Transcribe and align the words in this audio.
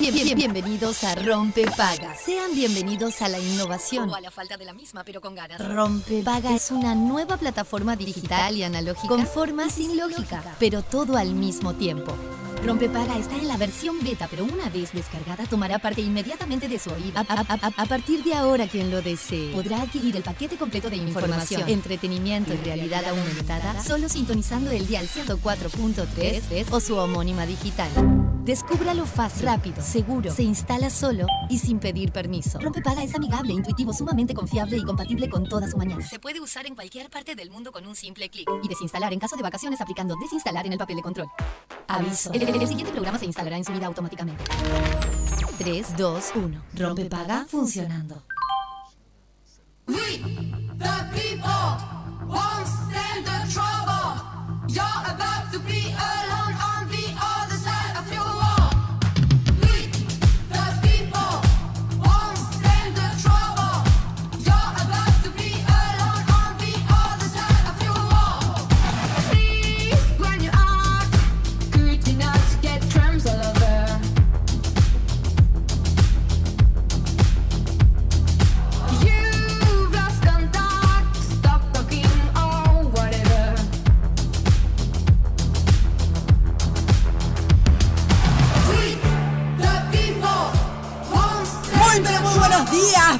Bien- 0.00 0.12
bien- 0.14 0.36
bienvenidos 0.36 1.04
a 1.04 1.14
Rompe 1.14 1.64
Paga. 1.76 2.14
Sean 2.16 2.54
bienvenidos 2.54 3.22
a 3.22 3.28
la 3.28 3.38
innovación. 3.38 4.10
O 4.10 4.14
a 4.14 4.20
la 4.20 4.30
falta 4.30 4.56
de 4.56 4.64
la 4.64 4.72
misma, 4.74 5.04
pero 5.04 5.20
con 5.20 5.34
ganas. 5.34 5.58
Rompe 5.66 6.22
Paga 6.22 6.54
es 6.54 6.70
una 6.70 6.94
nueva 6.94 7.36
plataforma 7.36 7.96
digital 7.96 8.56
y 8.56 8.64
analógica 8.64 9.08
con 9.08 9.26
forma 9.26 9.70
sin 9.70 9.96
lógica, 9.96 10.42
pero 10.58 10.82
todo 10.82 11.16
al 11.16 11.34
mismo 11.34 11.74
tiempo. 11.74 12.14
Rompe 12.64 12.88
Paga 12.88 13.18
está 13.18 13.36
en 13.36 13.46
la 13.46 13.56
versión 13.56 14.02
beta, 14.02 14.26
pero 14.30 14.44
una 14.44 14.68
vez 14.70 14.92
descargada 14.92 15.44
tomará 15.46 15.78
parte 15.78 16.00
inmediatamente 16.00 16.66
de 16.66 16.78
su 16.78 16.90
oído. 16.90 17.18
A, 17.18 17.20
a- 17.28 17.46
a- 17.60 17.82
a 17.82 17.86
partir 17.86 18.24
de 18.24 18.34
ahora, 18.34 18.66
quien 18.66 18.90
lo 18.90 19.00
desee 19.02 19.52
podrá 19.52 19.82
adquirir 19.82 20.16
el 20.16 20.22
paquete 20.22 20.56
completo 20.56 20.88
de 20.90 20.96
información, 20.96 21.68
entretenimiento 21.68 22.52
y 22.54 22.56
realidad 22.58 23.04
aumentada 23.06 23.82
solo 23.82 24.08
sintonizando 24.08 24.70
el 24.70 24.86
dial 24.86 25.06
104.3 25.08 26.66
o 26.70 26.80
su 26.80 26.96
homónima 26.96 27.44
digital. 27.46 27.90
Descúbralo 28.44 29.06
fácil, 29.06 29.46
rápido, 29.46 29.80
seguro, 29.82 30.30
se 30.30 30.42
instala 30.42 30.90
solo 30.90 31.26
y 31.48 31.58
sin 31.58 31.78
pedir 31.78 32.12
permiso. 32.12 32.58
Rompepaga 32.60 33.02
es 33.02 33.14
amigable, 33.14 33.54
intuitivo, 33.54 33.94
sumamente 33.94 34.34
confiable 34.34 34.76
y 34.76 34.84
compatible 34.84 35.30
con 35.30 35.48
toda 35.48 35.66
su 35.66 35.78
mañana. 35.78 36.06
Se 36.06 36.18
puede 36.18 36.40
usar 36.40 36.66
en 36.66 36.74
cualquier 36.74 37.08
parte 37.08 37.34
del 37.34 37.50
mundo 37.50 37.72
con 37.72 37.86
un 37.86 37.96
simple 37.96 38.28
clic. 38.28 38.46
Y 38.62 38.68
desinstalar 38.68 39.14
en 39.14 39.18
caso 39.18 39.36
de 39.36 39.42
vacaciones 39.42 39.80
aplicando 39.80 40.14
desinstalar 40.20 40.66
en 40.66 40.72
el 40.74 40.78
papel 40.78 40.96
de 40.96 41.02
control. 41.02 41.28
Aviso. 41.88 42.32
El, 42.34 42.42
el- 42.42 42.60
el 42.60 42.68
siguiente 42.68 42.92
programa 42.92 43.18
se 43.18 43.24
instalará 43.24 43.56
en 43.56 43.64
su 43.64 43.72
vida 43.72 43.86
automáticamente. 43.86 44.44
3, 45.58 45.96
2, 45.96 46.24
1. 46.34 46.62
Rompepaga 46.74 47.46
funcionando. 47.48 48.22
We, 49.86 49.94
the 50.78 50.94
people, 51.14 51.48
won't 52.26 52.66
stand 52.66 53.24
the 53.24 53.52
trouble. 53.52 54.20
You're 54.68 54.84
about 55.06 55.50
to 55.52 55.58
be 55.60 55.92
alone 55.94 56.43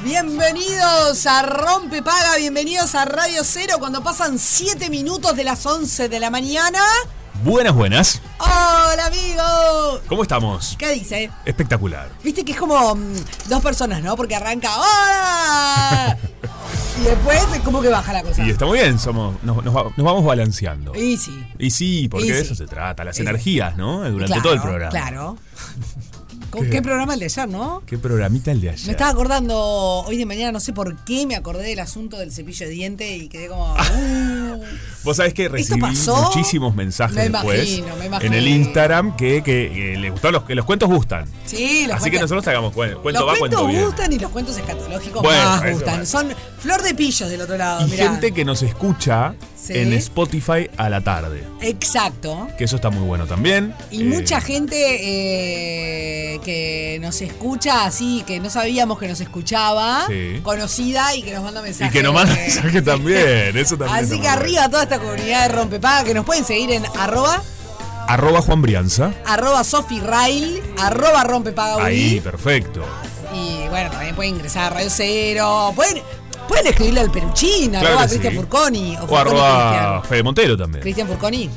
bienvenidos 0.03 1.25
a 1.25 1.41
Rompe 1.43 2.01
Paga, 2.01 2.37
bienvenidos 2.37 2.95
a 2.95 3.05
Radio 3.05 3.43
Cero 3.43 3.75
cuando 3.79 4.03
pasan 4.03 4.37
7 4.39 4.89
minutos 4.89 5.35
de 5.35 5.43
las 5.43 5.65
11 5.65 6.09
de 6.09 6.19
la 6.19 6.29
mañana. 6.29 6.79
Buenas, 7.43 7.73
buenas. 7.73 8.21
Hola 8.39 9.05
amigo. 9.07 10.01
¿Cómo 10.07 10.23
estamos? 10.23 10.75
¿Qué 10.77 10.91
dice? 10.91 11.29
Espectacular. 11.45 12.09
Viste 12.23 12.43
que 12.45 12.53
es 12.53 12.57
como 12.57 12.95
mm, 12.95 13.13
dos 13.49 13.61
personas, 13.61 14.01
¿no? 14.01 14.15
Porque 14.15 14.35
arranca 14.35 14.69
¡Hola! 14.77 16.17
y 17.01 17.03
después 17.03 17.39
es 17.53 17.59
como 17.61 17.81
que 17.81 17.89
baja 17.89 18.13
la 18.13 18.23
cosa. 18.23 18.43
Y 18.45 18.49
está 18.49 18.65
muy 18.65 18.79
bien, 18.79 18.97
somos, 18.99 19.41
nos, 19.43 19.63
nos 19.63 19.75
va- 19.75 19.83
nos 19.95 20.05
vamos 20.05 20.23
balanceando. 20.23 20.95
Y 20.95 21.17
sí. 21.17 21.45
Y 21.59 21.71
sí, 21.71 22.07
porque 22.09 22.27
Y 22.27 22.31
de 22.31 22.39
sí. 22.39 22.45
eso 22.45 22.55
se 22.55 22.65
trata, 22.67 23.03
las 23.03 23.15
Y 23.15 23.17
sí. 23.17 23.21
energías, 23.23 23.75
¿no? 23.77 23.99
Durante 24.09 24.25
Claro, 24.27 24.41
todo 24.43 24.53
el 24.53 24.61
programa. 24.61 24.91
Claro. 24.91 25.37
¿Con 26.55 26.65
¿Qué? 26.65 26.69
¿Qué 26.71 26.81
programa 26.81 27.13
el 27.13 27.19
de 27.19 27.25
ayer, 27.25 27.47
no? 27.49 27.83
Qué 27.85 27.97
programita 27.97 28.51
el 28.51 28.61
de 28.61 28.69
ayer. 28.71 28.85
Me 28.85 28.91
estaba 28.91 29.11
acordando 29.11 29.57
hoy 29.59 30.17
de 30.17 30.25
mañana, 30.25 30.51
no 30.51 30.59
sé 30.59 30.73
por 30.73 30.95
qué, 31.05 31.25
me 31.25 31.35
acordé 31.35 31.63
del 31.67 31.79
asunto 31.79 32.17
del 32.17 32.31
cepillo 32.31 32.65
de 32.65 32.71
diente 32.71 33.15
y 33.17 33.27
quedé 33.29 33.47
como. 33.47 33.73
uh. 33.95 34.63
Vos 35.03 35.17
sabés 35.17 35.33
que 35.33 35.47
recibí 35.49 35.81
muchísimos 35.81 36.73
mensajes 36.75 37.15
Me 37.15 37.29
después 37.29 37.59
imagino, 37.77 37.95
me 37.97 38.05
imagino. 38.07 38.33
en 38.33 38.39
el 38.39 38.47
Instagram 38.47 39.15
que, 39.15 39.43
que, 39.43 39.71
que 39.73 39.97
les 39.97 40.11
gustó 40.11 40.31
los, 40.31 40.43
que 40.43 40.55
los 40.55 40.65
cuentos 40.65 40.89
gustan. 40.89 41.25
Sí, 41.45 41.85
los 41.87 41.97
Así 41.97 42.05
que 42.05 42.17
cuentos- 42.17 42.31
nosotros 42.31 42.47
hagamos 42.47 42.73
cuen- 42.73 42.99
cuento 43.01 43.19
los 43.21 43.29
va, 43.29 43.37
cuentos 43.37 43.59
cuento 43.61 43.67
bien. 43.67 43.85
gustan 43.85 44.13
y 44.13 44.19
los 44.19 44.31
cuentos 44.31 44.57
escatológicos 44.57 45.21
Bueno, 45.21 45.43
más 45.43 45.71
gustan. 45.71 46.05
Son 46.07 46.27
flor 46.59 46.81
de 46.81 46.95
pillos 46.95 47.29
del 47.29 47.41
otro 47.41 47.57
lado, 47.57 47.85
Y 47.85 47.91
mirá. 47.91 48.09
gente 48.11 48.31
que 48.31 48.43
nos 48.45 48.63
escucha 48.63 49.35
Sí. 49.65 49.73
en 49.77 49.93
Spotify 49.93 50.69
a 50.77 50.89
la 50.89 51.01
tarde. 51.01 51.43
Exacto. 51.61 52.47
Que 52.57 52.65
eso 52.65 52.75
está 52.75 52.89
muy 52.91 53.03
bueno 53.03 53.25
también. 53.25 53.73
Y 53.91 54.01
Eh, 54.01 54.05
mucha 54.05 54.39
gente 54.41 54.75
eh, 54.75 56.39
que 56.43 56.97
nos 57.01 57.21
escucha 57.21 57.85
así, 57.85 58.23
que 58.27 58.39
no 58.39 58.49
sabíamos 58.49 58.99
que 58.99 59.07
nos 59.07 59.19
escuchaba, 59.21 60.05
Sí. 60.07 60.39
conocida 60.43 61.15
y 61.15 61.23
que 61.23 61.33
nos 61.33 61.43
manda 61.43 61.61
Y 61.61 61.63
mensajes. 61.63 61.93
que 61.93 62.03
nos 62.03 62.13
manda 62.13 62.33
mensajes 62.35 62.83
también. 62.83 63.57
Eso 63.57 63.77
también. 63.77 64.05
Así 64.05 64.19
que 64.19 64.27
arriba 64.27 64.69
toda 64.69 64.83
esta 64.83 64.99
comunidad 64.99 65.47
de 65.49 65.55
Rompepaga, 65.55 66.03
que 66.03 66.13
nos 66.13 66.25
pueden 66.25 66.45
seguir 66.45 66.71
en 66.71 66.83
arroba. 66.99 67.41
Arroba 68.07 68.41
Juan 68.41 68.61
Brianza. 68.61 69.13
arroba 69.25 69.63
Sofi 69.63 69.99
Rail, 69.99 70.61
arroba 70.77 71.23
Rompepaga 71.23 71.83
Ahí, 71.83 72.19
perfecto. 72.19 72.85
Y 73.33 73.67
bueno, 73.69 73.89
también 73.89 74.15
pueden 74.15 74.35
ingresar 74.35 74.65
a 74.71 74.75
Radio 74.75 74.89
Cero. 74.91 75.73
Pueden, 75.75 76.01
pueden 76.47 76.67
escribirle 76.67 77.01
al 77.01 77.11
Peruchín, 77.11 77.69
Claro 77.71 77.87
arroba 77.87 78.03
sí. 78.07 78.09
Cristian 78.19 78.35
Furconi. 78.35 78.95
O, 78.97 79.03
O 79.03 79.07
Furconi 79.07 79.19
arroba. 79.21 80.03
Fede 80.03 80.23
Montero 80.23 80.57
también. 80.57 80.81
Cristian 80.81 81.07
Furconi. 81.07 81.49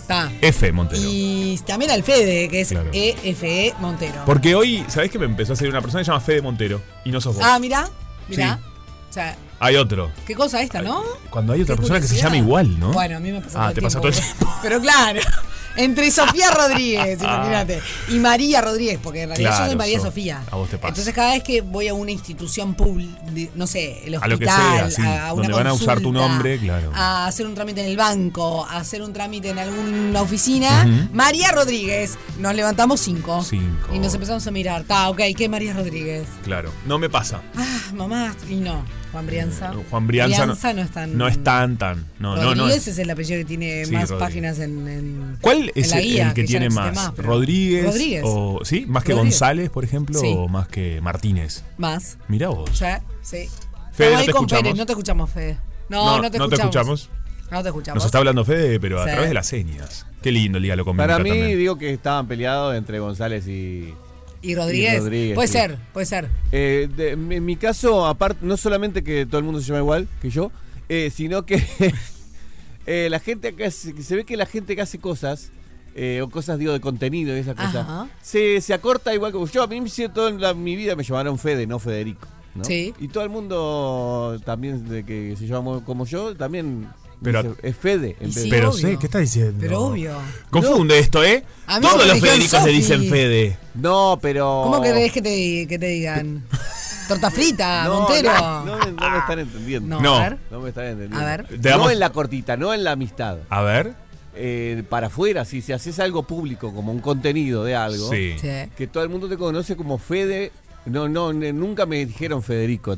Está. 0.00 0.30
F 0.42 0.70
Montero. 0.72 1.02
Y 1.04 1.58
también 1.66 1.90
al 1.90 2.02
Fede, 2.02 2.48
que 2.50 2.60
es 2.60 2.68
Claro. 2.68 2.90
EFE 2.92 3.74
Montero. 3.80 4.22
Porque 4.26 4.54
hoy, 4.54 4.84
¿sabés 4.88 5.10
que 5.10 5.18
me 5.18 5.24
empezó 5.24 5.54
a 5.54 5.56
salir 5.56 5.70
una 5.70 5.80
persona 5.80 6.00
que 6.00 6.04
se 6.04 6.10
llama 6.10 6.20
Fede 6.20 6.42
Montero? 6.42 6.82
Y 7.06 7.10
no 7.10 7.20
sos 7.22 7.34
vos. 7.36 7.44
Ah, 7.46 7.58
mira, 7.58 7.88
mira. 8.28 8.58
Sí. 8.62 8.70
O 9.08 9.12
sea, 9.14 9.36
Hay 9.60 9.76
otro. 9.76 10.10
qué 10.26 10.34
cosa 10.34 10.60
esta, 10.60 10.82
¿no? 10.82 11.02
Cuando 11.30 11.52
hay 11.54 11.62
otra 11.62 11.76
persona 11.76 12.00
que 12.00 12.06
se 12.08 12.16
llama 12.16 12.36
igual, 12.36 12.78
¿no? 12.78 12.92
Bueno, 12.92 13.16
a 13.16 13.20
mí 13.20 13.30
me 13.32 13.40
pasa 13.40 13.58
Ah, 13.58 13.60
todo 13.60 13.68
el 13.70 13.74
te 13.76 13.80
pasa 13.82 13.98
todo 14.00 14.08
el 14.08 14.14
tiempo. 14.14 14.54
Pero 14.60 14.80
claro, 14.80 15.20
entre 15.76 16.10
Sofía 16.10 16.50
Rodríguez, 16.54 17.18
Ah. 17.22 17.34
imagínate, 17.36 17.80
y 18.08 18.14
María 18.18 18.60
Rodríguez, 18.60 18.98
porque 19.02 19.22
en 19.22 19.28
realidad 19.30 19.58
yo 19.58 19.66
soy 19.66 19.76
María 19.76 20.00
Sofía. 20.00 20.42
a 20.50 20.56
vos 20.56 20.68
te 20.68 20.76
pasa. 20.78 20.88
Entonces 20.90 21.14
cada 21.14 21.32
vez 21.32 21.42
que 21.42 21.60
voy 21.60 21.88
a 21.88 21.94
una 21.94 22.10
institución 22.10 22.74
pública, 22.74 23.20
no 23.54 23.66
sé, 23.66 24.06
el 24.06 24.14
A 24.14 24.26
lo 24.28 24.38
que 24.38 24.44
hospital, 24.46 24.90
sea, 24.90 24.90
sí, 24.90 25.02
a, 25.02 25.32
una 25.32 25.42
donde 25.48 25.52
van 25.52 25.66
a 25.66 25.72
usar 25.72 25.98
tu 25.98 26.04
consulta, 26.04 26.28
nombre, 26.28 26.58
claro. 26.58 26.90
A 26.94 27.26
hacer 27.26 27.46
un 27.46 27.54
trámite 27.54 27.80
en 27.80 27.86
el 27.88 27.96
banco, 27.96 28.64
a 28.66 28.76
hacer 28.78 29.02
un 29.02 29.12
trámite 29.12 29.50
en 29.50 29.58
alguna 29.58 30.22
oficina, 30.22 30.86
María 31.12 31.52
Rodríguez, 31.52 32.18
nos 32.38 32.54
levantamos 32.54 33.00
cinco. 33.00 33.42
Cinco. 33.42 33.94
Y 33.94 33.98
nos 33.98 34.14
empezamos 34.14 34.46
a 34.46 34.50
mirar, 34.50 34.82
está, 34.82 35.08
ok, 35.10 35.20
¿qué 35.36 35.48
María 35.48 35.72
Rodríguez? 35.72 36.26
Claro. 36.44 36.70
No 36.86 36.98
me 36.98 37.08
pasa. 37.10 37.40
Ah, 37.56 37.80
mamá, 37.94 38.34
y 38.48 38.56
no, 38.56 38.84
Juan 39.14 39.26
Brianza. 39.26 39.72
Juan 39.90 40.06
Brianza, 40.08 40.42
Brianza 40.44 40.72
no 40.74 40.82
es 40.82 40.90
tan... 40.90 41.16
No 41.16 41.28
es 41.28 41.42
tan, 41.44 41.76
tan. 41.78 42.04
No, 42.18 42.34
no, 42.36 42.42
no. 42.42 42.48
Rodríguez 42.62 42.76
es- 42.82 42.88
es 42.88 42.98
el 42.98 43.08
apellido 43.10 43.38
que 43.38 43.44
tiene 43.44 43.84
Sí, 43.84 43.92
más 43.92 44.10
Rodríguez. 44.10 44.18
páginas 44.28 44.58
en, 44.58 44.88
en- 44.88 45.38
¿Cuál 45.40 45.62
en 45.62 45.70
es 45.76 45.90
la 45.90 45.98
el, 46.00 46.04
guía, 46.04 46.28
el 46.28 46.34
que, 46.34 46.44
tiene 46.44 46.68
no 46.68 46.74
más? 46.74 47.16
¿Rodríguez? 47.16 47.84
Rodríguez. 47.86 48.22
O, 48.26 48.60
¿Sí? 48.64 48.84
¿Más 48.86 49.04
que 49.04 49.12
Rodríguez. 49.12 49.32
González, 49.38 49.70
por 49.70 49.84
ejemplo? 49.84 50.18
Sí. 50.18 50.34
¿O 50.36 50.48
más 50.48 50.66
que 50.68 51.00
Martínez? 51.00 51.64
Más. 51.78 52.18
Mira 52.28 52.48
vos. 52.48 52.76
Ya, 52.78 53.02
sí. 53.22 53.48
Fede, 53.92 54.10
no 54.14 54.18
te 54.24 54.30
escuchamos. 54.32 54.62
Pérez, 54.64 54.76
no 54.76 54.86
te 54.86 54.92
escuchamos, 54.92 55.30
Fede. 55.30 55.56
No, 55.88 56.20
no, 56.20 56.30
te, 56.30 56.38
no 56.38 56.48
te 56.48 56.56
escuchamos. 56.56 57.02
escuchamos. 57.02 57.10
No 57.52 57.62
te 57.62 57.68
escuchamos. 57.68 57.96
Nos 57.96 58.04
está 58.06 58.18
hablando 58.18 58.44
Fede, 58.44 58.80
pero 58.80 59.00
a 59.00 59.04
Sí. 59.04 59.10
través 59.12 59.28
de 59.28 59.34
las 59.34 59.46
señas. 59.46 60.06
Qué 60.22 60.32
lindo 60.32 60.58
el 60.58 60.64
diálogo 60.64 60.90
con 60.90 60.96
Para 60.96 61.20
mí, 61.20 61.28
también. 61.28 61.56
digo 61.58 61.78
que 61.78 61.92
estaban 61.92 62.26
peleados 62.26 62.74
entre 62.74 62.98
González 62.98 63.46
y. 63.46 63.94
¿Y 64.44 64.54
Rodríguez? 64.54 64.94
Y 64.94 64.98
Rodríguez, 64.98 65.34
puede 65.34 65.48
sí. 65.48 65.52
ser, 65.54 65.78
puede 65.92 66.06
ser. 66.06 66.28
Eh, 66.52 66.88
de- 66.96 67.10
en 67.12 67.44
mi 67.44 67.56
caso, 67.56 68.06
aparte, 68.06 68.40
no 68.46 68.56
solamente 68.56 69.02
que 69.02 69.26
todo 69.26 69.38
el 69.38 69.44
mundo 69.44 69.60
se 69.60 69.66
llama 69.68 69.80
igual 69.80 70.08
que 70.20 70.30
yo, 70.30 70.52
eh, 70.88 71.10
sino 71.14 71.46
que 71.46 71.62
eh, 72.86 73.08
la 73.10 73.18
gente 73.18 73.54
que 73.54 73.64
hace- 73.66 73.94
que 73.94 74.02
se 74.02 74.16
ve 74.16 74.24
que 74.24 74.36
la 74.36 74.46
gente 74.46 74.76
que 74.76 74.82
hace 74.82 74.98
cosas, 74.98 75.50
eh, 75.94 76.20
o 76.22 76.28
cosas, 76.28 76.58
digo, 76.58 76.72
de 76.72 76.80
contenido 76.80 77.36
y 77.36 77.40
esas 77.40 77.54
cosas, 77.54 77.76
Ajá. 77.76 78.08
se, 78.20 78.60
se 78.60 78.74
acorta 78.74 79.14
igual 79.14 79.32
como 79.32 79.46
yo. 79.46 79.62
A 79.62 79.66
mí 79.66 79.80
toda 80.12 80.30
la- 80.32 80.54
mi 80.54 80.76
vida 80.76 80.96
me 80.96 81.04
llamaron 81.04 81.38
Fede, 81.38 81.66
no 81.66 81.78
Federico. 81.78 82.28
¿no? 82.54 82.64
Sí. 82.64 82.94
Y 83.00 83.08
todo 83.08 83.24
el 83.24 83.30
mundo 83.30 84.40
también 84.44 84.88
de 84.88 85.04
que 85.04 85.34
se 85.36 85.46
llama 85.46 85.82
como 85.84 86.06
yo, 86.06 86.36
también 86.36 86.86
Pero- 87.24 87.42
dice, 87.42 87.54
es 87.62 87.76
Fede. 87.76 88.16
en 88.20 88.32
sí, 88.32 88.48
Pero 88.50 88.70
obvio. 88.70 88.78
sé, 88.88 88.96
¿qué 88.98 89.06
estás 89.06 89.20
diciendo? 89.22 89.56
Pero 89.60 89.80
obvio. 89.80 90.12
Confunde 90.50 90.98
esto, 90.98 91.24
¿eh? 91.24 91.42
A 91.66 91.80
mí 91.80 91.86
Todos 91.86 92.06
los 92.06 92.20
Federicos 92.20 92.64
le 92.64 92.70
dicen 92.72 93.08
Fede. 93.08 93.56
No, 93.74 94.18
pero... 94.22 94.62
¿Cómo 94.64 94.80
querés 94.82 95.10
que 95.12 95.22
te, 95.22 95.66
que 95.66 95.78
te 95.78 95.86
digan? 95.86 96.44
¿Torta 97.08 97.30
frita, 97.30 97.84
No, 97.84 98.00
Montero? 98.00 98.32
No, 98.32 98.64
no 98.64 98.78
me, 98.78 98.92
no 98.92 99.10
me 99.10 99.18
están 99.18 99.38
entendiendo. 99.38 99.96
No, 99.96 100.02
No. 100.02 100.14
a 100.16 100.28
ver. 100.30 100.38
No 100.50 100.60
me 100.60 100.68
están 100.70 100.84
entendiendo. 100.86 101.18
A 101.18 101.24
ver. 101.24 101.46
Te 101.60 101.70
No 101.70 101.90
en 101.90 101.98
la 101.98 102.10
cortita, 102.10 102.56
no 102.56 102.72
en 102.72 102.82
la 102.84 102.92
amistad. 102.92 103.38
A 103.50 103.60
ver. 103.62 103.92
Eh, 104.36 104.82
para 104.88 105.06
afuera, 105.08 105.44
si, 105.44 105.60
si 105.62 105.72
haces 105.72 105.98
algo 106.00 106.22
público, 106.24 106.72
como 106.74 106.90
un 106.92 107.00
contenido 107.00 107.62
de 107.62 107.74
algo, 107.76 108.08
Sí. 108.10 108.34
Que 108.76 108.86
todo 108.90 109.02
el 109.02 109.08
mundo 109.10 109.28
te 109.28 109.36
conoce 109.36 109.76
como 109.76 109.98
Fede. 109.98 110.50
No, 110.86 111.08
no, 111.08 111.32
nunca 111.32 111.86
me 111.86 112.04
dijeron 112.04 112.42
Federico. 112.42 112.96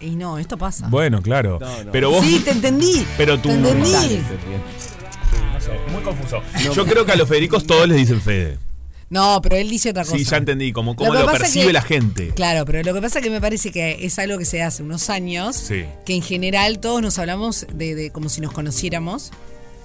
Y 0.00 0.16
no, 0.16 0.38
esto 0.38 0.58
pasa. 0.58 0.88
Bueno, 0.88 1.22
claro. 1.22 1.58
No, 1.60 1.84
no. 1.84 1.92
Pero 1.92 2.10
vos. 2.10 2.24
Sí, 2.24 2.40
te 2.44 2.50
entendí. 2.50 3.06
Pero 3.16 3.38
tú- 3.38 3.48
Te 3.48 3.54
entendí. 3.54 3.90
No 5.52 5.60
sé, 5.60 5.70
muy 5.92 6.02
confuso. 6.02 6.42
Yo 6.74 6.84
creo 6.86 7.04
que 7.06 7.12
a 7.12 7.16
los 7.16 7.28
Federicos 7.28 7.66
todos 7.66 7.88
les 7.88 7.96
dicen 7.96 8.20
Fede. 8.20 8.58
No, 9.08 9.40
pero 9.40 9.54
él 9.56 9.70
dice 9.70 9.90
otra 9.90 10.02
cosa. 10.04 10.16
Sí, 10.18 10.24
ya 10.24 10.36
entendí, 10.36 10.72
como 10.72 10.96
cómo 10.96 11.14
Lo 11.14 11.26
percibe 11.26 11.66
que- 11.68 11.72
la 11.72 11.82
gente. 11.82 12.28
Claro, 12.34 12.64
pero 12.64 12.82
lo 12.82 12.92
que 12.92 13.00
pasa 13.00 13.20
es 13.20 13.24
que 13.24 13.30
me 13.30 13.40
parece 13.40 13.70
que 13.70 14.04
es 14.04 14.18
algo 14.18 14.36
que 14.36 14.44
se 14.44 14.62
hace 14.62 14.82
unos 14.82 15.10
años, 15.10 15.54
Sí. 15.56 15.84
que 16.04 16.14
en 16.16 16.22
general 16.22 16.80
todos 16.80 17.00
nos 17.02 17.16
hablamos 17.20 17.66
de, 17.72 17.94
de 17.94 18.10
como 18.10 18.28
si 18.28 18.40
nos 18.40 18.52
conociéramos. 18.52 19.30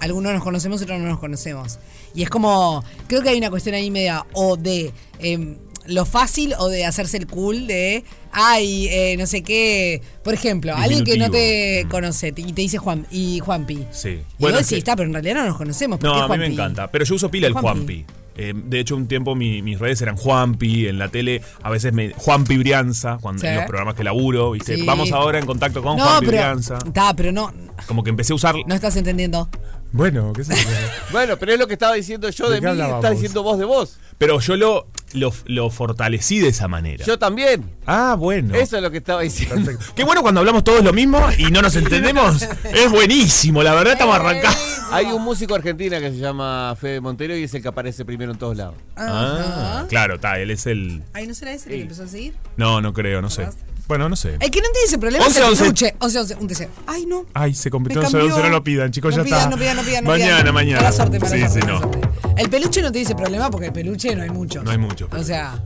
Algunos 0.00 0.32
nos 0.32 0.42
conocemos, 0.42 0.82
otros 0.82 0.98
no 0.98 1.06
nos 1.06 1.20
conocemos. 1.20 1.78
Y 2.16 2.24
es 2.24 2.30
como, 2.30 2.82
creo 3.06 3.22
que 3.22 3.28
hay 3.28 3.38
una 3.38 3.50
cuestión 3.50 3.76
ahí 3.76 3.88
media 3.92 4.26
o 4.32 4.56
de 4.56 4.92
em, 5.20 5.56
lo 5.86 6.04
fácil 6.04 6.54
o 6.58 6.68
de 6.68 6.84
hacerse 6.84 7.16
el 7.16 7.26
cool 7.26 7.66
de, 7.66 8.04
ay, 8.32 8.88
eh, 8.90 9.16
no 9.18 9.26
sé 9.26 9.42
qué. 9.42 10.00
Por 10.22 10.34
ejemplo, 10.34 10.74
alguien 10.76 11.04
que 11.04 11.16
no 11.18 11.30
te. 11.30 11.84
Mm. 11.84 11.88
conoce 11.88 12.28
y 12.28 12.52
te 12.52 12.62
dice 12.62 12.78
Juan 12.78 13.06
y 13.10 13.38
Juanpi. 13.40 13.86
Sí. 13.90 14.08
Y 14.10 14.22
Bueno, 14.38 14.58
vos 14.58 14.66
decís, 14.68 14.78
está, 14.78 14.96
pero 14.96 15.06
en 15.08 15.12
realidad 15.14 15.34
no 15.36 15.44
nos 15.46 15.56
conocemos. 15.56 15.98
¿por 15.98 16.08
No, 16.08 16.14
qué 16.16 16.32
a 16.32 16.36
mí 16.36 16.38
me 16.38 16.46
encanta. 16.52 16.90
Pero 16.90 17.04
yo 17.04 17.14
uso 17.14 17.30
pila 17.30 17.46
el 17.48 17.52
Juanpi. 17.54 18.04
Juanpi. 18.04 18.04
Eh, 18.34 18.54
de 18.56 18.80
hecho, 18.80 18.96
un 18.96 19.08
tiempo 19.08 19.34
mi- 19.34 19.60
mis 19.60 19.78
redes 19.78 20.00
eran 20.00 20.16
Juanpi, 20.16 20.86
en 20.86 20.98
la 20.98 21.08
tele 21.08 21.42
a 21.62 21.68
veces 21.68 21.92
me 21.92 22.12
Juanpi 22.16 22.56
Brianza, 22.56 23.18
cuando, 23.20 23.42
Sí. 23.42 23.46
en 23.48 23.56
los 23.56 23.64
programas 23.66 23.94
que 23.94 24.04
laburo, 24.04 24.52
¿viste? 24.52 24.76
Sí. 24.76 24.86
Vamos 24.86 25.12
ahora 25.12 25.38
en 25.38 25.44
contacto 25.44 25.82
con 25.82 25.98
No, 25.98 26.04
Juanpi 26.04 26.26
pero. 26.26 26.38
Brianza. 26.38 26.78
Está, 26.86 27.14
pero 27.14 27.30
no, 27.30 27.52
Como 27.86 28.02
que 28.02 28.08
empecé 28.08 28.32
a 28.32 28.36
usar. 28.36 28.54
no 28.66 28.74
estás 28.74 28.96
entendiendo. 28.96 29.50
Bueno, 29.92 30.32
qué 30.32 30.42
sé 30.44 30.54
yo. 30.56 30.68
Bueno, 31.10 31.36
pero 31.38 31.52
es 31.52 31.58
lo 31.58 31.66
que 31.66 31.74
estaba 31.74 31.94
diciendo 31.94 32.28
yo 32.30 32.48
¿De 32.48 32.60
mí, 32.60 32.66
hablábamos? 32.66 33.04
estás 33.04 33.12
diciendo 33.12 33.42
vos 33.42 33.58
de 33.58 33.64
vos. 33.66 33.98
Pero 34.16 34.40
yo 34.40 34.56
lo, 34.56 34.86
lo, 35.12 35.32
lo 35.46 35.68
fortalecí 35.68 36.38
de 36.38 36.48
esa 36.48 36.66
manera. 36.68 37.04
Yo 37.04 37.18
también. 37.18 37.64
ah, 37.86 38.16
bueno. 38.18 38.54
Eso 38.54 38.76
es 38.76 38.82
lo 38.82 38.90
que 38.90 38.98
estaba 38.98 39.20
diciendo. 39.22 39.56
Perfecto. 39.56 39.92
Qué 39.94 40.04
bueno 40.04 40.22
cuando 40.22 40.40
hablamos 40.40 40.64
todos 40.64 40.82
lo 40.82 40.92
mismo 40.92 41.20
y 41.36 41.50
no 41.50 41.60
nos 41.60 41.76
entendemos. 41.76 42.40
es 42.42 42.90
buenísimo, 42.90 43.62
la 43.62 43.74
verdad 43.74 43.92
estamos 43.94 44.16
arrancando. 44.16 44.58
Hay 44.92 45.06
un 45.06 45.22
músico 45.22 45.54
argentino 45.54 45.98
que 46.00 46.10
se 46.10 46.18
llama 46.18 46.74
Fede 46.80 47.00
Montero 47.00 47.36
y 47.36 47.42
es 47.44 47.54
el 47.54 47.60
que 47.62 47.68
aparece 47.68 48.04
primero 48.04 48.32
en 48.32 48.38
todos 48.38 48.56
lados. 48.56 48.74
Ah, 48.96 49.84
claro, 49.88 50.14
está, 50.14 50.38
él 50.38 50.50
es 50.50 50.66
el. 50.66 51.02
Ay, 51.12 51.26
¿no 51.26 51.34
será 51.34 51.52
ese 51.52 51.68
que 51.68 51.76
Sí. 51.76 51.80
empezó 51.82 52.04
a 52.04 52.08
seguir? 52.08 52.34
No, 52.56 52.80
no 52.80 52.92
creo, 52.94 53.20
no 53.20 53.28
sé. 53.30 53.48
Bueno, 53.88 54.08
no 54.08 54.16
sé. 54.16 54.36
El 54.40 54.50
que 54.50 54.60
no 54.60 54.68
tiene 54.72 54.86
ese 54.86 54.98
problema 54.98 55.26
11, 55.26 55.38
es 55.38 55.44
el 55.44 55.50
11. 55.50 55.62
peluche. 55.64 55.94
11, 55.98 56.18
11, 56.20 56.34
un 56.36 56.46
TC. 56.48 56.68
Ay, 56.86 57.04
no. 57.06 57.26
Ay, 57.34 57.54
se 57.54 57.70
convirtió 57.70 58.00
en 58.00 58.04
cambió. 58.10 58.24
11, 58.26 58.42
no 58.42 58.48
lo 58.48 58.64
pidan, 58.64 58.90
chicos, 58.90 59.14
no 59.16 59.22
ya 59.22 59.24
pidan, 59.24 59.38
está. 59.40 59.50
No 59.50 59.58
pidan, 59.58 59.76
no 59.76 59.82
pidan, 59.82 60.04
no 60.04 60.10
mañana, 60.10 60.38
pidan. 60.40 60.54
mañana. 60.54 60.92
Suerte, 60.92 61.18
mala 61.18 61.32
sí, 61.32 61.38
suerte, 61.40 61.60
sí, 61.60 61.66
no. 61.66 61.78
suerte. 61.80 61.98
El 62.36 62.48
peluche 62.48 62.80
no 62.82 62.90
te 62.92 62.98
dice 63.00 63.14
problema 63.14 63.50
porque 63.50 63.66
el 63.66 63.72
peluche 63.72 64.14
no 64.16 64.22
hay 64.22 64.30
muchos. 64.30 64.64
No 64.64 64.70
hay 64.70 64.78
mucho. 64.78 65.08
O 65.12 65.22
sea, 65.22 65.62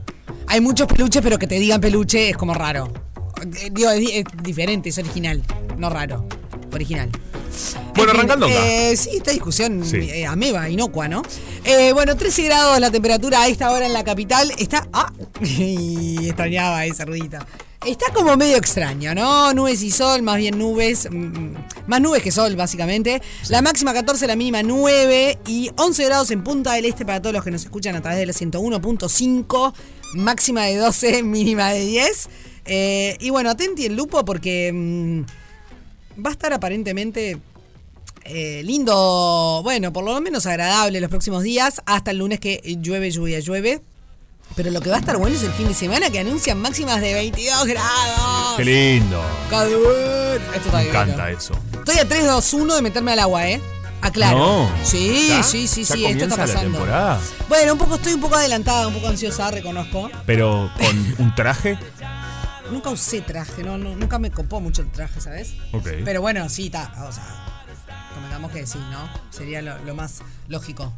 hay 0.47 0.59
muchos 0.61 0.87
peluches, 0.87 1.21
pero 1.21 1.37
que 1.39 1.47
te 1.47 1.55
digan 1.59 1.79
peluche 1.79 2.29
es 2.31 2.37
como 2.37 2.53
raro. 2.53 2.91
Eh, 3.41 3.69
Digo, 3.71 3.91
es, 3.91 3.99
di- 3.99 4.11
es 4.11 4.25
diferente, 4.43 4.89
es 4.89 4.97
original, 4.97 5.41
no 5.77 5.89
raro. 5.89 6.27
Original. 6.73 7.09
Bueno, 7.95 8.11
arrancando 8.11 8.45
acá. 8.45 8.55
eh, 8.67 8.97
sí, 8.97 9.11
esta 9.15 9.31
discusión 9.31 9.83
Sí. 9.85 9.97
eh, 9.97 10.25
ameba, 10.25 10.69
inocua, 10.69 11.07
¿no? 11.07 11.21
Eh, 11.63 11.91
bueno, 11.93 12.15
13 12.17 12.43
grados 12.43 12.79
la 12.79 12.91
temperatura 12.91 13.43
a 13.43 13.47
esta 13.47 13.71
hora 13.71 13.85
en 13.85 13.93
la 13.93 14.03
capital. 14.03 14.51
Está. 14.57 14.87
Ah, 14.91 15.11
y 15.41 16.25
extrañaba 16.27 16.83
ese 16.85 17.05
ruidito. 17.05 17.37
Está 17.85 18.11
como 18.11 18.35
medio 18.35 18.57
extraño, 18.57 19.13
¿no? 19.13 19.53
Nubes 19.53 19.83
y 19.83 19.91
sol, 19.91 20.21
más 20.23 20.37
bien 20.37 20.57
nubes. 20.57 21.07
mm, 21.09 21.53
más 21.85 22.01
nubes 22.01 22.23
que 22.23 22.31
sol, 22.31 22.55
básicamente. 22.55 23.21
La 23.49 23.61
máxima 23.61 23.93
14, 23.93 24.27
la 24.27 24.35
mínima 24.35 24.63
9 24.63 25.37
y 25.45 25.69
11 25.77 26.05
grados 26.05 26.31
en 26.31 26.43
Punta 26.43 26.73
del 26.73 26.85
Este 26.85 27.05
para 27.05 27.21
todos 27.21 27.33
los 27.33 27.43
que 27.43 27.51
nos 27.51 27.63
escuchan 27.63 27.95
a 27.95 28.01
través 28.01 28.19
de 28.19 28.25
la 28.25 28.33
101.5. 28.33 29.73
Máxima 30.15 30.65
de 30.65 30.77
12, 30.77 31.23
mínima 31.23 31.69
de 31.69 31.85
10. 31.85 32.29
Eh, 32.65 33.17
y 33.21 33.29
bueno, 33.29 33.51
atenti 33.51 33.85
el 33.85 33.95
lupo 33.95 34.25
porque 34.25 34.71
mm, 34.73 35.21
va 36.25 36.29
a 36.29 36.33
estar 36.33 36.51
aparentemente 36.51 37.39
eh, 38.25 38.61
lindo, 38.65 39.61
bueno, 39.63 39.93
por 39.93 40.03
lo 40.03 40.19
menos 40.19 40.45
agradable 40.47 40.99
los 40.99 41.09
próximos 41.09 41.43
días, 41.43 41.81
hasta 41.85 42.11
el 42.11 42.17
lunes 42.17 42.41
que 42.41 42.59
llueve, 42.81 43.09
lluvia, 43.09 43.39
llueve. 43.39 43.81
Pero 44.57 44.71
lo 44.71 44.81
que 44.81 44.89
va 44.89 44.95
a 44.95 44.99
estar 44.99 45.17
bueno 45.17 45.35
es 45.35 45.43
el 45.43 45.51
fin 45.53 45.67
de 45.67 45.75
semana 45.75 46.09
que 46.09 46.17
anuncian 46.17 46.59
máximas 46.59 46.99
de 46.99 47.13
22 47.13 47.67
grados. 47.67 48.57
Qué 48.57 48.65
lindo. 48.65 49.23
¡Qué 49.51 49.55
bueno! 49.55 50.45
Esto 50.55 50.65
está 50.65 50.77
Me 50.79 50.89
encanta 50.89 51.29
eso. 51.29 51.53
Estoy 51.73 51.99
a 51.99 52.07
3, 52.07 52.25
2, 52.25 52.53
1 52.53 52.75
de 52.75 52.81
meterme 52.81 53.11
al 53.13 53.19
agua, 53.19 53.47
¿eh? 53.47 53.61
Aclaro. 54.01 54.37
No. 54.39 54.71
Sí, 54.83 55.27
¿Ya? 55.29 55.43
sí, 55.43 55.67
sí, 55.67 55.83
¿Ya 55.83 55.93
sí, 55.93 56.05
esto 56.05 56.23
está 56.23 56.35
comienza 56.35 56.37
la 56.37 56.45
pasando. 56.47 56.71
temporada? 56.71 57.19
Bueno, 57.47 57.73
un 57.73 57.77
poco 57.79 57.95
estoy 57.95 58.13
un 58.13 58.21
poco 58.21 58.35
adelantada, 58.35 58.87
un 58.87 58.95
poco 58.95 59.07
ansiosa, 59.09 59.51
reconozco. 59.51 60.09
Pero 60.25 60.71
con 60.79 61.15
un 61.19 61.35
traje. 61.35 61.77
Nunca 62.71 62.89
usé 62.89 63.21
traje, 63.21 63.61
no, 63.63 63.77
no, 63.77 63.95
nunca 63.95 64.17
me 64.17 64.31
copó 64.31 64.59
mucho 64.59 64.81
el 64.81 64.91
traje, 64.91 65.21
¿sabes? 65.21 65.53
Ok. 65.71 65.87
Pero 66.03 66.21
bueno, 66.21 66.49
sí, 66.49 66.65
está, 66.65 66.91
o 67.07 67.11
sea, 67.11 67.23
convengamos 68.13 68.51
que 68.51 68.65
sí, 68.65 68.79
¿no? 68.91 69.09
Sería 69.29 69.61
lo, 69.61 69.77
lo 69.85 69.95
más 69.95 70.21
lógico, 70.47 70.93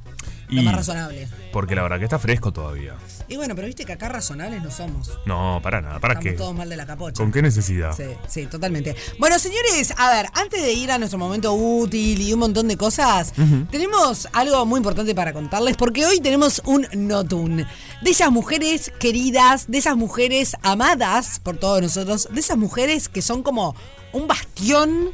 lo 0.50 0.62
Y- 0.62 0.66
más 0.66 0.76
razonable. 0.76 1.28
Porque 1.52 1.76
la 1.76 1.82
verdad 1.84 1.98
que 1.98 2.04
está 2.06 2.20
fresco 2.20 2.52
todavía. 2.54 2.96
Y 3.28 3.38
bueno, 3.38 3.56
pero 3.56 3.68
viste 3.68 3.86
que 3.86 3.94
acá 3.94 4.10
razonables 4.10 4.62
no 4.64 4.72
somos. 4.72 5.12
No, 5.26 5.60
para 5.64 5.82
nada. 5.82 6.00
¿Para 6.00 6.14
Estamos 6.16 6.32
qué? 6.32 6.38
todos 6.38 6.56
mal 6.56 6.70
de 6.70 6.78
la 6.78 6.86
capocha. 6.86 7.16
¿Con 7.22 7.32
qué 7.32 7.42
necesidad? 7.42 7.96
Sí, 7.96 8.04
sí, 8.28 8.46
totalmente. 8.48 8.96
Bueno, 9.20 9.38
señores, 9.40 9.94
a 9.98 10.10
ver, 10.12 10.28
antes 10.34 10.62
de 10.62 10.74
ir 10.74 10.92
a 10.92 10.98
nuestro 10.98 11.18
momento 11.20 11.54
útil 11.54 12.22
y 12.22 12.34
un 12.34 12.40
montón 12.40 12.68
de 12.68 12.78
cosas, 12.78 13.34
tenemos 13.72 14.28
algo 14.34 14.66
muy 14.66 14.78
importante 14.78 15.14
para 15.16 15.34
contarles, 15.34 15.76
porque 15.78 16.06
hoy 16.06 16.20
tenemos 16.20 16.62
un 16.66 16.88
notun. 16.94 17.66
De 18.02 18.12
esas 18.12 18.32
mujeres 18.32 18.92
queridas, 19.00 19.66
de 19.70 19.78
esas 19.80 19.96
mujeres 19.98 20.56
amadas 20.64 21.40
por 21.40 21.58
todos 21.58 21.82
nosotros, 21.82 22.28
de 22.32 22.40
esas 22.40 22.58
mujeres 22.58 23.10
que 23.10 23.22
son 23.22 23.44
como 23.44 23.76
un 24.14 24.28
bastión 24.28 25.12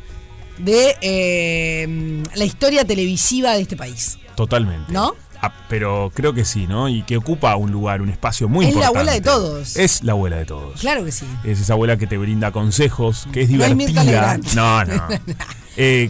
de 0.57 0.95
eh, 1.01 2.23
la 2.35 2.45
historia 2.45 2.85
televisiva 2.85 3.53
de 3.53 3.61
este 3.61 3.75
país. 3.75 4.17
Totalmente. 4.35 4.91
¿No? 4.91 5.13
Ah, 5.41 5.53
pero 5.69 6.11
creo 6.15 6.33
que 6.33 6.43
sí, 6.45 6.65
¿no? 6.65 6.89
Y 6.89 7.03
que 7.03 7.17
ocupa 7.17 7.55
un 7.55 7.71
lugar, 7.71 8.01
un 8.01 8.09
espacio 8.09 8.47
muy 8.47 8.65
Es 8.65 8.71
la 8.73 8.85
importante. 8.87 8.99
abuela 8.99 9.11
de 9.13 9.21
todos. 9.21 9.75
Es 9.75 10.03
la 10.03 10.13
abuela 10.13 10.37
de 10.37 10.45
todos. 10.45 10.79
Claro 10.79 11.05
que 11.05 11.11
sí. 11.11 11.25
Es 11.43 11.59
esa 11.59 11.73
abuela 11.73 11.97
que 11.97 12.07
te 12.07 12.17
brinda 12.17 12.51
consejos, 12.51 13.27
que 13.31 13.41
es 13.43 13.49
No 13.49 13.63
es 13.63 13.77
divertida. 13.77 14.03
Legrand. 14.03 14.53
No, 14.53 14.85
no. 14.85 15.07
Eh, 15.77 16.09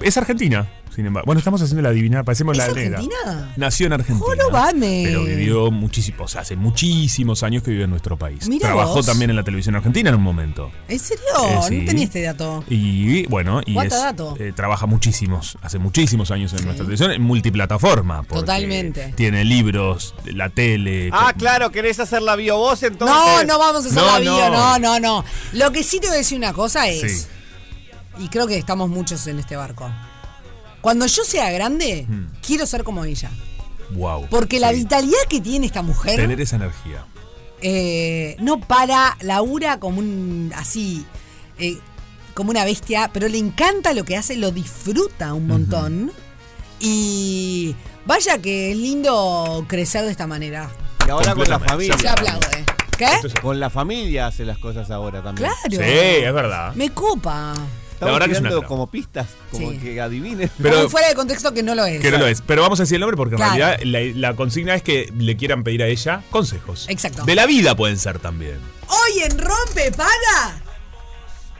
es 0.00 0.16
argentina, 0.16 0.66
sin 0.94 1.06
embargo. 1.06 1.24
Bueno, 1.26 1.38
estamos 1.38 1.60
haciendo 1.62 1.82
la 1.82 1.90
divina, 1.90 2.22
parecemos 2.24 2.58
¿Es 2.58 2.66
la 2.66 2.72
negra. 2.74 2.98
argentina? 2.98 3.52
Nació 3.56 3.86
en 3.86 3.92
Argentina. 3.94 4.24
Jorobame. 4.26 5.02
Pero 5.06 5.24
vivió 5.24 5.70
muchísimo, 5.70 6.24
o 6.24 6.28
sea, 6.28 6.42
hace 6.42 6.56
muchísimos 6.56 7.42
años 7.42 7.62
que 7.62 7.70
vive 7.70 7.84
en 7.84 7.90
nuestro 7.90 8.16
país. 8.18 8.48
Mirá 8.48 8.68
Trabajó 8.68 8.94
vos. 8.96 9.06
también 9.06 9.30
en 9.30 9.36
la 9.36 9.42
televisión 9.44 9.74
argentina 9.74 10.10
en 10.10 10.16
un 10.16 10.22
momento. 10.22 10.70
¿En 10.88 10.98
serio? 10.98 11.24
Eh, 11.48 11.58
sí. 11.68 11.78
No 11.78 11.86
tenía 11.86 12.04
este 12.04 12.22
dato. 12.22 12.64
Y 12.68 13.26
bueno, 13.26 13.60
y 13.64 13.78
es, 13.78 13.90
dato. 13.90 14.36
eh, 14.38 14.52
trabaja 14.54 14.86
muchísimos, 14.86 15.56
hace 15.62 15.78
muchísimos 15.78 16.30
años 16.30 16.52
en 16.52 16.64
nuestra 16.64 16.84
televisión, 16.84 17.10
en 17.12 17.22
multiplataforma. 17.22 18.22
Totalmente. 18.24 19.12
Tiene 19.16 19.44
libros, 19.44 20.14
la 20.26 20.48
tele. 20.50 21.10
Ah, 21.12 21.30
con- 21.32 21.40
claro, 21.40 21.70
querés 21.70 22.00
hacer 22.00 22.22
la 22.22 22.36
biovos 22.36 22.82
entonces. 22.82 23.16
No, 23.16 23.44
no 23.44 23.58
vamos 23.58 23.84
a 23.84 23.88
hacer 23.88 23.98
No, 24.02 24.06
la 24.06 24.18
bio, 24.18 24.50
no, 24.50 24.50
no. 24.50 24.78
no, 24.78 25.00
no. 25.00 25.24
Lo 25.52 25.70
que 25.72 25.82
sí 25.82 26.00
te 26.00 26.06
voy 26.08 26.14
a 26.16 26.18
decir 26.18 26.38
una 26.38 26.52
cosa 26.52 26.86
es, 26.88 27.22
Sí. 27.22 27.28
y 28.18 28.28
creo 28.28 28.46
que 28.46 28.56
estamos 28.58 28.88
muchos 28.90 29.26
en 29.26 29.38
este 29.38 29.56
barco. 29.56 29.90
Cuando 30.82 31.06
yo 31.06 31.24
sea 31.24 31.50
grande, 31.50 32.04
Hmm. 32.08 32.26
quiero 32.46 32.66
ser 32.66 32.84
como 32.84 33.04
ella. 33.04 33.30
Wow. 33.92 34.26
Porque 34.28 34.60
la 34.60 34.72
vitalidad 34.72 35.18
que 35.28 35.40
tiene 35.40 35.66
esta 35.66 35.80
mujer 35.82 36.16
Tener 36.16 36.40
esa 36.40 36.56
energía. 36.56 37.04
eh, 37.62 38.36
no 38.40 38.58
para, 38.60 39.16
labura 39.20 39.78
como 39.80 40.00
un 40.00 40.52
así, 40.56 41.06
eh, 41.58 41.78
como 42.34 42.50
una 42.50 42.64
bestia, 42.64 43.10
pero 43.12 43.28
le 43.28 43.38
encanta 43.38 43.92
lo 43.92 44.04
que 44.04 44.16
hace, 44.16 44.36
lo 44.36 44.50
disfruta 44.50 45.32
un 45.34 45.46
montón. 45.46 46.10
Y 46.80 47.76
vaya 48.06 48.38
que 48.38 48.72
es 48.72 48.76
lindo 48.76 49.64
crecer 49.68 50.04
de 50.04 50.10
esta 50.10 50.26
manera. 50.26 50.68
Y 51.06 51.10
ahora 51.10 51.34
con 51.34 51.48
la 51.48 51.58
familia. 51.60 51.96
Se 51.98 52.08
aplaude. 52.08 52.64
¿Qué? 52.98 53.06
Con 53.40 53.58
la 53.60 53.70
familia 53.70 54.26
hace 54.26 54.44
las 54.44 54.58
cosas 54.58 54.90
ahora 54.90 55.22
también. 55.22 55.48
Claro. 55.50 55.84
Sí, 55.84 56.24
es 56.24 56.32
verdad. 56.34 56.74
Me 56.74 56.90
copa. 56.90 57.54
Estamos 58.06 58.18
verdad 58.20 58.26
que 58.26 58.32
es 58.48 58.52
una- 58.58 58.66
como 58.66 58.90
pistas, 58.90 59.26
como 59.50 59.70
Sí. 59.70 59.78
que 59.78 60.00
adivinen. 60.00 60.50
Pero- 60.60 60.76
Como 60.76 60.88
fuera 60.90 61.08
de 61.08 61.14
contexto 61.14 61.52
que 61.54 61.62
no 61.62 61.74
lo 61.74 61.84
es. 61.86 62.00
Que 62.00 62.10
no 62.10 62.18
lo 62.18 62.26
es. 62.26 62.40
Pero 62.42 62.62
vamos 62.62 62.80
a 62.80 62.82
decir 62.82 62.96
el 62.96 63.00
nombre 63.00 63.16
porque 63.16 63.34
en 63.36 63.40
realidad 63.40 63.78
la, 63.84 64.00
la 64.14 64.36
consigna 64.36 64.74
es 64.74 64.82
que 64.82 65.12
le 65.16 65.36
quieran 65.36 65.62
pedir 65.64 65.82
a 65.82 65.86
ella 65.86 66.22
consejos. 66.30 66.86
Exacto. 66.88 67.24
De 67.24 67.34
la 67.34 67.46
vida 67.46 67.76
pueden 67.76 67.98
ser 67.98 68.18
también. 68.18 68.58
Hoy 68.88 69.22
en 69.22 69.38
Rompe 69.38 69.92
Paga. 69.92 70.60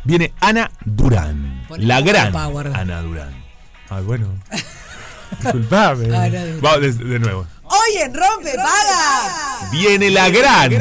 Viene 0.05 0.33
Ana 0.41 0.71
Durán. 0.85 1.65
La 1.77 2.01
gran 2.01 2.33
power. 2.33 2.69
Ana 2.75 3.03
Durán. 3.03 3.45
Ay, 3.89 4.03
bueno. 4.03 4.27
Disculpame. 5.41 6.07
Ana 6.17 6.45
Durán. 6.45 6.61
Vamos 6.61 6.81
de, 6.81 6.93
de 7.05 7.19
nuevo. 7.19 7.47
Hoy 7.65 8.03
en 8.03 8.15
Rompe 8.15 8.55
Paga. 8.57 9.71
Viene 9.71 10.11
la 10.11 10.29
gran 10.29 10.73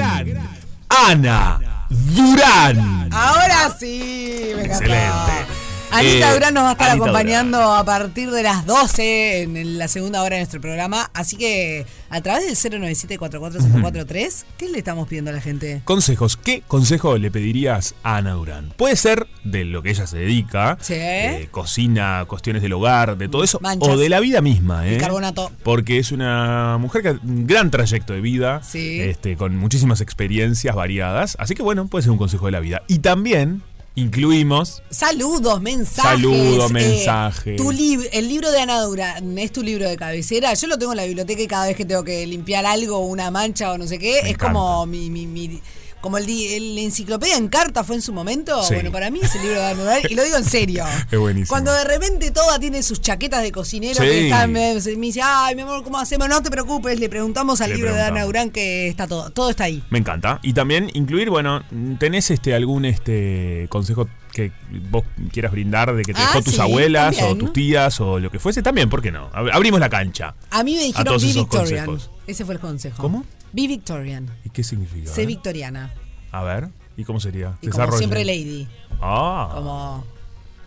Ana 0.89 1.59
Durán. 1.91 3.09
Ahora 3.11 3.75
sí. 3.77 4.53
Me. 4.55 4.63
Excelente. 4.63 5.60
Anita 5.91 6.29
Eh, 6.31 6.33
Durán 6.33 6.53
nos 6.53 6.63
va 6.63 6.69
a 6.69 6.71
estar 6.73 6.89
Anita 6.91 7.03
acompañando 7.05 7.57
Durán. 7.59 7.79
a 7.79 7.83
partir 7.83 8.31
de 8.31 8.43
las 8.43 8.65
12 8.65 9.41
en 9.43 9.77
la 9.77 9.87
segunda 9.87 10.21
hora 10.23 10.35
de 10.35 10.41
nuestro 10.41 10.61
programa. 10.61 11.09
Así 11.13 11.35
que 11.35 11.85
a 12.09 12.21
través 12.21 12.45
del 12.45 12.55
097-44043, 12.81 14.45
¿qué 14.57 14.69
le 14.69 14.77
estamos 14.77 15.07
pidiendo 15.07 15.31
a 15.31 15.33
la 15.33 15.41
gente? 15.41 15.81
Consejos. 15.85 16.37
¿Qué 16.37 16.63
consejo 16.67 17.17
le 17.17 17.29
pedirías 17.31 17.95
a 18.03 18.17
Ana 18.17 18.31
Durán? 18.33 18.73
Puede 18.77 18.95
ser 18.95 19.27
de 19.43 19.65
lo 19.65 19.81
que 19.81 19.89
ella 19.91 20.07
se 20.07 20.17
dedica, 20.17 20.77
Sí. 20.81 20.93
eh, 20.95 21.47
cocina, 21.51 22.25
cuestiones 22.27 22.61
del 22.61 22.73
hogar, 22.73 23.17
de 23.17 23.27
todo 23.27 23.43
eso, 23.43 23.59
Manchas. 23.61 23.89
o 23.89 23.97
de 23.97 24.09
la 24.09 24.19
vida 24.19 24.41
misma, 24.41 24.87
¿eh? 24.87 24.91
Bicarbonato. 24.95 25.51
Porque 25.63 25.97
es 25.99 26.11
una 26.11 26.77
mujer 26.79 27.01
que 27.01 27.07
ha 27.09 27.19
un 27.23 27.47
gran 27.47 27.69
trayecto 27.71 28.13
de 28.13 28.21
vida, 28.21 28.61
Sí. 28.63 29.01
este, 29.01 29.35
con 29.37 29.55
muchísimas 29.57 30.01
experiencias 30.01 30.75
variadas. 30.75 31.35
Así 31.39 31.53
que 31.55 31.63
bueno, 31.63 31.87
puede 31.87 32.03
ser 32.03 32.11
un 32.11 32.17
consejo 32.17 32.45
de 32.45 32.51
la 32.53 32.59
vida. 32.59 32.81
Y 32.87 32.99
también 32.99 33.61
incluimos 33.95 34.81
Saludos, 34.89 35.61
mensajes. 35.61 36.11
Saludos, 36.11 36.69
eh, 36.71 36.73
mensajes. 36.73 37.57
tu 37.57 37.71
lib- 37.71 38.07
el 38.13 38.27
libro 38.29 38.51
de 38.51 38.59
Ana 38.61 38.81
Durán 38.81 39.37
es 39.37 39.51
tu 39.51 39.61
libro 39.63 39.87
de 39.87 39.97
cabecera. 39.97 40.53
Yo 40.53 40.67
lo 40.67 40.77
tengo 40.77 40.93
en 40.93 40.97
la 40.97 41.05
biblioteca 41.05 41.41
y 41.41 41.47
cada 41.47 41.67
vez 41.67 41.75
que 41.75 41.85
tengo 41.85 42.03
que 42.03 42.25
limpiar 42.25 42.65
algo, 42.65 42.99
una 42.99 43.31
mancha 43.31 43.71
o 43.71 43.77
no 43.77 43.87
sé 43.87 43.99
qué, 43.99 44.13
Me 44.23 44.29
es 44.29 44.35
encanta. 44.35 44.53
como 44.53 44.85
mi, 44.85 45.09
mi, 45.09 45.27
mi- 45.27 45.61
como 46.01 46.17
el, 46.17 46.27
el 46.29 46.77
enciclopedia 46.79 47.37
en 47.37 47.47
carta 47.47 47.83
fue 47.83 47.95
en 47.95 48.01
su 48.01 48.11
momento. 48.13 48.61
Sí. 48.63 48.73
Bueno, 48.73 48.91
para 48.91 49.09
mí 49.11 49.19
es 49.21 49.33
el 49.35 49.43
libro 49.43 49.61
de 49.61 49.75
Durán 49.75 49.99
y 50.09 50.15
lo 50.15 50.23
digo 50.23 50.37
en 50.37 50.43
serio. 50.45 50.83
Es 51.11 51.19
buenísimo. 51.19 51.47
Cuando 51.49 51.71
de 51.73 51.83
repente 51.83 52.31
toda 52.31 52.59
tiene 52.59 52.83
sus 52.83 52.99
chaquetas 53.01 53.41
de 53.43 53.51
cocinero 53.51 53.95
Sí. 53.95 54.01
que 54.09 54.23
están, 54.25 54.51
me, 54.51 54.73
me 54.73 54.79
dice, 55.07 55.21
ay, 55.23 55.55
mi 55.55 55.61
amor, 55.61 55.83
¿cómo 55.83 55.99
hacemos? 55.99 56.27
No 56.27 56.41
te 56.43 56.49
preocupes, 56.49 56.99
le 56.99 57.07
preguntamos 57.09 57.61
al 57.61 57.69
Le 57.69 57.75
libro 57.77 57.93
de 57.93 58.01
Ana. 58.01 58.25
Durán 58.25 58.49
que 58.51 58.87
está 58.87 59.07
todo, 59.07 59.29
todo 59.29 59.49
está 59.49 59.65
ahí. 59.65 59.83
Me 59.89 59.99
encanta. 59.99 60.39
Y 60.43 60.53
también 60.53 60.89
incluir, 60.93 61.29
bueno, 61.29 61.63
¿tenés 61.99 62.31
este 62.31 62.53
algún 62.55 62.85
este 62.85 63.67
consejo 63.69 64.07
que 64.33 64.51
vos 64.89 65.03
quieras 65.31 65.51
brindar 65.51 65.93
de 65.95 66.03
que 66.03 66.13
te 66.13 66.19
Ah, 66.21 66.27
dejó 66.27 66.41
tus 66.41 66.53
sí, 66.55 66.61
abuelas 66.61 67.21
o 67.21 67.35
tus 67.35 67.51
tías 67.53 67.99
o 67.99 68.17
lo 68.19 68.31
que 68.31 68.39
fuese? 68.39 68.61
También, 68.63 68.89
¿por 68.89 69.01
qué 69.01 69.11
no? 69.11 69.29
Ab- 69.31 69.51
Abrimos 69.53 69.79
la 69.79 69.89
cancha. 69.89 70.33
A 70.49 70.63
mí 70.63 70.75
me 70.75 70.83
dijeron 70.83 71.05
todos 71.05 71.23
esos 71.23 71.35
Victorian. 71.35 71.85
consejos. 71.85 72.11
Ese 72.27 72.45
fue 72.45 72.53
el 72.55 72.59
consejo. 72.61 73.01
¿Cómo? 73.01 73.25
Be 73.53 73.67
Victorian. 73.67 74.29
¿Y 74.45 74.49
qué 74.49 74.63
significa? 74.63 75.09
Sé 75.11 75.25
victoriana. 75.25 75.93
A 76.31 76.43
ver, 76.43 76.69
¿y 76.97 77.03
cómo 77.03 77.19
sería? 77.19 77.57
Y 77.61 77.67
como 77.69 77.91
siempre 77.93 78.23
Lady. 78.25 78.67
Ah, 79.01 79.51
Como. 79.53 80.05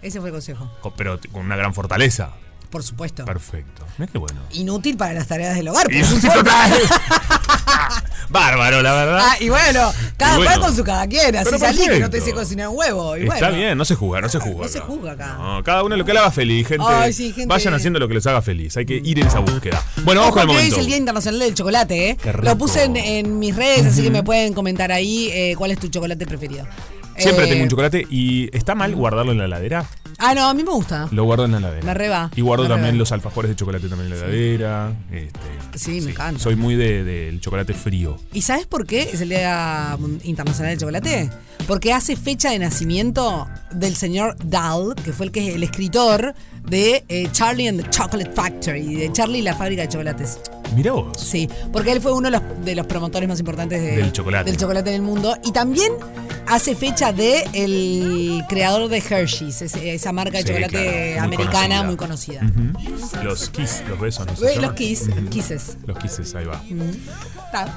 Ese 0.03 0.21
fue 0.21 0.29
el 0.29 0.35
consejo. 0.35 0.71
co- 0.83 0.93
pero 0.95 1.19
t- 1.19 1.29
con 1.29 1.47
una 1.47 1.57
gran 1.57 1.73
fortaleza. 1.73 2.33
Por 2.71 2.83
supuesto. 2.83 3.25
Perfecto. 3.25 3.87
Mira 3.99 4.11
qué 4.11 4.19
bueno. 4.19 4.41
Inútil 4.53 4.97
para 4.97 5.13
las 5.15 5.27
tareas 5.29 5.55
del 5.55 5.69
hogar. 5.69 5.91
Y- 5.93 6.03
supuesto. 6.05 6.43
Bárbaro, 8.31 8.83
la 8.83 8.93
verdad. 8.95 9.19
Ah, 9.23 9.37
y 9.39 9.49
bueno, 9.49 9.93
cada 10.17 10.35
Y 10.35 10.37
bueno. 10.39 10.51
cual 10.53 10.61
con 10.63 10.77
su 10.77 10.83
cada 10.85 11.07
quien. 11.07 11.37
Así 11.37 11.59
salí 11.59 11.87
que 11.87 12.01
no 12.01 12.11
te 12.11 12.21
sé 12.21 12.33
cocinar 12.33 12.69
un 12.69 12.77
huevo. 12.79 13.17
Y 13.17 13.25
Está 13.25 13.35
bueno. 13.49 13.57
bien, 13.57 13.79
no 13.79 13.85
se 13.85 13.95
juzga, 13.95 14.21
no 14.21 14.29
se 14.29 14.39
juzga. 14.41 14.63
No 14.65 14.69
se 14.69 14.81
juzga 14.81 15.13
acá. 15.13 15.35
No, 15.39 15.63
cada 15.63 15.83
uno 15.85 15.97
lo 15.97 16.05
que 16.05 16.13
le 16.13 16.19
haga 16.19 16.31
feliz, 16.31 16.67
gente. 16.67 16.85
Ay, 16.89 17.13
sí, 17.13 17.27
gente. 17.33 17.47
Vayan 17.47 17.75
haciendo 17.75 17.99
lo 17.99 18.09
que 18.09 18.15
les 18.15 18.27
haga 18.27 18.43
feliz. 18.43 18.77
Hay 18.77 18.87
que 18.87 19.01
ir 19.05 19.19
en 19.21 19.27
esa 19.27 19.39
búsqueda. 19.41 19.83
Bueno, 20.03 20.23
vamos 20.23 20.37
Ojo 20.37 20.41
con 20.41 20.43
el 20.43 20.47
que 20.49 20.51
hoy 20.51 20.57
momento. 20.57 20.75
es 20.77 20.81
el 20.81 20.87
Día 20.87 20.97
Internacional 20.97 21.41
del 21.41 21.55
Chocolate, 21.55 22.09
¿eh? 22.11 22.17
Qué 22.21 22.33
rico. 22.33 22.45
Lo 22.45 22.59
puse 22.59 22.85
en, 22.85 22.97
en 22.97 23.39
mis 23.39 23.55
redes, 23.55 23.87
así 23.87 24.03
que 24.03 24.11
me 24.11 24.23
pueden 24.23 24.53
comentar 24.55 24.91
ahí 24.91 25.29
eh, 25.33 25.55
cuál 25.57 25.71
es 25.71 25.79
tu 25.79 25.89
chocolate 25.89 26.27
preferido. 26.27 26.67
Siempre 27.17 27.45
Eh, 27.45 27.49
tengo 27.49 27.63
un 27.63 27.69
chocolate 27.71 28.05
y 28.11 28.49
está 28.57 28.75
mal 28.75 28.95
guardarlo 28.97 29.31
en 29.33 29.39
la 29.39 29.45
heladera. 29.45 29.85
Ah, 30.19 30.35
no, 30.35 30.49
a 30.49 30.55
mí 30.55 30.63
me 30.63 30.71
gusta. 30.71 31.09
Lo 31.11 31.25
guardo 31.25 31.45
en 31.45 31.53
la 31.53 31.59
heladera. 31.59 31.85
Me 31.87 31.95
reba, 31.95 32.31
Y 32.37 32.41
guardo 32.41 32.65
me 32.65 32.69
también 32.71 32.93
reba. 32.93 32.99
los 32.99 33.13
alfajores 33.13 33.51
de 33.51 33.57
chocolate 33.57 33.89
también 33.89 34.13
en 34.13 34.19
la 34.19 34.25
heladera. 34.27 34.93
Este, 35.11 35.79
Sí, 35.79 36.01
me 36.01 36.13
encanta. 36.13 36.41
Soy 36.41 36.55
muy 36.57 36.77
de- 36.77 37.03
del 37.05 37.41
chocolate 37.41 37.75
frío. 37.75 38.17
¿Y 38.33 38.43
sabes 38.43 38.67
por 38.67 38.87
qué 38.87 39.03
es 39.13 39.21
el 39.21 39.31
Día 39.31 39.99
Internacional 40.23 40.71
del 40.73 40.79
Chocolate? 40.79 41.31
Porque 41.67 41.93
hace 41.93 42.15
fecha 42.17 42.51
de 42.51 42.59
nacimiento 42.59 43.49
del 43.73 43.97
señor 43.97 44.37
Dahl, 44.45 44.95
que 44.95 45.13
fue 45.13 45.27
el 45.27 45.33
que 45.33 45.55
el 45.55 45.63
escritor 45.63 46.35
de 46.65 47.05
eh, 47.09 47.29
Charlie 47.33 47.69
and 47.69 47.83
the 47.83 47.91
Chocolate 47.91 48.31
Factory, 48.33 48.95
de 48.95 49.13
Charlie 49.13 49.39
y 49.39 49.43
la 49.43 49.55
fábrica 49.57 49.83
de 49.83 49.89
chocolates. 49.89 50.39
Mira 50.75 50.93
vos. 50.93 51.19
Sí, 51.21 51.49
porque 51.73 51.93
él 51.93 52.01
fue 52.01 52.13
uno 52.13 52.31
de 52.31 52.39
los, 52.39 52.65
de 52.65 52.75
los 52.75 52.87
promotores 52.87 53.29
más 53.29 53.39
importantes 53.39 53.81
de- 53.83 53.97
Del 53.97 54.13
chocolate. 54.13 54.51
del 54.51 54.59
chocolate 54.61 54.91
en 54.91 54.97
el 54.97 55.03
mundo. 55.03 55.37
Y 55.45 55.53
también 55.53 55.93
hace 56.47 56.75
fecha 56.75 57.13
de 57.13 57.45
el 57.53 58.43
creador 58.49 58.89
de 58.89 58.99
Hershey's, 58.99 59.63
esa 59.63 60.13
marca 60.13 60.39
de 60.39 60.43
Sí, 60.43 60.49
chocolate 60.49 60.73
claro, 61.15 61.29
muy 61.29 61.35
americana 61.37 61.87
conocida. 61.97 62.43
muy 62.43 62.67
conocida. 62.73 63.23
Los 63.23 63.49
kiss, 63.51 63.83
los 63.89 63.99
besos. 64.01 64.27
¿no 64.27 64.37
se 64.37 64.55
Eh, 64.55 64.61
los 64.61 64.73
kiss, 64.75 65.03
Ujú. 65.09 65.29
kisses. 65.31 65.77
Los 65.87 65.99
kisses, 65.99 66.35
ahí 66.35 66.45
va. 66.45 66.61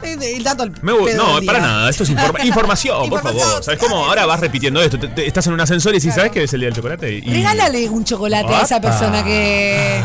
Eh, 0.04 0.36
el 0.36 0.44
dato 0.44 0.64
al 0.64 0.72
Me 0.82 0.92
gu- 0.92 1.06
pedo 1.06 1.24
no, 1.28 1.36
del 1.38 1.46
para 1.46 1.60
nada, 1.60 1.90
esto 1.90 2.04
es 2.04 2.10
informa- 2.10 2.40
información, 2.46 3.10
por 3.10 3.22
favor. 3.22 3.64
¿Sabes 3.64 3.80
cómo? 3.80 4.06
Ahora 4.06 4.26
vas 4.26 4.40
repitiendo 4.40 4.82
esto. 4.82 4.98
te- 5.00 5.08
te- 5.10 5.28
estás 5.28 5.46
en 5.48 5.54
un 5.54 5.62
ascensor 5.62 5.94
y 5.94 6.00
decís, 6.00 6.14
¿sabes 6.16 6.32
qué 6.32 6.44
es 6.44 6.54
el 6.54 6.62
día 6.62 6.68
del 6.70 6.76
chocolate? 6.76 7.12
Y- 7.14 7.22
Regálale 7.22 7.88
un 7.90 8.04
chocolate 8.04 8.54
a 8.54 8.62
esa 8.62 8.82
persona 8.82 9.24
que 9.24 10.02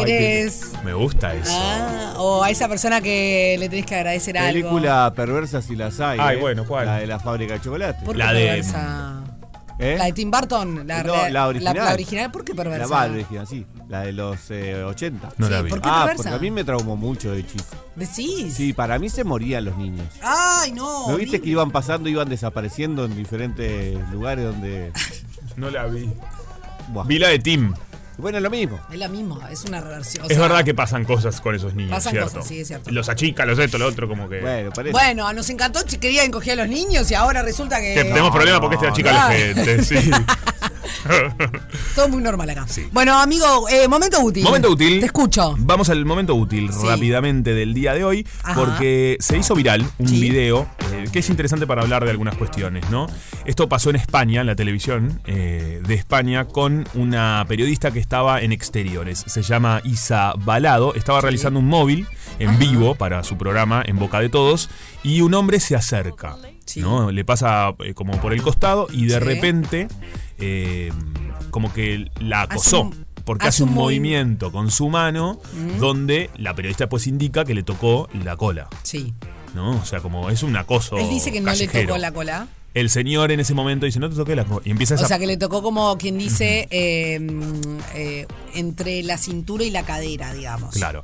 Ay, 0.00 0.04
querés. 0.06 0.72
Me 0.84 0.94
gusta 0.94 1.34
eso. 1.34 1.50
Ah, 1.52 2.14
o 2.18 2.42
a 2.42 2.50
esa 2.50 2.68
persona 2.68 3.00
que 3.00 3.56
le 3.58 3.68
tenés 3.68 3.86
que 3.86 3.94
agradecer 3.94 4.36
algo. 4.38 4.52
Película 4.52 5.12
perversa 5.14 5.60
si 5.62 5.76
las 5.76 5.98
hay. 6.00 6.18
Ay, 6.20 6.36
¿eh? 6.36 6.40
bueno, 6.40 6.64
¿cuál? 6.66 6.86
La 6.86 6.98
de 6.98 7.06
la 7.06 7.18
fábrica 7.18 7.54
de 7.54 7.60
chocolate. 7.60 8.04
¿Por 8.04 8.14
qué 8.14 8.18
La 8.18 8.32
de- 8.32 8.46
perversa? 8.46 9.22
¿Eh? 9.78 9.96
La 9.98 10.06
de 10.06 10.12
Tim 10.14 10.30
Burton, 10.30 10.86
la, 10.86 11.02
No, 11.02 11.28
la 11.28 11.48
original. 11.48 11.76
la 11.76 11.92
original, 11.92 12.30
¿por 12.32 12.44
qué 12.46 12.54
La 12.54 12.62
perversa? 12.64 12.88
más 12.88 13.10
original, 13.10 13.46
sí. 13.46 13.66
La 13.90 14.00
de 14.00 14.12
los 14.14 14.50
eh, 14.50 14.82
80. 14.82 15.28
No 15.36 15.46
Sí, 15.48 15.52
la 15.52 15.60
vi. 15.60 15.68
¿por 15.68 15.82
qué 15.82 15.88
Ah, 15.92 16.04
perversa? 16.06 16.22
porque 16.30 16.34
a 16.34 16.38
mí 16.38 16.50
me 16.50 16.64
traumó 16.64 16.96
mucho 16.96 17.30
de 17.32 17.46
chico. 17.46 17.62
Decís. 17.94 18.54
Sí, 18.54 18.72
para 18.72 18.98
mí 18.98 19.10
se 19.10 19.22
morían 19.22 19.66
los 19.66 19.76
niños. 19.76 20.06
Ay, 20.22 20.72
no. 20.72 21.10
¿No 21.10 21.16
viste 21.18 21.42
que 21.42 21.50
iban 21.50 21.70
pasando, 21.72 22.08
iban 22.08 22.26
desapareciendo 22.30 23.04
en 23.04 23.14
diferentes 23.16 23.98
lugares 24.10 24.46
donde... 24.46 24.92
No 25.56 25.68
la 25.70 25.84
vi. 25.86 26.08
Buah. 26.88 27.04
Vi 27.04 27.18
la 27.18 27.28
de 27.28 27.38
Tim. 27.38 27.74
Bueno, 28.18 28.38
es 28.38 28.42
lo 28.44 28.50
mismo. 28.50 28.80
Es 28.90 28.98
la 28.98 29.08
misma, 29.08 29.50
es 29.50 29.64
una 29.64 29.80
reversión. 29.80 30.24
o 30.24 30.28
es 30.28 30.34
sea, 30.36 30.42
verdad 30.48 30.64
que 30.64 30.74
pasan 30.74 31.04
cosas 31.04 31.40
con 31.40 31.54
esos 31.54 31.74
niños, 31.74 31.90
Pasan 31.92 32.12
¿cierto? 32.12 32.30
cosas, 32.32 32.46
sí, 32.48 32.60
es 32.60 32.68
cierto. 32.68 32.90
Los 32.90 33.08
achica, 33.08 33.44
los 33.44 33.58
esto, 33.58 33.78
lo 33.78 33.86
otro, 33.86 34.08
como 34.08 34.28
que. 34.28 34.40
Bueno, 34.40 34.70
parece. 34.72 34.92
Bueno, 34.92 35.32
nos 35.32 35.50
encantó, 35.50 35.80
ch- 35.80 35.98
querían 35.98 36.30
coger 36.30 36.52
a 36.58 36.64
los 36.64 36.68
niños 36.68 37.10
y 37.10 37.14
ahora 37.14 37.42
resulta 37.42 37.80
que. 37.80 37.94
que 37.94 38.04
tenemos 38.04 38.30
problemas 38.30 38.60
porque 38.60 38.76
este 38.76 38.88
achica 38.88 39.10
a 39.10 39.12
la 39.12 39.24
no. 39.28 39.30
gente, 39.54 39.82
sí. 39.84 40.10
Todo 41.94 42.08
muy 42.08 42.22
normal 42.22 42.48
acá. 42.50 42.66
Sí. 42.68 42.88
Bueno, 42.92 43.18
amigo, 43.20 43.68
eh, 43.68 43.86
momento 43.88 44.20
útil. 44.20 44.42
Momento 44.44 44.70
útil. 44.70 45.00
Te 45.00 45.06
escucho. 45.06 45.54
Vamos 45.58 45.88
al 45.88 46.04
momento 46.04 46.34
útil 46.34 46.70
Sí. 46.72 46.86
rápidamente 46.86 47.54
del 47.54 47.74
día 47.74 47.94
de 47.94 48.04
hoy, 48.04 48.26
Ajá. 48.42 48.54
porque 48.54 49.16
se 49.20 49.36
hizo 49.38 49.54
viral 49.54 49.84
un 49.98 50.08
Sí. 50.08 50.20
video 50.20 50.66
eh, 50.92 51.06
que 51.12 51.18
es 51.20 51.28
interesante 51.30 51.66
para 51.66 51.82
hablar 51.82 52.04
de 52.04 52.10
algunas 52.10 52.36
cuestiones, 52.36 52.88
¿no? 52.90 53.06
Esto 53.44 53.68
pasó 53.68 53.90
en 53.90 53.96
España, 53.96 54.40
en 54.40 54.46
la 54.46 54.54
televisión 54.56 55.20
eh, 55.26 55.80
de 55.86 55.94
España, 55.94 56.46
con 56.46 56.88
una 56.94 57.44
periodista 57.48 57.90
que 57.90 57.98
estaba 58.06 58.40
en 58.40 58.52
exteriores. 58.52 59.24
Se 59.26 59.42
llama 59.42 59.80
Isa 59.82 60.32
Balado. 60.38 60.94
Estaba 60.94 61.20
realizando 61.20 61.58
un 61.58 61.66
móvil 61.66 62.06
en 62.38 62.56
vivo 62.56 62.94
para 62.94 63.24
su 63.24 63.36
programa 63.36 63.82
En 63.84 63.98
Boca 63.98 64.20
de 64.20 64.28
Todos 64.28 64.70
y 65.02 65.22
un 65.22 65.34
hombre 65.34 65.58
se 65.58 65.74
acerca. 65.74 66.36
Sí. 66.64 66.80
¿no? 66.80 67.10
Le 67.10 67.24
pasa 67.24 67.74
eh, 67.80 67.94
como 67.94 68.12
por 68.20 68.32
el 68.32 68.42
costado 68.42 68.86
y 68.92 69.06
de 69.06 69.14
Sí. 69.14 69.20
repente 69.20 69.88
eh, 70.38 70.92
como 71.50 71.72
que 71.72 72.08
la 72.20 72.42
acosó. 72.42 72.92
porque 73.24 73.48
hace 73.48 73.64
un 73.64 73.70
un 73.70 73.74
movi- 73.74 73.78
movimiento 73.80 74.52
con 74.52 74.70
su 74.70 74.88
mano 74.88 75.40
donde 75.80 76.30
la 76.36 76.54
periodista 76.54 76.88
pues 76.88 77.08
indica 77.08 77.44
que 77.44 77.54
le 77.54 77.64
tocó 77.64 78.08
la 78.22 78.36
cola, 78.36 78.68
Sí. 78.84 79.14
¿no? 79.52 79.70
O 79.72 79.84
sea, 79.84 79.98
como 80.00 80.30
es 80.30 80.44
un 80.44 80.56
acoso 80.56 80.96
Él 80.96 81.08
dice 81.10 81.32
que 81.32 81.40
no 81.40 81.52
le 81.52 81.66
tocó 81.66 81.98
la 81.98 82.12
cola. 82.12 82.46
El 82.76 82.90
señor 82.90 83.32
en 83.32 83.40
ese 83.40 83.54
momento 83.54 83.86
dice, 83.86 83.98
no 83.98 84.10
te 84.10 84.16
toqué 84.16 84.36
la 84.36 84.44
cola. 84.44 84.60
Y 84.66 84.70
empieza 84.70 84.96
O 84.96 84.98
sea, 84.98 85.18
que 85.18 85.26
le 85.26 85.38
tocó 85.38 85.62
como 85.62 85.96
quien 85.96 86.18
dice 86.18 86.68
eh, 86.70 87.18
mm, 87.18 87.78
eh, 87.94 88.26
entre 88.54 89.02
la 89.02 89.16
cintura 89.16 89.64
y 89.64 89.70
la 89.70 89.82
cadera, 89.82 90.34
digamos. 90.34 90.74
Claro. 90.74 91.02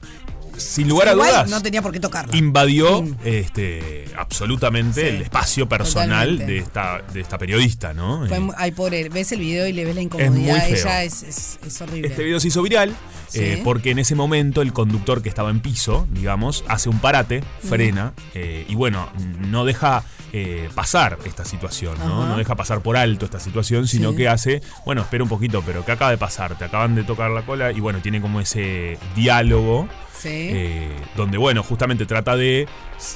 Sin 0.56 0.88
lugar 0.88 1.08
a 1.08 1.14
dudas, 1.14 1.48
no 1.50 1.60
tenía 1.62 1.82
por 1.82 1.92
qué 1.92 2.00
tocarla. 2.00 2.36
invadió 2.36 3.02
Mm. 3.02 3.16
este, 3.24 4.04
absolutamente 4.16 5.00
Sí, 5.00 5.06
el 5.16 5.22
espacio 5.22 5.68
personal 5.68 6.28
totalmente. 6.30 6.52
de 6.52 6.58
esta, 6.58 7.02
de 7.12 7.20
esta 7.20 7.38
periodista, 7.38 7.92
¿no? 7.94 8.26
Fue 8.28 8.36
Eh, 8.38 8.48
ay, 8.56 8.70
pobre, 8.72 9.08
ves 9.08 9.32
el 9.32 9.40
video 9.40 9.66
y 9.66 9.72
le 9.72 9.84
ves 9.84 9.94
la 9.94 10.00
muy 10.00 10.04
incomodidad 10.06 10.56
a 10.56 10.60
feo. 10.60 10.74
ella, 10.76 11.02
es, 11.04 11.22
es, 11.22 11.58
es 11.66 11.80
horrible. 11.80 12.08
Este 12.08 12.22
video 12.24 12.40
se 12.40 12.48
hizo 12.48 12.62
viral 12.62 12.94
Sí. 13.28 13.38
eh, 13.40 13.60
porque 13.64 13.90
en 13.92 13.98
ese 13.98 14.14
momento 14.14 14.60
el 14.62 14.72
conductor 14.74 15.22
que 15.22 15.28
estaba 15.30 15.50
en 15.50 15.60
piso, 15.60 16.06
digamos, 16.10 16.64
hace 16.68 16.88
un 16.90 16.98
parate, 16.98 17.42
frena 17.66 18.12
eh, 18.34 18.66
y 18.68 18.74
bueno, 18.74 19.08
no 19.40 19.64
deja 19.64 20.04
eh, 20.34 20.68
pasar 20.74 21.18
esta 21.24 21.44
situación, 21.44 21.96
¿no? 21.98 22.22
Ajá. 22.22 22.28
No 22.32 22.36
deja 22.38 22.54
pasar 22.56 22.82
por 22.82 22.96
alto 22.96 23.24
esta 23.26 23.40
situación, 23.40 23.86
sino 23.88 24.14
que 24.14 24.28
hace, 24.28 24.62
bueno, 24.86 25.02
espera 25.02 25.22
un 25.24 25.28
poquito, 25.30 25.62
pero 25.64 25.84
¿qué 25.84 25.92
acaba 25.92 26.10
de 26.10 26.16
pasar? 26.18 26.56
Te 26.58 26.64
acaban 26.64 26.94
de 26.94 27.04
tocar 27.04 27.30
la 27.30 27.42
cola 27.44 27.70
y 27.72 27.80
bueno, 27.80 28.00
tiene 28.00 28.20
como 28.20 28.40
ese 28.40 28.98
diálogo. 29.16 29.88
Sí. 30.22 30.28
eh, 30.52 30.88
donde, 31.16 31.36
bueno, 31.38 31.62
justamente 31.62 32.06
trata 32.06 32.36
de 32.36 32.68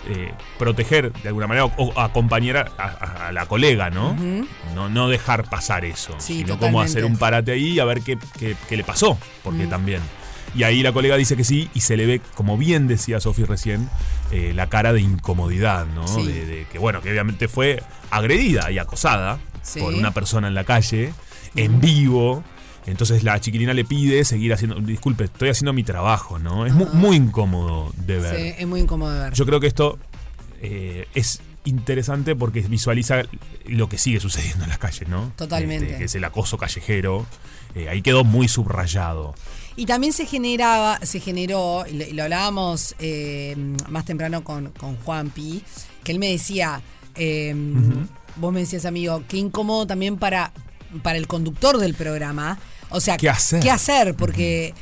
eh, 0.08 0.32
proteger 0.58 1.12
de 1.12 1.28
alguna 1.28 1.46
manera 1.46 1.66
o, 1.66 1.92
acompañar 2.00 2.72
a, 2.78 2.82
a- 2.84 3.26
a 3.28 3.32
la 3.32 3.46
colega, 3.46 3.90
¿no? 3.90 4.16
¿no? 4.74 4.88
No 4.88 5.08
dejar 5.08 5.48
pasar 5.48 5.84
eso, 5.84 6.14
Sí, 6.18 6.38
sino 6.38 6.58
como 6.58 6.80
hacer 6.80 7.04
un 7.04 7.16
parate 7.16 7.52
ahí 7.52 7.78
a 7.78 7.84
ver 7.84 8.02
qué, 8.02 8.18
qué- 8.38 8.56
qué 8.68 8.76
le 8.76 8.84
pasó, 8.84 9.18
porque 9.44 9.66
también. 9.66 10.00
Y 10.54 10.62
ahí 10.62 10.82
la 10.82 10.92
colega 10.92 11.16
dice 11.16 11.36
que 11.36 11.44
sí, 11.44 11.68
y 11.74 11.80
se 11.80 11.96
le 11.96 12.06
ve, 12.06 12.20
como 12.34 12.56
bien 12.56 12.88
decía 12.88 13.20
Sofi 13.20 13.44
recién, 13.44 13.88
eh, 14.32 14.52
la 14.54 14.68
cara 14.68 14.92
de 14.92 15.00
incomodidad, 15.02 15.86
¿no? 15.86 16.08
Sí. 16.08 16.26
De, 16.26 16.46
de 16.46 16.66
que, 16.72 16.78
bueno, 16.78 17.02
que 17.02 17.10
obviamente 17.10 17.46
fue 17.46 17.82
agredida 18.10 18.70
y 18.70 18.78
acosada 18.78 19.38
Sí. 19.62 19.80
por 19.80 19.92
una 19.94 20.12
persona 20.12 20.48
en 20.48 20.54
la 20.54 20.64
calle, 20.64 21.12
en 21.56 21.80
vivo. 21.80 22.42
Entonces 22.86 23.22
la 23.24 23.40
chiquilina 23.40 23.74
le 23.74 23.84
pide 23.84 24.24
seguir 24.24 24.52
haciendo. 24.52 24.76
Disculpe, 24.80 25.24
estoy 25.24 25.48
haciendo 25.48 25.72
mi 25.72 25.82
trabajo, 25.82 26.38
¿no? 26.38 26.66
Es 26.66 26.72
mu- 26.74 26.86
muy, 26.92 27.16
incómodo 27.16 27.92
de 27.96 28.18
ver. 28.18 28.36
Sí, 28.36 28.54
es 28.58 28.66
muy 28.66 28.80
incómodo 28.80 29.12
de 29.12 29.20
ver. 29.20 29.32
Yo 29.32 29.44
creo 29.44 29.58
que 29.60 29.66
esto 29.66 29.98
eh, 30.62 31.06
es 31.14 31.40
interesante 31.64 32.36
porque 32.36 32.60
visualiza 32.60 33.22
lo 33.66 33.88
que 33.88 33.98
sigue 33.98 34.20
sucediendo 34.20 34.64
en 34.64 34.70
las 34.70 34.78
calles, 34.78 35.08
¿no? 35.08 35.32
Totalmente. 35.36 35.86
Este, 35.86 35.98
que 35.98 36.04
es 36.04 36.14
el 36.14 36.24
acoso 36.24 36.56
callejero. 36.58 37.26
Eh, 37.74 37.88
ahí 37.88 38.02
quedó 38.02 38.22
muy 38.24 38.46
subrayado. 38.48 39.34
Y 39.74 39.84
también 39.84 40.12
se 40.14 40.24
generaba, 40.24 40.98
se 41.02 41.20
generó, 41.20 41.84
y 41.86 42.12
lo, 42.14 42.22
hablábamos 42.22 42.94
eh, 42.98 43.54
más 43.90 44.04
temprano 44.06 44.42
con, 44.44 44.70
con 44.70 44.96
Juanpi, 44.96 45.62
que 46.02 46.12
él 46.12 46.18
me 46.18 46.30
decía, 46.30 46.80
eh, 47.16 47.54
vos 48.36 48.52
me 48.54 48.60
decías, 48.60 48.86
amigo, 48.86 49.22
qué 49.28 49.36
incómodo 49.36 49.86
también 49.86 50.16
para, 50.16 50.52
para 51.02 51.18
el 51.18 51.26
conductor 51.26 51.76
del 51.78 51.92
programa. 51.94 52.58
O 52.96 53.00
sea, 53.00 53.18
¿Qué 53.18 53.28
hacer? 53.28 53.60
¿Qué 53.60 53.70
hacer? 53.70 54.14
Porque, 54.14 54.72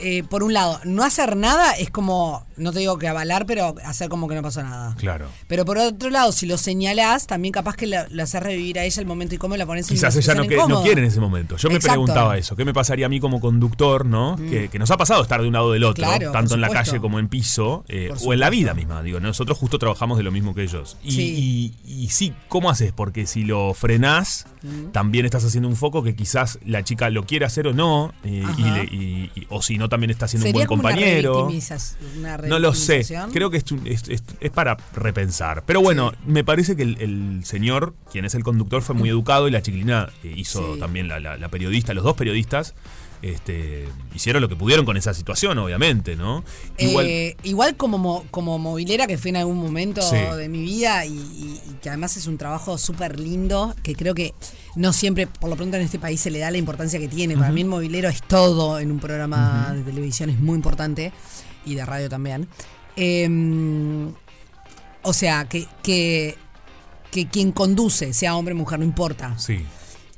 eh, 0.00 0.22
por 0.28 0.42
un 0.42 0.52
lado, 0.52 0.80
no 0.84 1.04
hacer 1.04 1.36
nada 1.36 1.72
es 1.72 1.90
como, 1.90 2.44
no 2.56 2.72
te 2.72 2.80
digo 2.80 2.98
que 2.98 3.08
avalar, 3.08 3.46
pero 3.46 3.74
hacer 3.84 4.08
como 4.08 4.28
que 4.28 4.34
no 4.34 4.42
pasó 4.42 4.62
nada. 4.62 4.94
Claro. 4.98 5.28
Pero 5.48 5.64
por 5.64 5.78
otro 5.78 6.10
lado, 6.10 6.32
si 6.32 6.46
lo 6.46 6.58
señalás, 6.58 7.26
también 7.26 7.52
capaz 7.52 7.76
que 7.76 7.86
lo, 7.86 8.22
haces 8.22 8.42
revivir 8.42 8.78
a 8.78 8.84
ella 8.84 9.00
el 9.00 9.06
momento 9.06 9.34
y 9.34 9.38
cómo 9.38 9.56
la 9.56 9.66
pones 9.66 9.88
en 9.90 9.96
Quizás 9.96 10.16
ella 10.16 10.34
no, 10.34 10.46
que- 10.46 10.56
no 10.56 10.82
quiere 10.82 11.00
en 11.02 11.06
ese 11.08 11.20
momento. 11.20 11.56
Yo 11.56 11.68
me 11.68 11.76
Exacto. 11.76 12.00
Mm. 12.00 12.04
preguntaba 12.04 12.38
eso. 12.38 12.56
¿Qué 12.56 12.64
me 12.64 12.72
pasaría 12.74 13.06
a 13.06 13.08
mí 13.08 13.20
como 13.20 13.40
conductor, 13.40 14.06
no? 14.06 14.36
Que, 14.36 14.68
que 14.68 14.78
nos 14.78 14.90
ha 14.90 14.96
pasado 14.96 15.22
estar 15.22 15.40
de 15.40 15.46
un 15.48 15.52
lado 15.54 15.66
o 15.66 15.72
del 15.72 15.84
otro, 15.84 16.04
Claro, 16.04 16.32
tanto 16.32 16.54
en 16.54 16.60
la 16.60 16.68
calle 16.70 17.00
como 17.00 17.18
en 17.18 17.28
piso, 17.28 17.84
eh, 17.88 18.10
o 18.24 18.32
en 18.32 18.40
la 18.40 18.50
vida 18.50 18.74
misma. 18.74 19.02
Digo, 19.02 19.20
nosotros 19.20 19.56
justo 19.58 19.78
trabajamos 19.78 20.18
de 20.18 20.24
lo 20.24 20.30
mismo 20.30 20.54
que 20.54 20.62
ellos. 20.62 20.96
Y 21.02 21.10
Sí. 21.12 21.74
y- 21.86 22.04
y 22.04 22.08
sí, 22.08 22.32
¿cómo 22.48 22.70
haces? 22.70 22.92
Porque 22.92 23.26
si 23.26 23.44
lo 23.44 23.74
frenás, 23.74 24.46
Mm. 24.62 24.90
también 24.92 25.24
estás 25.24 25.44
haciendo 25.44 25.68
un 25.68 25.76
foco 25.76 26.02
que 26.02 26.14
quizás 26.14 26.58
la 26.64 26.84
chica 26.84 27.10
lo 27.10 27.24
quiere 27.26 27.44
hacer 27.44 27.66
o 27.66 27.72
no, 27.72 28.12
eh, 28.24 28.44
y 28.56 28.62
Ajá. 28.62 28.76
le- 28.78 28.84
y- 28.84 29.30
y- 29.34 29.46
o 29.50 29.60
si 29.62 29.71
no, 29.78 29.88
también 29.88 30.10
está 30.10 30.28
siendo 30.28 30.46
un 30.46 30.52
buen 30.52 30.62
una 30.62 30.68
compañero. 30.68 31.48
una 32.18 32.36
No 32.38 32.58
lo 32.58 32.74
sé. 32.74 33.04
Creo 33.32 33.50
que 33.50 33.58
es, 33.58 33.64
es- 33.84 34.08
es- 34.08 34.24
es 34.40 34.50
para 34.50 34.76
repensar. 34.94 35.62
Pero 35.66 35.80
bueno, 35.80 36.12
me 36.26 36.44
parece 36.44 36.76
que 36.76 36.82
el, 36.82 36.96
el 37.00 37.44
señor, 37.44 37.94
quien 38.10 38.24
es 38.24 38.34
el 38.34 38.42
conductor, 38.44 38.82
fue 38.82 38.94
muy 38.94 39.08
educado 39.08 39.48
y 39.48 39.50
la 39.50 39.62
chiquilina 39.62 40.08
eh, 40.24 40.32
hizo 40.36 40.74
Sí. 40.74 40.80
también 40.80 41.08
la, 41.08 41.20
la- 41.20 41.36
la 41.36 41.48
periodista, 41.48 41.94
los 41.94 42.04
dos 42.04 42.14
periodistas. 42.16 42.74
Este, 43.22 43.88
hicieron 44.14 44.42
lo 44.42 44.48
que 44.48 44.56
pudieron 44.56 44.84
con 44.84 44.96
esa 44.96 45.14
situación, 45.14 45.56
obviamente, 45.58 46.16
¿no? 46.16 46.42
Igual, 46.76 47.06
Eh, 47.06 47.36
igual 47.44 47.76
como, 47.76 47.96
mo- 47.96 48.24
como 48.32 48.58
movilera 48.58 49.06
que 49.06 49.16
fue 49.16 49.30
en 49.30 49.36
algún 49.36 49.58
momento 49.58 50.02
Sí. 50.02 50.16
de 50.36 50.48
mi 50.48 50.60
vida 50.62 51.06
y, 51.06 51.12
y- 51.12 51.60
y 51.70 51.74
que 51.80 51.88
además 51.88 52.16
es 52.16 52.26
un 52.26 52.36
trabajo 52.36 52.76
súper 52.78 53.20
lindo, 53.20 53.76
que 53.84 53.94
creo 53.94 54.12
que 54.14 54.34
no 54.74 54.92
siempre, 54.92 55.28
por 55.28 55.48
lo 55.50 55.54
pronto 55.56 55.76
en 55.76 55.84
este 55.84 56.00
país 56.00 56.20
se 56.20 56.30
le 56.32 56.40
da 56.40 56.50
la 56.50 56.58
importancia 56.58 56.98
que 56.98 57.06
tiene. 57.08 57.36
Para 57.36 57.52
mí 57.52 57.60
el 57.60 57.68
movilero 57.68 58.08
es 58.08 58.22
todo 58.22 58.80
en 58.80 58.90
un 58.90 58.98
programa 58.98 59.72
de 59.72 59.82
televisión, 59.82 60.28
es 60.28 60.40
muy 60.40 60.56
importante 60.56 61.12
y 61.64 61.76
de 61.76 61.86
radio 61.86 62.08
también. 62.08 62.48
Eh, 62.96 64.08
o 65.02 65.12
sea, 65.12 65.48
que, 65.48 65.66
que, 65.82 66.36
que 67.10 67.26
quien 67.28 67.52
conduce, 67.52 68.12
sea 68.14 68.36
hombre 68.36 68.54
o 68.54 68.56
mujer, 68.56 68.78
no 68.78 68.84
importa, 68.84 69.38
sí. 69.38 69.64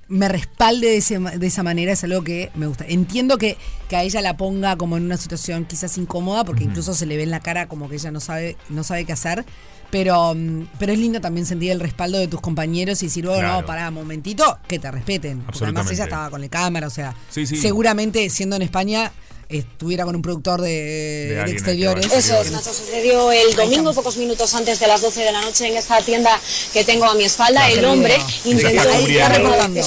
Me 0.09 0.29
respalde 0.29 0.89
de, 0.89 0.97
ese 0.99 1.19
de 1.19 1.47
esa 1.47 1.63
manera 1.63 1.93
es 1.93 2.05
algo 2.05 2.23
que 2.23 2.51
me 2.55 2.67
gusta. 2.67 2.85
Entiendo 2.87 3.39
que, 3.39 3.57
que 3.89 3.97
a 3.97 4.03
ella 4.03 4.21
la 4.21 4.37
ponga 4.37 4.77
como 4.77 4.97
en 4.97 5.05
una 5.05 5.17
situación 5.17 5.65
quizás 5.65 5.97
incómoda, 5.99 6.45
porque 6.45 6.65
incluso 6.65 6.95
se 6.95 7.07
le 7.07 7.17
ve 7.17 7.23
en 7.23 7.31
la 7.31 7.41
cara 7.41 7.67
como 7.67 7.89
que 7.89 7.97
ella 7.97 8.11
no 8.11 8.21
sabe, 8.21 8.57
no 8.69 8.85
sabe 8.85 9.05
qué 9.05 9.13
hacer. 9.13 9.45
Pero, 9.91 10.35
mm, 10.35 10.67
pero 10.79 10.93
es 10.93 10.99
lindo 10.99 11.21
también 11.21 11.47
sentir 11.47 11.71
el 11.71 11.79
respaldo 11.79 12.19
de 12.19 12.27
tus 12.27 12.41
compañeros 12.41 13.03
y 13.03 13.07
decir, 13.07 13.25
Claro. 13.25 13.61
no, 13.61 13.67
pará, 13.67 13.91
momentito, 13.93 14.59
que 14.67 14.79
te 14.79 14.91
respeten. 14.91 15.41
Porque 15.43 15.63
además 15.63 15.91
ella 15.91 16.05
estaba 16.05 16.31
con 16.31 16.41
la 16.41 16.49
cámara, 16.49 16.87
o 16.89 16.91
sea, 16.91 17.15
Sí, 17.31 17.47
sí. 17.47 17.57
seguramente 17.57 18.29
siendo 18.31 18.57
en 18.57 18.63
España 18.63 19.13
estuviera 19.49 20.05
con 20.05 20.17
un 20.17 20.23
productor 20.23 20.61
de, 20.61 20.71
de 21.31 21.39
alguien 21.41 21.57
exteriores. 21.57 22.07
Eso 22.13 22.41
es, 22.41 22.51
Nacho, 22.51 22.73
sucedió 22.73 23.31
el 23.33 23.55
domingo, 23.55 23.93
pocos 23.93 24.17
minutos 24.17 24.55
antes 24.55 24.81
de 24.81 24.87
las 24.87 25.01
12 25.03 25.21
de 25.23 25.33
la 25.33 25.41
noche, 25.43 25.67
en 25.69 25.77
esta 25.77 26.01
tienda 26.01 26.41
que 26.73 26.85
tengo 26.85 27.05
a 27.05 27.15
mi 27.15 27.25
espalda. 27.25 27.71
El 27.71 27.85
hombre 27.85 28.19
intentó. 28.45 28.89
Ahí 28.91 29.13
está 29.17 29.29
reportando. 29.29 29.81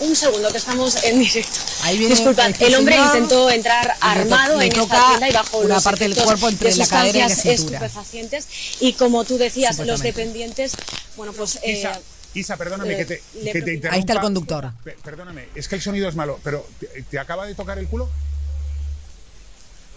Un 0.00 0.16
segundo, 0.16 0.50
que 0.50 0.58
estamos 0.58 1.02
en 1.04 1.18
directo. 1.18 1.58
Ahí 1.82 1.98
viene 1.98 2.14
Disculpad, 2.14 2.50
este 2.50 2.66
el 2.66 2.74
hombre 2.74 2.94
señor 2.94 3.14
intentó 3.14 3.50
entrar 3.50 3.94
armado 4.00 4.60
en 4.60 4.72
esta 4.72 5.08
tienda 5.08 5.28
y 5.28 5.32
bajo 5.32 5.58
una 5.58 5.74
los 5.74 5.84
parte 5.84 6.08
del 6.08 6.16
cuerpo 6.16 6.48
entre 6.48 6.70
de 6.70 6.76
la 6.76 6.86
cadera 6.86 7.18
y 7.18 7.20
la 7.22 7.28
cintura. 7.28 7.78
estupefacientes. 7.78 8.46
Y 8.80 8.92
como 8.94 9.24
tú 9.24 9.38
decías, 9.38 9.78
los 9.86 10.00
dependientes, 10.00 10.72
bueno, 11.16 11.32
pues. 11.32 11.58
eh, 11.62 11.86
Isa, 12.34 12.56
perdóname 12.58 12.92
eh, 12.92 12.96
que 12.98 13.04
te, 13.06 13.22
le- 13.42 13.52
que 13.52 13.62
te 13.62 13.72
interrumpa. 13.74 13.94
Ahí 13.94 14.00
está 14.00 14.12
el 14.12 14.20
conductor. 14.20 14.70
Pe- 14.84 14.96
Perdóname, 15.02 15.46
es 15.54 15.68
que 15.68 15.76
el 15.76 15.80
sonido 15.80 16.06
es 16.08 16.14
malo, 16.14 16.38
pero 16.44 16.66
¿te, 16.78 16.86
te 17.02 17.18
acaba 17.18 17.46
de 17.46 17.54
tocar 17.54 17.78
el 17.78 17.86
culo? 17.88 18.10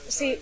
Sí, 0.09 0.39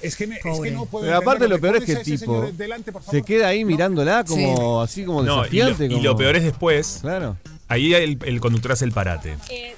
Es 0.00 0.16
que, 0.16 0.26
me, 0.26 0.36
es 0.36 0.42
que 0.60 0.70
no 0.72 0.86
puedo 0.86 1.04
Pero 1.04 1.16
aparte 1.16 1.46
lo 1.48 1.60
peor 1.60 1.76
es 1.76 1.80
¿Me 1.82 1.86
que 1.86 1.92
el 1.92 2.02
tipo 2.02 2.18
señor 2.18 2.52
delante, 2.54 2.92
se 3.10 3.22
queda 3.22 3.48
ahí 3.48 3.64
mirándola 3.64 4.24
como 4.24 4.80
así 4.82 5.04
como 5.04 5.22
No, 5.22 5.34
y, 5.46 5.58
lo, 5.58 5.66
desafiante. 5.66 5.84
y 5.86 5.88
como- 5.90 6.02
lo 6.02 6.16
peor 6.16 6.36
es 6.36 6.42
después. 6.44 6.98
Claro. 7.02 7.36
Ahí 7.68 7.94
el, 7.94 8.18
el 8.24 8.40
conductor 8.40 8.72
hace 8.72 8.84
el 8.84 8.92
parate. 8.92 9.36
eh, 9.48 9.74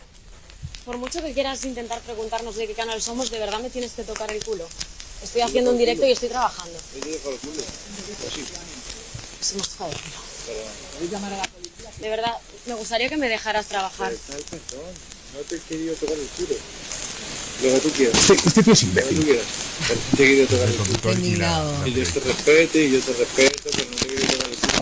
por 0.85 0.97
mucho 0.99 1.23
que 1.23 1.33
quieras 1.33 1.65
intentar 1.65 2.01
preguntarnos 2.01 2.57
de 2.57 2.67
qué 2.67 2.75
canal 2.75 3.01
somos, 3.01 3.31
de 3.31 3.39
verdad 3.39 3.61
me 3.61 3.71
tienes 3.71 3.93
que 3.93 4.03
tocar 4.03 4.31
el 4.31 4.43
culo. 4.45 4.67
Estoy 5.23 5.41
haciendo 5.43 5.71
un 5.71 5.79
directo 5.79 6.07
y 6.07 6.13
estoy 6.13 6.29
trabajando. 6.29 6.79
Sí, 9.41 9.55
hemos 9.55 9.69
tocado 9.71 9.91
el 9.91 9.97
culo. 9.97 11.41
De 12.01 12.09
verdad, 12.09 12.33
me 12.67 12.75
gustaría 12.75 13.09
que 13.09 13.17
me 13.17 13.29
dejaras 13.29 13.67
trabajar. 13.67 14.13
No 15.35 15.41
te 15.49 15.57
he 15.57 15.61
querido 15.61 15.95
tocar 15.95 16.17
el 16.17 16.27
culo. 16.29 16.59
Lo 17.63 17.75
que 17.75 17.81
tú 17.81 17.91
quieras. 17.91 18.31
Este, 18.31 18.49
este 18.49 18.63
tío 18.63 18.73
es 18.73 18.83
Lo 18.83 18.95
que 18.95 19.03
tú 19.03 19.09
imbécil. 19.11 19.25
quieras. 19.25 19.45
Pero 19.89 20.01
te 20.17 20.23
he 20.23 20.27
querido 20.27 20.47
tocar 20.47 20.69
El 20.69 20.75
el 20.75 20.79
culo. 20.79 20.95
y 20.95 21.05
la- 21.05 21.13
Indignado. 21.15 21.87
Y 21.87 21.91
Dios 21.93 22.09
te 22.13 22.21
respete 22.21 22.85
y 22.85 22.93
yo 22.93 23.01
te 23.01 23.13
respeto, 23.13 23.71
pero 23.73 23.91
no 23.91 23.97
te 23.97 24.05
he 24.05 24.09
querido 24.09 24.27
tocar 24.33 24.49
el 24.51 24.57
culo. 24.57 24.73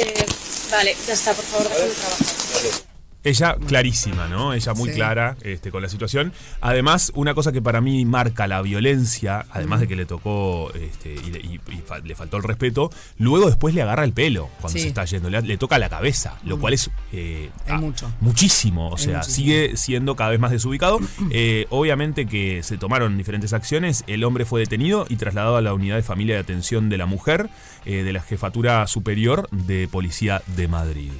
Eh, 0.00 0.26
vale, 0.70 0.96
ya 1.06 1.12
está, 1.14 1.34
por 1.34 1.44
favor, 1.46 1.68
déjame 1.68 1.92
trabajar. 1.94 2.87
Ella 3.28 3.56
clarísima, 3.66 4.28
¿no? 4.28 4.52
Ella 4.54 4.74
muy 4.74 4.88
Sí. 4.90 4.94
clara 4.96 5.36
este, 5.42 5.70
con 5.70 5.82
la 5.82 5.88
situación. 5.88 6.32
Además, 6.60 7.12
una 7.14 7.34
cosa 7.34 7.52
que 7.52 7.60
para 7.62 7.80
mí 7.80 8.04
marca 8.04 8.46
la 8.46 8.62
violencia, 8.62 9.44
además 9.50 9.80
de 9.80 9.88
que 9.88 9.96
le 9.96 10.06
tocó 10.06 10.72
este, 10.74 11.14
y, 11.14 11.30
le- 11.30 11.40
y- 11.40 11.60
y 11.72 11.82
fa- 11.84 11.98
le 11.98 12.14
faltó 12.14 12.36
el 12.38 12.42
respeto, 12.42 12.90
luego 13.18 13.46
después 13.46 13.74
le 13.74 13.82
agarra 13.82 14.04
el 14.04 14.12
pelo 14.12 14.48
cuando 14.60 14.76
Sí. 14.78 14.82
se 14.82 14.88
está 14.88 15.04
yendo, 15.04 15.30
le, 15.30 15.42
le 15.42 15.56
toca 15.58 15.78
la 15.78 15.88
cabeza, 15.88 16.38
lo 16.44 16.58
cual 16.58 16.74
es, 16.74 16.90
eh, 17.12 17.50
Es 17.66 17.74
mucho. 17.80 18.10
muchísimo, 18.20 18.88
o 18.90 18.96
Es 18.96 19.02
sea, 19.02 19.18
muchísimo. 19.18 19.34
sigue 19.46 19.76
siendo 19.76 20.16
cada 20.16 20.30
vez 20.30 20.40
más 20.40 20.50
desubicado. 20.50 20.98
Eh, 21.30 21.66
obviamente 21.70 22.26
que 22.26 22.62
se 22.62 22.78
tomaron 22.78 23.16
diferentes 23.18 23.52
acciones, 23.52 24.02
el 24.06 24.24
hombre 24.24 24.44
fue 24.44 24.60
detenido 24.60 25.04
y 25.08 25.16
trasladado 25.16 25.56
a 25.56 25.62
la 25.62 25.74
unidad 25.74 25.96
de 25.96 26.02
familia 26.02 26.34
de 26.36 26.40
atención 26.40 26.88
de 26.88 26.96
la 26.96 27.06
mujer 27.06 27.50
eh, 27.84 28.02
de 28.02 28.12
la 28.12 28.20
Jefatura 28.22 28.86
Superior 28.86 29.48
de 29.50 29.88
Policía 29.88 30.42
de 30.56 30.68
Madrid. 30.68 31.10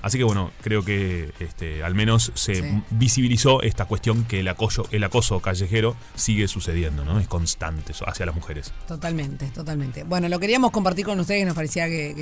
Así 0.00 0.18
que 0.18 0.24
bueno, 0.24 0.50
creo 0.62 0.84
que 0.84 1.30
este, 1.44 1.82
al 1.82 1.94
menos 1.94 2.32
se 2.34 2.54
Sí. 2.54 2.82
visibilizó 2.90 3.62
esta 3.62 3.84
cuestión 3.86 4.24
que 4.24 4.40
el 4.40 4.48
acoso, 4.48 4.86
el 4.90 5.02
acoso 5.04 5.40
callejero 5.40 5.96
sigue 6.14 6.48
sucediendo, 6.48 7.04
¿no? 7.04 7.18
Es 7.18 7.28
constante 7.28 7.92
hacia 8.06 8.26
las 8.26 8.34
mujeres. 8.34 8.72
Totalmente, 8.88 9.46
totalmente. 9.46 10.04
Bueno, 10.04 10.28
lo 10.28 10.38
queríamos 10.38 10.70
compartir 10.70 11.04
con 11.06 11.18
ustedes, 11.20 11.40
que 11.40 11.46
nos 11.46 11.54
parecía 11.54 11.86
que, 11.86 12.14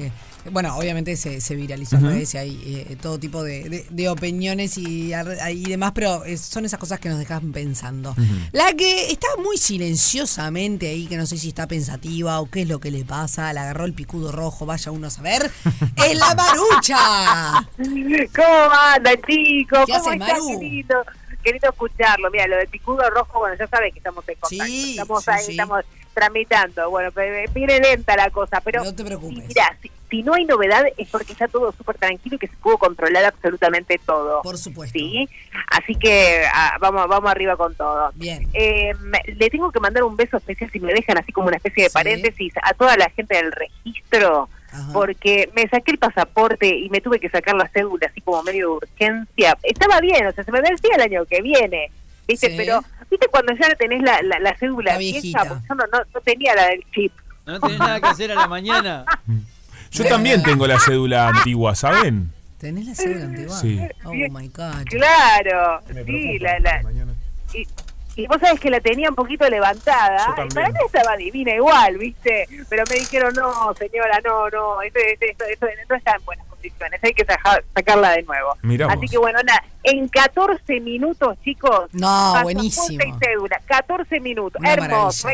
que- 0.45 0.51
bueno, 0.51 0.77
obviamente 0.77 1.17
se, 1.17 1.41
se 1.41 1.55
viralizó 1.57 1.97
en 1.97 2.03
redes 2.07 2.35
y 2.35 2.39
hay 2.39 2.63
eh, 2.91 2.97
todo 3.01 3.19
tipo 3.19 3.43
de, 3.43 3.69
de- 3.69 3.87
de 3.91 4.09
opiniones 4.09 4.79
y, 4.79 5.13
demás, 5.69 5.93
pero 5.95 6.23
son 6.39 6.65
esas 6.65 6.79
cosas 6.81 6.99
que 7.01 7.09
nos 7.09 7.19
dejan 7.19 7.53
pensando. 7.53 8.15
La 8.53 8.73
que 8.75 9.11
está 9.11 9.29
muy 9.43 9.57
silenciosamente 9.59 10.89
ahí, 10.89 11.07
que 11.07 11.17
no 11.17 11.27
sé 11.27 11.37
si 11.39 11.49
está 11.49 11.67
pensativa 11.67 12.41
o 12.41 12.47
qué 12.51 12.63
es 12.63 12.69
lo 12.69 12.81
que 12.81 12.91
le 12.91 13.05
pasa, 13.05 13.53
la 13.53 13.63
agarró 13.63 13.85
el 13.85 13.93
picudo 13.93 14.33
rojo, 14.33 14.67
vaya 14.67 14.91
uno 14.91 15.09
a 15.09 15.11
saber, 15.11 15.51
es 15.97 16.19
la 16.19 16.35
marucha. 16.35 17.69
¿Cómo 18.35 18.71
andan, 18.95 19.10
chicos? 19.17 19.85
¿Qué 19.87 19.93
¿Cómo 19.93 20.09
hace? 20.11 20.17
Maru? 20.19 20.59
Qué 21.43 21.53
lindo 21.53 21.69
escucharlo. 21.71 22.31
Mira, 22.31 22.47
lo 22.49 22.57
del 22.57 22.69
picudo 22.69 23.09
rojo, 23.11 23.39
bueno, 23.39 23.57
ya 23.59 23.67
sabes 23.67 23.93
que 23.93 23.99
estamos 23.99 24.29
en 24.29 24.35
contacto. 24.35 24.65
Sí, 24.67 24.91
estamos 24.91 25.27
ahí, 25.29 25.43
sí. 25.45 25.51
estamos 25.53 25.85
tramitando. 26.13 26.91
Bueno, 26.91 27.11
viene 27.55 27.81
lenta 27.81 28.15
la 28.17 28.29
cosa, 28.31 28.61
pero 28.61 28.85
No 28.85 28.95
te 28.95 29.05
preocupes. 29.05 29.47
mira, 29.49 29.75
si, 29.81 29.91
si 30.11 30.23
no 30.23 30.35
hay 30.35 30.45
novedad 30.45 30.85
es 30.99 31.09
porque 31.09 31.33
está 31.33 31.49
todo 31.49 31.73
súper 31.73 31.97
tranquilo 31.97 32.37
y 32.37 32.39
que 32.41 32.49
se 32.49 32.57
pudo 32.59 32.77
controlar 32.77 33.25
absolutamente 33.25 33.99
todo. 34.05 34.43
Por 34.43 34.59
supuesto. 34.59 34.99
Sí, 34.99 35.27
así 35.71 35.95
que 35.95 36.45
ah, 36.53 36.77
vamos, 36.79 37.09
vamos 37.09 37.31
arriba 37.31 37.57
con 37.57 37.75
todo. 37.75 38.11
Bien. 38.17 38.47
Eh, 38.53 38.93
le 39.35 39.49
tengo 39.49 39.73
que 39.73 39.81
mandar 39.81 40.03
un 40.03 40.17
beso 40.17 40.37
especial, 40.37 40.71
si 40.71 40.79
me 40.81 40.93
dejan 40.93 41.17
así 41.17 41.33
como 41.33 41.47
una 41.49 41.57
especie 41.57 41.85
de 41.85 41.89
Sí. 41.89 41.95
paréntesis, 41.95 42.53
a 42.63 42.75
toda 42.75 42.99
la 42.99 43.09
gente 43.11 43.35
del 43.37 43.51
registro, 43.53 44.51
Ajá. 44.73 44.93
porque 44.93 45.51
me 45.55 45.69
saqué 45.69 45.93
el 45.93 45.99
pasaporte 45.99 46.69
y 46.69 46.89
me 46.91 47.01
tuve 47.01 47.19
que 47.19 47.29
sacar 47.29 47.55
la 47.57 47.69
cédula 47.69 48.07
así 48.09 48.21
como 48.21 48.43
medio 48.43 48.69
de 48.71 48.87
urgencia. 48.87 49.57
Estaba 49.63 50.01
bien, 50.01 50.27
o 50.27 50.33
sea, 50.33 50.45
se 50.45 50.53
me 50.53 50.61
vencía 50.61 50.95
el 50.97 51.03
año 51.03 51.25
que 51.27 51.43
viene, 51.43 51.91
¿viste? 52.29 52.51
Sí. 52.51 52.55
Pero, 52.57 52.83
¿viste 53.11 53.27
cuando 53.29 53.53
ya 53.55 53.75
tenés 53.75 54.03
la, 54.03 54.21
la, 54.23 54.39
la 54.39 54.57
cédula 54.57 54.93
La 54.93 54.99
vieja? 54.99 55.21
viejita. 55.21 55.45
Porque 55.45 55.65
yo 55.69 55.75
no, 55.75 55.85
no, 55.93 55.99
no 56.15 56.21
tenía 56.21 56.55
la 56.55 56.67
del 56.69 56.85
chip. 56.93 57.13
No 57.47 57.59
tenés 57.61 57.79
nada 57.79 58.01
que 58.01 58.07
hacer 58.07 58.31
a 58.33 58.35
la 58.35 58.47
mañana. 58.47 59.05
Yo 59.91 60.05
también 60.05 60.41
tengo 60.45 60.69
la 60.69 60.79
cédula 60.79 61.27
antigua, 61.29 61.75
¿saben? 61.75 62.33
¿Tenés 62.59 62.87
la 62.87 62.95
cédula 62.95 63.25
antigua? 63.25 63.57
Sí. 63.57 63.81
Oh 64.05 64.13
my 64.13 64.47
God. 64.49 64.85
Claro, 64.89 65.81
sí, 66.07 66.39
la, 66.39 66.61
la, 66.61 66.83
y, 67.53 67.67
y 68.21 68.27
vos 68.27 68.39
sabés 68.41 68.61
que 68.61 68.71
la 68.71 68.81
tenía 68.81 69.09
un 69.09 69.15
poquito 69.15 69.49
levantada. 69.49 70.35
Yo 70.37 70.45
y 70.45 70.49
para 70.49 70.69
mí 70.69 70.75
estaba 70.85 71.17
divina 71.17 71.55
igual, 71.55 71.97
¿viste? 71.97 72.47
Pero 72.69 72.85
me 72.91 72.97
dijeron, 72.97 73.33
no, 73.35 73.75
señora, 73.75 74.21
no, 74.25 74.49
no, 74.51 74.83
esto, 74.83 74.99
esto, 74.99 75.27
esto, 75.27 75.45
esto 75.47 75.67
no 75.89 75.97
está 75.97 76.17
en 76.17 76.25
buenas 76.25 76.47
condiciones, 76.47 77.01
hay 77.03 77.13
que 77.15 77.25
sacarla 77.25 78.11
de 78.11 78.23
nuevo. 78.25 78.57
Mirá 78.63 78.87
Así 78.93 79.07
que 79.09 79.19
bueno, 79.19 79.39
nada, 79.43 79.65
en 79.85 80.09
14 80.09 80.81
minutos, 80.81 81.39
chicos. 81.43 81.89
No, 81.93 82.43
buenísimo. 82.43 83.03
y 83.03 83.25
cédula, 83.25 83.61
14 83.67 84.21
minutos, 84.21 84.61
Una 84.61 84.73
hermoso. 84.73 85.29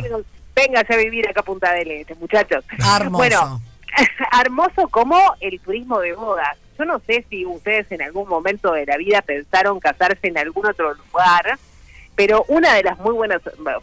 Véngase 0.54 0.94
a 0.94 0.96
vivir 0.96 1.28
acá 1.28 1.40
a 1.40 1.44
Punta 1.44 1.72
del 1.74 1.90
Este, 1.90 2.14
muchachos. 2.14 2.64
Hermoso. 2.70 3.10
Bueno, 3.10 3.60
hermoso 4.42 4.88
como 4.88 5.18
el 5.40 5.60
turismo 5.60 6.00
de 6.00 6.14
bodas. 6.14 6.56
Yo 6.78 6.84
no 6.84 6.98
sé 7.00 7.24
si 7.28 7.44
ustedes 7.44 7.90
en 7.90 8.02
algún 8.02 8.28
momento 8.28 8.72
de 8.72 8.86
la 8.86 8.96
vida 8.96 9.22
pensaron 9.22 9.80
casarse 9.80 10.28
en 10.28 10.38
algún 10.38 10.66
otro 10.66 10.94
lugar, 10.94 11.58
pero 12.16 12.44
una 12.48 12.74
de 12.74 12.82
las 12.82 12.98
muy 12.98 13.12
buenas, 13.12 13.40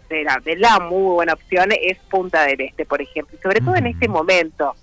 de 0.09 0.23
la, 0.23 0.41
de 0.43 0.55
la 0.57 0.79
muy 0.79 1.13
buena 1.13 1.33
opción 1.33 1.69
es 1.71 1.97
Punta 2.09 2.43
del 2.43 2.59
Este, 2.61 2.85
por 2.85 3.01
ejemplo, 3.01 3.37
y 3.39 3.41
sobre 3.41 3.61
todo 3.61 3.75
en 3.75 3.85
este 3.87 4.07
momento, 4.09 4.75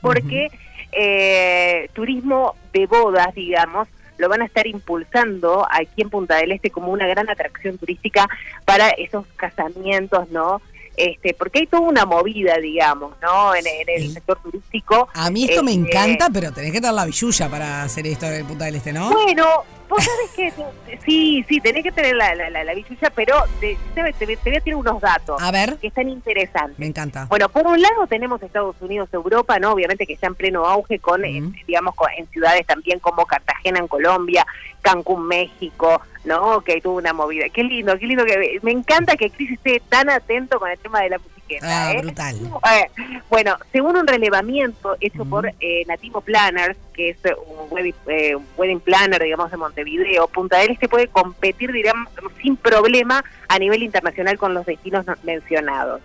porque 0.00 0.48
eh, 0.92 1.88
turismo 1.92 2.54
de 2.72 2.86
bodas, 2.86 3.34
digamos, 3.34 3.88
lo 4.16 4.28
van 4.28 4.42
a 4.42 4.46
estar 4.46 4.66
impulsando 4.66 5.66
aquí 5.70 6.02
en 6.02 6.10
Punta 6.10 6.36
del 6.36 6.52
Este 6.52 6.70
como 6.70 6.90
una 6.92 7.06
gran 7.06 7.28
atracción 7.30 7.78
turística 7.78 8.28
para 8.64 8.88
esos 8.90 9.24
casamientos, 9.36 10.28
¿no? 10.30 10.60
Este, 10.96 11.32
porque 11.34 11.60
hay 11.60 11.66
toda 11.68 11.82
una 11.82 12.04
movida, 12.04 12.56
digamos, 12.58 13.14
¿no? 13.22 13.54
En, 13.54 13.64
en 13.66 13.88
el 13.88 14.02
Sí. 14.02 14.14
sector 14.14 14.40
turístico. 14.42 15.08
A 15.14 15.30
mí 15.30 15.44
esto 15.48 15.62
me 15.62 15.70
Este, 15.72 15.82
encanta, 15.88 16.28
pero 16.32 16.50
tenés 16.52 16.72
que 16.72 16.80
tener 16.80 16.94
la 16.94 17.04
billulla 17.04 17.48
para 17.48 17.82
hacer 17.82 18.06
esto 18.08 18.26
de 18.26 18.44
Punta 18.44 18.64
del 18.64 18.74
Este, 18.76 18.92
¿no? 18.92 19.10
Bueno, 19.12 19.46
vos 19.88 20.04
sabés 20.04 20.30
que 20.36 20.52
sí, 21.04 21.44
sí, 21.48 21.60
tenés 21.60 21.82
que 21.82 21.92
tener 21.92 22.14
la, 22.16 22.34
la, 22.34 22.50
la, 22.50 22.64
la 22.64 22.72
pero 23.14 23.34
te, 23.60 23.76
te, 23.94 24.12
te 24.12 24.26
voy 24.50 24.56
a 24.56 24.60
tirar 24.60 24.76
unos 24.78 25.00
datos 25.00 25.40
A 25.42 25.50
ver, 25.50 25.76
que 25.78 25.88
están 25.88 26.08
interesantes. 26.08 26.78
me 26.78 26.86
encanta. 26.86 27.26
Bueno, 27.28 27.48
por 27.48 27.66
un 27.66 27.80
lado 27.80 28.06
tenemos 28.06 28.42
Estados 28.42 28.76
Unidos, 28.80 29.08
Europa, 29.12 29.58
¿no? 29.58 29.72
Obviamente 29.72 30.06
que 30.06 30.12
está 30.14 30.26
en 30.26 30.34
pleno 30.34 30.66
auge 30.66 30.98
con, 30.98 31.24
eh, 31.24 31.42
digamos, 31.66 31.94
con- 31.94 32.10
en 32.16 32.26
ciudades 32.28 32.66
también 32.66 32.98
como 32.98 33.24
Cartagena 33.26 33.78
en 33.78 33.88
Colombia, 33.88 34.46
Cancún, 34.82 35.26
México, 35.26 36.00
¿no? 36.24 36.60
Que 36.60 36.80
tuvo 36.80 36.96
una 36.98 37.12
movida. 37.12 37.48
Qué 37.48 37.62
lindo, 37.64 37.98
qué 37.98 38.06
lindo 38.06 38.24
que 38.24 38.58
me 38.62 38.72
encanta 38.72 39.16
que 39.16 39.30
Cris 39.30 39.52
esté 39.52 39.80
tan 39.88 40.08
atento 40.10 40.58
con 40.58 40.70
el 40.70 40.78
tema 40.78 41.00
de 41.00 41.10
la 41.10 41.18
Ah, 41.62 41.92
¿eh? 41.92 42.00
brutal. 42.02 42.36
Eh, 42.36 42.90
bueno, 43.30 43.56
según 43.72 43.96
un 43.96 44.06
relevamiento 44.06 44.96
hecho 45.00 45.24
por 45.24 45.50
eh, 45.60 45.84
Nativo 45.86 46.20
Planners, 46.20 46.76
que 46.94 47.10
es 47.10 47.16
eh, 47.24 47.34
un 47.46 47.66
wedding, 47.70 47.94
eh, 48.08 48.36
wedding 48.56 48.80
planner, 48.80 49.22
digamos, 49.22 49.50
de 49.50 49.56
Montevideo, 49.56 50.28
Punta 50.28 50.58
del 50.58 50.70
Este 50.70 50.88
puede 50.88 51.08
competir, 51.08 51.72
digamos, 51.72 52.08
sin 52.42 52.56
problema 52.56 53.24
a 53.48 53.58
nivel 53.58 53.82
internacional 53.82 54.38
con 54.38 54.54
los 54.54 54.66
destinos 54.66 55.06
no- 55.06 55.14
mencionados. 55.22 56.00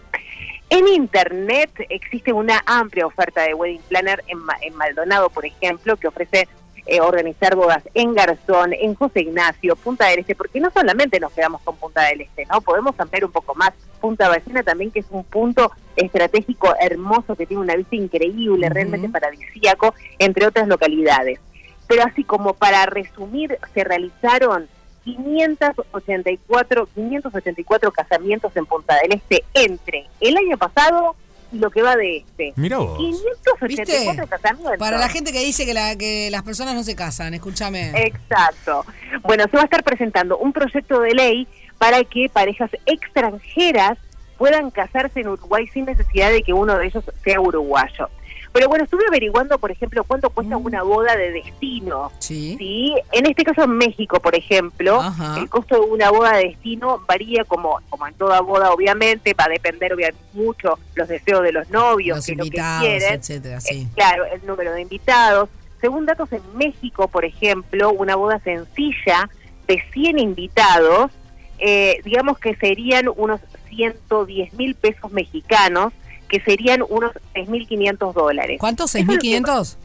En 0.70 0.88
Internet 0.88 1.70
existe 1.90 2.34
una 2.34 2.64
amplia 2.66 3.06
oferta 3.06 3.42
de 3.44 3.54
wedding 3.54 3.82
planner 3.90 4.24
en, 4.28 4.40
en 4.62 4.76
Maldonado, 4.76 5.30
por 5.30 5.46
ejemplo, 5.46 5.98
que 5.98 6.08
ofrece 6.08 6.48
eh, 6.86 7.00
organizar 7.00 7.56
bodas 7.56 7.84
en 7.94 8.14
Garzón, 8.14 8.74
en 8.74 8.94
José 8.96 9.22
Ignacio, 9.22 9.76
Punta 9.76 10.08
del 10.08 10.20
Este, 10.20 10.36
porque 10.36 10.60
no 10.60 10.70
solamente 10.70 11.20
nos 11.20 11.32
quedamos 11.32 11.62
con 11.62 11.78
Punta 11.78 12.02
del 12.04 12.22
Este, 12.22 12.46
¿no? 12.46 12.62
Podemos 12.62 12.94
ampliar 13.00 13.26
un 13.26 13.32
poco 13.32 13.56
más. 13.56 13.72
Punta 14.02 14.28
Ballena 14.28 14.64
también, 14.64 14.92
que 14.92 15.00
es 15.00 15.06
un 15.10 15.24
punto 15.24 15.72
estratégico 15.96 16.76
hermoso, 16.80 17.36
que 17.36 17.46
tiene 17.46 17.64
una 17.64 17.76
vista 17.76 17.96
increíble, 17.96 18.68
realmente 18.70 19.08
paradisíaco, 19.08 19.94
entre 20.20 20.46
otras 20.46 20.68
localidades. 20.68 21.40
Pero 21.88 22.04
así 22.04 22.24
como 22.26 22.54
para 22.54 22.86
resumir, 22.86 23.58
se 23.74 23.84
realizaron 23.86 24.68
584, 25.06 26.88
584 26.94 27.92
casamientos 27.92 28.56
en 28.56 28.66
Punta 28.66 28.98
del 29.02 29.14
Este 29.14 29.44
entre 29.54 30.08
el 30.20 30.36
año 30.38 30.58
pasado 30.58 31.16
lo 31.54 31.70
que 31.72 31.82
va 31.82 31.96
de 31.96 32.18
este. 32.18 32.54
Mira 32.56 32.78
vos. 32.78 32.98
584 32.98 33.68
¿Viste? 33.68 34.28
casamientos. 34.28 34.78
Para 34.78 34.98
la 34.98 35.10
gente 35.10 35.32
que 35.32 35.40
dice 35.40 35.66
que, 35.66 35.74
la, 35.74 35.96
que 35.96 36.30
las 36.32 36.44
personas 36.44 36.76
no 36.76 36.84
se 36.84 36.96
casan, 36.96 37.34
escúchame. 37.34 37.92
Exacto. 37.96 38.86
Bueno, 39.22 39.46
se 39.50 39.58
va 39.58 39.62
a 39.62 39.66
estar 39.66 39.84
presentando 39.84 40.38
un 40.38 40.54
proyecto 40.54 41.00
de 41.00 41.14
ley 41.14 41.48
para 41.78 42.04
que 42.04 42.30
parejas 42.30 42.72
extranjeras 42.86 43.98
puedan 44.38 44.72
casarse 44.72 45.22
en 45.22 45.30
Uruguay 45.30 45.68
sin 45.74 45.86
necesidad 45.86 46.32
de 46.32 46.42
que 46.42 46.54
uno 46.54 46.78
de 46.78 46.88
ellos 46.88 47.04
sea 47.24 47.40
uruguayo. 47.40 48.10
Pero 48.54 48.70
bueno, 48.70 48.84
estuve 48.84 49.04
averiguando, 49.08 49.58
por 49.58 49.72
ejemplo, 49.72 50.04
cuánto 50.04 50.30
cuesta 50.30 50.58
Mm. 50.58 50.66
una 50.66 50.84
boda 50.84 51.16
de 51.16 51.32
destino. 51.32 52.12
Sí. 52.20 52.56
Sí, 52.60 52.94
en 53.12 53.26
este 53.26 53.44
caso 53.44 53.64
en 53.64 53.72
México, 53.78 54.20
por 54.20 54.36
ejemplo, 54.36 55.02
Ajá. 55.02 55.40
el 55.40 55.50
costo 55.50 55.76
de 55.76 55.82
una 55.82 56.12
boda 56.12 56.38
de 56.38 56.50
destino 56.50 57.04
varía 57.08 57.44
como, 57.46 57.80
como 57.90 58.06
en 58.08 58.14
toda 58.14 58.42
boda, 58.42 58.72
obviamente, 58.72 59.34
va 59.34 59.46
a 59.46 59.50
depender 59.50 59.92
obviamente 59.94 60.22
mucho 60.34 60.78
los 60.94 61.08
deseos 61.08 61.42
de 61.42 61.52
los 61.52 61.68
novios, 61.72 62.18
Los 62.18 62.26
que 62.28 62.36
lo 62.36 62.44
que 62.44 62.48
invitados, 62.50 62.82
quieren. 62.88 63.14
etcétera, 63.16 63.58
Eh, 63.58 63.62
sí. 63.62 63.88
claro, 63.96 64.26
el 64.26 64.46
número 64.46 64.72
de 64.74 64.82
invitados. 64.84 65.50
Según 65.82 66.06
datos 66.06 66.32
en 66.32 66.42
México, 66.56 67.08
por 67.08 67.26
ejemplo, 67.26 67.92
una 67.92 68.16
boda 68.16 68.40
sencilla 68.40 69.30
de 69.68 69.84
100 69.94 70.20
invitados, 70.20 71.12
eh, 71.58 72.00
digamos 72.06 72.38
que 72.38 72.56
serían 72.58 73.10
unos 73.16 73.42
110 73.70 74.54
mil 74.54 74.76
pesos 74.76 75.12
mexicanos, 75.12 75.92
que 76.34 76.40
serían 76.42 76.82
unos 76.90 77.12
6.500 77.36 78.12
dólares. 78.14 78.58
¿Cuántos? 78.60 78.96
Eso 78.96 78.98
es 78.98 79.06
lo 79.06 79.20
que- 79.20 79.40
¿6.500? 79.40 79.78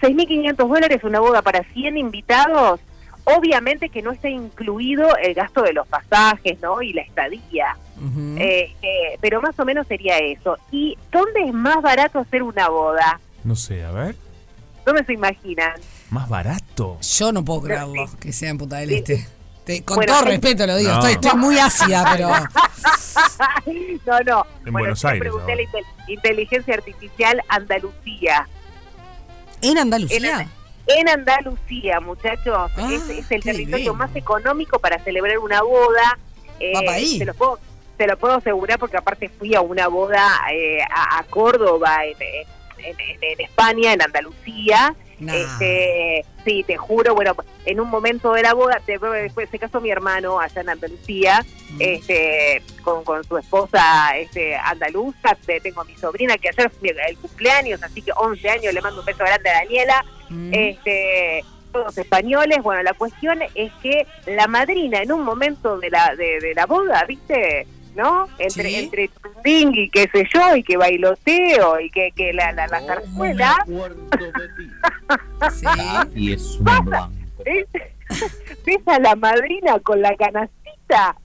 6.500 0.00 0.56
dólares 0.68 1.02
una 1.02 1.18
boda 1.18 1.42
para 1.42 1.64
100 1.72 1.96
invitados, 1.96 2.78
obviamente 3.24 3.88
que 3.88 4.00
no 4.00 4.12
está 4.12 4.28
incluido 4.28 5.16
el 5.16 5.34
gasto 5.34 5.62
de 5.62 5.72
los 5.72 5.88
pasajes, 5.88 6.60
¿no? 6.62 6.80
Y 6.82 6.92
la 6.92 7.02
estadía. 7.02 7.76
Eh, 8.38 8.72
eh, 8.80 9.18
pero 9.20 9.42
más 9.42 9.58
o 9.58 9.64
menos 9.64 9.88
sería 9.88 10.18
eso. 10.18 10.56
¿Y 10.70 10.96
dónde 11.10 11.40
es 11.48 11.52
más 11.52 11.82
barato 11.82 12.20
hacer 12.20 12.44
una 12.44 12.68
boda? 12.68 13.18
No 13.42 13.56
sé, 13.56 13.82
a 13.84 13.90
ver. 13.90 14.14
¿Dónde 14.86 15.04
se 15.04 15.14
imaginan? 15.14 15.72
Más 16.10 16.28
barato. 16.28 16.98
Yo 17.02 17.32
no 17.32 17.44
puedo 17.44 17.62
creerlo 17.62 18.08
que 18.20 18.32
sea 18.32 18.50
en 18.50 18.58
Punta 18.58 18.76
del 18.76 18.90
Este. 18.92 19.26
Te- 19.68 19.84
con 19.84 19.96
Bueno, 19.96 20.14
todo 20.14 20.22
es- 20.22 20.28
respeto 20.30 20.66
lo 20.66 20.76
digo, 20.76 20.90
No. 20.92 20.96
estoy, 20.96 21.12
estoy 21.12 21.38
muy 21.38 21.58
ácida, 21.58 22.02
pero. 22.10 22.30
no, 24.06 24.20
no. 24.20 24.46
En 24.64 24.72
bueno, 24.72 24.78
Buenos 24.78 25.04
Aires 25.04 25.20
pregunté 25.20 25.52
ahora. 25.52 25.56
la 25.56 25.62
intel- 25.62 25.86
inteligencia 26.08 26.72
artificial 26.74 27.42
Andalucía. 27.48 28.48
¿En 29.60 29.76
Andalucía? 29.76 30.48
En, 30.86 30.98
en 31.00 31.08
Andalucía, 31.10 32.00
muchachos. 32.00 32.70
Ah, 32.78 32.88
es, 32.90 33.10
es 33.10 33.30
el 33.30 33.42
territorio 33.42 33.92
más 33.92 34.14
económico 34.16 34.78
para 34.78 34.98
celebrar 35.04 35.38
una 35.38 35.60
boda. 35.60 36.18
Eh, 36.60 36.72
Va 36.74 36.92
ahí. 36.94 37.18
Se 37.18 37.26
lo 37.26 37.34
puedo, 37.34 37.58
se 37.98 38.06
lo 38.06 38.16
puedo 38.16 38.36
asegurar 38.36 38.78
porque 38.78 38.96
aparte 38.96 39.28
fui 39.28 39.54
a 39.54 39.60
una 39.60 39.88
boda 39.88 40.26
eh, 40.50 40.78
a, 40.90 41.18
a 41.18 41.24
Córdoba, 41.24 42.06
en, 42.06 42.16
en- 42.22 42.96
en- 43.00 43.18
en 43.22 43.40
España, 43.42 43.92
en 43.92 44.00
Andalucía. 44.00 44.94
Nah. 45.20 45.34
Este, 45.34 46.24
sí, 46.44 46.64
te 46.66 46.76
juro, 46.76 47.14
bueno, 47.14 47.34
en 47.66 47.80
un 47.80 47.88
momento 47.90 48.32
de 48.34 48.42
la 48.42 48.54
boda, 48.54 48.80
después 48.86 49.50
se 49.50 49.58
casó 49.58 49.80
mi 49.80 49.90
hermano 49.90 50.38
allá 50.40 50.60
en 50.60 50.68
Andalucía, 50.70 51.44
Mm. 51.70 51.76
este, 51.80 52.62
con, 52.82 53.04
con 53.04 53.22
su 53.24 53.36
esposa 53.36 54.16
este, 54.16 54.56
andaluza, 54.56 55.36
te- 55.44 55.60
tengo 55.60 55.82
a 55.82 55.84
mi 55.84 55.94
sobrina 55.96 56.38
que 56.38 56.48
ayer 56.48 56.70
fue 56.70 56.94
el 57.08 57.18
cumpleaños, 57.18 57.82
así 57.82 58.00
que 58.00 58.10
11 58.16 58.48
años, 58.48 58.72
le 58.72 58.80
mando 58.80 59.00
un 59.00 59.06
beso 59.06 59.18
grande 59.24 59.50
a 59.50 59.54
Daniela, 59.54 60.04
Mm. 60.30 60.50
este, 60.54 61.44
todos 61.72 61.98
españoles, 61.98 62.58
bueno, 62.62 62.82
la 62.82 62.94
cuestión 62.94 63.40
es 63.54 63.72
que 63.82 64.06
la 64.26 64.46
madrina 64.46 65.02
en 65.02 65.12
un 65.12 65.22
momento 65.22 65.78
de 65.78 65.90
la, 65.90 66.14
de, 66.16 66.38
de 66.40 66.54
la 66.54 66.64
boda, 66.66 67.04
¿viste? 67.06 67.66
¿No? 67.98 68.28
Entre, 68.38 68.68
Sí. 68.68 68.74
entre 68.76 69.08
tunding 69.08 69.74
y 69.74 69.90
qué 69.90 70.08
sé 70.12 70.24
yo, 70.32 70.54
y 70.54 70.62
que 70.62 70.76
bailoteo, 70.76 71.80
y 71.80 71.90
que, 71.90 72.12
que 72.14 72.32
la, 72.32 72.52
la, 72.52 72.68
la 72.68 72.80
zarzuela, 72.80 73.56
Sí. 75.50 75.66
Y 76.14 76.32
es 76.32 76.56
un 76.58 76.64
blanco. 76.64 77.10
¿ves? 77.44 77.66
ves 78.64 78.78
a 78.86 79.00
la 79.00 79.16
madrina 79.16 79.78
con 79.80 80.00
la 80.00 80.14
canastita, 80.16 81.16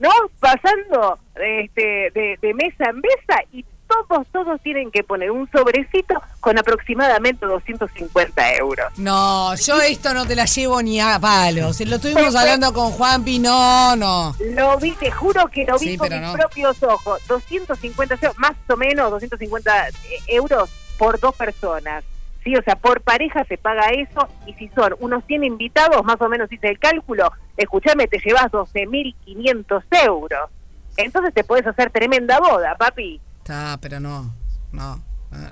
¿no? 0.00 0.10
Pasando 0.40 1.18
este, 1.36 2.10
de, 2.14 2.36
de 2.42 2.54
mesa 2.54 2.90
en 2.90 2.96
mesa 2.96 3.42
y 3.52 3.64
todos, 4.08 4.26
todos 4.32 4.60
tienen 4.62 4.90
que 4.90 5.02
poner 5.02 5.30
un 5.30 5.50
sobrecito 5.50 6.14
con 6.40 6.58
aproximadamente 6.58 7.46
250 7.46 8.54
euros. 8.56 8.86
No, 8.98 9.54
yo 9.56 9.80
esto 9.80 10.12
no 10.14 10.26
te 10.26 10.34
la 10.34 10.44
llevo 10.46 10.82
ni 10.82 11.00
a 11.00 11.18
palos. 11.18 11.80
Lo 11.80 11.96
estuvimos 11.96 12.34
hablando 12.34 12.72
con 12.72 12.90
Juanpi, 12.92 13.38
no, 13.38 13.96
no. 13.96 14.34
Lo 14.54 14.76
vi, 14.78 14.92
te 14.92 15.10
juro 15.10 15.46
que 15.48 15.64
lo 15.64 15.78
vi 15.78 15.90
Sí, 15.92 15.96
con 15.98 16.08
mis 16.10 16.20
no. 16.20 16.32
propios 16.32 16.82
ojos. 16.82 17.20
250, 17.28 18.14
euros, 18.20 18.38
más 18.38 18.54
o 18.68 18.76
menos 18.76 19.10
250 19.10 19.88
euros 20.28 20.70
por 20.98 21.18
dos 21.20 21.34
personas. 21.34 22.04
Sí, 22.44 22.56
o 22.56 22.62
sea, 22.62 22.74
por 22.74 23.02
pareja 23.02 23.44
se 23.44 23.56
paga 23.56 23.86
eso 23.90 24.26
y 24.46 24.54
si 24.54 24.68
son 24.70 24.94
unos 24.98 25.24
100 25.26 25.44
invitados, 25.44 26.02
más 26.04 26.20
o 26.20 26.28
menos 26.28 26.50
hice 26.50 26.68
el 26.70 26.78
cálculo, 26.78 27.30
escúchame, 27.56 28.08
te 28.08 28.18
llevas 28.18 28.50
12.500 28.50 29.82
euros. 30.06 30.50
Entonces 30.96 31.32
te 31.34 31.44
puedes 31.44 31.66
hacer 31.66 31.90
tremenda 31.90 32.38
boda, 32.40 32.74
papi. 32.76 33.20
Está, 33.42 33.76
pero 33.80 33.98
no, 34.00 34.32
no. 34.72 35.02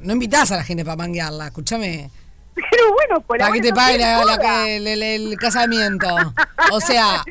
No 0.02 0.12
invitás 0.12 0.52
a 0.52 0.56
la 0.56 0.62
gente 0.64 0.84
para 0.84 0.96
manguearla, 0.96 1.46
escúchame. 1.46 2.10
Pero 2.54 2.92
bueno, 2.92 3.20
por 3.22 3.38
Para 3.38 3.52
que 3.52 3.60
te 3.60 3.70
no 3.70 3.74
pague 3.74 3.98
la- 3.98 4.24
la- 4.24 4.68
el, 4.68 4.86
el- 4.86 5.02
el 5.02 5.36
casamiento. 5.38 6.06
O 6.72 6.80
sea, 6.80 7.24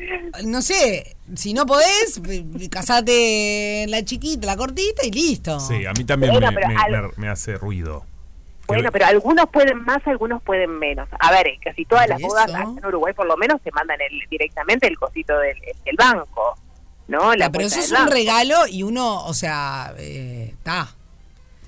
no 0.44 0.60
sé, 0.60 1.16
si 1.36 1.54
no 1.54 1.64
podés, 1.66 2.20
eh, 2.28 2.44
casate 2.70 3.86
la 3.88 4.04
chiquita, 4.04 4.46
la 4.46 4.56
cortita 4.56 5.06
y 5.06 5.10
listo. 5.12 5.60
Sí, 5.60 5.86
a 5.86 5.92
mí 5.92 6.04
también 6.04 6.32
Bueno, 6.32 6.48
me, 6.50 6.54
pero 6.56 6.68
me- 6.68 6.76
al- 6.76 7.02
me- 7.02 7.08
me 7.16 7.28
hace 7.28 7.56
ruido. 7.56 8.04
Bueno, 8.66 8.90
pero 8.92 9.06
algunos 9.06 9.46
pueden 9.50 9.82
más, 9.84 9.98
algunos 10.06 10.42
pueden 10.42 10.78
menos. 10.78 11.08
A 11.18 11.30
ver, 11.32 11.46
casi 11.64 11.84
todas 11.86 12.08
las 12.08 12.20
bodas 12.20 12.48
acá 12.52 12.62
en 12.62 12.84
Uruguay 12.86 13.12
por 13.14 13.26
lo 13.26 13.36
menos 13.36 13.60
se 13.64 13.70
mandan 13.72 13.98
el, 14.00 14.20
directamente 14.30 14.86
el 14.86 14.96
cosito 14.98 15.36
del, 15.38 15.56
del 15.84 15.96
banco, 15.96 16.56
¿no? 17.10 17.34
La 17.34 17.50
pero 17.52 17.66
eso 17.66 17.78
es 17.80 17.90
un 17.90 17.98
banco. 17.98 18.12
regalo 18.12 18.66
y 18.66 18.82
uno, 18.82 19.24
o 19.26 19.34
sea, 19.34 19.92
está. 19.98 20.88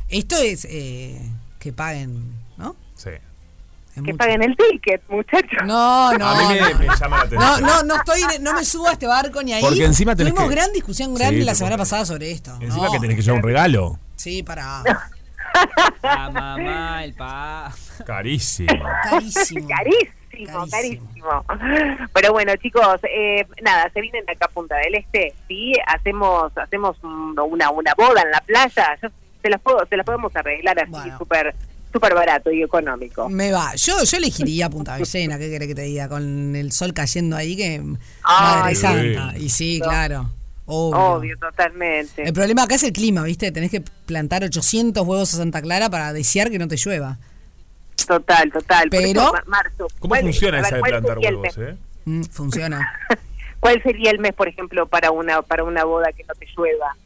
Esto 0.09 0.37
es 0.37 0.67
eh, 0.71 1.21
que 1.59 1.73
paguen, 1.73 2.33
¿no? 2.57 2.77
Sí. 2.95 3.11
Que 4.05 4.15
paguen 4.15 4.43
el 4.43 4.57
ticket, 4.57 5.03
muchachos. 5.09 5.67
No, 5.67 6.13
no. 6.17 6.27
A 6.27 6.37
mí 6.49 6.55
me, 6.55 6.61
no. 6.61 6.79
me 6.79 6.87
llama 6.99 7.17
la 7.19 7.23
atención. 7.25 7.41
No, 7.41 7.61
no, 7.61 7.83
no 7.83 7.97
estoy, 7.97 8.21
no 8.41 8.55
me 8.55 8.65
subo 8.65 8.89
a 8.89 8.93
este 8.93 9.07
barco 9.07 9.43
ni 9.43 9.53
ahí. 9.53 9.61
Porque 9.63 9.85
encima 9.85 10.17
tenés 10.17 10.33
Tuvimos 10.33 10.49
que- 10.51 10.55
gran 10.57 10.73
discusión 10.73 11.15
grande 11.15 11.41
Sí, 11.41 11.45
la 11.45 11.55
semana 11.55 11.77
pasada 11.77 12.07
sobre 12.07 12.31
esto. 12.31 12.53
Encima 12.61 12.87
No. 12.87 12.93
que 12.93 13.01
tenés 13.01 13.17
que 13.17 13.23
llevar 13.23 13.41
un 13.41 13.47
regalo. 13.47 13.99
Sí, 14.17 14.43
para. 14.43 14.83
La 16.03 16.31
mamá, 16.31 17.05
el 17.05 17.13
pa. 17.15 17.71
Carísimo. 18.07 18.69
Carísimo. 19.05 19.69
Carísimo, 19.69 20.13
carísimo. 20.71 21.45
Pero 22.13 22.33
bueno, 22.33 22.55
chicos, 22.57 22.87
eh, 23.05 23.47
nada, 23.63 23.91
se 23.93 24.01
vienen 24.01 24.25
de 24.27 24.33
acá 24.33 24.47
a 24.47 24.49
Punta 24.49 24.77
del 24.77 24.95
Este, 24.97 25.35
¿sí? 25.49 25.73
Hacemos 25.87 26.53
hacemos 26.57 26.97
un- 27.03 27.39
una, 27.39 27.71
una 27.71 27.95
boda 27.95 28.23
en 28.23 28.31
la 28.31 28.41
playa, 28.41 28.99
yo 29.03 29.09
se 29.43 29.51
las, 29.51 29.61
puedo, 29.61 29.85
se 29.87 29.97
las 29.97 30.07
podemos 30.07 30.35
arreglar 30.37 30.79
así 30.81 31.11
súper 31.19 31.55
súper 31.93 32.15
barato 32.15 32.51
y 32.51 32.63
económico. 32.63 33.29
Me 33.29 33.53
va. 33.53 33.75
Yo, 33.75 34.03
yo 34.05 34.17
elegiría 34.17 34.71
Punta 34.71 34.93
Ballena, 34.99 35.39
¿qué 35.39 35.51
querés 35.51 35.69
que 35.69 35.75
te 35.75 35.83
diga? 35.83 36.09
Con 36.09 36.57
el 36.57 36.73
sol 36.73 36.95
cayendo 36.95 37.37
ahí, 37.37 37.55
que. 37.57 37.83
Madre. 38.25 38.75
Santa. 38.75 39.35
Y 39.37 39.51
sí, 39.51 39.79
claro. 39.83 40.31
Obvio. 40.65 40.99
Obvio, 41.01 41.37
totalmente. 41.39 42.23
El 42.23 42.33
problema 42.33 42.63
acá 42.63 42.77
es 42.77 42.83
el 42.85 42.93
clima, 42.93 43.25
¿viste? 43.25 43.51
Tenés 43.53 43.71
que 43.71 43.83
plantar 44.07 44.43
800 44.45 45.07
huevos 45.07 45.35
a 45.35 45.37
Santa 45.37 45.61
Clara 45.61 45.91
para 45.91 46.13
desear 46.15 46.51
que 46.51 46.59
no 46.59 46.67
te 46.69 46.77
llueva. 46.77 47.19
Total, 48.07 48.51
total. 48.53 48.89
Pero- 48.91 49.07
eso, 49.23 49.33
Ma- 49.33 49.45
Marzo, 49.47 49.89
¿Cómo 49.99 50.11
¿cuál- 50.11 50.23
funciona 50.23 50.61
esa 50.61 50.77
de 50.77 50.83
plantar 50.83 51.19
huevos, 51.19 51.59
eh? 51.59 51.77
Mm, 52.05 52.23
funciona. 52.25 52.81
¿Cuál 53.61 53.81
sería 53.83 54.11
el 54.11 54.19
mes, 54.19 54.33
por 54.35 54.49
ejemplo, 54.49 54.87
para 54.89 55.11
una 55.13 55.41
para 55.43 55.63
una 55.63 55.85
boda 55.85 56.11
que 56.13 56.25
no 56.25 56.35
te 56.35 56.47
llueva? 56.57 56.97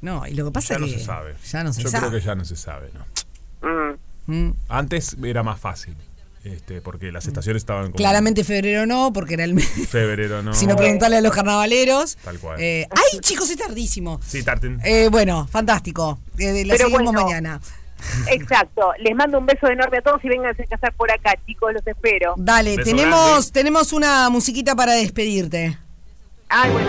No, 0.00 0.26
y 0.26 0.32
lo 0.34 0.46
que 0.46 0.52
pasa 0.52 0.74
Ya 0.74 0.80
no 0.80 0.86
es 0.86 0.92
que. 0.92 0.98
se 1.00 1.04
sabe. 1.04 1.34
Ya 1.50 1.64
no 1.64 1.72
se 1.72 1.82
Yo 1.82 1.88
sabe. 1.90 2.08
creo 2.08 2.20
que 2.20 2.26
ya 2.26 2.34
no 2.34 2.44
se 2.44 2.56
sabe, 2.56 2.90
¿no? 2.94 3.98
Mm. 4.26 4.52
Antes 4.68 5.16
era 5.22 5.42
más 5.42 5.58
fácil. 5.60 5.96
Este, 6.44 6.80
porque 6.80 7.10
las 7.12 7.26
estaciones 7.26 7.60
estaban 7.62 7.86
como 7.86 7.96
Claramente 7.96 8.42
febrero 8.44 8.86
no, 8.86 9.12
porque 9.12 9.34
era 9.34 9.44
el 9.44 9.54
mes. 9.54 9.68
febrero, 9.90 10.42
¿no? 10.42 10.54
Si 10.54 10.66
no, 10.66 10.76
preguntarle 10.76 11.16
a 11.16 11.20
los 11.20 11.32
carnavaleros. 11.32 12.16
Tal 12.24 12.38
cual. 12.38 12.58
Eh, 12.60 12.86
¡Ay, 12.90 13.18
chicos, 13.20 13.50
es 13.50 13.56
tardísimo! 13.58 14.18
Sí, 14.24 14.42
Tarten. 14.42 14.80
Eh, 14.84 15.08
bueno, 15.10 15.46
fantástico. 15.48 16.20
Eh, 16.38 16.64
la 16.64 16.74
Pero 16.74 16.86
seguimos 16.88 17.12
bueno. 17.12 17.24
mañana. 17.24 17.60
Exacto. 18.30 18.92
Les 18.98 19.14
mando 19.14 19.38
un 19.38 19.46
beso 19.46 19.66
enorme 19.68 19.98
a 19.98 20.02
todos 20.02 20.24
y 20.24 20.28
vengan 20.28 20.54
a 20.54 20.64
casar 20.66 20.92
por 20.94 21.10
acá, 21.10 21.34
chicos, 21.46 21.72
los 21.72 21.86
espero. 21.86 22.34
Dale, 22.36 22.76
Beso 22.76 22.90
tenemos, 22.90 23.52
tenemos 23.52 23.92
una 23.92 24.28
musiquita 24.30 24.74
para 24.74 24.92
despedirte. 24.92 25.78
Ay, 26.48 26.70
bueno, 26.70 26.88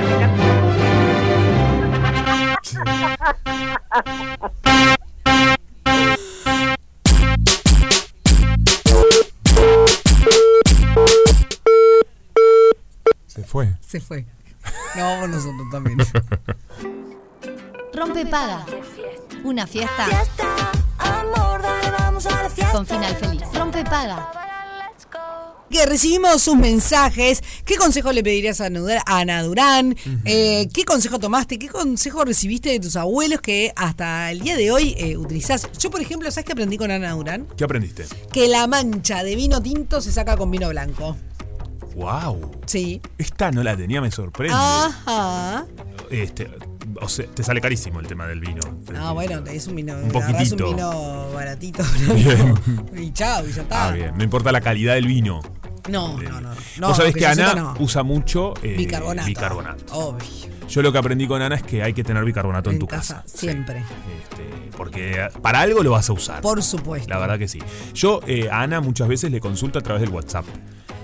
Se 13.27 13.43
fue. 13.43 13.69
Se 13.79 13.99
fue. 13.99 14.25
No, 14.95 15.27
nosotros 15.27 15.67
también. 15.71 15.97
Rompe 17.93 18.25
paga. 18.25 18.65
Una 19.43 19.65
fiesta. 19.65 20.07
Con 22.71 22.85
final 22.85 23.15
feliz. 23.15 23.43
Rompe 23.53 23.83
paga. 23.83 24.31
que 25.69 25.85
recibimos 25.85 26.41
sus 26.41 26.55
mensajes. 26.55 27.43
¿Qué 27.65 27.77
consejo 27.77 28.11
le 28.11 28.23
pedirías 28.23 28.61
a 28.61 28.69
Ana 29.05 29.43
Durán? 29.43 29.95
Eh, 30.25 30.67
¿Qué 30.73 30.83
consejo 30.85 31.19
tomaste? 31.19 31.57
¿Qué 31.57 31.67
consejo 31.67 32.25
recibiste 32.25 32.69
de 32.69 32.79
tus 32.79 32.95
abuelos 32.95 33.41
que 33.41 33.73
hasta 33.75 34.31
el 34.31 34.41
día 34.41 34.55
de 34.57 34.71
hoy 34.71 34.95
eh, 34.97 35.17
utilizás? 35.17 35.67
Yo, 35.79 35.89
por 35.89 36.01
ejemplo, 36.01 36.29
¿sabes 36.31 36.45
qué 36.45 36.53
aprendí 36.53 36.77
con 36.77 36.91
Ana 36.91 37.11
Durán? 37.11 37.47
¿Qué 37.57 37.63
aprendiste? 37.63 38.05
Que 38.31 38.47
la 38.47 38.67
mancha 38.67 39.23
de 39.23 39.35
vino 39.35 39.61
tinto 39.61 40.01
se 40.01 40.11
saca 40.11 40.37
con 40.37 40.51
vino 40.51 40.69
blanco. 40.69 41.17
¡Wow! 41.95 42.51
Sí. 42.65 43.01
Esta 43.17 43.51
no 43.51 43.63
la 43.63 43.75
tenía, 43.75 43.99
me 43.99 44.11
sorprende. 44.11 44.55
Ajá. 44.55 45.65
Este, 46.09 46.49
o 47.01 47.09
sea, 47.09 47.25
te 47.27 47.43
sale 47.43 47.61
carísimo 47.61 47.99
el 47.99 48.07
tema 48.07 48.25
del 48.27 48.39
vino. 48.39 48.61
Ah, 48.97 49.11
bueno, 49.11 49.43
es 49.51 49.67
un 49.67 49.75
vino. 49.75 49.95
Un 49.97 50.09
poquitito. 50.09 50.69
un 50.69 50.75
vino 50.75 51.31
baratito. 51.33 51.83
Bien. 52.15 52.53
y 52.97 53.11
chao, 53.13 53.47
y 53.47 53.51
ya 53.51 53.61
está. 53.63 53.87
Ah, 53.87 53.91
bien. 53.91 54.17
No 54.17 54.23
importa 54.23 54.51
la 54.51 54.61
calidad 54.61 54.95
del 54.95 55.07
vino. 55.07 55.41
No, 55.89 56.19
no, 56.21 56.41
no. 56.41 56.49
Vos 56.49 56.57
No, 56.77 56.93
sabés 56.95 57.15
que 57.15 57.25
Ana 57.25 57.53
no. 57.55 57.73
usa 57.79 58.03
mucho 58.03 58.53
eh, 58.61 58.75
Bicarbonato. 58.77 59.27
bicarbonato. 59.27 59.93
Obvio. 59.95 60.25
Yo 60.67 60.81
lo 60.83 60.91
que 60.91 60.99
aprendí 60.99 61.25
con 61.27 61.41
Ana 61.41 61.55
es 61.55 61.63
que 61.63 61.81
hay 61.81 61.93
que 61.93 62.03
tener 62.03 62.23
bicarbonato 62.23 62.69
en, 62.69 62.75
En 62.75 62.79
tu 62.79 62.85
casa, 62.87 63.23
casa. 63.23 63.37
siempre. 63.37 63.79
Este, 63.79 64.69
porque 64.77 65.27
para 65.41 65.61
algo 65.61 65.81
lo 65.81 65.91
vas 65.91 66.07
a 66.09 66.13
usar. 66.13 66.41
Por 66.41 66.61
supuesto. 66.61 67.09
La 67.09 67.17
verdad 67.17 67.39
que 67.39 67.47
sí. 67.47 67.59
Yo 67.95 68.19
eh, 68.27 68.49
a 68.51 68.61
Ana 68.61 68.79
muchas 68.81 69.07
veces 69.07 69.31
le 69.31 69.39
consulto 69.39 69.79
a 69.79 69.81
través 69.81 70.01
del 70.01 70.11
WhatsApp. 70.11 70.45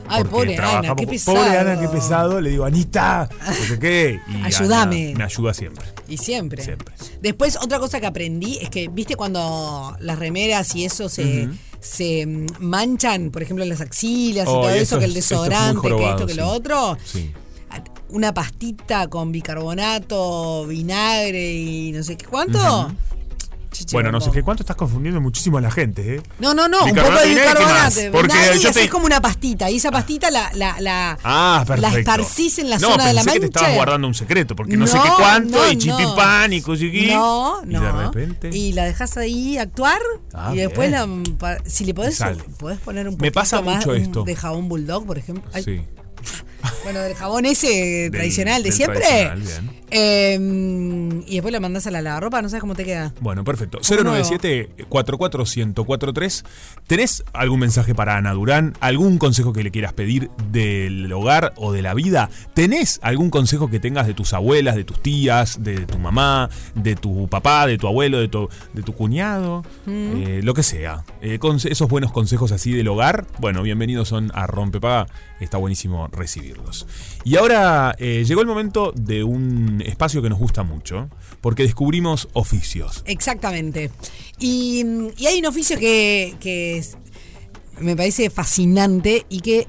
Ay, 0.08 0.24
pobre 0.24 0.58
Ana, 0.58 0.96
qué 0.96 1.08
pesado. 1.08 1.38
Pobre 1.38 1.58
Ana, 1.58 1.80
qué 1.80 1.88
pesado. 1.88 2.42
Le 2.42 2.50
digo, 2.52 2.66
Anita, 2.66 3.30
no 3.46 3.54
sé 3.54 3.80
qué. 3.80 4.20
Y 4.28 4.36
Ana 4.36 4.46
Ayúdame. 4.48 5.14
me 5.16 5.24
ayuda 5.24 5.54
siempre. 5.54 5.86
Y 6.08 6.18
siempre. 6.18 6.64
Siempre. 6.64 6.94
Después, 7.22 7.58
otra 7.62 7.80
cosa 7.80 8.00
que 8.00 8.06
aprendí 8.06 8.58
es 8.62 8.70
que, 8.70 8.88
viste, 8.88 9.16
cuando 9.16 9.96
las 10.00 10.20
remeras 10.20 10.76
y 10.76 10.86
eso 10.86 11.10
se, 11.10 11.50
se 11.80 12.26
manchan, 12.60 13.32
por 13.32 13.42
ejemplo, 13.42 13.64
en 13.64 13.70
las 13.70 13.82
axilas 13.82 14.44
y 14.44 14.52
todo 14.52 14.70
eso, 14.70 14.82
eso 14.82 15.00
que 15.00 15.06
el 15.06 15.18
esto 15.18 15.20
es 15.20 15.30
desodorante, 15.30 15.88
que 15.88 16.10
esto, 16.10 16.28
que 16.28 16.36
lo 16.36 16.48
otro. 16.50 16.98
Sí. 17.04 17.32
Una 18.10 18.34
pastita 18.34 19.08
con 19.08 19.32
bicarbonato, 19.32 20.68
vinagre 20.68 21.54
y 21.54 21.92
no 21.92 22.04
sé 22.04 22.16
qué 22.16 22.26
cuánto. 22.26 22.60
Chiche, 22.60 23.15
Bueno, 23.92 24.12
no 24.12 24.22
sé 24.22 24.32
qué 24.32 24.44
cuánto 24.44 24.64
estás 24.64 24.76
confundiendo 24.76 25.20
muchísimo 25.22 25.58
a 25.58 25.62
la 25.62 25.72
gente, 25.72 26.16
¿eh? 26.16 26.22
No, 26.40 26.54
no, 26.54 26.68
no, 26.68 26.84
un 26.86 26.96
poco 26.96 27.12
de 27.12 27.26
y 27.28 27.30
vinagre, 27.30 27.54
¿qué 27.54 27.60
bicarbonato. 27.60 28.12
Porque 28.12 28.34
y 28.56 28.60
yo 28.60 28.70
haces 28.70 28.84
te- 28.84 28.90
como 28.90 29.06
una 29.06 29.22
pastita. 29.22 29.70
Y 29.70 29.78
esa 29.78 29.92
pastita 29.92 30.32
la, 30.32 30.52
la, 30.54 30.76
la, 30.80 31.18
Ah, 31.24 31.66
la 31.78 31.90
esparcís 31.98 32.60
en 32.60 32.70
la 32.70 32.78
no, 32.80 32.92
zona 32.92 33.08
de 33.08 33.14
la 33.14 33.22
pensé 33.24 33.30
mancha. 33.30 33.34
que 33.34 33.40
te 33.40 33.46
estabas 33.60 33.76
guardando 33.76 34.08
un 34.08 34.14
secreto, 34.14 34.56
porque 34.56 34.78
no, 34.78 34.88
sé 34.88 34.98
No, 34.98 35.04
qué 35.04 35.10
cuánto, 35.18 35.58
no, 35.58 35.72
y 35.72 35.78
chipipán, 35.78 36.50
no. 36.50 36.56
y 36.56 36.62
cosiquí. 36.62 37.08
No, 37.08 37.62
Y 37.64 37.74
no. 37.74 37.82
de 37.82 37.92
repente. 37.92 38.50
Y 38.54 38.74
la 38.74 38.86
dejas 38.86 39.18
ahí 39.18 39.58
actuar 39.58 40.00
Ah, 40.34 40.52
y 40.54 40.58
después 40.58 40.90
la, 40.92 41.08
si 41.66 41.86
le 41.86 41.94
podés, 41.94 42.20
Y 42.20 42.52
podés 42.54 42.80
poner 42.80 43.08
un 43.08 43.14
Me 43.16 43.18
poquito 43.18 43.34
pasa 43.34 43.62
mucho 43.62 43.94
esto. 43.94 44.24
de 44.24 44.36
jabón 44.36 44.70
bulldog, 44.70 45.06
por 45.06 45.18
ejemplo. 45.18 45.50
Ay, 45.54 45.64
Sí. 45.64 45.82
Bueno, 46.84 47.00
del 47.00 47.14
jabón 47.16 47.46
ese 47.46 47.68
Del- 48.10 48.12
tradicional 48.12 48.64
de 48.64 48.72
siempre. 48.72 49.00
tradicional, 49.00 49.42
bien. 49.42 49.85
Eh, 49.98 50.38
y 51.26 51.36
después 51.36 51.54
la 51.54 51.62
mandás 51.62 51.88
a 51.88 51.92
la 51.92 52.02
lavarropa, 52.02 52.42
no 52.42 52.50
sabes 52.50 52.60
cómo 52.60 52.76
te 52.76 52.84
queda. 52.84 53.14
Bueno, 53.22 53.46
perfecto. 53.46 53.80
Como 53.88 54.04
nuevo. 54.04 54.30
097-44143. 54.30 56.44
¿Tenés 56.86 57.24
algún 57.32 57.62
mensaje 57.62 57.96
para 57.96 58.18
Ana 58.18 58.34
Durán? 58.34 58.74
¿Algún 58.82 59.18
consejo 59.18 59.54
que 59.54 59.64
le 59.64 59.72
quieras 59.72 59.94
pedir 59.94 60.30
del 60.52 61.10
hogar 61.14 61.54
o 61.56 61.72
de 61.72 61.82
la 61.82 61.94
vida? 61.94 62.30
¿Tenés 62.54 63.00
algún 63.04 63.30
consejo 63.30 63.70
que 63.70 63.80
tengas 63.80 64.06
de 64.06 64.14
tus 64.14 64.34
abuelas, 64.34 64.76
de 64.76 64.84
tus 64.84 65.02
tías, 65.02 65.64
de 65.64 65.86
tu 65.86 65.98
mamá, 65.98 66.50
de 66.76 66.96
tu 66.96 67.30
papá, 67.30 67.66
de 67.66 67.78
tu 67.78 67.88
abuelo, 67.88 68.20
de 68.20 68.28
tu, 68.28 68.50
de 68.74 68.84
tu 68.84 68.92
cuñado? 68.94 69.64
Mm. 69.86 70.18
Eh, 70.18 70.42
lo 70.44 70.54
que 70.54 70.64
sea. 70.64 71.06
Eh, 71.22 71.40
con 71.40 71.56
esos 71.56 71.88
buenos 71.88 72.12
consejos 72.12 72.52
así 72.52 72.74
del 72.74 72.90
hogar, 72.90 73.26
bueno, 73.40 73.64
bienvenidos 73.64 74.10
son 74.10 74.30
a 74.36 74.46
Rompepaga. 74.46 75.08
Está 75.40 75.58
buenísimo 75.58 76.08
recibirlos. 76.08 76.86
Y 77.24 77.38
ahora 77.38 77.96
eh, 77.98 78.26
llegó 78.26 78.42
el 78.42 78.48
momento 78.48 78.92
de 78.96 79.24
un 79.24 79.85
espacio 79.86 80.22
que 80.22 80.30
nos 80.30 80.40
gusta 80.40 80.64
mucho, 80.64 81.10
porque 81.42 81.64
descubrimos 81.64 82.28
oficios. 82.34 83.04
Exactamente. 83.06 83.92
Y, 84.40 84.84
y 85.18 85.28
hay 85.28 85.40
un 85.40 85.46
oficio 85.46 85.78
que, 85.80 86.36
que 86.40 86.78
es- 86.78 86.98
me 87.80 87.96
parece 87.96 88.30
fascinante 88.30 89.26
y 89.30 89.42
que 89.42 89.68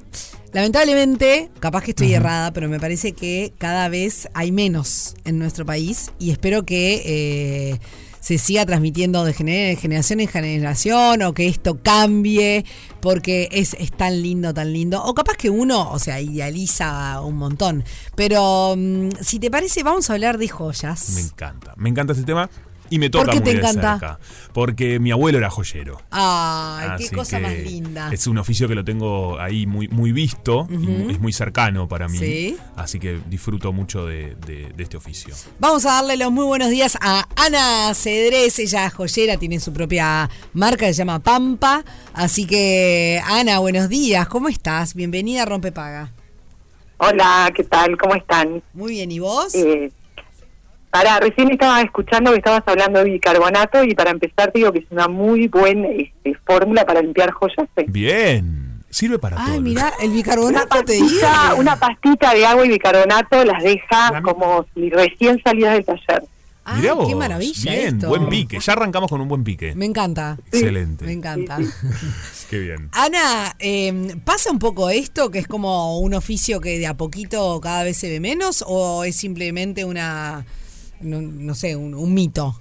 lamentablemente, 0.53 1.51
capaz 1.61 1.83
que 1.83 1.91
estoy 1.91 2.15
errada, 2.15 2.53
pero 2.53 2.69
me 2.69 2.81
parece 2.81 3.13
que 3.13 3.53
cada 3.59 3.89
vez 3.89 4.29
hay 4.33 4.53
menos 4.53 5.15
en 5.25 5.39
nuestro 5.39 5.67
país 5.67 6.13
y 6.19 6.31
espero 6.31 6.65
que 6.65 7.03
eh, 7.05 7.81
se 8.27 8.39
siga 8.39 8.67
transmitiendo 8.67 9.25
de 9.25 9.33
gener- 9.33 9.77
generación 9.79 10.19
en 10.19 10.27
generación 10.27 11.23
o 11.23 11.33
que 11.33 11.47
esto 11.47 11.79
cambie 11.81 12.65
porque 13.01 13.49
es, 13.53 13.75
es 13.79 13.93
tan 13.93 14.21
lindo, 14.21 14.53
tan 14.53 14.73
lindo. 14.73 15.01
O 15.05 15.15
capaz 15.15 15.37
que 15.37 15.49
uno, 15.49 15.93
o 15.93 15.99
sea, 16.01 16.21
idealiza 16.21 17.21
un 17.21 17.37
montón. 17.37 17.85
Pero 18.17 18.75
mm, 18.77 19.11
si 19.21 19.39
te 19.39 19.49
parece, 19.49 19.85
vamos 19.85 20.11
a 20.11 20.15
hablar 20.15 20.39
de 20.39 20.49
joyas. 20.49 21.11
Me 21.15 21.21
encanta. 21.21 21.75
Me 21.77 21.89
encanta 21.89 22.15
este 22.15 22.25
tema. 22.25 22.51
Y 22.91 22.99
me 22.99 23.11
toca 23.11 23.25
¿Por 23.27 23.35
qué 23.35 23.41
muy 23.41 23.45
te 23.45 23.53
de 23.55 23.59
encanta? 23.59 23.93
cerca. 23.99 24.19
Porque 24.53 24.99
mi 25.01 25.11
abuelo 25.11 25.39
era 25.39 25.51
joyero. 25.51 26.01
Ay, 26.11 26.91
qué 26.99 27.15
cosa 27.17 27.39
que 27.39 27.43
más 27.43 27.53
linda. 27.59 28.11
Es 28.13 28.27
un 28.27 28.39
oficio 28.39 28.69
que 28.69 28.75
lo 28.75 28.85
tengo 28.85 29.39
ahí 29.41 29.67
muy, 29.67 29.89
muy 29.89 30.13
visto 30.13 30.69
y 30.71 31.11
es 31.13 31.19
muy 31.21 31.33
cercano 31.33 31.89
para 31.89 32.09
mí. 32.09 32.19
Sí. 32.19 32.57
Así 32.77 32.99
que 33.01 33.21
disfruto 33.29 33.73
mucho 33.73 34.07
de, 34.07 34.37
de- 34.47 34.73
de 34.77 34.83
este 34.83 34.97
oficio. 34.97 35.35
Vamos 35.59 35.85
a 35.87 35.95
darle 35.95 36.17
los 36.17 36.31
muy 36.31 36.45
buenos 36.45 36.71
días 36.71 36.97
a 37.01 37.27
Ana 37.37 37.93
Cedrés, 37.95 38.59
ella 38.59 38.87
es 38.87 38.95
joyera, 38.95 39.37
tiene 39.37 39.59
su 39.61 39.73
propia 39.73 40.29
marca 40.53 40.87
se 40.87 40.93
llama 40.95 41.19
Pampa. 41.19 41.85
Así 42.15 42.47
que, 42.47 43.21
Ana, 43.27 43.59
buenos 43.59 43.89
días, 43.89 44.29
¿cómo 44.29 44.49
estás? 44.49 44.95
Bienvenida 44.95 45.43
a 45.43 45.47
Rompepaga. 45.47 46.13
Hola, 46.99 47.53
¿qué 47.55 47.63
tal? 47.65 47.97
¿Cómo 47.99 48.15
están? 48.15 48.63
Muy 48.73 48.93
bien, 48.93 49.11
¿y 49.13 49.19
vos? 49.19 49.55
Eh, 49.55 49.91
para, 50.91 51.21
recién 51.21 51.51
estaba 51.51 51.83
escuchando 51.83 52.31
que 52.33 52.39
estabas 52.39 52.63
hablando 52.67 53.01
de 53.05 53.11
bicarbonato 53.11 53.85
y 53.85 53.95
para 53.95 54.11
empezar 54.11 54.51
te 54.53 54.61
digo 54.61 54.73
que 54.73 54.79
es 54.81 54.87
una 54.91 55.09
muy 55.09 55.49
buena 55.49 55.89
este, 55.89 56.35
fórmula 56.47 56.85
para 56.87 57.03
limpiar 57.03 57.31
joyas. 57.33 57.69
Bien. 57.89 58.65
Sirve 58.89 59.19
para 59.19 59.37
Ay, 59.39 59.53
todo. 59.53 59.61
mira, 59.61 59.93
el 60.01 60.11
bicarbonato 60.11 60.83
te 60.85 60.99
Pastita- 60.99 61.55
una 61.59 61.77
pastita 61.79 62.33
de 62.33 62.47
agua 62.47 62.65
y 62.65 62.71
bicarbonato 62.71 63.45
las 63.45 63.63
deja 63.63 64.23
como 64.23 64.65
si 64.75 64.89
recién 64.89 65.39
salidas 65.45 65.75
del 65.75 65.85
taller. 65.85 66.23
Mirá 66.79 66.95
Ay, 66.99 67.07
qué 67.07 67.15
maravilla 67.15 67.73
Bien, 67.73 67.95
esto. 67.97 68.09
buen 68.09 68.29
pique. 68.29 68.59
Ya 68.59 68.73
arrancamos 68.73 69.09
con 69.11 69.21
un 69.21 69.29
buen 69.29 69.45
pique. 69.45 69.75
Me 69.77 69.85
encanta. 69.85 70.37
Excelente. 70.47 71.05
Me 71.05 71.13
encanta. 71.13 71.59
Qué 72.51 72.59
bien. 72.59 72.89
Ana, 72.93 73.55
eh, 73.61 74.17
¿pasa 74.25 74.51
un 74.51 74.59
poco 74.59 74.91
esto 74.91 75.31
que 75.31 75.39
es 75.39 75.47
como 75.47 76.01
un 76.01 76.15
oficio 76.15 76.61
que 76.61 76.79
de 76.79 76.87
a 76.89 76.95
poquito 76.95 77.61
cada 77.61 77.85
vez 77.85 77.97
se 77.99 78.09
ve 78.09 78.19
menos 78.19 78.65
o 78.67 79.05
es 79.05 79.15
simplemente 79.15 79.85
una, 79.85 80.45
no, 81.01 81.21
no 81.21 81.55
sé, 81.55 81.77
un, 81.77 81.95
un 81.95 82.15
mito? 82.15 82.61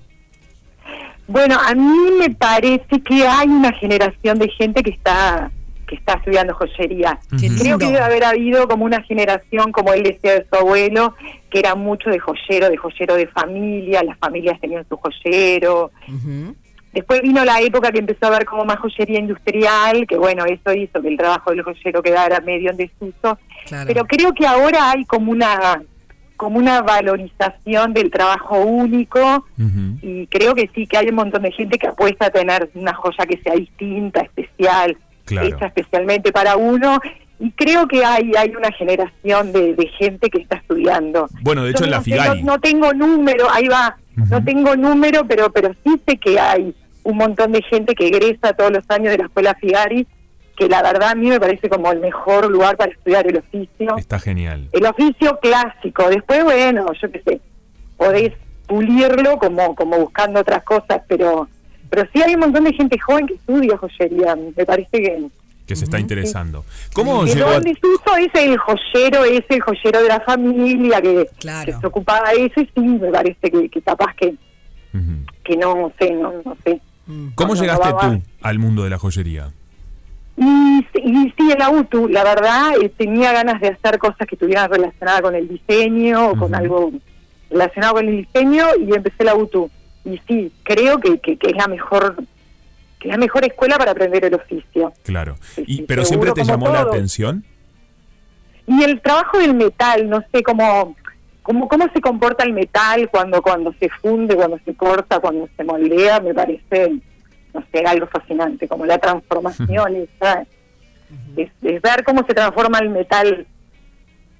Bueno, 1.28 1.58
a 1.60 1.74
mí 1.74 2.12
me 2.20 2.30
parece 2.30 3.02
que 3.04 3.28
hay 3.28 3.48
una 3.48 3.72
generación 3.74 4.38
de 4.38 4.50
gente 4.50 4.84
que 4.84 4.92
está 4.92 5.52
que 5.88 5.96
está 5.96 6.14
estudiando 6.14 6.54
joyería. 6.54 7.20
Qué 7.40 7.48
Creo 7.60 7.78
que 7.78 7.86
debe 7.86 8.00
haber 8.00 8.24
habido 8.24 8.68
como 8.68 8.86
una 8.86 9.02
generación, 9.04 9.72
como 9.72 9.94
él 9.94 10.04
decía 10.04 10.34
de 10.34 10.46
su 10.50 10.56
abuelo, 10.56 11.16
que 11.50 11.60
era 11.60 11.76
mucho 11.76 12.10
de 12.10 12.20
joyero, 12.20 12.70
de 12.70 12.78
joyero 12.78 13.16
de 13.16 13.28
familia, 13.28 14.04
las 14.04 14.18
familias 14.18 14.60
tenían 14.60 14.86
su 14.90 14.98
joyero. 14.98 15.92
Después 16.92 17.22
vino 17.22 17.44
la 17.44 17.60
época 17.60 17.92
que 17.92 18.00
empezó 18.00 18.26
a 18.26 18.28
haber 18.30 18.46
como 18.46 18.64
más 18.64 18.80
joyería 18.80 19.20
industrial, 19.20 20.08
que 20.08 20.18
bueno, 20.18 20.46
eso 20.46 20.74
hizo 20.74 21.02
que 21.02 21.10
el 21.10 21.18
trabajo 21.18 21.52
del 21.52 21.62
joyero 21.62 22.02
quedara 22.02 22.40
medio 22.40 22.72
en 22.72 22.78
desuso. 22.78 23.38
Claro. 23.66 23.86
Pero 23.88 24.06
creo 24.06 24.34
que 24.34 24.48
ahora 24.48 24.92
hay 24.92 25.06
como 25.06 25.32
una 25.32 25.84
como 26.38 26.58
una 26.58 26.82
valorización 26.82 27.94
del 27.94 28.12
trabajo 28.12 28.60
único 28.60 29.46
y 30.02 30.28
creo 30.28 30.54
que 30.54 30.70
sí, 30.76 30.86
que 30.88 30.98
hay 30.98 31.10
un 31.10 31.16
montón 31.16 31.44
de 31.44 31.52
gente 31.52 31.78
que 31.78 31.88
apuesta 31.88 32.28
a 32.28 32.30
tener 32.30 32.70
una 32.76 32.94
joya 32.94 33.26
que 33.26 33.38
sea 33.42 33.54
distinta, 33.54 34.22
especial, 34.22 34.98
Claro. 35.26 35.48
hecha 35.48 35.66
especialmente 35.68 36.32
para 36.32 36.56
uno. 36.56 37.00
Y 37.40 37.52
creo 37.52 37.88
que 37.88 38.06
hay 38.06 38.32
hay 38.38 38.52
una 38.56 38.72
generación 38.72 39.52
de, 39.52 39.74
de 39.74 39.88
gente 39.88 40.30
que 40.30 40.42
está 40.42 40.58
estudiando. 40.58 41.28
Bueno, 41.42 41.64
de 41.64 41.72
hecho, 41.72 41.86
Yo 41.86 41.86
en 41.86 42.18
la. 42.18 42.36
No, 42.36 42.42
no 42.44 42.60
tengo 42.60 42.94
número, 42.94 43.48
ahí 43.52 43.68
va, 43.68 43.98
no 44.16 44.44
tengo 44.44 44.76
número, 44.76 45.26
pero 45.28 45.52
pero 45.52 45.72
sí 45.84 46.00
sé 46.08 46.18
que 46.18 46.40
hay 46.40 46.74
un 47.04 47.18
montón 47.18 47.52
de 47.52 47.62
gente 47.64 47.94
que 47.96 48.08
egresa 48.08 48.54
todos 48.54 48.72
los 48.72 48.84
años 48.90 49.12
de 49.12 49.18
la 49.18 49.26
escuela 49.26 49.56
Figari, 49.56 50.08
que 50.56 50.68
la 50.70 50.82
verdad 50.82 51.10
a 51.12 51.16
mí 51.16 51.28
me 51.30 51.40
parece 51.40 51.68
como 51.70 51.92
el 51.92 52.00
mejor 52.00 52.50
lugar 52.50 52.78
para 52.78 52.92
estudiar 52.92 53.28
el 53.28 53.38
oficio 53.38 53.98
Está 53.98 54.20
genial. 54.20 54.70
el 54.72 54.86
oficio 54.86 55.38
clásico. 55.42 56.08
Después, 56.10 56.44
bueno, 56.44 56.86
yo 57.02 57.12
qué 57.12 57.22
sé, 57.26 57.42
podés 57.98 58.32
pulirlo 58.68 59.38
como 59.38 59.76
como 59.76 59.98
buscando 60.00 60.40
otras 60.40 60.64
cosas, 60.64 61.02
pero 61.08 61.48
pero 61.90 62.04
sí 62.14 62.22
hay 62.22 62.34
un 62.36 62.42
montón 62.42 62.64
de 62.64 62.74
gente 62.74 62.98
joven 63.00 63.28
que 63.28 63.36
estudia 63.36 63.78
joyería. 63.78 64.36
Me 64.36 64.66
parece 64.66 64.90
que 64.92 65.28
Que 65.68 65.76
se 65.76 65.86
está 65.86 66.00
interesando. 66.00 66.64
¿Cómo 66.94 67.26
llegó 67.26 67.48
no 67.50 67.56
a- 67.56 67.60
desuso 67.60 68.18
es 68.18 68.30
el 68.34 68.58
joyero, 68.58 69.24
es 69.26 69.44
el 69.50 69.62
joyero 69.62 70.02
de 70.02 70.08
la 70.10 70.20
familia 70.22 71.02
que, 71.02 71.28
que 71.66 71.74
se 71.80 71.88
ocupaba 71.88 72.32
de 72.32 72.46
eso 72.46 72.62
y 72.62 72.66
sí, 72.76 72.82
me 72.82 73.12
parece 73.12 73.52
que, 73.52 73.70
que 73.70 73.82
capaz 73.82 74.14
que 74.16 74.34
que 75.44 75.58
no 75.58 75.92
sé, 76.00 76.12
no, 76.12 76.32
no 76.46 76.58
sé. 76.64 76.80
¿Cómo 77.36 77.54
No, 77.54 77.56
no, 77.56 77.62
llegaste 77.62 77.92
va. 77.92 78.00
tú 78.00 78.22
al 78.42 78.58
mundo 78.60 78.84
de 78.84 78.90
la 78.90 78.98
joyería? 78.98 79.52
Y, 80.38 80.86
y 80.96 81.34
sí, 81.38 81.52
en 81.52 81.60
la 81.60 81.70
UTU, 81.70 82.10
la 82.10 82.24
verdad, 82.24 82.74
eh, 82.82 82.90
tenía 82.90 83.32
ganas 83.32 83.62
de 83.62 83.70
hacer 83.70 83.98
cosas 84.00 84.28
que 84.28 84.36
estuvieran 84.36 84.70
relacionadas 84.70 85.22
con 85.22 85.36
el 85.36 85.48
diseño 85.48 86.32
o 86.32 86.36
con 86.36 86.54
algo 86.54 86.92
relacionado 87.50 87.96
con 87.96 88.08
el 88.08 88.18
diseño 88.18 88.66
y 88.80 88.94
empecé 88.94 89.24
la 89.24 89.36
UTU. 89.36 89.70
Y 90.04 90.20
sí, 90.28 90.52
creo 90.64 91.00
que, 91.00 91.20
que, 91.20 91.38
que 91.38 91.48
es 91.48 91.56
la 91.56 91.68
mejor 91.68 92.18
que 93.00 93.10
es 93.10 93.12
la 93.12 93.18
mejor 93.18 93.46
escuela 93.46 93.78
para 93.78 93.92
aprender 93.92 94.26
el 94.26 94.34
oficio. 94.34 94.94
Claro. 95.04 95.38
Y, 95.58 95.84
¿Pero 95.84 96.06
siempre 96.06 96.32
te 96.32 96.44
llamó 96.44 96.70
la 96.70 96.82
atención? 96.82 97.44
Y 98.68 98.84
el 98.84 99.02
trabajo 99.02 99.38
del 99.38 99.54
metal, 99.54 100.10
no 100.10 100.24
sé 100.32 100.42
cómo, 100.44 100.96
cómo, 101.44 101.68
cómo 101.68 101.86
se 101.94 102.02
comporta 102.02 102.44
el 102.44 102.54
metal 102.54 103.10
cuando, 103.12 103.42
cuando 103.42 103.74
se 103.80 103.90
funde, 103.90 104.36
cuando 104.36 104.60
se 104.66 104.74
corta, 104.74 105.20
cuando 105.20 105.48
se 105.56 105.64
moldea, 105.64 106.20
me 106.20 106.34
parece, 106.34 106.96
no 107.56 107.64
sé, 107.72 107.80
algo 107.86 108.06
fascinante, 108.08 108.68
como 108.68 108.86
la 108.86 108.98
transformación, 109.00 109.96
esa, 109.96 110.42
es, 111.36 111.50
es 111.64 111.82
ver 111.82 112.04
cómo 112.06 112.24
se 112.28 112.34
transforma 112.36 112.78
el 112.80 112.90
metal 112.90 113.48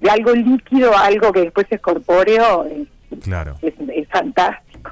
de 0.00 0.10
algo 0.10 0.32
líquido 0.34 0.94
a 0.96 1.06
algo 1.06 1.32
que 1.32 1.40
después 1.40 1.66
es 1.70 1.80
corpóreo, 1.80 2.64
es, 2.66 2.86
Claro. 3.22 3.56
es, 3.62 3.72
es 3.94 4.08
fantástico. 4.08 4.90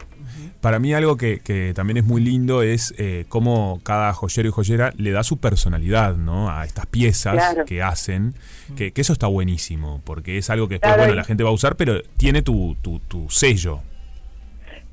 Para 0.60 0.78
mí 0.78 0.94
algo 0.94 1.16
que, 1.18 1.40
que 1.40 1.72
también 1.74 1.98
es 1.98 2.04
muy 2.04 2.22
lindo 2.22 2.62
es 2.62 2.94
eh, 2.96 3.26
cómo 3.28 3.80
cada 3.82 4.12
joyero 4.14 4.48
y 4.48 4.52
joyera 4.52 4.92
le 4.96 5.10
da 5.10 5.22
su 5.22 5.36
personalidad 5.38 6.16
¿no? 6.16 6.48
a 6.50 6.64
estas 6.64 6.86
piezas 6.86 7.34
Claro. 7.34 7.64
que 7.66 7.82
hacen, 7.82 8.34
que, 8.76 8.92
que 8.92 9.00
eso 9.02 9.12
está 9.12 9.26
buenísimo, 9.26 10.00
porque 10.04 10.38
es 10.38 10.48
algo 10.48 10.66
que 10.68 10.74
después 10.76 10.88
Claro, 10.94 11.02
bueno, 11.02 11.14
la 11.16 11.24
gente 11.24 11.44
va 11.44 11.50
a 11.50 11.52
usar, 11.52 11.76
pero 11.76 12.00
tiene 12.16 12.40
tu, 12.40 12.76
tu, 12.80 12.98
tu 13.00 13.28
sello. 13.28 13.80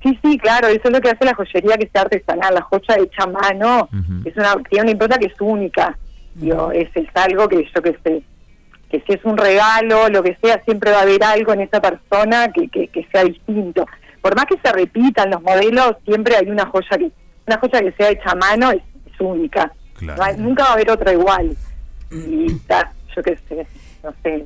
Sí, 0.04 0.18
sí, 0.24 0.38
claro, 0.40 0.68
eso 0.68 0.82
es 0.86 0.92
lo 0.92 1.00
que 1.02 1.10
hace 1.10 1.26
la 1.26 1.36
joyería 1.36 1.78
que 1.78 1.88
sea 1.92 2.02
artesanal, 2.02 2.54
la 2.56 2.62
joya 2.62 2.96
hecha 2.98 3.24
a 3.24 3.28
mano, 3.28 3.88
es 4.26 4.36
una, 4.36 4.56
tiene 4.70 4.84
una 4.84 4.92
impronta 4.92 5.18
que 5.20 5.28
es 5.28 5.40
única, 5.40 5.98
Digo, 6.34 6.72
es, 6.72 6.90
es 6.96 7.08
algo 7.14 7.48
que 7.50 7.68
yo 7.76 7.82
que 7.82 7.96
sé, 8.04 8.24
que 8.90 9.02
si 9.06 9.14
es 9.14 9.24
un 9.26 9.38
regalo, 9.38 10.08
lo 10.10 10.24
que 10.24 10.38
sea, 10.42 10.62
siempre 10.64 10.92
va 10.92 11.00
a 11.00 11.02
haber 11.04 11.24
algo 11.24 11.54
en 11.54 11.62
esa 11.62 11.80
persona 11.82 12.52
que, 12.52 12.68
que, 12.70 12.88
que 12.88 13.06
sea 13.12 13.24
distinto. 13.26 13.86
Por 14.22 14.36
más 14.36 14.46
que 14.46 14.58
se 14.64 14.72
repitan 14.72 15.30
los 15.30 15.42
modelos, 15.42 15.96
siempre 16.06 16.36
hay 16.38 16.50
una 16.50 16.66
joya 16.68 16.98
que 16.98 17.12
una 17.48 17.58
joya 17.60 17.82
que 17.82 17.92
sea 17.94 18.10
hecha 18.12 18.32
a 18.32 18.36
mano 18.36 18.72
es, 18.72 18.82
es 19.14 19.20
única. 19.20 19.72
No 20.02 20.24
hay- 20.24 20.38
nunca 20.38 20.64
va 20.64 20.70
a 20.70 20.74
haber 20.74 20.90
otra 20.90 21.12
igual. 21.14 21.56
Y 22.12 22.54
ta, 22.68 22.92
yo 23.16 23.22
qué 23.24 23.38
sé, 23.50 23.66
no 24.04 24.14
sé. 24.24 24.46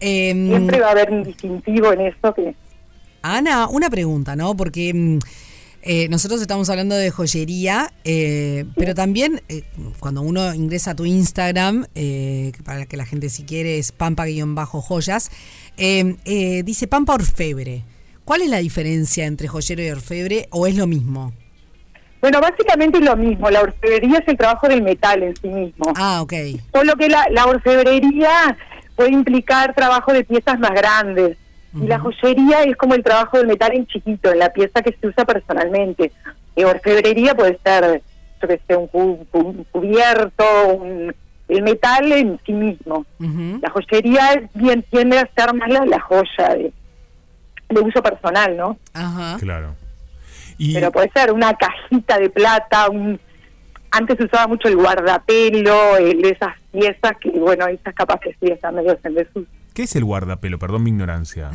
Em, 0.00 0.48
Siempre 0.48 0.80
va 0.80 0.88
a 0.88 0.92
haber 0.92 1.10
un 1.10 1.22
distintivo 1.24 1.92
en 1.92 2.00
eso 2.02 2.34
que 2.34 2.54
Ana, 3.22 3.68
una 3.68 3.88
pregunta, 3.90 4.36
¿no? 4.36 4.56
Porque 4.56 4.92
mm, 4.92 5.18
eh, 5.82 6.08
nosotros 6.08 6.40
estamos 6.40 6.70
hablando 6.70 6.94
de 6.94 7.10
joyería, 7.10 7.92
eh, 8.04 8.64
pero 8.76 8.94
también 8.94 9.42
eh, 9.48 9.64
cuando 9.98 10.22
uno 10.22 10.54
ingresa 10.54 10.92
a 10.92 10.94
tu 10.94 11.04
Instagram, 11.04 11.86
eh, 11.94 12.52
para 12.64 12.86
que 12.86 12.96
la 12.96 13.04
gente 13.04 13.28
si 13.28 13.44
quiere 13.44 13.78
es 13.78 13.90
pampa-joyas, 13.90 15.30
eh, 15.76 16.16
eh, 16.24 16.62
dice 16.62 16.86
Pampa 16.86 17.14
Orfebre. 17.14 17.82
¿Cuál 18.24 18.42
es 18.42 18.50
la 18.50 18.58
diferencia 18.58 19.26
entre 19.26 19.48
joyero 19.48 19.82
y 19.82 19.90
orfebre 19.90 20.46
o 20.50 20.68
es 20.68 20.76
lo 20.76 20.86
mismo? 20.86 21.32
Bueno, 22.20 22.40
básicamente 22.40 22.98
es 22.98 23.04
lo 23.04 23.16
mismo. 23.16 23.50
La 23.50 23.62
orfebrería 23.62 24.18
es 24.18 24.28
el 24.28 24.36
trabajo 24.36 24.68
del 24.68 24.82
metal 24.82 25.24
en 25.24 25.34
sí 25.34 25.48
mismo. 25.48 25.92
Ah, 25.96 26.22
ok. 26.22 26.32
Solo 26.72 26.94
que 26.94 27.08
la, 27.08 27.26
la 27.32 27.46
orfebrería 27.46 28.56
puede 28.94 29.10
implicar 29.10 29.74
trabajo 29.74 30.12
de 30.12 30.22
piezas 30.22 30.60
más 30.60 30.70
grandes. 30.70 31.36
Y 31.74 31.86
la 31.86 31.98
joyería 31.98 32.62
es 32.64 32.76
como 32.76 32.94
el 32.94 33.02
trabajo 33.02 33.38
del 33.38 33.46
metal 33.46 33.72
en 33.74 33.86
chiquito, 33.86 34.30
en 34.30 34.38
la 34.40 34.50
pieza 34.52 34.82
que 34.82 34.96
se 35.00 35.06
usa 35.06 35.24
personalmente. 35.24 36.12
Y 36.54 36.64
orfebrería 36.64 37.34
puede 37.34 37.58
ser, 37.64 38.02
yo 38.42 38.48
que 38.48 38.60
sé, 38.66 38.76
un, 38.76 38.86
cu- 38.88 39.26
un 39.32 39.64
cubierto, 39.70 40.44
un- 40.68 41.14
el 41.48 41.62
metal 41.62 42.12
en 42.12 42.38
sí 42.44 42.52
mismo. 42.52 43.06
La 43.62 43.70
joyería 43.70 44.42
bien 44.54 44.82
tiende 44.90 45.18
a 45.18 45.28
ser 45.36 45.54
más 45.54 45.68
la, 45.70 45.84
la 45.86 46.00
joya 46.00 46.48
de, 46.56 46.72
de 47.70 47.80
uso 47.80 48.02
personal, 48.02 48.56
¿no? 48.56 48.76
Ajá. 48.94 49.36
Claro. 49.40 49.74
Pero 50.74 50.92
puede 50.92 51.10
ser 51.14 51.32
una 51.32 51.54
cajita 51.54 52.18
de 52.18 52.28
plata, 52.30 52.88
un 52.90 53.18
antes 53.90 54.16
se 54.16 54.24
usaba 54.24 54.46
mucho 54.46 54.68
el 54.68 54.76
guardapelo, 54.76 55.96
el, 55.98 56.24
esas 56.24 56.54
piezas 56.70 57.12
que, 57.20 57.30
bueno, 57.30 57.66
esas 57.66 57.92
capaz 57.94 58.20
que 58.20 58.30
sí 58.40 58.50
están 58.50 58.74
medio 58.74 58.98
en 59.04 59.14
desuso. 59.14 59.46
¿Qué 59.74 59.84
es 59.84 59.96
el 59.96 60.04
guardapelo? 60.04 60.58
Perdón 60.58 60.82
mi 60.84 60.90
ignorancia. 60.90 61.50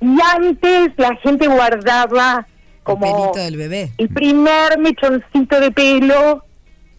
Y 0.00 0.16
antes 0.36 0.92
la 0.96 1.14
gente 1.16 1.46
guardaba 1.48 2.46
como 2.82 3.00
pelito 3.32 3.44
del 3.44 3.56
bebé. 3.56 3.92
el 3.98 4.08
primer 4.08 4.78
mechoncito 4.78 5.60
de 5.60 5.70
pelo 5.70 6.42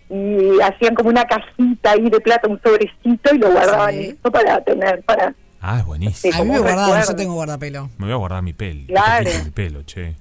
y 0.10 0.62
hacían 0.62 0.94
como 0.94 1.10
una 1.10 1.26
cajita 1.26 1.92
ahí 1.92 2.10
de 2.10 2.20
plata, 2.20 2.48
un 2.48 2.62
sobrecito 2.62 3.34
y 3.34 3.38
lo 3.40 3.52
guardaban 3.52 3.94
Sí. 3.96 4.06
eso 4.20 4.32
para 4.32 4.64
tener, 4.64 5.02
para... 5.04 5.34
Ah, 5.62 5.80
es 5.80 5.86
buenísimo. 5.86 6.34
A 6.36 6.44
mí 6.44 6.50
me 6.52 6.58
como 6.58 6.70
guardaban, 6.70 7.04
yo 7.08 7.16
tengo 7.16 7.34
guardapelo. 7.34 7.90
Me 7.98 8.06
voy 8.06 8.14
a 8.14 8.18
guardar 8.18 8.44
mi 8.44 8.54
pelo. 8.54 8.86
Claro. 8.88 9.30
Mi 9.46 9.50
pelo, 9.52 9.84
che. 9.84 10.16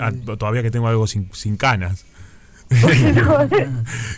Ah, 0.00 0.10
todavía 0.38 0.62
que 0.62 0.70
tengo 0.70 0.88
algo 0.88 1.06
sin, 1.06 1.30
sin 1.32 1.56
canas. 1.56 2.06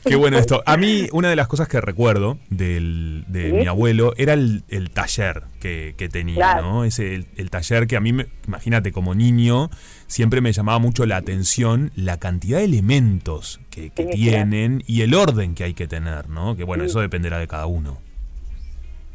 Qué 0.05 0.17
bueno 0.17 0.39
esto. 0.39 0.63
A 0.67 0.77
mí, 0.77 1.09
una 1.13 1.31
de 1.31 1.37
las 1.37 1.49
cosas 1.49 1.69
que 1.69 1.81
recuerdo 1.81 2.39
del, 2.51 3.25
de 3.29 3.51
Sí. 3.51 3.53
mi 3.53 3.67
abuelo 3.67 4.13
era 4.17 4.33
el, 4.33 4.65
el 4.69 4.91
taller 4.91 5.43
que, 5.61 5.95
que 5.97 6.09
tenía, 6.09 6.37
Claro. 6.37 6.63
¿no? 6.63 6.85
Ese, 6.85 7.15
el, 7.15 7.27
el 7.37 7.51
taller 7.51 7.87
que 7.87 7.97
a 7.97 8.01
mí, 8.01 8.13
me- 8.13 8.27
imagínate, 8.47 8.93
como 8.93 9.15
niño, 9.15 9.71
siempre 10.07 10.41
me 10.41 10.53
llamaba 10.53 10.79
mucho 10.79 11.07
la 11.07 11.17
atención 11.17 11.93
la 11.97 12.19
cantidad 12.19 12.59
de 12.59 12.65
elementos 12.65 13.61
que, 13.71 13.91
que 13.91 14.05
tienen 14.07 14.83
y 14.87 15.03
el 15.03 15.15
orden 15.15 15.55
que 15.55 15.65
hay 15.65 15.75
que 15.75 15.87
tener, 15.87 16.29
¿no? 16.29 16.57
Que 16.57 16.65
bueno, 16.65 16.85
Sí. 16.85 16.91
eso 16.91 17.01
dependerá 17.01 17.39
de 17.39 17.47
cada 17.49 17.67
uno. 17.67 17.99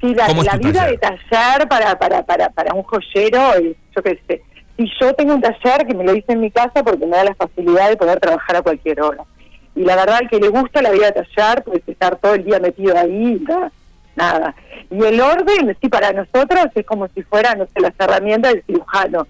Sí, 0.01 0.13
la, 0.15 0.25
¿Cómo 0.27 0.41
es 0.41 0.47
la 0.47 0.57
vida 0.57 0.73
taller? 0.73 0.91
de 0.91 0.97
taller 0.97 1.67
para, 1.67 1.99
para, 1.99 2.25
para, 2.25 2.49
para 2.49 2.73
un 2.73 2.83
joyero, 2.83 3.53
yo 3.95 4.03
qué 4.03 4.19
sé. 4.27 4.41
Y 4.82 4.91
yo 4.99 5.13
tengo 5.13 5.36
un 5.36 5.41
taller 5.41 5.86
que 5.86 5.93
me 5.93 6.03
lo 6.03 6.15
hice 6.15 6.32
en 6.34 6.41
mi 6.41 6.49
casa 6.49 6.84
porque 6.84 7.05
me 7.05 7.15
da 7.15 7.23
la 7.23 7.36
facilidad 7.36 7.89
de 7.89 7.97
poder 7.97 8.19
trabajar 8.19 8.55
a 8.55 8.61
cualquier 8.63 8.99
hora. 9.01 9.23
Y 9.75 9.82
la 9.82 9.95
verdad, 9.95 10.17
al 10.21 10.29
que 10.29 10.39
le 10.39 10.47
gusta 10.47 10.82
la 10.82 10.89
vida 10.89 11.11
de 11.11 11.23
taller, 11.23 11.63
pues 11.63 11.84
estar 11.86 12.15
todo 12.15 12.34
el 12.34 12.43
día 12.43 12.59
metido 12.59 12.97
ahí, 12.97 13.39
nada. 13.47 13.71
nada. 14.15 14.55
Y 14.89 15.03
el 15.03 15.21
orden, 15.21 15.77
sí, 15.79 15.88
para 15.88 16.11
nosotros 16.13 16.65
es 16.73 16.86
como 16.86 17.07
si 17.09 17.21
fueran, 17.21 17.59
no 17.59 17.65
sé, 17.65 17.79
las 17.79 17.93
herramientas 17.99 18.53
del 18.53 18.63
cirujano. 18.63 19.27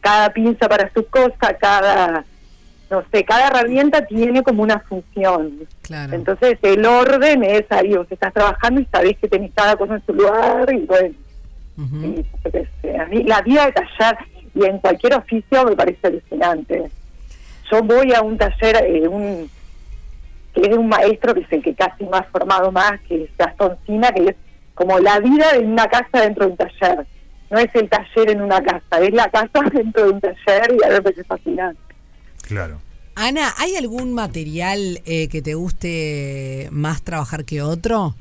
Cada 0.00 0.30
pinza 0.30 0.68
para 0.68 0.88
su 0.94 1.04
cosa, 1.08 1.56
cada, 1.58 2.24
no 2.88 3.02
sé, 3.10 3.24
cada 3.24 3.48
herramienta 3.48 4.06
tiene 4.06 4.44
como 4.44 4.62
una 4.62 4.78
función. 4.80 5.66
Claro. 5.82 6.14
Entonces 6.14 6.58
el 6.62 6.86
orden 6.86 7.42
es 7.42 7.64
ahí, 7.70 7.96
vos 7.96 8.06
estás 8.08 8.32
trabajando 8.32 8.80
y 8.80 8.86
sabés 8.86 9.18
que 9.18 9.28
tenés 9.28 9.50
cada 9.52 9.74
cosa 9.74 9.94
en 9.94 10.06
su 10.06 10.12
lugar 10.12 10.72
y 10.72 10.86
bueno, 10.86 11.14
y 11.76 12.24
qué 12.50 12.68
sé, 12.80 12.98
a 12.98 13.06
mí 13.06 13.24
la 13.24 13.40
vida 13.40 13.66
de 13.66 13.72
taller 13.72 14.18
y 14.54 14.64
en 14.64 14.78
cualquier 14.78 15.14
oficio 15.14 15.64
me 15.64 15.76
parece 15.76 16.06
alucinante. 16.06 16.90
Yo 17.70 17.82
voy 17.82 18.12
a 18.12 18.20
un 18.22 18.36
taller, 18.36 18.84
eh, 18.86 19.08
un 19.08 19.50
que 20.54 20.60
es 20.60 20.68
de 20.68 20.76
un 20.76 20.88
maestro 20.88 21.32
que 21.32 21.40
es 21.40 21.52
el 21.52 21.62
que 21.62 21.74
casi 21.74 22.04
más 22.04 22.26
formado 22.30 22.70
más, 22.70 23.00
que 23.08 23.24
es 23.24 23.30
Gastón 23.38 23.76
Sina, 23.86 24.12
que 24.12 24.24
es 24.30 24.36
como 24.74 24.98
la 24.98 25.18
vida 25.20 25.52
de 25.54 25.60
una 25.60 25.86
casa 25.88 26.20
dentro 26.20 26.44
de 26.44 26.50
un 26.52 26.56
taller. 26.58 27.06
No 27.50 27.58
es 27.58 27.74
el 27.74 27.88
taller 27.88 28.30
en 28.30 28.42
una 28.42 28.62
casa, 28.62 28.98
es 29.00 29.12
la 29.14 29.30
casa 29.30 29.60
dentro 29.72 30.04
de 30.04 30.10
un 30.10 30.20
taller 30.20 30.74
y 30.78 30.84
a 30.84 31.00
veces 31.00 31.18
es 31.20 31.26
fascinante. 31.26 31.80
Claro. 32.42 32.80
Ana, 33.14 33.54
¿hay 33.58 33.76
algún 33.76 34.12
material 34.14 35.00
eh, 35.06 35.28
que 35.28 35.40
te 35.42 35.54
guste 35.54 36.68
más 36.70 37.02
trabajar 37.02 37.44
que 37.44 37.60
otro? 37.62 38.14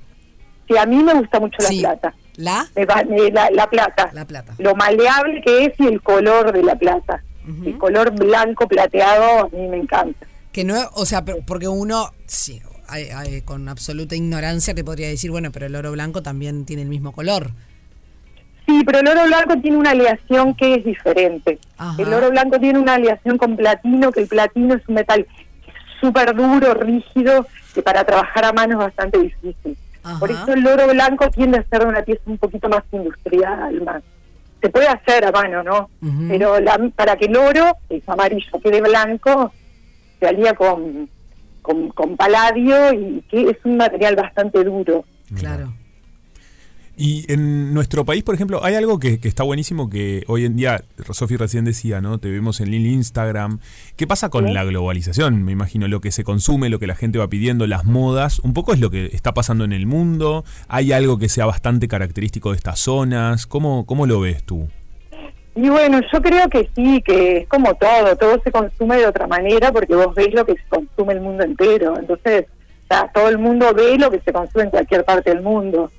Sí, 0.68 0.78
a 0.78 0.86
mí 0.86 1.02
me 1.04 1.14
gusta 1.14 1.40
mucho 1.40 1.58
la 1.62 1.68
Sí. 1.68 1.80
plata. 1.82 2.14
¿La? 2.36 2.68
La, 2.76 3.50
la 3.52 3.70
plata. 3.70 4.10
La 4.14 4.26
plata. 4.26 4.54
Lo 4.58 4.76
maleable 4.76 5.42
que 5.42 5.66
es 5.66 5.74
y 5.80 5.88
el 5.88 6.02
color 6.02 6.52
de 6.54 6.64
la 6.64 6.76
plata. 6.76 7.24
El 7.66 7.78
color 7.78 8.12
blanco 8.12 8.68
plateado 8.68 9.46
a 9.46 9.50
mí 9.50 9.68
me 9.68 9.78
encanta. 9.78 10.26
Que 10.52 10.64
no, 10.64 10.76
o 10.94 11.06
sea, 11.06 11.24
porque 11.26 11.68
uno, 11.68 12.12
sí, 12.26 12.62
hay- 12.88 13.10
hay- 13.10 13.42
con 13.42 13.68
absoluta 13.68 14.16
ignorancia 14.16 14.74
te 14.76 14.84
podría 14.84 15.08
decir, 15.08 15.32
bueno, 15.32 15.52
pero 15.52 15.66
el 15.66 15.76
oro 15.76 15.92
blanco 15.92 16.22
también 16.24 16.66
tiene 16.66 16.84
el 16.84 16.90
mismo 16.90 17.12
color. 17.14 17.52
Sí, 18.68 18.84
pero 18.86 19.00
el 19.00 19.08
oro 19.08 19.26
blanco 19.26 19.58
tiene 19.60 19.78
una 19.78 19.92
aleación 19.92 20.54
que 20.56 20.76
es 20.76 20.86
diferente. 20.86 21.60
Ajá. 21.78 22.02
El 22.02 22.14
oro 22.14 22.30
blanco 22.30 22.60
tiene 22.60 22.80
una 22.80 22.94
aleación 22.96 23.38
con 23.38 23.58
platino, 23.58 24.12
que 24.12 24.22
el 24.22 24.28
platino 24.28 24.76
es 24.76 24.82
un 24.88 24.96
metal 24.96 25.26
súper 26.00 26.36
duro, 26.36 26.74
rígido, 26.76 27.48
que 27.74 27.82
para 27.82 28.04
trabajar 28.06 28.46
a 28.46 28.54
mano 28.54 28.74
es 28.74 28.78
bastante 28.88 29.20
difícil. 29.20 29.78
Ajá. 30.04 30.20
Por 30.20 30.32
eso 30.32 30.54
el 30.54 30.66
oro 30.68 30.88
blanco 30.88 31.30
tiende 31.30 31.60
a 31.60 31.64
ser 31.64 31.86
una 31.86 32.02
pieza 32.02 32.22
un 32.26 32.38
poquito 32.38 32.68
más 32.70 32.84
industrial, 32.92 33.82
más. 33.82 34.02
Se 34.62 34.70
puede 34.70 34.88
hacer 34.88 35.26
a 35.26 35.32
mano, 35.32 35.64
¿no? 35.64 35.90
Pero 36.30 36.60
la- 36.60 36.80
para 36.96 37.16
que 37.16 37.26
el 37.26 37.36
oro, 37.36 37.78
el 37.90 38.04
amarillo, 38.08 38.60
quede 38.64 38.82
blanco, 38.82 39.52
se 40.20 40.28
alía 40.28 40.54
con, 40.54 41.10
con, 41.62 41.90
con 41.90 42.16
paladio 42.16 42.94
y 42.94 43.24
que 43.30 43.50
es 43.50 43.58
un 43.64 43.78
material 43.78 44.16
bastante 44.16 44.64
duro. 44.64 45.04
Claro. 45.36 45.74
Y 47.04 47.26
en 47.34 47.74
nuestro 47.74 48.06
país, 48.06 48.22
por 48.22 48.36
ejemplo, 48.36 48.64
hay 48.64 48.76
algo 48.76 49.00
que, 49.00 49.20
que 49.20 49.28
está 49.28 49.42
buenísimo 49.42 49.90
que 49.90 50.24
hoy 50.28 50.46
en 50.46 50.56
día, 50.56 50.84
Sofi 51.10 51.36
recién 51.36 51.66
decía, 51.66 52.00
¿no? 52.00 52.20
Te 52.20 52.30
vemos 52.30 52.62
en 52.62 52.68
el 52.68 52.86
Instagram. 52.86 53.58
¿Qué 53.96 54.06
pasa 54.06 54.30
con 54.30 54.46
Sí. 54.46 54.54
la 54.54 54.64
globalización? 54.66 55.42
Me 55.44 55.52
imagino 55.52 55.88
lo 55.88 56.00
que 56.00 56.12
se 56.12 56.24
consume, 56.24 56.70
lo 56.70 56.78
que 56.78 56.86
la 56.86 56.94
gente 56.94 57.18
va 57.18 57.28
pidiendo, 57.28 57.66
las 57.66 57.86
modas. 57.86 58.38
Un 58.38 58.54
poco 58.54 58.72
es 58.72 58.80
lo 58.80 58.92
que 58.92 59.08
está 59.14 59.34
pasando 59.34 59.64
en 59.66 59.74
el 59.74 59.88
mundo. 59.88 60.46
¿Hay 60.68 60.92
algo 60.92 61.18
que 61.18 61.28
sea 61.28 61.48
bastante 61.48 61.88
característico 61.88 62.52
de 62.52 62.58
estas 62.58 62.78
zonas? 62.78 63.48
¿Cómo, 63.48 63.88
cómo 63.88 64.06
lo 64.06 64.20
ves 64.20 64.44
tú? 64.44 64.68
Y 65.56 65.70
bueno, 65.70 66.02
yo 66.14 66.22
creo 66.22 66.48
que 66.50 66.70
sí, 66.76 67.02
que 67.04 67.38
es 67.38 67.48
como 67.48 67.74
todo, 67.74 68.16
todo 68.16 68.40
se 68.44 68.52
consume 68.52 68.98
de 68.98 69.08
otra 69.08 69.26
manera 69.26 69.72
porque 69.72 69.96
vos 69.96 70.14
ves 70.14 70.32
lo 70.36 70.46
que 70.46 70.54
se 70.54 70.64
consume 70.70 71.14
el 71.14 71.22
mundo 71.22 71.44
entero. 71.44 71.98
Entonces, 71.98 72.46
o 72.84 72.88
sea, 72.94 73.12
todo 73.12 73.28
el 73.28 73.40
mundo 73.40 73.74
ve 73.74 73.98
lo 73.98 74.12
que 74.12 74.20
se 74.20 74.32
consume 74.32 74.66
en 74.66 74.70
cualquier 74.70 75.04
parte 75.04 75.32
del 75.32 75.42
mundo. 75.42 75.92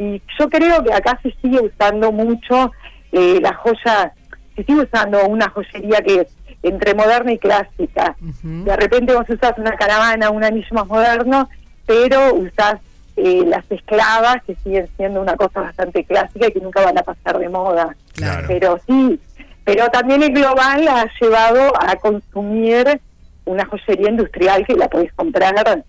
Y 0.00 0.22
yo 0.38 0.48
creo 0.48 0.82
que 0.82 0.94
acá 0.94 1.20
se 1.22 1.30
sigue 1.42 1.60
usando 1.60 2.10
mucho 2.10 2.72
eh, 3.12 3.38
la 3.42 3.52
joya, 3.52 4.14
se 4.56 4.64
sigue 4.64 4.80
usando 4.80 5.26
una 5.26 5.50
joyería 5.50 6.00
que 6.00 6.22
es 6.22 6.28
entre 6.62 6.94
moderna 6.94 7.32
y 7.32 7.38
clásica. 7.38 8.16
De 8.42 8.76
repente 8.76 9.14
vos 9.14 9.28
usás 9.28 9.52
una 9.58 9.72
caravana, 9.72 10.30
un 10.30 10.42
anillo 10.42 10.68
más 10.72 10.86
moderno, 10.86 11.50
pero 11.84 12.34
usás 12.34 12.76
eh, 13.16 13.44
las 13.46 13.70
esclavas 13.70 14.42
que 14.46 14.54
siguen 14.64 14.88
siendo 14.96 15.20
una 15.20 15.36
cosa 15.36 15.60
bastante 15.60 16.02
clásica 16.04 16.48
y 16.48 16.52
que 16.52 16.60
nunca 16.60 16.82
van 16.82 16.96
a 16.96 17.02
pasar 17.02 17.38
de 17.38 17.50
moda. 17.50 17.94
Claro. 18.14 18.48
Pero 18.48 18.80
sí, 18.86 19.20
pero 19.64 19.86
también 19.88 20.22
el 20.22 20.32
global 20.32 20.88
ha 20.88 21.06
llevado 21.20 21.74
a 21.78 21.94
consumir 21.96 23.02
una 23.44 23.66
joyería 23.66 24.08
industrial 24.08 24.64
que 24.66 24.76
la 24.76 24.88
podés 24.88 25.12
comprar. 25.12 25.84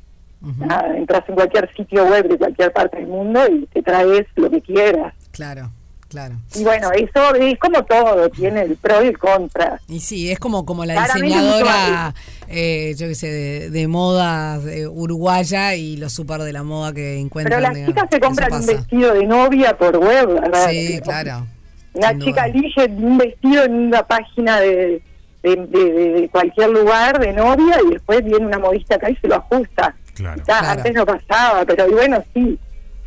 Nada, 0.58 0.98
entras 0.98 1.24
en 1.28 1.36
cualquier 1.36 1.72
sitio 1.76 2.06
web 2.06 2.28
de 2.28 2.38
cualquier 2.38 2.72
parte 2.74 2.98
del 2.98 3.08
mundo 3.08 3.40
y 3.48 3.66
te 3.68 3.82
traes 3.82 4.26
lo 4.36 4.50
que 4.50 4.62
quieras. 4.62 5.14
Claro, 5.32 5.70
claro. 6.08 6.36
Y 6.56 6.64
bueno, 6.64 6.90
eso 6.92 7.36
es 7.36 7.58
como 7.60 7.84
todo, 7.86 8.28
tiene 8.30 8.62
el 8.64 8.76
pro 8.76 9.04
y 9.04 9.08
el 9.08 9.18
contra. 9.18 9.80
Y 9.88 10.00
sí, 10.00 10.32
es 10.32 10.40
como, 10.40 10.66
como 10.66 10.84
la 10.86 10.94
Claramente 10.96 11.28
diseñadora, 11.28 12.14
eh, 12.48 12.94
yo 12.98 13.08
qué 13.08 13.16
sé, 13.16 13.28
de, 13.28 13.70
de 13.70 13.88
moda 13.88 14.60
eh, 14.70 14.88
uruguaya 14.88 15.76
y 15.76 15.98
los 15.98 16.12
super 16.12 16.42
de 16.42 16.54
la 16.54 16.64
moda 16.64 16.92
que 16.94 17.20
encuentran. 17.20 17.60
Pero 17.60 17.62
las 17.62 17.76
digamos. 17.76 17.96
chicas 17.96 18.10
se 18.12 18.20
compran 18.20 18.54
un 18.54 18.66
vestido 18.66 19.14
de 19.14 19.26
novia 19.26 19.78
por 19.78 19.98
web, 19.98 20.42
¿verdad? 20.42 20.70
Sí, 20.70 21.00
claro. 21.04 21.46
Una 21.94 22.18
chica 22.18 22.46
elige 22.46 22.86
un 22.86 23.18
vestido 23.18 23.64
en 23.66 23.74
una 23.74 24.08
página 24.08 24.60
de- 24.60 25.02
de 25.44 26.30
cualquier 26.32 26.70
lugar 26.70 27.20
de 27.20 27.34
novia 27.34 27.78
y 27.88 27.94
después 27.94 28.24
viene 28.24 28.46
una 28.46 28.60
modista 28.60 28.96
acá 28.96 29.10
y 29.10 29.16
se 29.16 29.28
lo 29.28 29.36
ajusta. 29.38 29.96
Claro. 30.22 30.38
Ya, 30.48 30.60
Claro. 30.60 30.68
Antes 30.70 30.94
no 30.94 31.06
pasaba, 31.06 31.66
pero 31.66 31.88
y 31.90 31.92
bueno, 31.94 32.24
sí. 32.34 32.60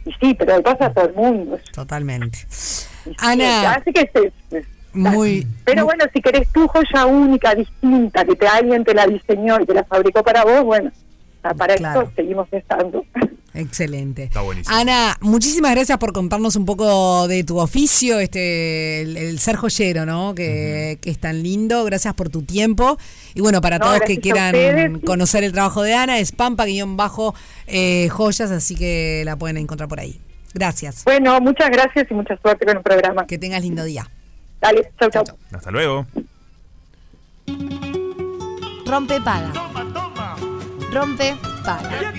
Y 0.07 0.12
sí, 0.21 0.35
pero 0.35 0.62
pasa 0.62 0.87
a 0.87 0.93
todo 0.93 1.07
el 1.09 1.15
mundo. 1.15 1.59
Totalmente. 1.73 2.39
Y 2.41 2.45
sí, 2.51 3.15
Ana, 3.19 3.73
Así 3.73 3.93
que 3.93 4.11
se, 4.51 4.65
muy... 4.93 5.47
Pero 5.65 5.85
bueno, 5.85 6.05
si 6.12 6.21
querés 6.21 6.49
tu 6.53 6.69
joya 6.69 7.07
única, 7.07 7.55
distinta, 7.55 8.25
que 8.25 8.37
te 8.37 8.47
alguien 8.47 8.85
te 8.85 8.95
la 8.95 9.07
diseñó 9.07 9.61
y 9.61 9.67
te 9.67 9.75
la 9.75 9.83
fabricó 9.85 10.23
para 10.23 10.45
vos, 10.45 10.62
bueno, 10.62 10.93
para 11.43 11.75
Claro. 11.75 12.03
eso 12.03 12.12
seguimos 12.15 12.47
estando. 12.53 13.05
Excelente. 13.55 14.25
Está 14.25 14.41
buenísimo. 14.41 14.77
Ana, 14.77 15.17
muchísimas 15.21 15.71
gracias 15.71 15.97
por 15.99 16.13
contarnos 16.13 16.57
un 16.57 16.67
poco 16.67 17.29
de 17.29 17.45
tu 17.45 17.59
oficio, 17.59 18.19
este, 18.19 19.03
el, 19.03 19.17
el 19.17 19.39
ser 19.39 19.55
joyero, 19.57 20.05
¿no? 20.05 20.35
Que, 20.35 20.99
que 21.01 21.11
es 21.11 21.19
tan 21.19 21.43
lindo. 21.43 21.85
Gracias 21.85 22.15
por 22.15 22.31
tu 22.31 22.43
tiempo. 22.43 22.99
Y 23.33 23.41
bueno, 23.41 23.61
para 23.61 23.79
No, 23.79 23.87
todos 23.87 24.01
que 24.01 24.19
quieran 24.19 25.01
conocer 25.01 25.45
el 25.45 25.53
trabajo 25.53 25.83
de 25.83 25.95
Ana, 25.95 26.19
es 26.19 26.33
pampa-joyas, 26.33 28.51
así 28.51 28.75
que 28.75 29.23
la 29.25 29.37
pueden 29.37 29.57
encontrar 29.57 29.89
por 29.89 30.01
ahí. 30.01 30.21
Gracias. 30.53 31.05
Bueno, 31.05 31.41
muchas 31.41 31.71
gracias 31.71 32.07
y 32.11 32.15
mucha 32.15 32.37
suerte 32.43 32.67
con 32.67 32.77
el 32.77 32.83
programa. 32.83 33.27
Que 33.27 33.39
tengas 33.39 33.63
lindo 33.63 33.85
día. 33.85 34.11
Dale, 34.61 34.91
chau, 34.99 35.11
chau. 35.11 35.25
Hasta 35.53 35.71
luego. 35.71 36.07
Rompe 38.87 39.21
paga. 39.21 39.53
Rompe 40.93 41.37
paga. 41.65 42.13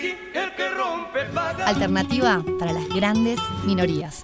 Alternativa 1.66 2.44
para 2.60 2.74
las 2.74 2.88
grandes 2.90 3.40
minorías. 3.66 4.24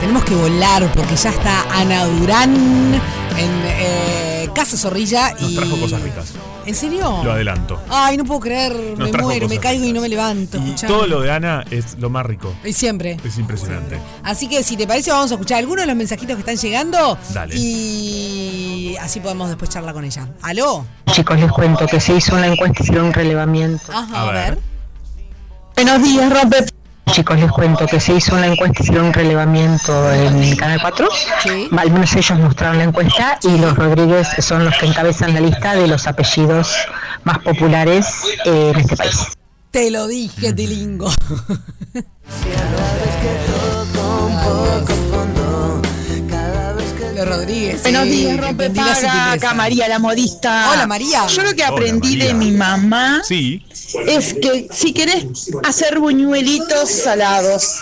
Tenemos 0.00 0.24
que 0.24 0.34
volar 0.34 0.90
porque 0.92 1.16
ya 1.16 1.30
está 1.30 1.62
Ana 1.72 2.04
Durán 2.04 2.54
en 2.54 3.50
eh, 3.64 4.48
Casa 4.54 4.76
Zorrilla. 4.76 5.32
Nos 5.32 5.52
y... 5.52 5.56
trajo 5.56 5.78
cosas 5.78 6.02
ricas. 6.02 6.32
¿En 6.66 6.74
serio? 6.74 7.20
Lo 7.22 7.32
adelanto. 7.32 7.78
Ay, 7.90 8.16
no 8.16 8.24
puedo 8.24 8.40
creer, 8.40 8.72
me 8.96 9.12
muero, 9.12 9.48
me 9.48 9.58
caigo 9.58 9.84
y 9.84 9.92
no 9.92 10.00
me 10.00 10.08
levanto. 10.08 10.58
Y 10.58 10.74
todo 10.86 11.06
lo 11.06 11.20
de 11.20 11.30
Ana 11.30 11.64
es 11.70 11.98
lo 11.98 12.08
más 12.08 12.24
rico. 12.24 12.54
Y 12.64 12.72
siempre. 12.72 13.18
Es 13.24 13.38
impresionante. 13.38 13.98
Así 14.22 14.48
que 14.48 14.62
si 14.62 14.76
te 14.76 14.86
parece 14.86 15.10
vamos 15.10 15.30
a 15.30 15.34
escuchar 15.34 15.58
algunos 15.58 15.82
de 15.82 15.86
los 15.88 15.96
mensajitos 15.96 16.36
que 16.36 16.40
están 16.40 16.56
llegando. 16.56 17.18
Dale. 17.34 17.54
Y 17.56 18.96
así 19.00 19.20
podemos 19.20 19.48
después 19.48 19.70
charlar 19.70 19.92
con 19.92 20.04
ella. 20.04 20.28
¿Aló? 20.42 20.86
Chicos, 21.06 21.38
les 21.38 21.52
cuento 21.52 21.86
que 21.86 22.00
se 22.00 22.14
hizo 22.16 22.34
una 22.34 22.46
encuesta 22.46 22.78
y 22.80 22.82
hicieron 22.84 23.06
un 23.06 23.12
relevamiento. 23.12 23.92
Ajá, 23.92 24.20
A 24.20 24.28
a, 24.28 24.32
ver. 24.32 24.58
Buenos 25.74 26.02
días, 26.02 26.32
rompe. 26.32 26.64
chicos, 27.10 27.38
les 27.38 27.50
cuento 27.50 27.86
que 27.86 27.98
se 27.98 28.14
hizo 28.14 28.34
una 28.34 28.46
encuesta, 28.46 28.82
hicieron 28.82 29.06
un 29.06 29.12
relevamiento 29.12 30.12
en 30.12 30.54
Canal 30.56 30.80
4. 30.80 31.08
Al 31.76 31.90
menos 31.90 32.14
ellos 32.14 32.38
mostraron 32.38 32.78
la 32.78 32.84
encuesta 32.84 33.38
y 33.42 33.58
los 33.58 33.74
Rodríguez 33.74 34.28
son 34.38 34.64
los 34.64 34.76
que 34.78 34.86
encabezan 34.86 35.34
la 35.34 35.40
lista 35.40 35.74
de 35.74 35.88
los 35.88 36.06
apellidos 36.06 36.72
más 37.24 37.38
populares 37.40 38.06
eh, 38.44 38.70
en 38.72 38.80
este 38.80 38.96
país. 38.96 39.26
Te 39.72 39.90
lo 39.90 40.06
dije, 40.06 40.52
Tilingo. 40.52 41.10
Rodríguez. 47.24 47.82
Buenos 47.82 48.04
sí, 48.04 48.10
días, 48.10 48.40
sutileza. 48.56 49.32
acá 49.32 49.54
María 49.54 49.88
la 49.88 49.98
modista. 49.98 50.70
Hola, 50.72 50.86
María. 50.86 51.26
Yo 51.26 51.42
lo 51.42 51.54
que 51.54 51.64
aprendí 51.64 52.16
de 52.16 52.34
mi 52.34 52.50
mamá 52.52 53.22
Sí. 53.26 53.64
es 54.06 54.34
que 54.34 54.68
si 54.72 54.92
querés 54.92 55.26
hacer 55.64 55.98
buñuelitos 55.98 56.90
salados, 56.90 57.80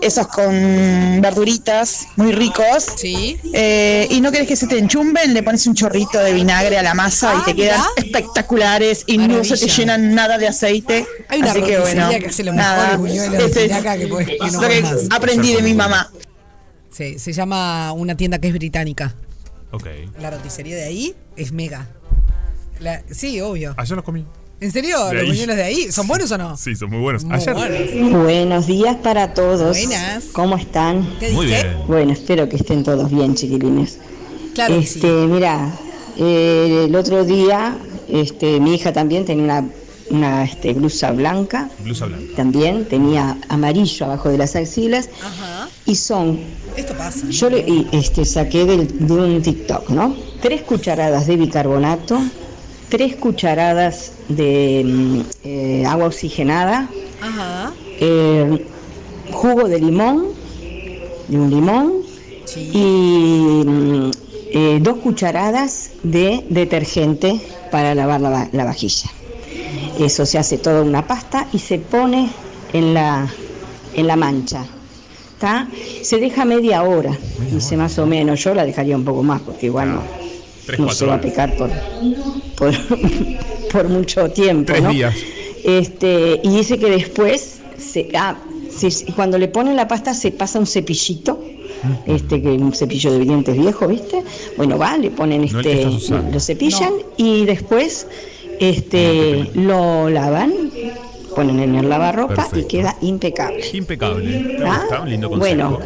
esos 0.00 0.28
con 0.28 1.20
verduritas 1.20 2.06
muy 2.16 2.30
ricos, 2.32 2.86
eh, 3.52 4.06
y 4.10 4.20
no 4.20 4.30
querés 4.30 4.46
que 4.46 4.54
se 4.56 4.68
te 4.68 4.78
enchumben, 4.78 5.34
le 5.34 5.42
pones 5.42 5.66
un 5.66 5.74
chorrito 5.74 6.18
de 6.20 6.32
vinagre 6.32 6.78
a 6.78 6.82
la 6.82 6.94
masa 6.94 7.34
y 7.40 7.44
te 7.44 7.56
quedan 7.56 7.80
espectaculares 7.96 9.02
y 9.06 9.18
no 9.18 9.42
se 9.42 9.56
te 9.56 9.66
llenan 9.68 10.14
nada 10.14 10.38
de 10.38 10.46
aceite. 10.48 11.04
Hay 11.28 11.40
una 11.40 11.50
Así 11.50 11.62
que 11.62 11.78
bueno, 11.78 12.08
que 12.10 12.26
hace 12.26 12.44
los 12.44 12.54
nada, 12.54 12.76
mejores 12.96 12.98
buñuelos 12.98 13.38
de 13.38 13.44
este 13.46 13.68
que 13.98 14.06
puedes- 14.06 14.28
que 14.28 14.50
no 14.52 14.62
lo 14.62 14.68
que 14.68 14.82
comas. 14.82 14.98
aprendí 15.10 15.52
de 15.54 15.62
mi 15.62 15.74
mamá. 15.74 16.10
Sí, 16.98 17.16
se 17.20 17.32
llama 17.32 17.92
una 17.92 18.16
tienda 18.16 18.40
que 18.40 18.48
es 18.48 18.54
británica. 18.54 19.14
Ok. 19.70 19.86
La 20.20 20.30
roticería 20.32 20.74
de 20.74 20.82
ahí 20.82 21.14
es 21.36 21.52
mega. 21.52 21.86
La- 22.80 23.04
sí, 23.08 23.40
obvio. 23.40 23.72
Ayer 23.76 23.94
los 23.94 24.04
comí. 24.04 24.24
¿En 24.60 24.72
serio? 24.72 25.06
De 25.06 25.14
¿Los 25.14 25.22
ahí. 25.22 25.28
buñuelos 25.28 25.54
de 25.56 25.62
ahí? 25.62 25.92
¿Son 25.92 26.08
buenos 26.08 26.28
o 26.32 26.38
no? 26.38 26.56
Sí, 26.56 26.74
son 26.74 26.90
muy 26.90 26.98
buenos. 26.98 27.22
Muy 27.22 27.34
Ayer. 27.36 27.54
buenos. 27.54 28.22
Buenos 28.24 28.66
días 28.66 28.96
para 28.96 29.32
todos. 29.32 29.76
Buenas. 29.78 30.24
¿Cómo 30.32 30.56
están? 30.56 31.08
¿Qué 31.20 31.30
Muy 31.30 31.46
dice? 31.46 31.62
bien. 31.62 31.76
Bueno, 31.86 32.12
espero 32.14 32.48
que 32.48 32.56
estén 32.56 32.82
todos 32.82 33.08
bien, 33.08 33.36
chiquilines. 33.36 33.98
Claro 34.56 34.74
que 34.74 34.80
este, 34.80 35.06
mira, 35.06 35.72
eh, 36.16 36.86
el 36.88 36.96
otro 36.96 37.24
día, 37.24 37.78
este, 38.08 38.58
mi 38.58 38.74
hija 38.74 38.92
también 38.92 39.24
tenía 39.24 39.44
una, 39.44 39.68
una 40.10 40.42
este, 40.42 40.72
blusa 40.74 41.12
blanca, 41.12 41.70
Blusa 41.84 42.06
blanca. 42.06 42.32
también 42.34 42.86
tenía 42.88 43.38
amarillo 43.48 44.06
abajo 44.06 44.30
de 44.30 44.38
las 44.38 44.56
axilas 44.56 45.08
Ajá. 45.22 45.67
Y 45.88 45.94
son, 45.96 46.38
Esto 46.76 46.92
pasa. 46.94 47.26
yo 47.30 47.48
le 47.48 47.60
y, 47.60 47.88
este, 47.92 48.24
saqué 48.26 48.66
del- 48.66 49.06
de 49.06 49.12
un 49.14 49.42
TikTok, 49.42 49.88
¿no? 49.88 50.14
Tres 50.42 50.60
cucharadas 50.62 51.26
de 51.26 51.36
bicarbonato, 51.36 52.20
tres 52.90 53.16
cucharadas 53.16 54.12
de 54.28 54.82
mm, 54.84 55.20
eh, 55.44 55.84
agua 55.86 56.06
oxigenada, 56.08 56.88
Ajá. 57.22 57.72
eh, 58.00 58.66
jugo 59.32 59.66
de 59.66 59.80
limón, 59.80 60.26
de 61.28 61.38
un 61.38 61.50
limón, 61.50 61.92
y 62.72 63.62
mm, 63.66 64.10
eh, 64.52 64.78
dos 64.82 64.98
cucharadas 64.98 65.90
de 66.02 66.44
detergente 66.50 67.40
para 67.70 67.94
lavar 67.94 68.20
la, 68.20 68.48
la 68.52 68.64
vajilla. 68.64 69.10
Eso 69.98 70.26
se 70.26 70.36
hace 70.38 70.58
toda 70.58 70.82
una 70.82 71.06
pasta 71.06 71.48
y 71.52 71.58
se 71.58 71.78
pone 71.78 72.28
en 72.74 72.92
la, 72.94 73.26
en 73.94 74.06
la 74.06 74.16
mancha. 74.16 74.64
¿Está? 75.38 75.68
Se 76.02 76.18
deja 76.18 76.44
media 76.44 76.82
hora, 76.82 77.16
dice 77.52 77.76
más 77.76 77.96
o 78.00 78.06
menos. 78.06 78.42
Yo 78.42 78.54
la 78.54 78.66
dejaría 78.66 78.96
un 78.96 79.04
poco 79.04 79.22
más 79.22 79.40
porque 79.40 79.66
igual 79.66 79.94
no, 79.94 80.02
Tres, 80.66 80.80
no 80.80 80.86
cuatro 80.86 80.98
se 80.98 81.06
va 81.06 81.14
a 81.14 81.20
picar 81.20 81.56
por, 81.56 81.70
por, 82.56 82.72
por 83.72 83.88
mucho 83.88 84.28
tiempo. 84.30 84.64
Tres 84.72 84.82
¿no? 84.82 84.90
días. 84.90 85.14
Este, 85.62 86.40
y 86.42 86.48
dice 86.56 86.76
que 86.76 86.90
después, 86.90 87.60
se, 87.78 88.08
ah, 88.16 88.36
se- 88.68 89.12
cuando 89.12 89.38
le 89.38 89.46
ponen 89.46 89.76
la 89.76 89.86
pasta 89.86 90.12
se 90.12 90.32
pasa 90.32 90.58
un 90.58 90.66
cepillito, 90.66 91.40
este 92.04 92.42
que 92.42 92.48
un 92.48 92.72
cepillo 92.74 93.12
de 93.12 93.20
dientes 93.20 93.56
viejo, 93.56 93.86
¿viste? 93.86 94.24
Bueno, 94.56 94.76
va, 94.76 94.96
le 94.98 95.12
ponen 95.12 95.44
este, 95.44 95.86
lo 96.32 96.40
cepillan 96.40 96.94
y 97.16 97.44
después 97.44 98.08
este 98.58 99.50
lo 99.54 100.10
lavan, 100.10 100.52
ponen 101.38 101.60
en 101.60 101.74
el 101.76 101.88
lavarropa 101.88 102.32
y 102.32 102.36
Perfecto. 102.36 102.68
queda 102.68 102.96
impecable. 103.00 103.64
Impecable. 103.72 104.58
¿Ah? 104.66 104.80
gusta, 104.80 105.00
un 105.02 105.10
lindo 105.10 105.30
consejo. 105.30 105.54
Bueno, 105.70 105.78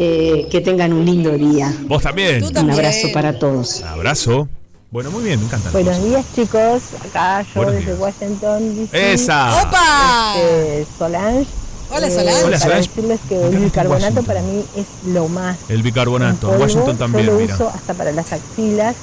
eh, 0.00 0.48
que 0.50 0.60
tengan 0.60 0.92
un 0.92 1.04
lindo 1.04 1.30
día. 1.32 1.72
Vos 1.82 2.02
también. 2.02 2.42
Un 2.42 2.70
abrazo 2.70 3.06
para 3.12 3.38
todos. 3.38 3.80
Un 3.82 3.86
abrazo. 3.86 4.48
Bueno, 4.90 5.10
muy 5.12 5.22
bien, 5.22 5.38
me 5.38 5.46
encanta. 5.46 5.70
Buenos 5.70 6.02
días 6.02 6.24
chicos, 6.34 6.82
acá 7.08 7.42
yo 7.42 7.48
Buenos 7.54 7.74
desde 7.74 7.86
días. 7.86 8.00
Washington 8.00 8.76
DC. 8.76 9.12
¡Esa! 9.12 9.62
¡Opa! 9.62 10.34
Este, 10.38 10.86
Solange. 10.98 11.46
Hola, 11.90 12.06
Eh, 12.08 12.10
Solange. 12.10 12.38
Hola, 12.44 12.50
para 12.50 12.58
Solange. 12.60 12.88
decirles 12.88 13.20
que 13.28 13.36
el 13.36 13.44
está 13.46 13.58
bicarbonato 13.64 14.02
Washington. 14.04 14.24
para 14.24 14.42
mí 14.42 14.64
es 14.76 14.86
lo 15.12 15.28
más. 15.28 15.56
El 15.68 15.82
bicarbonato. 15.82 16.46
En 16.46 16.50
polvo, 16.52 16.62
Washington 16.64 16.96
también, 16.96 17.26
Yo 17.26 17.32
lo 17.32 17.38
mira. 17.38 17.54
uso 17.54 17.68
hasta 17.68 17.94
para 17.94 18.10
las 18.12 18.32
axilas, 18.32 18.96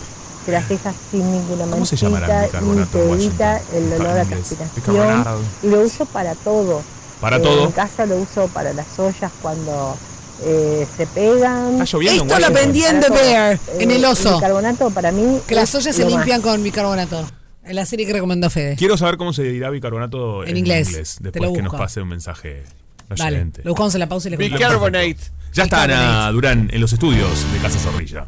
que 0.46 0.52
las 0.52 0.68
dejas 0.70 0.96
sin 1.12 1.32
ninguna 1.32 1.66
¿Cómo 1.68 1.86
se 1.86 1.96
llamará 1.96 2.26
el 2.28 2.32
manchita 2.34 2.58
y 2.58 2.62
bicarbonato 2.62 2.98
en 3.00 3.08
te 3.08 3.14
evita 3.26 3.62
el 3.74 3.84
Está 3.84 3.96
olor 4.04 4.08
a 4.18 4.22
en 4.22 4.28
inglés. 4.28 4.48
transpiración. 4.58 5.38
Y 5.64 5.68
lo 5.68 5.82
uso 5.82 6.06
para 6.06 6.36
todo. 6.36 6.82
Para 7.22 7.38
Eh, 7.38 7.40
todo. 7.40 7.66
En 7.66 7.72
casa 7.72 8.06
lo 8.06 8.18
uso 8.18 8.48
para 8.50 8.74
las 8.74 9.00
ollas 9.00 9.32
cuando 9.42 9.96
eh, 10.44 10.86
se 10.98 11.08
pegan. 11.08 11.74
Está 11.82 11.86
lloviendo 11.86 12.24
en 12.24 12.30
Esto 12.30 12.40
lo 12.40 12.48
aprendí 12.48 12.84
en 12.84 13.00
The. 13.00 13.10
Bear, 13.10 13.60
en 13.80 13.92
Eh, 13.92 13.96
el 13.96 14.06
oso. 14.06 14.36
bicarbonato 14.36 14.90
para 14.92 15.12
mí 15.12 15.40
Que 15.48 15.56
las 15.56 15.74
ollas 15.76 15.96
se 15.96 16.04
lo 16.04 16.10
más. 16.10 16.18
limpian 16.20 16.42
con 16.42 16.62
bicarbonato. 16.64 17.26
En 17.66 17.76
la 17.78 17.86
serie 17.86 18.06
que 18.06 18.12
recomendó 18.12 18.50
Fede. 18.50 18.76
Quiero 18.76 18.98
saber 18.98 19.16
cómo 19.16 19.32
se 19.32 19.44
dirá 19.44 19.70
bicarbonato 19.70 20.44
en, 20.44 20.50
En 20.50 20.58
inglés. 20.58 21.18
Te 21.22 21.30
Después 21.32 21.52
que 21.54 21.62
nos 21.62 21.74
pase 21.74 22.02
un 22.02 22.10
mensaje 22.10 22.64
Dale, 23.16 23.38
oyente. 23.38 23.62
lo 23.64 23.72
buscamos 23.72 23.94
en 23.96 24.00
la 24.02 24.10
pausa 24.10 24.28
y 24.28 24.32
le. 24.32 24.38
Bicarbonate. 24.38 25.18
Ya 25.54 25.64
está 25.64 25.84
Ana 25.84 25.94
Bicarbonate. 26.32 26.34
Durán 26.34 26.70
en 26.74 26.82
los 26.82 26.92
estudios 26.92 27.54
de 27.54 27.60
Casa 27.60 27.80
Zorrilla. 27.80 28.28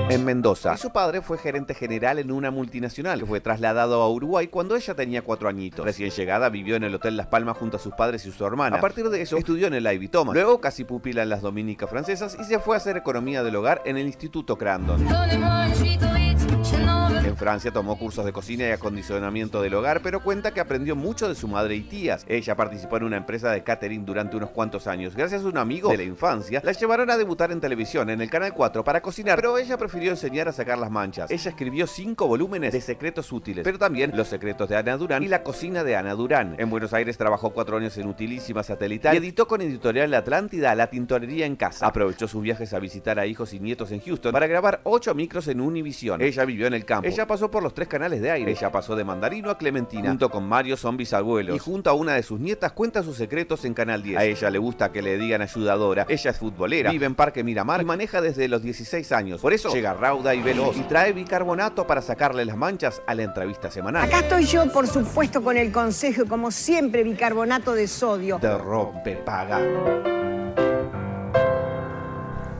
en 0.09 0.25
Mendoza. 0.25 0.73
Y 0.73 0.77
su 0.77 0.91
padre 0.91 1.21
fue 1.21 1.37
gerente 1.37 1.73
general 1.73 2.19
en 2.19 2.31
una 2.31 2.51
multinacional 2.51 3.19
que 3.19 3.25
fue 3.25 3.39
trasladado 3.41 4.01
a 4.01 4.09
Uruguay 4.09 4.47
cuando 4.47 4.75
ella 4.75 4.93
tenía 4.95 5.21
cuatro 5.21 5.49
añitos. 5.49 5.85
Recién 5.85 6.09
llegada 6.09 6.49
vivió 6.49 6.75
en 6.75 6.83
el 6.83 6.95
Hotel 6.95 7.17
Las 7.17 7.27
Palmas 7.27 7.57
junto 7.57 7.77
a 7.77 7.79
sus 7.79 7.93
padres 7.93 8.25
y 8.25 8.31
su 8.31 8.45
hermana. 8.45 8.77
A 8.77 8.81
partir 8.81 9.09
de 9.09 9.21
eso 9.21 9.37
estudió 9.37 9.67
en 9.67 9.73
el 9.73 9.91
Ivy 9.91 10.07
Thomas. 10.07 10.33
Luego 10.33 10.59
casi 10.61 10.83
pupila 10.83 11.23
en 11.23 11.29
las 11.29 11.41
Dominicas 11.41 11.89
Francesas 11.89 12.37
y 12.39 12.43
se 12.43 12.59
fue 12.59 12.75
a 12.75 12.77
hacer 12.77 12.97
economía 12.97 13.43
del 13.43 13.55
hogar 13.55 13.81
en 13.85 13.97
el 13.97 14.07
Instituto 14.07 14.57
Crandon. 14.57 15.05
En 17.23 17.37
Francia 17.37 17.71
tomó 17.71 17.97
cursos 17.97 18.25
de 18.25 18.33
cocina 18.33 18.67
y 18.67 18.71
acondicionamiento 18.71 19.61
del 19.61 19.73
hogar, 19.75 20.01
pero 20.01 20.21
cuenta 20.21 20.51
que 20.51 20.59
aprendió 20.59 20.95
mucho 20.95 21.29
de 21.29 21.35
su 21.35 21.47
madre 21.47 21.75
y 21.75 21.81
tías. 21.81 22.25
Ella 22.27 22.55
participó 22.55 22.97
en 22.97 23.03
una 23.03 23.17
empresa 23.17 23.51
de 23.51 23.63
catering 23.63 24.05
durante 24.05 24.37
unos 24.37 24.49
cuantos 24.49 24.87
años. 24.87 25.15
Gracias 25.15 25.43
a 25.43 25.47
un 25.47 25.57
amigo 25.57 25.89
de 25.89 25.97
la 25.97 26.03
infancia, 26.03 26.61
la 26.63 26.71
llevaron 26.71 27.09
a 27.09 27.17
debutar 27.17 27.51
en 27.51 27.61
televisión 27.61 28.09
en 28.09 28.21
el 28.21 28.29
Canal 28.29 28.53
4 28.53 28.83
para 28.83 29.01
cocinar, 29.01 29.37
pero 29.37 29.57
ella 29.57 29.77
prefirió 29.77 30.00
enseñar 30.09 30.47
a 30.47 30.51
sacar 30.51 30.79
las 30.79 30.89
manchas. 30.89 31.29
Ella 31.29 31.49
escribió 31.49 31.85
cinco 31.85 32.27
volúmenes 32.27 32.73
de 32.73 32.81
secretos 32.81 33.31
útiles, 33.31 33.63
pero 33.63 33.77
también 33.77 34.11
Los 34.15 34.27
secretos 34.27 34.67
de 34.67 34.77
Ana 34.77 34.97
Durán 34.97 35.21
y 35.21 35.27
La 35.27 35.43
cocina 35.43 35.83
de 35.83 35.95
Ana 35.95 36.15
Durán. 36.15 36.55
En 36.57 36.69
Buenos 36.69 36.93
Aires 36.93 37.17
trabajó 37.17 37.51
cuatro 37.51 37.77
años 37.77 37.97
en 37.97 38.07
Utilísima 38.07 38.63
Satelital 38.63 39.13
y 39.13 39.17
editó 39.17 39.47
con 39.47 39.61
Editorial 39.61 40.13
Atlántida 40.13 40.73
La 40.75 40.87
Tintorería 40.87 41.45
en 41.45 41.55
Casa. 41.55 41.85
Aprovechó 41.85 42.27
sus 42.27 42.41
viajes 42.41 42.73
a 42.73 42.79
visitar 42.79 43.19
a 43.19 43.25
hijos 43.25 43.53
y 43.53 43.59
nietos 43.59 43.91
en 43.91 44.01
Houston 44.01 44.31
para 44.31 44.47
grabar 44.47 44.81
ocho 44.83 45.13
micros 45.13 45.47
en 45.47 45.61
Univision. 45.61 46.21
Ella 46.21 46.45
vivió 46.45 46.67
en 46.67 46.73
el 46.73 46.85
campo. 46.85 47.07
Ella 47.07 47.27
pasó 47.27 47.51
por 47.51 47.61
los 47.63 47.73
tres 47.73 47.87
canales 47.87 48.21
de 48.21 48.31
aire. 48.31 48.51
Ella 48.51 48.71
pasó 48.71 48.95
de 48.95 49.03
Mandarino 49.03 49.49
a 49.49 49.57
Clementina, 49.57 50.09
junto 50.09 50.29
con 50.29 50.47
Mario 50.47 50.77
son 50.77 50.97
bisabuelos. 50.97 51.55
Y 51.55 51.59
junto 51.59 51.89
a 51.89 51.93
una 51.93 52.13
de 52.13 52.23
sus 52.23 52.39
nietas 52.39 52.71
cuenta 52.71 53.03
sus 53.03 53.17
secretos 53.17 53.65
en 53.65 53.73
Canal 53.73 54.03
10. 54.03 54.17
A 54.17 54.25
ella 54.25 54.49
le 54.49 54.59
gusta 54.59 54.91
que 54.91 55.01
le 55.01 55.17
digan 55.17 55.41
ayudadora. 55.41 56.05
Ella 56.09 56.31
es 56.31 56.37
futbolera, 56.37 56.91
vive 56.91 57.05
en 57.05 57.15
Parque 57.15 57.43
Miramar 57.43 57.81
y 57.81 57.85
maneja 57.85 58.21
desde 58.21 58.47
los 58.47 58.61
16 58.63 59.11
años. 59.11 59.41
Por 59.41 59.53
eso 59.53 59.71
llega 59.81 59.93
rauda 59.95 60.35
y 60.35 60.41
veloz 60.43 60.77
y 60.77 60.81
trae 60.81 61.11
bicarbonato 61.11 61.87
para 61.87 62.03
sacarle 62.03 62.45
las 62.45 62.55
manchas 62.55 63.01
a 63.07 63.15
la 63.15 63.23
entrevista 63.23 63.71
semanal. 63.71 64.03
Acá 64.05 64.19
estoy 64.19 64.45
yo, 64.45 64.71
por 64.71 64.87
supuesto, 64.87 65.41
con 65.43 65.57
el 65.57 65.71
consejo, 65.71 66.25
como 66.27 66.51
siempre, 66.51 67.03
bicarbonato 67.03 67.73
de 67.73 67.87
sodio. 67.87 68.37
Te 68.39 68.55
rompe 68.59 69.15
paga. 69.15 69.59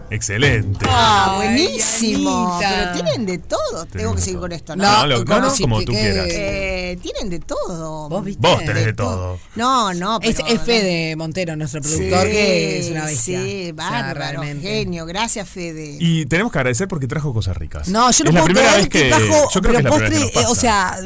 Excelente. 0.10 0.86
Ah, 0.90 1.36
buenísimo. 1.38 2.60
Pero 2.60 2.92
tienen 2.92 3.26
de 3.26 3.38
todo. 3.38 3.86
Tengo 3.86 4.14
que 4.16 4.20
seguir 4.22 4.40
con 4.40 4.52
esto, 4.52 4.76
¿no? 4.76 4.84
No, 4.84 5.08
lo- 5.08 5.24
no, 5.24 5.54
como 5.62 5.82
tú 5.84 5.92
quieras. 5.94 6.26
Eh, 6.30 6.71
Eh, 6.92 6.98
tienen 6.98 7.30
de 7.30 7.40
todo. 7.40 8.10
¿Vos 8.10 8.24
viste? 8.24 8.48
Vos 8.48 8.60
tenés 8.66 8.86
de 8.86 8.94
todo. 8.94 9.40
No, 9.56 9.94
no, 9.94 10.20
Es, 10.22 10.36
pero- 10.36 10.48
es 10.48 10.62
Fede 10.62 11.16
Montero, 11.16 11.56
nuestro 11.56 11.82
productor, 11.82 12.24
que 12.28 12.80
es 12.80 12.90
una 12.92 13.06
bestia. 13.06 13.42
Sí, 13.42 13.72
O 13.72 13.76
sea, 13.76 13.90
bárbaro, 14.14 14.42
genio. 14.44 15.06
Gracias, 15.06 15.48
Fede. 15.50 15.98
Y 16.00 16.26
tenemos 16.26 16.52
que 16.52 16.60
agradecer 16.60 16.88
porque 16.88 17.08
trajo 17.08 17.34
cosas 17.34 17.56
ricas. 17.58 17.88
No, 17.88 18.12
yo 18.12 18.24
no 18.26 18.30
es 18.30 18.34
la 18.36 18.42
puedo 18.42 18.46
primera 18.46 18.68
creer 18.74 18.90
vez 18.90 18.90
que, 18.90 19.10
trajo, 19.10 19.50
yo 19.54 19.62
creo 19.62 19.72
que 19.74 19.78
es 19.78 19.84
la 19.84 19.90
postre, 19.90 20.08
primera 20.10 20.26
vez 20.26 20.34
que 20.34 20.40
eh, 20.42 20.46
o 20.50 20.56
sea, 20.56 20.98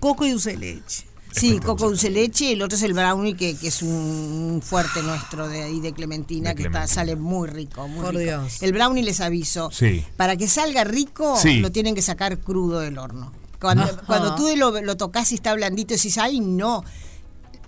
coco 0.00 0.26
y 0.26 0.30
dulce 0.30 0.50
de 0.52 0.56
leche. 0.58 1.04
Sí, 1.30 1.58
coco 1.60 1.86
dulce 1.88 2.10
leche, 2.10 2.52
el 2.52 2.62
otro 2.62 2.76
es 2.76 2.82
el 2.82 2.94
brownie 2.94 3.34
que, 3.34 3.56
que 3.56 3.68
es 3.68 3.82
un 3.82 4.60
fuerte 4.64 5.02
nuestro 5.02 5.46
de 5.48 5.62
ahí 5.62 5.78
de 5.78 5.92
Clementina, 5.92 6.50
De 6.50 6.56
que 6.56 6.62
está, 6.64 6.86
sale 6.88 7.16
muy 7.16 7.48
rico, 7.48 7.86
muy 7.86 8.00
Por 8.02 8.14
rico. 8.14 8.22
Dios. 8.24 8.62
El 8.62 8.72
brownie 8.72 9.02
les 9.04 9.20
aviso, 9.20 9.70
Sí. 9.70 10.04
para 10.16 10.36
que 10.36 10.48
salga 10.48 10.84
rico 10.84 11.36
Sí. 11.40 11.60
lo 11.60 11.70
tienen 11.70 11.94
que 11.94 12.02
sacar 12.02 12.38
crudo 12.38 12.80
del 12.80 12.98
horno. 12.98 13.30
Cuando, 13.60 13.84
Ajá. 13.84 14.02
cuando 14.06 14.34
tú 14.34 14.48
lo, 14.56 14.80
lo 14.80 14.96
tocas 14.96 15.32
y 15.32 15.34
está 15.36 15.54
blandito, 15.54 15.94
decís, 15.94 16.16
ay 16.18 16.40
no, 16.40 16.84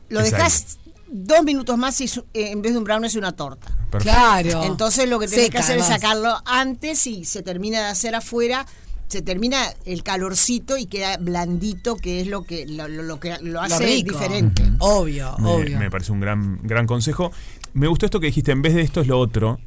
lo 0.09 0.21
dejas 0.23 0.79
dos 1.13 1.43
minutos 1.43 1.77
más 1.77 2.01
y 2.01 2.05
eh, 2.05 2.51
en 2.53 2.63
vez 2.63 2.73
de 2.73 2.79
un 2.79 2.85
brownie 2.85 3.07
es 3.09 3.17
una 3.17 3.33
torta. 3.33 3.67
Perfecto. 3.91 4.03
Claro. 4.17 4.65
Entonces 4.65 5.09
lo 5.09 5.19
que 5.19 5.27
tenés 5.27 5.47
Seca, 5.47 5.59
que 5.59 5.65
hacer 5.65 5.79
es 5.79 5.87
sacarlo 5.87 6.37
antes 6.45 7.07
y 7.07 7.25
se 7.25 7.43
termina 7.43 7.79
de 7.81 7.87
hacer 7.87 8.15
afuera. 8.15 8.67
Se 9.09 9.23
termina 9.23 9.75
el 9.87 10.05
calorcito 10.05 10.77
y 10.79 10.87
queda 10.87 11.17
blandito, 11.17 11.97
que 11.97 12.21
es 12.21 12.29
lo 12.29 12.45
que 12.45 12.65
lo, 12.67 12.87
lo- 12.87 13.03
lo 13.03 13.19
que 13.19 13.37
lo 13.43 13.61
hace 13.61 13.85
rico. 13.85 14.13
diferente. 14.13 14.63
Obvio, 14.79 15.35
Me, 15.39 15.51
obvio. 15.51 15.79
me 15.81 15.91
parece 15.91 16.13
un 16.13 16.21
gran, 16.21 16.61
gran 16.63 16.87
consejo. 16.87 17.33
Me 17.73 17.89
gustó 17.89 18.07
esto 18.07 18.21
que 18.21 18.27
dijiste, 18.27 18.53
en 18.53 18.63
vez 18.63 18.75
de 18.75 18.83
esto 18.83 19.01
es 19.01 19.09
lo 19.09 19.19
otro, 19.19 19.59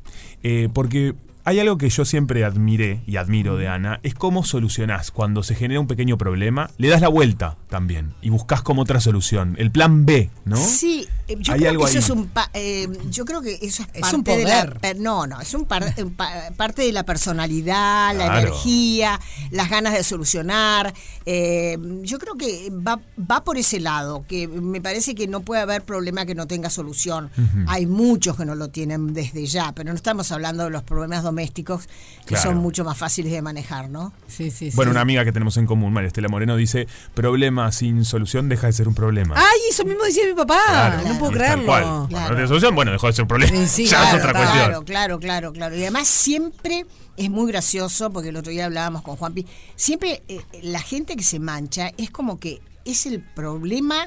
eh, 0.43 0.69
porque 0.74 1.13
hay 1.46 1.60
algo 1.60 1.78
que 1.78 1.89
yo 1.89 2.06
siempre 2.06 2.44
admiré 2.46 3.02
y 3.06 3.18
admiro 3.18 3.58
de 3.58 3.68
Ana, 3.68 4.00
es 4.04 4.14
cómo 4.14 4.44
solucionás 4.46 5.12
cuando 5.12 5.44
se 5.44 5.56
genera 5.56 5.80
un 5.80 5.88
pequeño 5.88 6.18
problema, 6.18 6.70
le 6.78 6.88
das 6.88 7.02
la 7.02 7.10
vuelta 7.10 7.58
también 7.70 8.14
y 8.22 8.30
buscas 8.30 8.62
como 8.62 8.82
otra 8.84 9.00
solución, 9.02 9.56
el 9.60 9.72
plan 9.72 10.06
B, 10.06 10.30
¿no? 10.46 10.58
Sí, 10.58 11.08
eh, 11.28 11.36
yo 11.39 11.54
Hay 11.54 11.60
creo 11.60 11.72
algo 11.72 11.84
que 11.86 11.89
eso 11.91 11.98
ahí. 12.00 12.04
es 12.04 12.10
un 12.10 12.28
pa- 12.28 12.50
eh, 12.54 12.88
yo 13.10 13.26
creo 13.26 13.41
que 13.41 13.56
eso 13.62 13.84
es, 13.84 13.89
Es 13.94 14.02
parte 14.02 14.16
un 14.18 14.24
de 14.24 14.44
la 14.46 14.94
no, 15.00 15.28
no, 15.28 15.41
es 15.41 15.54
un, 15.54 15.66
par- 15.66 15.94
un 15.98 16.14
pa- 16.14 16.52
parte 16.56 16.82
de 16.84 16.91
la 16.94 17.04
personalidad, 17.04 18.16
la 18.16 18.26
Claro. 18.26 18.39
energía, 18.48 19.20
las 19.52 19.70
ganas 19.70 19.94
de 19.94 20.04
solucionar. 20.04 20.94
eh, 21.26 21.78
yo 22.04 22.20
creo 22.20 22.36
que 22.36 22.70
va, 22.72 23.00
va 23.20 23.44
por 23.44 23.58
ese 23.58 23.80
lado, 23.80 24.26
que 24.28 24.48
me 24.48 24.82
parece 24.82 25.16
que 25.16 25.28
no 25.28 25.41
puede 25.41 25.62
haber 25.62 25.84
problema 25.84 26.26
que 26.26 26.36
no 26.36 26.48
tenga 26.48 26.70
solución. 26.70 27.30
Hay 27.68 27.86
muchos 27.86 28.36
que 28.38 28.46
no 28.46 28.56
lo 28.56 28.70
tienen 28.70 29.14
desde 29.14 29.46
ya, 29.46 29.72
pero 29.74 29.89
no 29.91 29.96
estamos 29.96 30.32
hablando 30.32 30.64
de 30.66 30.70
los 30.70 30.84
problemas 30.84 31.24
domésticos 31.34 31.88
que 32.22 32.36
Claro. 32.36 32.44
son 32.52 32.58
mucho 32.58 32.84
más 32.86 32.98
fáciles 32.98 33.32
de 33.32 33.42
manejar, 33.42 33.90
¿no? 33.90 34.14
Sí, 34.28 34.52
sí, 34.52 34.70
sí. 34.72 34.76
Bueno, 34.76 34.92
una 34.92 35.02
amiga 35.02 35.26
que 35.26 35.32
tenemos 35.32 35.58
en 35.58 35.66
común, 35.66 35.92
María 35.92 36.08
Estela 36.08 36.30
Moreno, 36.30 36.56
dice, 36.56 36.88
problema 37.14 37.72
sin 37.72 38.06
solución 38.06 38.50
deja 38.50 38.68
de 38.68 38.74
ser 38.74 38.88
un 38.88 38.96
problema. 38.96 39.36
Ay, 39.38 39.60
eso 39.70 39.84
mismo 39.84 40.04
decía 40.04 40.24
mi 40.28 40.34
papá. 40.34 40.60
Claro, 40.68 41.08
no 41.08 41.20
puedo 41.20 41.32
creerlo. 41.34 41.66
cual. 41.66 41.84
Cuando 41.84 42.08
Claro. 42.10 42.30
no 42.30 42.36
tiene 42.36 42.48
solución, 42.48 42.76
bueno, 42.76 42.92
dejó 42.92 43.08
de 43.08 43.14
ser 43.14 43.24
un 43.24 43.28
problema. 43.28 43.52
Sí, 43.58 43.68
sí, 43.68 43.86
ya 43.88 43.98
claro, 44.00 44.06
es 44.08 44.14
otra 44.24 44.32
claro. 44.32 44.38
cuestión. 44.48 44.66
Claro, 44.70 44.86
claro, 44.86 45.20
claro, 45.20 45.54
claro. 45.54 45.76
Y 45.76 45.82
además 45.82 46.08
siempre 46.08 46.86
es 47.18 47.30
muy 47.30 47.52
gracioso, 47.52 48.12
porque 48.12 48.30
el 48.30 48.36
otro 48.38 48.52
día 48.52 48.66
hablábamos 48.66 49.02
con 49.02 49.16
Juanpi, 49.18 49.46
siempre 49.76 50.22
eh, 50.28 50.40
la 50.62 50.80
gente 50.80 51.16
que 51.16 51.24
se 51.24 51.40
mancha 51.40 51.92
es 51.98 52.10
como 52.10 52.40
que 52.40 52.62
es 52.86 53.06
el 53.06 53.22
problema 53.22 54.06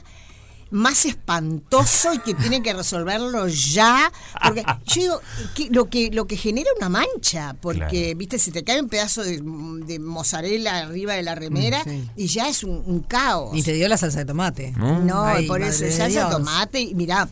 más 0.70 1.04
espantoso 1.06 2.12
y 2.12 2.18
que 2.18 2.34
tiene 2.34 2.60
que 2.62 2.72
resolverlo 2.74 3.46
ya 3.48 4.10
porque 4.42 4.64
yo 4.86 5.00
digo 5.00 5.20
que 5.54 5.68
lo 5.70 5.88
que 5.88 6.10
lo 6.10 6.26
que 6.26 6.36
genera 6.36 6.68
una 6.76 6.88
mancha 6.88 7.54
porque 7.60 7.78
Claro. 7.88 8.18
viste 8.18 8.38
se 8.38 8.50
te 8.50 8.64
cae 8.64 8.80
un 8.80 8.88
pedazo 8.88 9.22
de, 9.22 9.40
de 9.86 9.98
mozzarella 10.00 10.78
arriba 10.78 11.14
de 11.14 11.22
la 11.22 11.34
remera 11.36 11.82
Mm, 11.84 11.88
sí. 11.90 12.10
y 12.16 12.26
ya 12.26 12.48
es 12.48 12.64
un, 12.64 12.82
un 12.84 13.00
caos 13.00 13.52
Ni 13.52 13.62
te 13.62 13.72
dio 13.74 13.86
la 13.88 13.96
salsa 13.96 14.18
de 14.18 14.24
tomate. 14.24 14.72
no, 14.76 15.24
Ay, 15.24 15.46
por 15.46 15.62
eso, 15.62 15.84
salsa 15.90 16.24
de 16.26 16.30
tomate 16.32 16.80
y 16.80 16.94
mirá, 16.94 17.28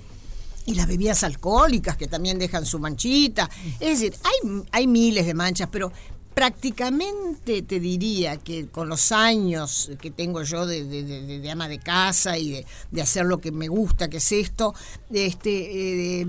y 0.66 0.74
las 0.74 0.86
bebidas 0.86 1.24
alcohólicas 1.24 1.96
que 1.96 2.06
también 2.06 2.38
dejan 2.38 2.64
su 2.64 2.78
manchita. 2.78 3.50
Es 3.80 4.00
decir, 4.00 4.14
hay, 4.24 4.62
hay 4.72 4.86
miles 4.86 5.26
de 5.26 5.34
manchas, 5.34 5.68
pero 5.70 5.92
prácticamente 6.34 7.62
te 7.62 7.78
diría 7.80 8.36
que 8.36 8.66
con 8.68 8.88
los 8.88 9.12
años 9.12 9.90
que 10.00 10.10
tengo 10.10 10.42
yo 10.42 10.66
de, 10.66 10.84
de- 10.84 11.50
ama 11.50 11.68
de 11.68 11.78
casa 11.78 12.36
y 12.38 12.64
de, 12.90 13.02
hacer 13.02 13.26
lo 13.26 13.38
que 13.40 13.52
me 13.52 13.68
gusta, 13.68 14.08
que 14.08 14.16
es 14.16 14.32
esto, 14.32 14.74
este, 15.12 16.20
eh, 16.22 16.26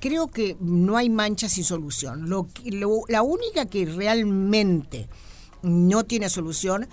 creo 0.00 0.28
que 0.28 0.56
no 0.60 0.96
hay 0.96 1.08
manchas 1.08 1.52
sin 1.52 1.64
solución. 1.64 2.28
Lo, 2.28 2.48
lo- 2.64 3.04
la 3.08 3.22
única 3.22 3.64
que 3.66 3.86
realmente 3.86 5.08
no 5.62 6.04
tiene 6.04 6.28
solución 6.28 6.82
es 6.84 6.88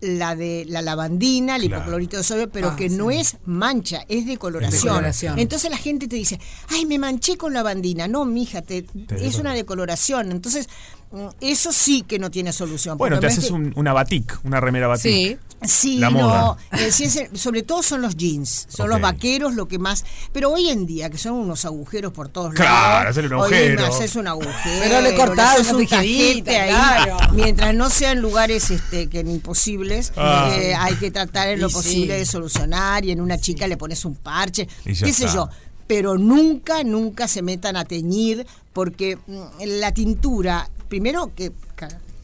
la 0.00 0.36
de 0.36 0.64
la 0.68 0.82
lavandina, 0.82 1.56
el 1.56 1.62
Claro. 1.62 1.82
hipoclorito 1.82 2.16
de 2.18 2.22
sodio, 2.22 2.48
pero 2.50 2.68
Ah, 2.70 2.76
que 2.76 2.88
sí. 2.90 2.96
no 2.96 3.10
es 3.10 3.38
mancha, 3.46 4.04
es 4.08 4.26
decoloración. 4.26 4.82
decoloración. 4.82 5.38
Entonces 5.38 5.70
la 5.70 5.78
gente 5.78 6.06
te 6.08 6.16
dice, 6.16 6.38
ay, 6.68 6.84
me 6.86 6.98
manché 6.98 7.36
con 7.36 7.52
lavandina. 7.54 8.06
No, 8.06 8.24
mija, 8.24 8.62
te, 8.62 8.84
es 9.18 9.36
una 9.38 9.54
decoloración. 9.54 10.30
Entonces, 10.30 10.68
mm, 11.10 11.26
eso 11.40 11.72
sí 11.72 12.02
que 12.02 12.18
no 12.18 12.30
tiene 12.30 12.52
solución. 12.52 12.98
Bueno, 12.98 13.18
te 13.18 13.26
es 13.28 13.32
haces 13.32 13.46
que- 13.46 13.52
un- 13.54 13.72
una 13.76 13.92
batik, 13.92 14.38
una 14.44 14.60
remera 14.60 14.86
batik. 14.88 15.12
Sí. 15.12 15.36
Sí, 15.64 15.98
La 15.98 16.10
no, 16.10 16.18
moda. 16.18 16.56
eh, 16.72 16.92
sí 16.92 17.04
es- 17.04 17.28
sobre 17.40 17.62
todo 17.62 17.82
son 17.82 18.02
los 18.02 18.14
jeans, 18.16 18.66
son 18.68 18.90
los 18.90 19.00
vaqueros 19.00 19.54
lo 19.54 19.66
que 19.66 19.78
más, 19.78 20.04
pero 20.32 20.50
hoy 20.52 20.68
en 20.68 20.84
día 20.86 21.08
que 21.08 21.16
son 21.18 21.32
unos 21.32 21.64
agujeros 21.64 22.12
por 22.12 22.28
todos 22.28 22.52
Claro, 22.54 22.70
lados, 22.98 23.10
hacerle 23.10 23.34
un 23.34 23.40
hoy 23.42 23.54
agujero. 23.54 23.86
haces 23.86 24.16
un 24.16 24.26
agujero, 24.28 24.80
Pero 24.82 25.00
le 25.00 25.14
cortás 25.16 25.72
un 25.72 25.78
tijerita, 25.78 26.50
tajete 26.52 26.56
ahí, 26.60 26.68
claro. 26.70 27.16
mientras 27.32 27.74
no 27.74 27.88
sean 27.88 28.20
lugares 28.20 28.70
este 28.70 29.08
que 29.08 29.20
imposibles, 29.20 30.12
Ah. 30.16 30.50
eh, 30.52 30.74
hay 30.74 30.94
que 30.96 31.10
tratar 31.10 31.48
en 31.48 31.60
lo 31.60 31.68
Y 31.68 31.72
posible 31.72 32.14
sí. 32.14 32.18
de 32.20 32.26
solucionar 32.26 33.04
y 33.06 33.10
en 33.12 33.20
una 33.20 33.38
chica 33.38 33.66
le 33.66 33.76
pones 33.78 34.04
un 34.04 34.14
parche, 34.14 34.68
qué 34.84 34.94
sé 35.12 35.26
yo, 35.32 35.48
pero 35.86 36.18
nunca, 36.18 36.84
nunca 36.84 37.28
se 37.28 37.40
metan 37.42 37.76
a 37.76 37.84
teñir 37.86 38.46
porque 38.74 39.16
mm, 39.26 39.40
la 39.78 39.92
tintura, 39.92 40.68
primero 40.88 41.32
que 41.34 41.50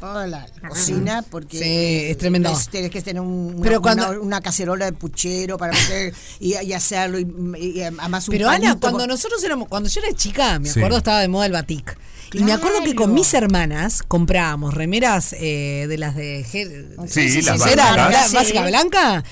toda 0.02 0.26
la 0.26 0.46
cocina 0.68 1.24
porque 1.30 1.58
Sí, 1.58 2.10
es 2.10 2.18
tremendo. 2.18 2.50
es- 2.50 2.68
Tienes 2.68 2.90
que 2.90 3.00
tener 3.02 3.22
un- 3.22 3.54
una, 3.54 3.62
Pero 3.62 3.80
cuando- 3.80 4.10
una- 4.10 4.20
una 4.20 4.40
cacerola 4.40 4.86
de 4.86 4.92
puchero 4.92 5.56
para 5.56 5.72
meter 5.72 6.12
y, 6.40 6.56
y 6.60 6.72
hacerlo 6.72 7.20
y, 7.20 7.26
y 7.56 7.82
además 7.82 8.26
un 8.26 8.32
Pero 8.32 8.50
Ana, 8.50 8.76
cuando 8.80 9.06
nosotros 9.06 9.42
éramos, 9.44 9.68
cuando 9.68 9.88
yo 9.88 10.00
era 10.00 10.12
chica, 10.12 10.58
me 10.58 10.68
Sí. 10.68 10.80
acuerdo 10.80 10.98
estaba 10.98 11.20
de 11.20 11.28
moda 11.28 11.46
el 11.46 11.52
batik. 11.52 11.96
Y 12.34 12.42
me 12.42 12.52
acuerdo 12.52 12.82
que 12.82 12.94
con 12.96 13.14
mis 13.14 13.32
hermanas 13.34 14.02
comprábamos 14.02 14.74
remeras 14.74 15.34
eh, 15.38 15.86
de 15.88 15.98
las 15.98 16.16
de 16.16 16.44
Sí, 16.50 17.28
Sí, 17.28 17.42
las 17.42 17.62
blancas. 17.62 18.32
básica 18.32 18.66
blanca 18.66 19.22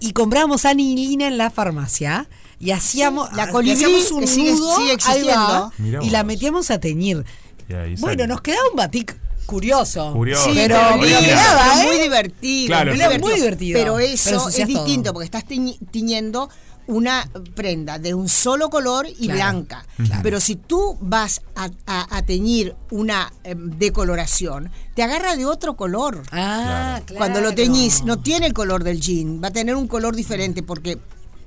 y 0.00 0.12
comprábamos 0.12 0.66
anilina 0.66 1.26
en 1.26 1.38
la 1.38 1.50
farmacia 1.50 2.28
y 2.60 2.72
hacíamos 2.72 3.32
la 3.34 3.48
colibrí, 3.48 3.82
hacíamos 3.84 4.10
un 4.10 4.26
sigue- 4.26 4.52
nudo 4.52 4.76
sigue 4.76 4.96
ahí 5.06 5.22
va, 5.22 5.72
y 6.02 6.10
la 6.10 6.22
metíamos 6.24 6.70
a 6.70 6.78
teñir. 6.80 7.24
Bueno, 7.68 7.96
sale. 7.98 8.26
nos 8.26 8.40
quedaba 8.40 8.68
un 8.70 8.76
batik 8.76 9.16
curioso. 9.48 10.12
Curioso. 10.12 10.44
Sí, 10.44 10.52
Pero 10.54 10.76
pero, 10.76 10.96
muy, 10.98 11.08
quedaba, 11.08 11.62
pero 11.72 11.80
¿eh? 11.82 11.86
muy 11.86 11.98
divertido. 12.02 12.66
Claro, 12.68 12.90
muy 12.90 12.98
divertido. 13.00 13.26
muy 13.28 13.34
divertido. 13.40 13.78
Pero 13.78 13.94
Pero 13.96 14.06
eso 14.06 14.48
es 14.50 14.66
distinto 14.66 15.02
todo. 15.04 15.12
porque 15.14 15.24
estás 15.24 15.44
tiñendo 15.90 16.48
una 16.86 17.28
prenda 17.54 17.98
de 17.98 18.14
un 18.14 18.28
solo 18.30 18.70
color 18.70 19.06
y 19.08 19.26
Claro, 19.26 19.34
blanca. 19.34 19.86
claro. 19.96 20.22
Pero 20.22 20.40
si 20.40 20.56
tú 20.56 20.96
vas 21.00 21.42
a, 21.54 21.68
a- 21.86 22.16
a 22.16 22.22
teñir 22.22 22.74
una 22.90 23.30
eh, 23.44 23.54
decoloración, 23.56 24.70
te 24.94 25.02
agarra 25.02 25.36
de 25.36 25.44
otro 25.44 25.76
color. 25.76 26.22
Ah, 26.32 27.00
claro. 27.04 27.18
Cuando 27.18 27.40
lo 27.40 27.54
teñís, 27.54 28.04
no 28.04 28.20
tiene 28.20 28.46
el 28.46 28.54
color 28.54 28.84
del 28.84 29.00
jean, 29.00 29.42
va 29.42 29.48
a 29.48 29.50
tener 29.50 29.74
un 29.76 29.86
color 29.88 30.14
diferente 30.16 30.62
porque 30.62 30.98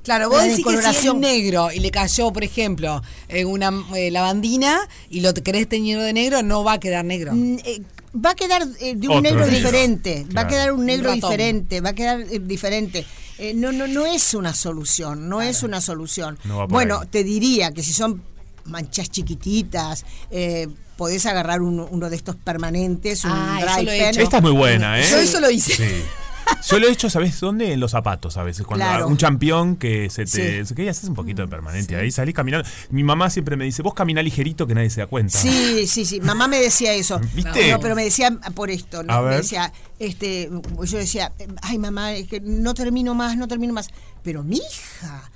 Claro, 0.04 0.30
vos 0.30 0.43
decís 0.43 0.66
que 0.66 0.82
si 0.93 1.08
es 1.08 1.14
negro 1.16 1.72
y 1.72 1.80
le 1.80 1.91
cayó, 1.91 2.32
por 2.34 2.43
ejemplo, 2.43 3.02
en 3.28 3.47
una 3.47 3.72
eh, 3.95 4.10
lavandina 4.12 4.80
y 5.10 5.22
lo 5.22 5.34
querés 5.34 5.70
teñir 5.70 5.99
de 5.99 6.12
negro, 6.14 6.41
no 6.41 6.64
va 6.64 6.74
a 6.74 6.80
quedar 6.80 7.06
negro. 7.06 7.34
Mm, 7.34 7.58
eh, 7.64 7.82
va 8.14 8.32
a 8.32 8.36
quedar 8.36 8.64
eh, 8.80 8.95
de 8.95 9.08
un 9.08 9.18
Otro 9.18 9.22
negro 9.22 9.47
diferente, 9.47 10.26
va 10.36 10.41
a 10.41 10.47
quedar 10.47 10.72
un 10.72 10.86
negro 10.86 11.10
Un 11.12 11.16
diferente, 11.16 11.82
va 11.82 11.89
a 11.89 11.93
quedar 11.93 12.22
eh, 12.22 12.39
diferente. 12.39 13.06
Eh, 13.38 13.54
no, 13.54 13.72
no, 13.72 13.88
no 13.88 14.06
es 14.06 14.34
una 14.34 14.54
solución, 14.54 15.30
no 15.30 15.41
es 15.41 15.64
una 15.64 15.82
solución. 15.82 16.38
No 16.43 16.58
va 16.58 16.64
por 16.68 16.74
bueno, 16.74 16.99
ahí. 17.02 17.08
te 17.10 17.24
diría 17.24 17.72
que 17.72 17.84
si 17.84 17.93
son 17.93 18.22
manchas 18.66 19.10
chiquititas, 19.10 20.06
eh, 20.30 20.68
podés 20.97 21.26
agarrar 21.26 21.62
uno, 21.62 21.88
uno 21.89 22.10
de 22.10 22.16
estos 22.16 22.36
permanentes, 22.36 23.24
un 23.24 23.32
Ah, 23.34 23.60
eso 23.62 23.76
dry 23.76 23.86
lo 23.86 23.91
he 23.91 23.99
pen. 23.99 24.10
hecho. 24.10 24.22
Esta 24.22 24.38
es 24.38 24.43
muy 24.43 24.52
buena, 24.52 24.99
¿eh? 24.99 25.06
Yo 25.10 25.18
eso 25.18 25.39
lo 25.39 25.49
hice. 25.49 25.76
Sí. 25.76 25.84
Yo 26.70 26.80
lo 26.80 26.88
he 26.88 26.91
hecho, 26.91 27.10
¿sabes 27.10 27.39
dónde? 27.39 27.74
En 27.74 27.80
los 27.80 27.91
zapatos 27.91 28.38
a 28.38 28.43
veces. 28.43 28.66
Cuando 28.66 28.86
Claro. 28.86 29.08
un 29.08 29.18
champión 29.18 29.76
que 29.76 30.10
se 30.10 30.26
te. 30.26 30.66
Sí. 30.66 30.76
que 30.76 30.89
haces 30.89 31.10
un 31.10 31.16
poquito 31.16 31.41
de 31.41 31.47
permanente 31.47 31.95
ahí, 31.95 32.12
salís 32.12 32.36
caminando. 32.36 32.68
Mi 32.91 33.04
mamá 33.04 33.30
siempre 33.30 33.56
me 33.58 33.66
dice, 33.66 33.82
vos 33.82 33.93
camina 33.93 34.22
ligerito 34.22 34.68
que 34.68 34.76
nadie 34.76 34.89
se 34.89 35.02
da 35.02 35.08
cuenta. 35.08 35.38
Sí, 35.38 35.88
sí, 35.88 36.06
sí. 36.06 36.20
Mamá 36.22 36.47
me 36.47 36.60
decía 36.60 36.93
eso. 36.93 37.20
¿Viste? 37.34 37.72
No, 37.72 37.80
pero 37.80 37.95
me 37.95 38.04
decía 38.04 38.32
por 38.54 38.70
esto, 38.70 39.04
¿no? 39.04 39.14
A 39.14 39.22
Me 39.22 39.30
ver. 39.30 39.41
decía, 39.41 39.72
este, 39.99 40.49
yo 40.84 40.97
decía, 40.97 41.32
ay 41.62 41.78
mamá, 41.78 42.14
es 42.14 42.28
que 42.28 42.39
no 42.39 42.74
termino 42.74 43.14
más, 43.16 43.36
no 43.38 43.47
termino 43.47 43.74
más. 43.74 43.89
Pero 44.24 44.43
mi 44.43 44.58
hija, 44.58 45.30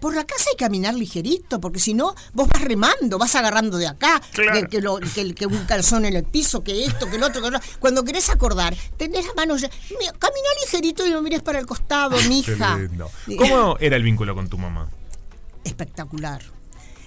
por 0.00 0.14
la 0.14 0.24
casa 0.24 0.44
hay 0.50 0.56
que 0.56 0.64
caminar 0.64 0.94
ligerito, 0.94 1.60
porque 1.60 1.78
si 1.80 1.94
no, 1.94 2.14
vos 2.32 2.48
vas 2.48 2.62
remando, 2.62 3.18
vas 3.18 3.34
agarrando 3.34 3.76
de 3.78 3.86
acá, 3.86 4.20
Claro. 4.32 4.60
que, 4.62 4.66
que 4.68 4.80
lo- 4.80 4.98
que- 4.98 5.34
que 5.34 5.46
un 5.46 5.64
calzón 5.66 6.04
en 6.06 6.16
el 6.16 6.24
piso, 6.24 6.62
que 6.64 6.84
esto, 6.84 7.08
que 7.10 7.16
el 7.16 7.22
otro, 7.22 7.42
que 7.42 7.50
lo- 7.50 7.60
Cuando 7.78 8.04
querés 8.04 8.30
acordar, 8.30 8.74
tenés 8.96 9.26
las 9.26 9.34
manos 9.36 9.60
ya. 9.60 9.68
Camina 10.18 10.48
ligerito 10.64 11.06
y 11.06 11.10
no 11.10 11.22
mires 11.22 11.42
para 11.42 11.58
el 11.58 11.66
costado, 11.66 12.16
Qué 12.16 12.28
mija. 12.28 12.78
¿Cómo 13.38 13.76
era 13.78 13.96
el 13.96 14.02
vínculo 14.02 14.34
con 14.34 14.48
tu 14.48 14.58
mamá? 14.58 14.88
Espectacular. 15.64 16.42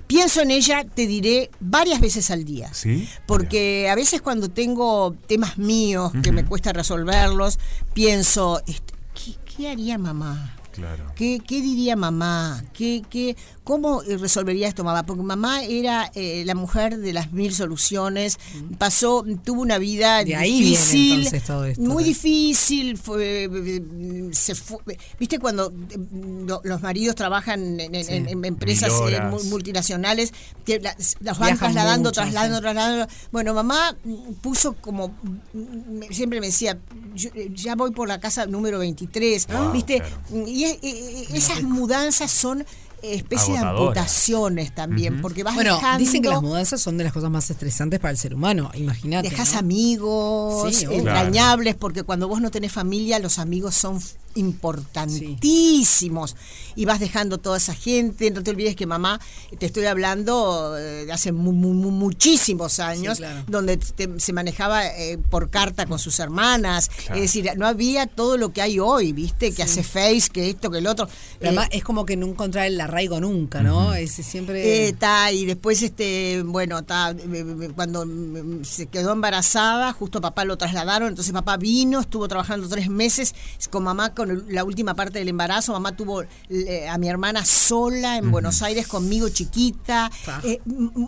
Pienso 0.08 0.42
en 0.42 0.52
ella, 0.52 0.84
te 0.84 1.08
diré, 1.08 1.50
varias 1.60 2.00
veces 2.00 2.30
al 2.30 2.44
día. 2.44 2.72
¿Sí? 2.74 3.10
Porque 3.26 3.90
a 3.90 3.96
veces 3.96 4.22
cuando 4.22 4.50
tengo 4.50 5.16
temas 5.28 5.58
míos 5.58 6.12
que 6.22 6.32
me 6.32 6.46
cuesta 6.46 6.74
resolverlos, 6.74 7.58
pienso, 7.94 8.62
este, 8.68 8.94
¿qué, 9.16 9.36
qué 9.58 9.70
haría 9.70 9.98
mamá? 9.98 10.56
Claro. 10.74 11.06
¿Qué, 11.16 11.40
qué 11.46 11.62
diría 11.62 11.96
mamá? 11.96 12.64
¿Qué, 12.74 13.02
qué, 13.10 13.36
¿Cómo 13.64 14.02
resolvería 14.02 14.68
esto 14.68 14.84
mamá? 14.84 15.06
Porque 15.06 15.22
mamá 15.24 15.64
era 15.64 16.12
eh, 16.16 16.44
la 16.46 16.56
mujer 16.56 16.98
de 16.98 17.14
las 17.14 17.32
mil 17.32 17.54
soluciones, 17.54 18.38
pasó, 18.78 19.24
tuvo 19.46 19.62
una 19.62 19.78
vida 19.78 20.24
De 20.24 20.36
ahí 20.36 20.52
viene, 20.60 20.70
difícil, 20.78 21.12
entonces, 21.20 21.44
todo 21.44 21.66
esto, 21.66 21.82
muy 21.82 22.04
¿no? 22.04 22.08
difícil, 22.10 22.98
fue, 22.98 23.46
eh, 23.46 24.30
se 24.34 24.56
fue, 24.56 24.80
viste 25.20 25.40
cuando 25.40 25.72
eh, 25.92 25.98
lo- 26.46 26.62
los 26.64 26.82
maridos 26.82 27.16
trabajan 27.16 27.80
en, 27.80 27.96
en- 27.96 28.04
Sí. 28.04 28.14
en- 28.14 28.28
en 28.30 28.44
empresas 28.46 28.92
eh, 29.10 29.22
multinacionales, 29.46 30.34
que 30.66 30.80
la- 30.80 30.96
las 31.22 31.40
van 31.40 31.58
trasladando, 31.58 32.10
mucho, 32.10 32.22
trasladando, 32.22 32.58
sí. 32.58 32.62
trasladando. 32.64 33.08
Bueno, 33.32 33.54
mamá 33.54 33.96
mm, 34.04 34.34
puso 34.42 34.74
como, 34.74 35.10
mm, 35.54 36.02
siempre 36.12 36.40
me 36.42 36.48
decía, 36.48 36.78
yo, 37.16 37.30
eh, 37.36 37.50
ya 37.54 37.76
voy 37.76 37.92
por 37.92 38.08
la 38.08 38.20
casa 38.20 38.46
número 38.46 38.80
23, 38.80 39.48
Ah, 39.50 39.70
viste, 39.74 40.02
y 40.48 40.63
es- 40.64 40.78
eh, 40.82 41.28
esas 41.34 41.62
mudanzas 41.64 42.32
son 42.32 42.66
especie 43.02 43.54
de 43.56 43.60
amputaciones 43.60 44.74
también, 44.74 45.22
porque 45.22 45.44
vas 45.44 45.56
Bueno, 45.56 45.76
dejando... 45.76 46.00
dicen 46.00 46.22
que 46.22 46.30
las 46.30 46.42
mudanzas 46.42 46.80
son 46.82 46.98
de 46.98 47.04
las 47.04 47.12
cosas 47.12 47.30
más 47.30 47.50
estresantes 47.50 48.00
para 48.00 48.12
el 48.12 48.18
ser 48.18 48.34
humano, 48.34 48.72
imagínate. 48.76 49.30
Dejas 49.30 49.54
¿no? 49.54 49.60
amigos 49.60 50.74
Sí, 50.74 50.86
obvio. 50.86 51.00
entrañables, 51.00 51.76
porque 51.76 52.04
cuando 52.04 52.30
vos 52.30 52.40
no 52.40 52.50
tenés 52.50 52.72
familia, 52.72 53.20
los 53.20 53.40
amigos 53.40 53.76
son 53.76 54.00
importantísimos. 54.36 56.36
Y 56.76 56.86
vas 56.86 57.00
dejando 57.00 57.38
toda 57.38 57.58
esa 57.58 57.74
gente. 57.74 58.30
No 58.32 58.44
te 58.44 58.52
olvides 58.52 58.76
que 58.76 58.86
mamá, 58.86 59.20
te 59.60 59.66
estoy 59.66 59.86
hablando 59.86 60.78
eh, 60.78 61.06
de 61.06 61.12
hace 61.12 61.32
mu- 61.32 61.52
mu- 61.52 61.74
mu- 61.74 61.92
muchísimos 61.92 62.80
años, 62.80 63.18
claro. 63.18 63.44
donde 63.48 63.78
te- 63.78 64.20
se 64.20 64.34
manejaba 64.34 64.88
eh, 64.88 65.18
por 65.30 65.50
carta 65.50 65.86
con 65.86 66.00
sus 66.00 66.20
hermanas. 66.20 66.90
Claro. 66.90 67.16
Es 67.16 67.22
decir, 67.22 67.50
no 67.58 67.68
había 67.68 68.08
todo 68.08 68.38
lo 68.38 68.52
que 68.54 68.62
hay 68.62 68.80
hoy, 68.80 69.14
¿viste? 69.14 69.54
Que 69.54 69.64
hace 69.64 69.84
Face, 69.84 70.30
que 70.32 70.50
esto, 70.50 70.72
que 70.72 70.80
el 70.80 70.88
otro. 70.88 71.08
Pero 71.40 71.46
Eh, 71.46 71.48
además 71.50 71.68
es 71.72 71.84
como 71.84 72.06
que 72.06 72.18
no 72.18 72.28
encontrar 72.28 72.66
el 72.66 72.80
arraigo 72.82 73.20
nunca, 73.20 73.62
¿no? 73.62 73.94
Es 73.94 74.14
siempre. 74.14 74.88
eh, 74.88 74.94
ta, 74.94 75.32
y 75.32 75.46
después, 75.46 75.82
este, 75.84 76.42
bueno, 76.44 76.84
ta, 76.84 77.12
eh, 77.12 77.16
eh, 77.24 77.72
cuando 77.76 78.06
mm, 78.06 78.64
se 78.64 78.88
quedó 78.88 79.12
embarazada, 79.14 79.92
justo 79.94 80.22
papá 80.22 80.46
lo 80.46 80.58
trasladaron, 80.58 81.10
entonces 81.10 81.34
papá 81.34 81.58
vino, 81.58 82.00
estuvo 82.00 82.28
trabajando 82.28 82.68
tres 82.68 82.90
meses 82.90 83.36
con 83.70 83.84
mamá 83.84 84.14
con 84.14 84.23
la 84.26 84.64
última 84.64 84.94
parte 84.96 85.20
del 85.20 85.30
embarazo, 85.30 85.72
mamá 85.74 85.96
tuvo 85.96 86.24
eh, 86.50 86.88
a 86.90 86.98
mi 86.98 87.08
hermana 87.10 87.44
sola 87.46 88.18
en 88.18 88.32
Buenos 88.32 88.62
Aires 88.62 88.88
conmigo 88.88 89.30
chiquita. 89.30 90.12
Eh, 90.44 90.60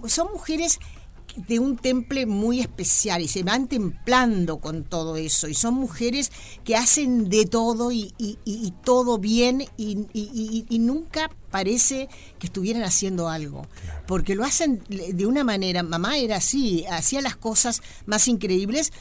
son 0.07 0.27
mujeres 0.33 0.79
de 1.47 1.59
un 1.59 1.75
temple 1.75 2.25
muy 2.25 2.61
especial 2.61 3.21
y 3.21 3.27
se 3.27 3.43
van 3.43 3.67
templando 3.67 4.59
con 4.59 4.85
todo 4.85 5.17
eso. 5.17 5.49
Y 5.49 5.53
son 5.53 5.73
mujeres 5.73 6.31
que 6.63 6.77
hacen 6.77 7.27
de 7.27 7.45
todo 7.45 7.91
y, 7.91 8.13
y- 8.17 8.37
y- 8.45 8.65
y 8.67 8.71
todo 8.83 9.17
bien 9.17 9.65
y, 9.75 9.97
nunca 10.79 11.29
parece 11.51 12.07
que 12.39 12.47
estuvieran 12.47 12.83
haciendo 12.83 13.27
algo. 13.27 13.67
Porque 14.07 14.33
lo 14.35 14.45
hacen 14.45 14.81
de 14.87 15.25
una 15.25 15.43
manera 15.43 15.83
mamá 15.83 16.17
era 16.17 16.37
así 16.37 16.85
hacía 16.89 17.21
las 17.21 17.35
cosas 17.35 17.81
más 18.05 18.27
increíbles 18.29 18.93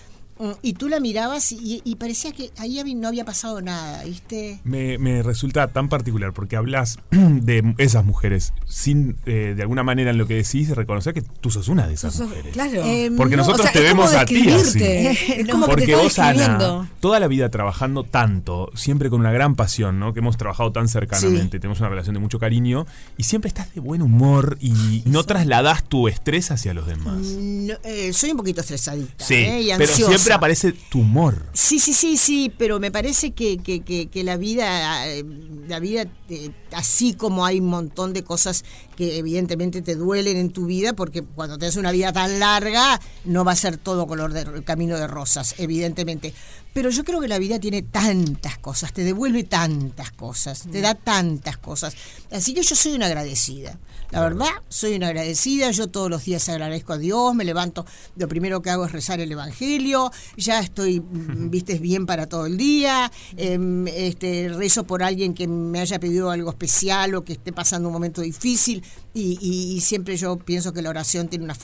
y 0.62 0.74
tú 0.74 0.89
la 0.89 1.01
mirabas 1.01 1.53
y, 1.53 1.80
y 1.85 1.97
parecía 1.97 2.32
que 2.32 2.51
ahí 2.59 2.82
no 2.95 3.09
había 3.09 3.24
pasado 3.24 3.61
nada 3.62 4.05
viste 4.05 4.61
Me, 4.64 4.99
me 4.99 5.22
resulta 5.22 5.68
tan 5.68 5.89
particular 5.89 6.32
porque 6.32 6.57
hablas 6.57 6.99
de 7.11 7.74
esas 7.78 8.05
mujeres 8.05 8.53
sin, 8.66 9.16
eh, 9.26 9.55
de 9.57 9.62
alguna 9.62 9.82
manera 9.82 10.11
en 10.11 10.18
lo 10.18 10.26
que 10.26 10.35
decís, 10.35 10.70
reconocer 10.70 11.14
que 11.14 11.22
tú 11.22 11.51
sos 11.51 11.68
una 11.68 11.87
de 11.87 11.95
esas 11.95 12.18
mujeres. 12.20 12.53
Claro. 12.53 12.82
Porque 13.16 13.37
no, 13.37 13.43
nosotros 13.43 13.61
o 13.61 13.62
sea, 13.64 13.72
te 13.72 13.80
vemos 13.80 14.12
a 14.14 14.24
ti 14.24 14.49
así. 14.51 14.82
Es 14.85 15.49
como 15.49 15.66
Porque 15.66 15.95
vos, 15.95 16.18
Ana, 16.18 16.91
toda 17.01 17.20
la 17.20 17.28
vida 17.28 17.49
trabajando 17.49 18.05
tanto, 18.05 18.70
siempre 18.74 19.11
con 19.11 19.20
una 19.20 19.32
gran 19.32 19.55
pasión, 19.55 19.99
¿no? 19.99 20.12
Que 20.12 20.20
hemos 20.20 20.37
trabajado 20.37 20.72
tan 20.72 20.89
cercanamente, 20.89 21.59
tenemos 21.59 21.80
una 21.80 21.89
relación 21.89 22.14
de 22.14 22.20
mucho 22.20 22.39
cariño, 22.39 22.87
y 23.16 23.24
siempre 23.24 23.49
estás 23.49 23.74
de 23.74 23.80
buen 23.80 24.03
humor 24.03 24.59
y 24.61 25.03
no 25.07 25.24
trasladás 25.24 25.85
tu 25.85 26.09
estrés 26.09 26.51
hacia 26.51 26.74
los 26.74 26.87
demás. 26.87 27.18
No, 27.18 27.74
eh, 27.85 28.12
soy 28.12 28.30
un 28.30 28.37
poquito 28.37 28.61
estresadita 28.61 29.24
Sí, 29.24 29.35
¿eh? 29.35 29.62
y 29.62 29.68
pero 29.76 29.91
ansiosa. 29.91 30.12
Siempre 30.24 30.34
aparece 30.34 30.72
tu 30.72 31.00
humor. 31.00 31.46
Sí, 31.52 31.78
sí, 31.78 31.92
sí, 31.92 32.16
sí, 32.16 32.52
pero 32.56 32.80
me 32.80 32.90
parece 32.90 33.32
que, 33.32 33.58
que, 33.58 33.82
que, 33.82 34.08
que 34.08 34.24
la 34.24 34.36
vida, 34.36 35.06
eh, 35.08 35.24
la 35.68 35.78
vida, 35.80 36.06
eh, 36.28 36.50
así 36.72 37.14
como 37.14 37.44
hay 37.44 37.60
un 37.60 37.66
montón 37.66 38.12
de 38.12 38.24
cosas 38.24 38.64
que 38.96 39.18
evidentemente 39.18 39.82
te 39.82 39.94
duelen 39.94 40.36
en 40.36 40.50
tu 40.50 40.66
vida, 40.66 40.94
porque 40.94 41.22
cuando 41.22 41.58
tienes 41.58 41.76
una 41.76 41.92
vida 41.92 42.12
tan 42.12 42.38
larga, 42.38 43.00
no 43.24 43.44
va 43.44 43.52
a 43.52 43.56
ser 43.56 43.76
todo 43.76 44.06
color 44.06 44.32
de 44.32 44.64
camino 44.64 44.96
de 44.98 45.06
rosas, 45.06 45.54
evidentemente. 45.58 46.34
Pero 46.72 46.90
yo 46.90 47.04
creo 47.04 47.20
que 47.20 47.28
la 47.28 47.38
vida 47.38 47.60
tiene 47.60 47.82
tantas 47.82 48.58
cosas, 48.58 48.92
te 48.92 49.04
devuelve 49.04 49.44
tantas 49.44 50.10
cosas, 50.10 50.64
te 50.70 50.80
da 50.80 50.94
tantas 50.94 51.56
cosas. 51.58 51.94
Así 52.32 52.52
que 52.52 52.62
yo 52.62 52.74
soy 52.74 52.94
una 52.94 53.06
agradecida. 53.06 53.78
La 54.10 54.20
verdad, 54.20 54.48
soy 54.68 54.94
una 54.94 55.08
agradecida. 55.08 55.70
Yo 55.70 55.88
todos 55.88 56.10
los 56.10 56.24
días 56.24 56.48
agradezco 56.48 56.92
a 56.92 56.98
Dios, 56.98 57.34
me 57.34 57.44
levanto, 57.44 57.86
lo 58.16 58.28
primero 58.28 58.62
que 58.62 58.70
hago 58.70 58.86
es 58.86 58.92
rezar 58.92 59.20
el 59.20 59.30
Evangelio, 59.30 60.10
ya 60.36 60.60
estoy, 60.60 61.02
vistes, 61.04 61.80
bien 61.80 62.06
para 62.06 62.26
todo 62.26 62.46
el 62.46 62.56
día, 62.56 63.10
em, 63.36 63.86
este, 63.88 64.48
rezo 64.48 64.84
por 64.84 65.02
alguien 65.02 65.34
que 65.34 65.46
me 65.46 65.80
haya 65.80 65.98
pedido 66.00 66.30
algo 66.30 66.50
especial 66.50 67.14
o 67.14 67.24
que 67.24 67.34
esté 67.34 67.52
pasando 67.52 67.88
un 67.88 67.92
momento 67.94 68.20
difícil 68.22 68.82
y, 69.12 69.38
y- 69.40 69.76
y 69.76 69.80
siempre 69.80 70.16
yo 70.16 70.36
pienso 70.36 70.72
que 70.72 70.82
la 70.82 70.90
oración 70.90 71.28
tiene 71.28 71.44
una 71.44 71.56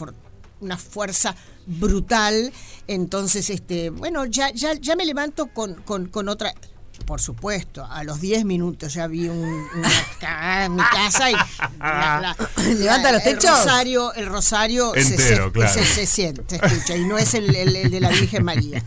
una 0.60 0.76
fuerza 0.76 1.34
brutal. 1.66 2.52
Entonces, 2.86 3.48
este, 3.48 3.88
bueno, 3.90 4.26
ya, 4.26 4.52
ya, 4.52 4.74
ya 4.74 4.94
me 4.94 5.06
levanto 5.06 5.46
con, 5.54 5.74
con, 5.82 6.06
con 6.08 6.28
otra. 6.28 6.52
Por 7.10 7.20
supuesto, 7.20 7.84
a 7.84 8.04
los 8.04 8.20
10 8.20 8.44
minutos 8.44 8.94
ya 8.94 9.08
vi 9.08 9.26
un- 9.28 9.66
una 9.74 9.90
cagada 10.20 10.66
en 10.66 10.76
mi 10.76 10.82
casa 10.94 11.28
y 11.28 11.32
la- 11.32 11.50
la- 12.56 12.62
¿Levanta 12.62 13.10
los 13.10 13.26
el 13.26 13.36
techos? 13.36 13.58
rosario, 13.64 14.14
el 14.14 14.26
rosario 14.26 14.92
se- 14.94 15.00
Entero, 15.00 15.46
se, 15.46 15.50
claro. 15.50 15.74
se- 15.74 15.84
se 15.86 16.06
siente, 16.06 16.44
se 16.60 16.64
escucha, 16.64 16.96
y 16.96 17.02
no 17.04 17.18
es 17.18 17.34
el, 17.34 17.52
el- 17.56 17.74
el 17.74 17.90
de 17.90 17.98
la 17.98 18.10
Virgen 18.10 18.44
María. 18.44 18.84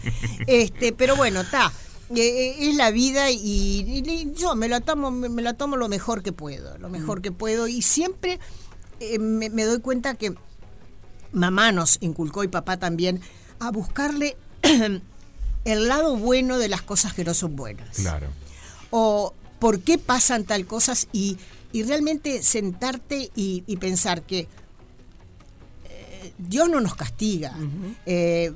Este, 0.47 0.93
pero 0.93 1.17
bueno, 1.17 1.41
está. 1.41 1.74
es 2.15 2.76
la 2.76 2.91
vida 2.91 3.30
y, 3.30 3.36
y- 3.41 4.09
y 4.09 4.32
yo 4.39 4.55
me 4.55 4.69
la 4.69 4.80
tomo, 4.80 5.11
me, 5.11 5.28
me 5.28 5.41
la 5.41 5.55
tomo 5.55 5.76
lo 5.76 5.89
mejor 5.89 6.24
que 6.24 6.32
puedo, 6.32 6.78
lo 6.78 6.88
mejor 6.88 7.21
que 7.21 7.34
puedo. 7.34 7.67
Y 7.67 7.82
siempre 7.82 8.39
eh, 9.01 9.19
me, 9.19 9.49
me 9.49 9.65
doy 9.65 9.82
cuenta 9.82 10.15
que 10.15 10.34
mamá 11.34 11.74
nos 11.74 11.97
inculcó 11.99 12.45
y 12.45 12.47
papá 12.47 12.78
también 12.78 13.19
a 13.59 13.69
buscarle 13.71 14.38
el 15.66 15.88
lado 15.88 16.16
bueno 16.18 16.57
de 16.57 16.68
las 16.70 16.82
cosas 16.82 17.14
que 17.14 17.24
no 17.24 17.34
son 17.34 17.55
buenas. 17.55 17.97
Claro. 17.97 18.28
O 18.91 19.34
por 19.59 19.82
qué 19.82 19.97
pasan 19.97 20.43
tal 20.43 20.66
cosas 20.66 21.07
y, 21.11 21.38
y 21.72 21.84
realmente 21.84 22.43
sentarte 22.43 23.32
y, 23.36 23.64
y 23.66 23.78
pensar 23.78 24.24
que 24.24 24.47
eh, 25.86 26.34
Dios 26.38 26.70
no 26.70 26.82
nos 26.82 26.95
castiga. 26.95 27.55
Eh, 28.05 28.51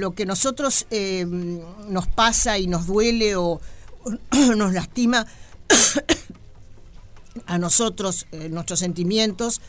lo 0.00 0.14
que 0.14 0.26
nosotros 0.26 0.86
eh, 0.90 1.24
nos 1.26 2.06
pasa 2.08 2.58
y 2.58 2.66
nos 2.66 2.86
duele 2.86 3.36
o, 3.36 3.60
o 4.04 4.10
nos 4.56 4.72
lastima 4.72 5.26
a 7.46 7.58
nosotros, 7.58 8.26
eh, 8.32 8.48
nuestros 8.48 8.78
sentimientos, 8.80 9.60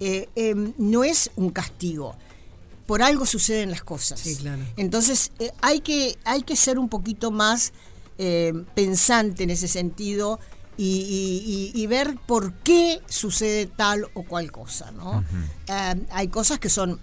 eh, 0.00 0.28
eh, 0.36 0.54
no 0.78 1.04
es 1.04 1.30
un 1.36 1.50
castigo. 1.50 2.16
Por 2.86 3.02
algo 3.02 3.26
suceden 3.26 3.70
las 3.70 3.82
cosas. 3.82 4.20
Sí, 4.20 4.36
claro. 4.36 4.62
Entonces 4.76 5.32
eh, 5.38 5.50
hay, 5.60 5.80
que, 5.80 6.16
hay 6.24 6.42
que 6.42 6.54
ser 6.56 6.78
un 6.78 6.88
poquito 6.88 7.30
más 7.30 7.72
eh, 8.18 8.52
pensante 8.74 9.42
en 9.44 9.50
ese 9.50 9.66
sentido 9.68 10.38
y, 10.76 10.84
y- 10.84 11.72
y- 11.74 11.82
y 11.82 11.86
ver 11.86 12.16
por 12.26 12.52
qué 12.62 13.00
sucede 13.08 13.66
tal 13.66 14.06
o 14.14 14.22
cual 14.22 14.52
cosa. 14.52 14.90
¿no? 14.92 15.24
Eh, 15.68 15.94
hay 16.10 16.28
cosas 16.28 16.58
que 16.60 16.68
son 16.68 17.00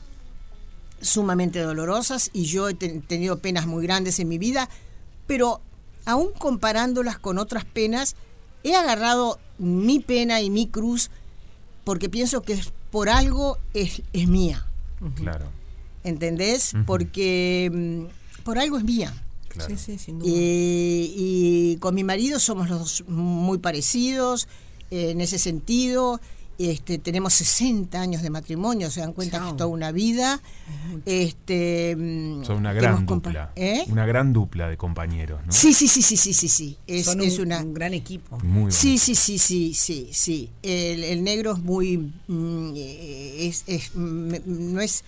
sumamente 1.02 1.60
dolorosas 1.60 2.30
y 2.34 2.46
yo 2.46 2.70
he 2.70 2.74
ten- 2.76 3.02
tenido 3.02 3.40
penas 3.40 3.68
muy 3.68 3.84
grandes 3.84 4.20
en 4.20 4.28
mi 4.30 4.38
vida, 4.38 4.70
pero 5.28 5.60
aún 6.06 6.30
comparándolas 6.38 7.20
con 7.20 7.38
otras 7.38 7.66
penas, 7.66 8.16
he 8.64 8.76
agarrado 8.76 9.40
mi 9.58 10.00
pena 10.00 10.40
y 10.42 10.50
mi 10.50 10.68
cruz 10.68 11.10
porque 11.84 12.08
pienso 12.10 12.42
que 12.42 12.54
es- 12.54 12.72
por 12.92 13.10
algo 13.10 13.58
es, 13.74 14.02
es 14.14 14.28
mía. 14.28 14.66
Claro. 15.16 15.48
¿Entendés? 16.04 16.74
Porque 16.86 17.72
mm, 17.74 18.44
por 18.44 18.58
algo 18.60 18.78
es 18.78 18.84
mía. 18.84 19.14
Claro. 19.48 19.70
Sí, 19.78 19.78
sí, 19.78 19.98
sin 20.00 20.20
duda. 20.20 20.30
Y, 20.30 21.14
y 21.16 21.78
con 21.78 21.94
mi 21.96 22.04
marido 22.04 22.40
somos 22.40 22.70
los 22.70 22.80
dos 22.80 23.04
muy 23.08 23.58
parecidos. 23.60 24.48
eh, 24.92 25.12
en 25.12 25.22
ese 25.22 25.38
sentido. 25.40 26.20
Este, 26.60 27.00
tenemos 27.00 27.34
60 27.34 28.00
años 28.00 28.22
de 28.22 28.30
matrimonio, 28.30 28.92
se 28.92 29.00
dan 29.00 29.14
cuenta 29.14 29.40
que 29.40 29.50
es 29.50 29.58
toda 29.58 29.68
una 29.68 29.92
vida. 29.92 30.40
Este, 31.06 31.96
mm, 31.96 32.44
Son 32.44 32.58
una 32.58 32.74
gran 32.74 33.06
dupla. 33.06 33.52
¿Eh? 33.56 33.84
Una 33.90 34.06
gran 34.06 34.34
dupla 34.34 34.68
de 34.70 34.78
compañeros, 34.78 35.42
¿no? 35.46 35.52
Sí, 35.52 35.74
sí, 35.74 35.88
sí, 35.88 36.02
sí, 36.02 36.16
sí, 36.16 36.34
sí, 36.34 36.48
sí. 36.48 36.78
Es, 36.88 37.06
Son 37.06 37.22
es 37.22 37.40
un, 37.40 37.48
una 37.48 37.60
un 37.60 37.74
gran 37.74 37.94
equipo. 37.94 38.38
Muy 38.44 38.72
Sí, 38.72 38.98
sí, 39.00 39.16
sí, 39.16 39.40
sí, 39.40 39.74
sí, 39.74 40.10
sí. 40.14 40.50
El, 40.62 41.04
el 41.04 41.24
negro 41.24 41.54
es 41.54 41.60
muy, 41.60 41.98
mm, 42.28 42.74
eh, 42.76 43.48
es, 43.48 43.64
es, 43.68 43.92
mm, 43.96 44.34
no 44.46 44.80
es 44.82 45.04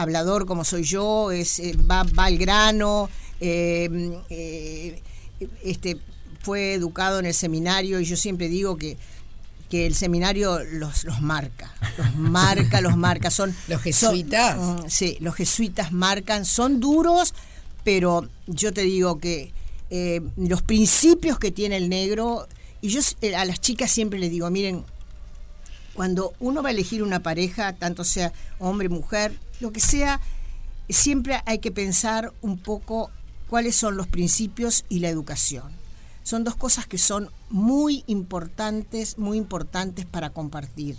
hablador 0.00 0.46
como 0.46 0.64
soy 0.64 0.84
yo, 0.84 1.30
es 1.30 1.58
eh, 1.58 1.76
va, 1.90 2.04
va 2.04 2.24
al 2.24 2.38
grano, 2.38 3.10
eh, 3.40 4.20
eh, 4.30 5.02
este 5.64 5.98
fue 6.40 6.74
educado 6.74 7.18
en 7.18 7.26
el 7.26 7.34
seminario 7.34 8.00
y 8.00 8.04
yo 8.04 8.16
siempre 8.16 8.48
digo 8.48 8.76
que 8.76 8.96
que 9.68 9.86
el 9.86 9.94
seminario 9.94 10.64
los, 10.64 11.04
los 11.04 11.20
marca, 11.20 11.72
los 11.96 12.14
marca, 12.16 12.80
los 12.80 12.96
marca, 12.96 13.30
son 13.30 13.54
Los 13.68 13.82
jesuitas. 13.82 14.56
son, 14.56 14.76
mm, 14.76 14.90
sí, 14.90 15.16
los 15.20 15.34
jesuitas 15.34 15.92
marcan, 15.92 16.44
son 16.44 16.80
duros, 16.80 17.34
pero 17.84 18.28
yo 18.46 18.72
te 18.72 18.82
digo 18.82 19.18
que 19.18 19.52
eh, 19.90 20.20
los 20.36 20.62
principios 20.62 21.38
que 21.38 21.50
tiene 21.50 21.76
el 21.76 21.88
negro, 21.88 22.46
y 22.80 22.88
yo 22.88 23.00
eh, 23.20 23.36
a 23.36 23.44
las 23.44 23.60
chicas 23.60 23.90
siempre 23.90 24.18
les 24.18 24.30
digo, 24.30 24.48
miren, 24.50 24.84
cuando 25.98 26.32
uno 26.38 26.62
va 26.62 26.68
a 26.68 26.70
elegir 26.70 27.02
una 27.02 27.24
pareja, 27.24 27.72
tanto 27.72 28.04
sea 28.04 28.32
hombre, 28.60 28.88
mujer, 28.88 29.36
lo 29.58 29.72
que 29.72 29.80
sea, 29.80 30.20
siempre 30.88 31.42
hay 31.44 31.58
que 31.58 31.72
pensar 31.72 32.32
un 32.40 32.56
poco 32.56 33.10
cuáles 33.48 33.74
son 33.74 33.96
los 33.96 34.06
principios 34.06 34.84
y 34.88 35.00
la 35.00 35.08
educación. 35.08 35.64
Son 36.22 36.44
dos 36.44 36.54
cosas 36.54 36.86
que 36.86 36.98
son 36.98 37.32
muy 37.50 38.04
importantes, 38.06 39.18
muy 39.18 39.38
importantes 39.38 40.06
para 40.06 40.30
compartir. 40.30 40.96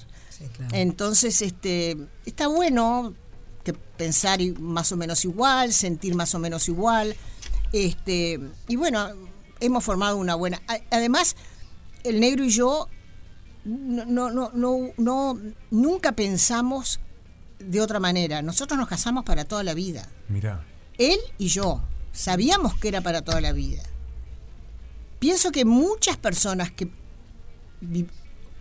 Entonces, 0.74 1.42
este, 1.44 1.96
está 2.26 2.48
bueno 2.48 3.14
que 3.64 3.72
pensar 3.72 4.42
más 4.60 4.92
o 4.92 4.98
menos 4.98 5.24
igual, 5.24 5.72
sentir 5.72 6.14
más 6.14 6.36
o 6.36 6.40
menos 6.40 6.68
igual. 6.68 7.16
Este, 7.72 8.38
y 8.68 8.76
bueno, 8.76 9.08
hemos 9.62 9.82
formado 9.82 10.18
una 10.18 10.36
buena. 10.36 10.62
Además, 10.92 11.38
el 12.04 12.20
negro 12.20 12.44
y 12.44 12.50
yo 12.50 12.90
no, 13.70 14.06
no, 14.06 14.30
no, 14.32 14.52
no, 14.54 14.78
no- 14.98 15.40
nunca 15.72 16.14
pensamos 16.14 17.00
de 17.60 17.82
otra 17.82 18.00
manera. 18.00 18.42
Nosotros 18.42 18.78
nos 18.80 18.88
casamos 18.88 19.24
para 19.26 19.46
toda 19.46 19.64
la 19.64 19.74
vida. 19.74 20.08
Mirá. 20.28 20.64
Él 20.98 21.18
y 21.38 21.48
yo 21.48 21.82
sabíamos 22.12 22.76
que 22.76 22.88
era 22.88 23.02
para 23.02 23.22
toda 23.22 23.42
la 23.42 23.52
vida. 23.54 23.84
Pienso 25.20 25.52
que 25.52 25.66
muchas 25.66 26.18
personas 26.18 26.72
que 26.72 26.90
vi- 27.82 28.08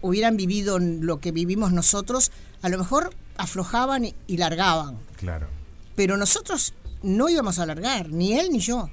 hubieran 0.00 0.36
vivido 0.36 0.78
lo 0.78 1.20
que 1.20 1.32
vivimos 1.32 1.72
nosotros, 1.72 2.30
a 2.62 2.68
lo 2.68 2.78
mejor 2.78 3.14
aflojaban 3.36 4.04
y, 4.04 4.14
y 4.26 4.36
largaban. 4.36 4.98
Claro. 5.16 5.48
Pero 5.94 6.16
nosotros 6.16 6.74
no 7.02 7.28
íbamos 7.28 7.58
a 7.60 7.66
largar, 7.66 8.10
ni 8.10 8.38
él 8.38 8.48
ni 8.50 8.58
yo. 8.58 8.90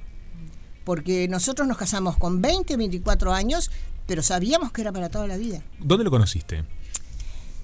Porque 0.84 1.26
nosotros 1.28 1.66
nos 1.66 1.76
casamos 1.76 2.16
con 2.16 2.40
20, 2.40 2.76
24 2.76 3.32
años, 3.32 3.70
pero 4.06 4.22
sabíamos 4.22 4.72
que 4.72 4.80
era 4.82 4.92
para 4.92 5.08
toda 5.08 5.26
la 5.26 5.36
vida. 5.36 5.60
¿Dónde 5.78 6.04
lo 6.04 6.10
conociste? 6.10 6.64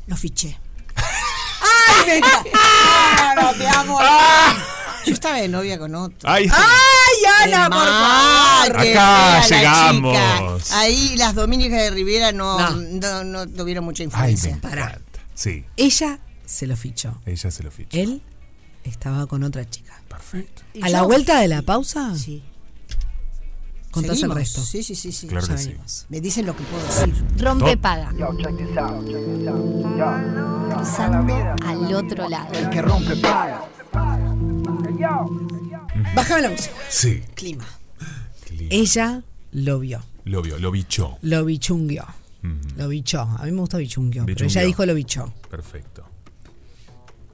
Lo 0.06 0.16
fiché. 0.16 0.58
¡Ay, 0.96 2.20
me 2.20 2.20
no, 3.42 3.52
te 3.54 3.68
amo! 3.68 3.98
Yo 5.06 5.12
estaba 5.14 5.36
de 5.38 5.48
novia 5.48 5.78
con 5.78 5.94
otro. 5.94 6.28
Ahí 6.30 6.44
está. 6.44 6.58
¡Ay, 6.58 7.48
Ana, 7.52 7.68
por 7.70 7.86
favor! 7.88 8.76
Acá 8.80 9.40
la 9.40 9.46
llegamos. 9.48 10.62
chica. 10.64 10.78
Ahí 10.80 11.16
las 11.16 11.34
dominicas 11.34 11.78
de 11.80 11.90
Rivera 11.90 12.32
no, 12.32 12.58
No. 12.58 12.70
no. 12.76 13.24
no 13.24 13.46
tuvieron 13.48 13.84
mucha 13.84 14.02
Ay, 14.04 14.08
me 14.08 14.12
influencia. 14.32 14.50
encanta. 14.50 15.00
Sí, 15.34 15.64
Ella 15.76 16.18
se 16.44 16.66
lo 16.66 16.76
fichó. 16.76 17.20
ella 17.26 17.50
se 17.50 17.62
lo 17.62 17.70
fichó. 17.70 17.98
Él 17.98 18.22
estaba 18.84 19.26
con 19.26 19.42
otra 19.42 19.68
chica. 19.68 20.00
Perfecto. 20.08 20.62
¿Y 20.74 20.84
A 20.84 20.88
la 20.88 21.02
vuelta 21.02 21.40
de 21.40 21.48
la 21.48 21.62
pausa, 21.62 22.14
Sí. 22.16 22.44
Contás 23.92 24.10
el 24.14 24.16
Seguimos. 24.16 24.36
resto. 24.36 24.60
Sí, 24.62 24.82
sí, 24.82 24.94
sí, 24.96 25.12
sí. 25.12 25.26
Claro 25.28 25.46
que 25.46 25.58
sí. 25.58 25.76
Me 26.08 26.20
dicen 26.20 26.46
lo 26.46 26.56
que 26.56 26.64
puedo 26.64 26.84
decir. 26.84 27.14
Rompe 27.38 27.76
paga. 27.76 28.10
Cruzando 30.74 31.34
al 31.66 31.94
otro 31.94 32.28
lado. 32.28 32.52
El 32.54 32.70
que 32.70 32.82
rompe 32.82 33.16
paga. 33.16 33.64
Bájame 36.14 36.42
la 36.42 36.50
música. 36.50 36.74
Sí. 36.88 37.22
Clima. 37.34 37.64
Ella 38.70 39.22
lo 39.52 39.78
vio. 39.80 40.00
Lo 40.24 40.42
vio, 40.42 40.58
lo 40.58 40.70
bichó. 40.70 41.18
Lo 41.22 41.44
bichunguió. 41.44 42.04
Lo 42.76 42.88
bichó. 42.88 43.20
A 43.22 43.44
mí 43.44 43.52
me 43.52 43.60
gusta 43.60 43.78
bichunguió. 43.78 44.24
Pero 44.26 44.38
ella 44.38 44.46
Bichunguió. 44.46 44.66
dijo 44.66 44.86
lo 44.86 44.94
bichó. 44.94 45.32
Perfecto. 45.50 46.04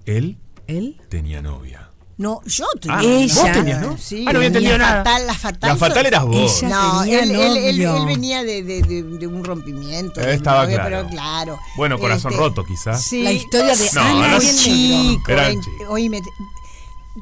Él 0.04 0.36
¿Él? 0.66 1.00
tenía 1.08 1.40
novia. 1.42 1.87
No, 2.18 2.42
yo 2.46 2.66
tenía. 2.80 2.98
Ah, 2.98 3.02
Ella- 3.04 3.34
vos 3.42 3.52
tenías, 3.52 3.80
¿no? 3.80 3.96
Sí, 3.96 4.24
Ah, 4.26 4.32
no 4.32 4.38
había 4.38 4.48
entendido 4.48 4.76
nada. 4.76 5.04
fatal, 5.04 5.26
la 5.26 5.34
fatal. 5.34 5.70
La 5.70 5.76
fatal 5.76 6.06
eras 6.06 6.24
vos. 6.24 6.62
Ella 6.62 6.68
No, 6.68 7.00
tenía 7.02 7.22
él, 7.22 7.30
él- 7.30 7.56
él- 7.56 7.76
novio. 7.84 7.96
él 7.96 8.06
venía 8.06 8.42
de, 8.42 8.62
de- 8.64 8.82
de- 8.82 9.02
de 9.04 9.26
un 9.28 9.44
rompimiento. 9.44 10.20
Estaba 10.20 10.64
novia, 10.64 10.76
claro. 10.80 10.96
Pero 10.98 11.08
claro. 11.10 11.58
Bueno, 11.76 11.98
corazón 11.98 12.32
Este, 12.32 12.42
roto 12.44 12.64
quizás. 12.66 13.02
Sí. 13.04 13.22
La 13.22 13.30
historia 13.32 13.74
de 13.76 13.90
No, 13.94 14.00
Ana 14.02 14.28
no 14.32 14.40
chico. 14.40 15.22
Chicos. 15.24 15.88
oíme, 15.88 16.20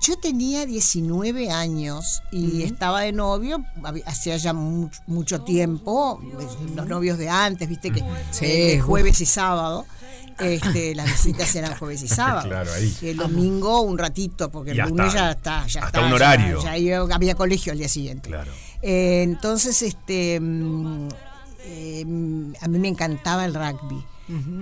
yo 0.01 0.17
tenía 0.19 0.65
19 0.67 1.51
años 1.51 2.23
y 2.33 2.63
estaba 2.63 3.01
de 3.03 3.13
novio 3.13 3.65
hacía 4.07 4.37
ya 4.39 4.53
mu- 4.53 4.91
mucho 5.07 5.43
tiempo, 5.43 6.21
los 6.75 6.87
novios 6.87 7.17
de 7.19 7.29
antes, 7.29 7.69
viste 7.69 7.91
que 7.91 8.01
Sí, 8.31 8.45
eh, 8.47 8.81
jueves 8.81 9.21
y 9.21 9.27
sábado. 9.27 9.85
Este, 10.39 10.95
las 10.97 11.07
visitas 11.07 11.55
eran 11.57 11.75
jueves 11.77 12.03
y 12.03 12.09
sábado. 12.09 12.49
Claro, 12.49 12.73
ahí. 12.73 12.97
El 13.03 13.17
domingo 13.17 13.81
un 13.83 13.97
ratito, 13.99 14.51
porque 14.51 14.73
el 14.73 14.79
lunes 14.79 15.13
ya 15.13 15.31
está. 15.33 15.67
Ya 15.67 15.81
hasta 15.85 15.87
está, 15.87 16.01
un 16.03 16.09
ya- 16.11 16.15
horario. 16.15 16.63
Ya, 16.63 16.77
iba- 16.77 17.15
había 17.15 17.35
colegio 17.35 17.73
al 17.73 17.79
día 17.79 17.89
siguiente. 17.89 18.29
Claro. 18.29 18.51
Eh, 18.83 19.23
entonces, 19.23 19.81
este, 19.83 20.39
mm, 20.41 21.09
eh, 21.65 22.05
a 22.61 22.69
mí 22.69 22.79
me 22.79 22.89
encantaba 22.89 23.45
el 23.45 23.55
rugby. 23.55 24.05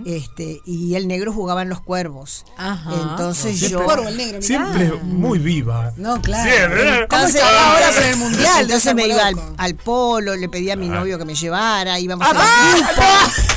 Este, 0.04 0.60
y 0.66 0.94
el 0.94 1.08
negro 1.08 1.32
jugaba 1.32 1.62
en 1.62 1.70
los 1.70 1.80
cuervos. 1.80 2.44
Ajá. 2.58 2.90
Entonces 2.92 3.58
Siempre- 3.58 3.68
yo. 3.80 3.84
Cuervo, 3.86 4.08
el 4.08 4.16
negro. 4.18 4.42
Siempre 4.42 4.92
muy 5.02 5.38
viva. 5.38 5.90
No, 5.96 6.20
claro. 6.20 6.50
Siempre. 6.50 6.82
¿eh? 6.82 7.06
¿Cómo 7.08 7.22
Entonces, 7.22 7.34
estaba 7.36 7.72
ahora 7.72 7.90
con 7.94 8.04
el 8.04 8.16
mundial? 8.18 8.60
Entonces 8.60 8.94
me 8.94 9.06
iba 9.08 9.22
al, 9.56 9.74
polo, 9.76 10.36
le 10.36 10.50
pedía 10.50 10.74
a 10.74 10.76
mi 10.76 10.88
Ah. 10.90 10.96
novio 10.96 11.16
que 11.18 11.24
me 11.24 11.34
llevara, 11.34 11.98
íbamos 11.98 12.26
Ah, 12.30 12.30
a 12.30 12.34
los 12.34 12.86
grupos. 12.86 13.56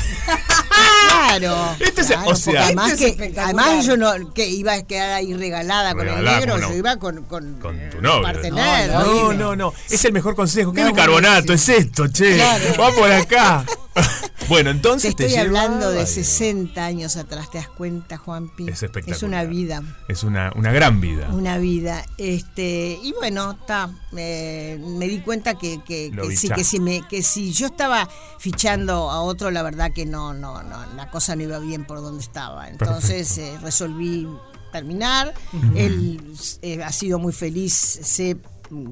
Claro. 1.18 1.76
Este 1.80 2.00
es- 2.02 2.06
claro, 2.06 2.30
o 2.30 2.34
sea- 2.36 2.64
además, 2.64 2.92
Este 2.92 3.08
es 3.08 3.16
que, 3.32 3.40
además 3.40 3.84
yo 3.84 3.96
no 3.96 4.32
que 4.34 4.48
iba 4.48 4.72
a 4.74 4.82
quedar 4.82 5.10
ahí 5.10 5.34
regalada, 5.34 5.94
con 5.94 6.06
el 6.08 6.24
negro, 6.24 6.54
¿cómo 6.54 6.66
no? 6.66 6.70
yo 6.70 6.76
iba 6.76 6.96
con, 6.96 7.24
con, 7.24 7.58
Con 7.60 7.90
tu 7.90 8.00
novio. 8.00 8.22
partener, 8.22 8.90
No, 8.90 9.00
oíme. 9.00 9.34
no, 9.36 9.56
no. 9.56 9.72
Es 9.90 10.04
el 10.04 10.12
mejor 10.12 10.34
consejo. 10.36 10.72
¿Qué 10.72 10.82
No, 10.82 10.88
bicarbonato 10.88 11.52
es 11.52 11.68
esto, 11.68 12.06
che? 12.08 12.36
Claro. 12.36 12.64
Va 12.80 12.92
por 12.92 13.10
acá. 13.10 13.64
bueno, 14.48 14.70
entonces 14.70 15.14
te, 15.14 15.26
estoy 15.26 15.40
hablando 15.40 15.90
de 15.90 16.00
Ay, 16.00 16.06
60 16.06 16.84
años 16.84 17.16
atrás, 17.16 17.50
¿te 17.50 17.58
das 17.58 17.68
cuenta, 17.68 18.16
Juanpi? 18.16 18.68
Es 18.68 18.82
espectacular. 18.82 19.16
Es 19.16 19.22
una 19.22 19.44
vida. 19.44 19.82
Es 20.08 20.24
una, 20.24 20.52
una 20.56 20.72
gran 20.72 21.00
vida. 21.00 21.28
Una 21.32 21.58
vida. 21.58 22.04
Este, 22.16 22.98
y 23.02 23.12
bueno, 23.12 23.52
está. 23.52 23.90
me 24.12 25.08
di 25.08 25.20
cuenta 25.20 25.54
que, 25.54 25.82
que, 25.84 26.12
sí, 26.36 26.48
que 26.48 26.64
si 26.64 26.80
me, 26.80 27.02
que 27.08 27.22
si 27.22 27.52
yo 27.52 27.66
estaba 27.66 28.08
fichando 28.38 29.10
a 29.10 29.20
otro, 29.20 29.50
la 29.50 29.62
verdad 29.62 29.92
que 29.92 30.06
no, 30.06 30.34
no, 30.34 30.62
no, 30.62 30.86
la 30.94 31.10
cosa 31.10 31.36
no 31.36 31.42
iba 31.42 31.58
bien 31.58 31.84
por 31.84 32.00
donde 32.00 32.22
estaba. 32.22 32.68
Entonces 32.68 33.38
eh, 33.38 33.58
resolví 33.62 34.28
terminar. 34.72 35.34
Él 35.74 36.20
eh, 36.62 36.82
ha 36.82 36.92
sido 36.92 37.18
muy 37.18 37.32
feliz, 37.32 37.72
sé 37.74 38.36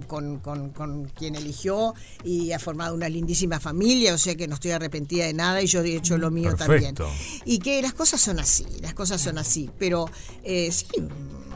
con, 0.07 0.39
con, 0.41 0.71
con 0.71 1.05
quien 1.11 1.35
eligió 1.37 1.95
y 2.25 2.53
ha 2.53 2.59
formado 2.59 2.95
una 2.95 3.09
lindísima 3.09 3.61
familia, 3.61 4.15
o 4.15 4.19
sea 4.19 4.35
que 4.35 4.49
no 4.49 4.55
estoy 4.55 4.71
arrepentida 4.73 5.27
de 5.27 5.35
nada 5.35 5.63
y 5.63 5.67
yo 5.67 5.83
he 5.83 5.97
hecho 5.97 6.19
lo 6.19 6.31
mío 6.31 6.57
Perfecto. 6.57 7.05
también. 7.05 7.21
Y 7.45 7.59
que 7.59 7.81
las 7.83 7.93
cosas 7.95 8.21
son 8.21 8.39
así, 8.41 8.67
las 8.81 8.95
cosas 8.95 9.21
son 9.21 9.39
así, 9.39 9.71
pero 9.79 10.09
eh, 10.45 10.71
sí, 10.73 10.87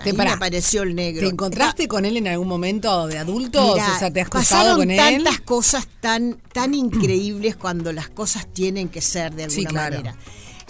Te 0.03 0.11
ahí 0.11 0.17
me 0.17 0.29
apareció 0.29 0.83
el 0.83 0.95
negro. 0.95 1.21
¿Te 1.27 1.33
encontraste 1.33 1.89
con 1.89 2.05
él 2.05 2.17
en 2.17 2.29
algún 2.29 2.49
momento 2.49 3.07
de 3.07 3.19
adultos? 3.19 3.75
Mirá, 3.75 3.95
o 3.95 3.99
sea, 3.99 4.11
¿te 4.11 4.21
has 4.21 4.29
cruzado 4.29 4.61
pasaron 4.77 4.79
con 4.81 4.91
él? 4.91 4.97
tantas 4.97 5.41
cosas 5.41 5.87
tan, 6.01 6.39
tan 6.53 6.75
increíbles 6.75 7.57
cuando 7.57 7.93
las 7.93 8.09
cosas 8.09 8.47
tienen 8.53 8.89
que 8.89 9.01
ser 9.01 9.35
de 9.35 9.45
alguna 9.45 9.61
Sí, 9.61 9.67
claro. 9.67 9.97
manera. 9.97 10.17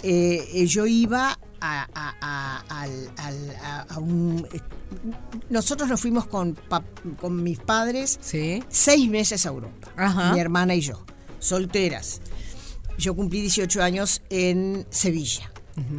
Eh, 0.03 0.49
eh, 0.53 0.65
yo 0.65 0.85
iba 0.87 1.37
a, 1.61 1.87
a- 1.93 2.63
a- 2.69 3.85
a- 3.89 3.99
un... 3.99 4.47
Nosotros 5.49 5.87
nos 5.89 6.01
fuimos 6.01 6.27
con, 6.27 6.57
con 7.19 7.43
mis 7.43 7.59
padres 7.59 8.19
seis 8.69 9.09
meses 9.09 9.45
a 9.45 9.49
Europa, 9.49 9.89
Ajá. 9.95 10.33
mi 10.33 10.39
hermana 10.39 10.75
y 10.75 10.81
yo, 10.81 11.05
solteras. 11.39 12.21
Yo 12.97 13.15
cumplí 13.15 13.41
18 13.41 13.81
años 13.81 14.21
en 14.29 14.85
Sevilla 14.89 15.51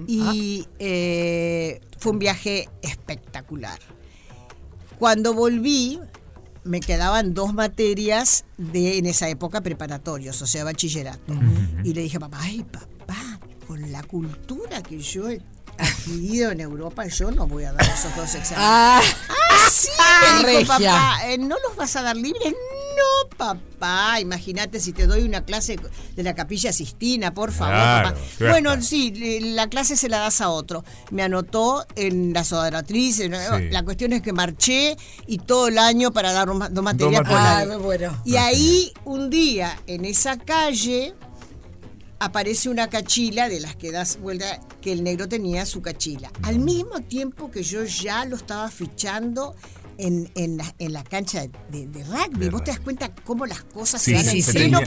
y 0.07 0.67
eh, 0.79 1.81
fue 1.99 2.13
un 2.13 2.19
viaje 2.19 2.69
espectacular. 2.83 3.81
Cuando 4.99 5.35
volví, 5.35 5.99
me 6.65 6.79
quedaban 6.79 7.35
dos 7.35 7.53
materias 7.55 8.45
de 8.59 8.99
en 8.99 9.07
esa 9.07 9.29
época 9.29 9.61
preparatorios, 9.63 10.41
o 10.43 10.47
sea, 10.47 10.63
bachillerato. 10.65 11.33
Y 11.83 11.95
le 11.95 12.03
dije 12.03 12.19
a 12.19 12.21
papá, 12.21 12.39
ay, 12.43 12.65
papá, 12.65 13.41
con 13.67 13.91
la 13.93 14.03
cultura 14.03 14.83
que 14.83 14.99
yo 15.01 15.29
he 15.31 15.41
adquirido 15.79 16.51
en 16.51 16.61
Europa, 16.61 17.07
yo 17.07 17.31
no 17.31 17.47
voy 17.47 17.65
a 17.65 17.73
dar 17.73 17.83
esos 17.83 18.15
dos 18.17 18.35
exámenes. 18.35 18.53
Ah. 18.59 19.01
Ah, 19.65 19.71
sí, 19.71 19.89
me 20.45 20.59
dijo 20.59 20.73
Regia. 20.73 20.91
papá, 20.93 21.21
eh, 21.31 21.39
¿no 21.39 21.57
los 21.67 21.77
vas 21.77 21.95
a 21.97 22.03
dar 22.03 22.17
libres? 22.17 22.53
No, 22.53 23.37
papá, 23.37 24.19
imagínate 24.21 24.81
si 24.81 24.93
te 24.93 25.07
doy 25.07 25.23
una 25.23 25.45
clase 25.45 25.79
de 26.17 26.23
la 26.23 26.35
capilla 26.35 26.73
Sistina, 26.73 27.33
por 27.33 27.53
favor, 27.53 27.75
Claro, 27.75 28.09
papá. 28.11 28.21
Bueno, 28.51 28.83
sí, 28.83 29.41
la 29.55 29.69
clase 29.69 29.97
se 29.97 30.09
la 30.09 30.19
das 30.19 30.41
a 30.41 30.49
otro. 30.51 30.85
Me 31.11 31.23
anotó 31.23 31.87
en 31.97 32.33
la 32.33 32.45
Sí. 32.45 33.69
la 33.71 33.83
cuestión 33.85 34.13
es 34.13 34.23
que 34.23 34.33
marché 34.33 34.97
y 35.27 35.39
todo 35.39 35.69
el 35.69 35.79
año 35.79 36.13
para 36.13 36.33
dar 36.33 36.49
dos 36.49 36.57
ma- 36.57 36.69
dos 36.69 36.85
materias. 36.85 37.23
materias. 37.23 37.69
Ah, 37.73 37.77
bueno. 37.79 38.21
Y 38.25 38.37
ahí, 38.37 38.93
un 39.05 39.31
día, 39.31 39.79
en 39.87 40.05
esa 40.05 40.37
calle, 40.39 41.15
aparece 42.25 42.69
una 42.69 42.89
cachila 42.89 43.49
de 43.49 43.61
las 43.61 43.77
que 43.77 43.91
das 43.93 44.19
vuelta, 44.21 44.61
que 44.81 44.93
el 44.93 45.03
negro 45.03 45.29
tenía 45.29 45.67
su 45.67 45.83
cachila. 45.83 46.31
Al 46.43 46.59
mismo 46.59 47.01
tiempo 47.01 47.51
que 47.51 47.63
yo 47.63 47.85
ya 47.85 48.25
lo 48.25 48.37
estaba 48.37 48.71
fichando 48.71 49.55
en, 49.99 50.31
en 50.35 50.57
la, 50.57 50.75
en 50.79 50.93
la 50.93 51.05
cancha 51.05 51.43
de, 51.71 51.87
de 51.87 52.05
rugby. 52.05 52.49
Vos 52.49 52.65
te 52.65 52.71
das 52.71 52.81
cuenta 52.81 53.15
cómo 53.15 53.45
las 53.47 53.63
cosas 53.63 54.01
Sí, 54.03 54.13
se 54.13 54.17
dan 54.17 54.25
sí, 54.25 54.37
en 54.39 54.43
se 54.43 54.53
pleno 54.53 54.79
dar. 54.79 54.87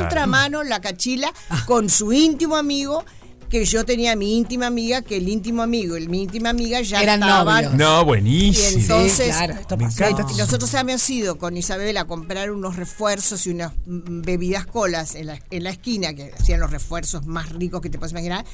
contramano 0.00 0.62
la 0.62 0.80
cachila 0.80 1.32
con 1.66 1.88
su 1.88 2.12
íntimo 2.12 2.56
amigo. 2.56 3.04
Que 3.50 3.64
yo 3.64 3.84
tenía 3.84 4.14
mi 4.14 4.36
íntima 4.38 4.68
amiga, 4.68 5.02
que 5.02 5.16
el 5.16 5.28
íntimo 5.28 5.62
amigo 5.62 5.96
y 5.96 6.06
mi 6.06 6.22
íntima 6.22 6.50
amiga 6.50 6.80
ya 6.82 7.02
Eran 7.02 7.20
estaban 7.20 7.64
novios. 7.64 7.74
No, 7.74 8.02
y 8.02 8.04
buenísimo. 8.04 8.80
entonces, 8.80 9.26
claro, 9.36 9.54
esto 9.54 9.76
Me 9.76 9.84
pasó. 9.86 10.04
encanta. 10.04 10.32
y 10.32 10.36
nosotros 10.36 10.72
habíamos 10.76 11.10
ido 11.10 11.36
con 11.36 11.56
Isabel 11.56 11.96
a 11.96 12.04
comprar 12.06 12.52
unos 12.52 12.76
refuerzos 12.76 13.44
y 13.46 13.50
unas 13.50 13.72
mm, 13.86 14.20
bebidas 14.22 14.66
colas 14.66 15.16
en 15.16 15.26
la, 15.26 15.40
en 15.50 15.64
la 15.64 15.70
esquina, 15.70 16.14
que 16.14 16.32
hacían 16.38 16.60
los 16.60 16.70
refuerzos 16.70 17.26
más 17.26 17.48
ricos 17.50 17.80
que 17.80 17.90
te 17.90 17.98
puedes 17.98 18.12
imaginar. 18.12 18.44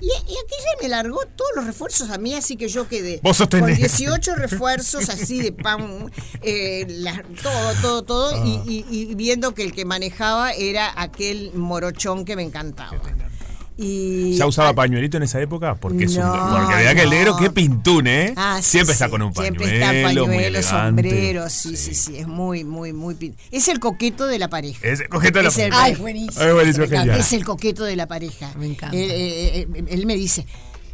Y, 0.00 0.06
y 0.06 0.10
aquella 0.12 0.70
me 0.80 0.88
largó 0.88 1.18
todos 1.36 1.50
los 1.56 1.66
refuerzos 1.66 2.08
a 2.10 2.18
mí, 2.18 2.32
así 2.32 2.56
que 2.56 2.68
yo 2.68 2.88
quedé 2.88 3.18
Vos 3.22 3.36
sostenés. 3.36 3.70
con 3.70 3.76
18 3.78 4.34
refuerzos 4.36 5.08
así 5.10 5.42
de 5.42 5.50
pan, 5.52 6.10
eh, 6.40 6.86
la- 6.88 7.22
todo, 7.42 7.72
todo, 7.82 8.02
todo, 8.02 8.30
Ah. 8.34 8.44
y, 8.46 8.84
y- 8.88 9.10
y 9.10 9.14
viendo 9.16 9.52
que 9.54 9.64
el 9.64 9.72
que 9.72 9.84
manejaba 9.84 10.52
era 10.52 10.90
aquel 10.96 11.52
morochón 11.54 12.24
que 12.24 12.34
me 12.36 12.44
encantaba. 12.44 12.96
Y 13.80 14.34
¿Ya 14.36 14.44
usaba 14.46 14.74
pañuelito 14.74 15.18
en 15.18 15.22
esa 15.22 15.40
época? 15.40 15.76
Porque, 15.76 16.04
es 16.04 16.16
un, 16.16 16.24
porque 16.24 16.74
vea 16.74 16.94
que 16.96 17.02
el 17.02 17.10
negro, 17.10 17.36
qué 17.36 17.48
pintún, 17.48 18.08
¿eh? 18.08 18.34
Ah, 18.36 18.58
sí, 18.60 18.70
Siempre 18.72 18.94
sí. 18.94 18.96
está 19.04 19.08
con 19.08 19.22
un 19.22 19.32
pañuelo. 19.32 19.56
Siempre 19.64 19.78
está 19.78 19.92
muy 19.92 20.02
pañuelo, 20.02 20.32
elegante. 20.48 20.62
sombrero, 21.02 21.48
sí, 21.48 21.76
sí, 21.76 21.94
sí, 21.94 22.16
es 22.18 22.26
muy, 22.26 22.64
muy, 22.64 22.92
muy... 22.92 23.14
pin- 23.14 23.36
Es 23.52 23.68
el 23.68 23.78
coqueto 23.78 24.26
de 24.26 24.40
la 24.40 24.48
pareja. 24.48 24.80
Es 24.86 24.98
el 25.00 25.08
coqueto 25.08 25.38
de 25.38 25.44
la 25.44 25.50
pareja. 25.52 25.82
Ay, 25.82 25.94
buenísimo. 25.94 26.44
Ay, 26.44 26.52
buenísimo, 26.52 26.80
Me 26.80 26.86
encanta. 26.86 27.02
genial. 27.04 27.20
Es 27.20 27.32
el 27.32 27.44
coqueto 27.44 27.84
de 27.84 27.94
la 27.96 28.08
pareja. 28.08 28.52
Me 28.58 28.66
encanta. 28.66 28.96
Él, 28.96 29.10
eh, 29.12 29.58
eh, 29.72 29.84
él 29.90 30.06
me 30.06 30.16
dice, 30.16 30.44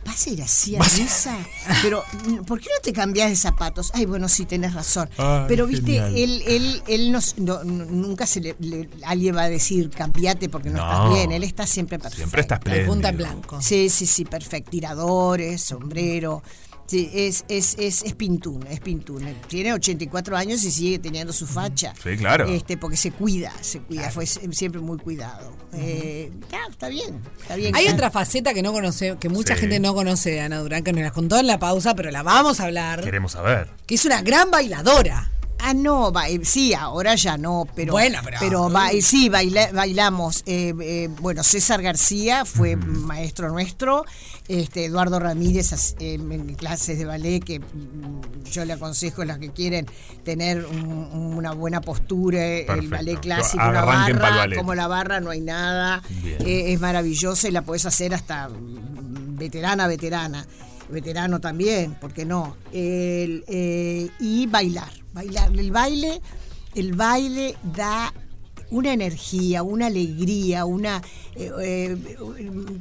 ¿vas 0.04 0.26
a 0.26 0.30
ir 0.30 0.42
así 0.42 0.76
a 0.76 0.78
misa? 0.80 1.36
Pero, 1.82 2.04
mm, 2.26 2.44
¿por 2.44 2.60
qué 2.60 2.66
no 2.66 2.80
te 2.82 2.92
cambias 2.92 3.30
de 3.30 3.36
zapatos? 3.36 3.90
Ay, 3.94 4.06
bueno, 4.06 4.28
sí, 4.28 4.44
tenés 4.44 4.74
razón. 4.74 5.08
Ay, 5.18 5.44
Pero, 5.48 5.66
viste, 5.66 5.92
genial. 5.92 6.16
él, 6.16 6.42
él, 6.46 6.82
él 6.88 7.12
nos- 7.12 7.38
no- 7.38 7.64
no- 7.64 7.84
nunca 7.84 8.26
se 8.26 8.40
le, 8.40 8.56
le- 8.60 8.88
alguien 9.04 9.36
va 9.36 9.42
a 9.44 9.48
decir, 9.48 9.90
cambiate 9.90 10.48
porque 10.48 10.70
no, 10.70 10.76
No. 10.78 10.82
estás 10.92 11.08
bien. 11.14 11.32
Él 11.32 11.42
está 11.44 11.66
siempre 11.66 11.98
perfecto. 11.98 12.18
Siempre 12.18 12.40
está 12.42 12.60
La 12.64 12.86
punta 12.86 13.08
en 13.10 13.16
blanco. 13.16 13.60
Sí, 13.62 13.88
sí, 13.88 14.06
sí, 14.06 14.24
perfecto. 14.24 14.70
Tiradores, 14.70 15.62
sombrero. 15.62 16.42
Sí, 16.86 17.10
es, 17.14 17.44
es, 17.48 17.76
es, 17.78 18.02
es 18.02 18.14
pintún, 18.14 18.66
es 18.68 18.78
pintún. 18.80 19.24
Tiene 19.48 19.72
84 19.72 20.36
años 20.36 20.62
y 20.64 20.70
sigue 20.70 20.98
teniendo 20.98 21.32
su 21.32 21.46
facha. 21.46 21.94
Sí, 22.02 22.16
claro. 22.16 22.46
Este, 22.46 22.76
porque 22.76 22.96
se 22.98 23.10
cuida, 23.10 23.52
se 23.62 23.80
cuida, 23.80 24.10
fue 24.10 24.26
siempre 24.26 24.80
muy 24.80 24.98
cuidado. 24.98 25.52
Eh, 25.72 26.30
está, 26.42 26.58
está 26.70 26.88
bien, 26.88 27.20
está 27.40 27.56
bien. 27.56 27.74
Hay 27.74 27.88
otra 27.88 28.10
faceta 28.10 28.52
que 28.52 28.62
no 28.62 28.72
conoce, 28.72 29.16
que 29.18 29.28
mucha 29.30 29.54
Sí. 29.54 29.60
gente 29.62 29.80
no 29.80 29.94
conoce 29.94 30.30
de 30.32 30.40
Ana 30.42 30.58
Durán, 30.58 30.84
que 30.84 30.92
nos 30.92 31.02
las 31.02 31.12
contó 31.12 31.38
en 31.38 31.46
la 31.46 31.58
pausa, 31.58 31.94
pero 31.94 32.10
la 32.10 32.22
vamos 32.22 32.60
a 32.60 32.64
hablar. 32.64 33.02
Queremos 33.02 33.32
saber. 33.32 33.70
Que 33.86 33.94
es 33.94 34.04
una 34.04 34.20
gran 34.22 34.50
bailadora. 34.50 35.30
Ah, 35.58 35.72
no, 35.72 36.12
ba- 36.12 36.28
eh, 36.28 36.40
sí, 36.44 36.74
ahora 36.74 37.14
ya 37.14 37.38
no, 37.38 37.66
pero. 37.74 37.92
Bueno, 37.92 38.18
pero- 38.40 38.68
ba- 38.68 38.90
eh, 38.90 39.00
sí, 39.00 39.28
baila- 39.30 39.70
bailamos. 39.72 40.42
eh, 40.46 40.74
eh, 40.80 41.08
bueno, 41.20 41.42
César 41.42 41.80
García 41.80 42.44
fue 42.44 42.76
maestro 42.76 43.48
nuestro. 43.48 44.04
Este, 44.46 44.84
Eduardo 44.84 45.18
Ramírez 45.20 45.94
eh, 46.00 46.14
en 46.14 46.54
clases 46.54 46.98
de 46.98 47.06
ballet, 47.06 47.40
que 47.42 47.60
mm, 47.60 48.44
yo 48.52 48.64
le 48.66 48.74
aconsejo 48.74 49.22
a 49.22 49.24
los 49.24 49.38
que 49.38 49.52
quieren 49.52 49.86
tener 50.22 50.66
un- 50.66 51.08
una 51.38 51.52
buena 51.52 51.80
postura, 51.80 52.44
el 52.44 52.88
ballet 52.90 53.20
clásico, 53.20 53.62
una 53.70 53.80
barra, 54.18 54.36
ballet. 54.36 54.56
como 54.58 54.74
la 54.74 54.86
barra 54.86 55.20
no 55.20 55.30
hay 55.30 55.40
nada. 55.40 56.02
Eh, 56.40 56.72
es 56.74 56.80
maravillosa 56.80 57.48
y 57.48 57.52
la 57.52 57.62
puedes 57.62 57.86
hacer 57.86 58.12
hasta 58.12 58.50
mm, 58.50 59.36
veterana, 59.38 59.86
veterana. 59.86 60.46
Veterano 60.90 61.40
también, 61.40 61.94
¿por 61.94 62.12
qué 62.12 62.26
no? 62.26 62.56
El, 62.70 63.44
eh, 63.48 64.10
y 64.20 64.46
bailar, 64.46 64.90
bailar. 65.14 65.50
El 65.58 65.70
baile, 65.70 66.20
el 66.74 66.92
baile 66.94 67.56
da 67.62 68.12
una 68.70 68.92
energía, 68.92 69.62
una 69.62 69.86
alegría, 69.86 70.64
una 70.64 71.00
eh, 71.36 71.52
eh, 71.62 71.96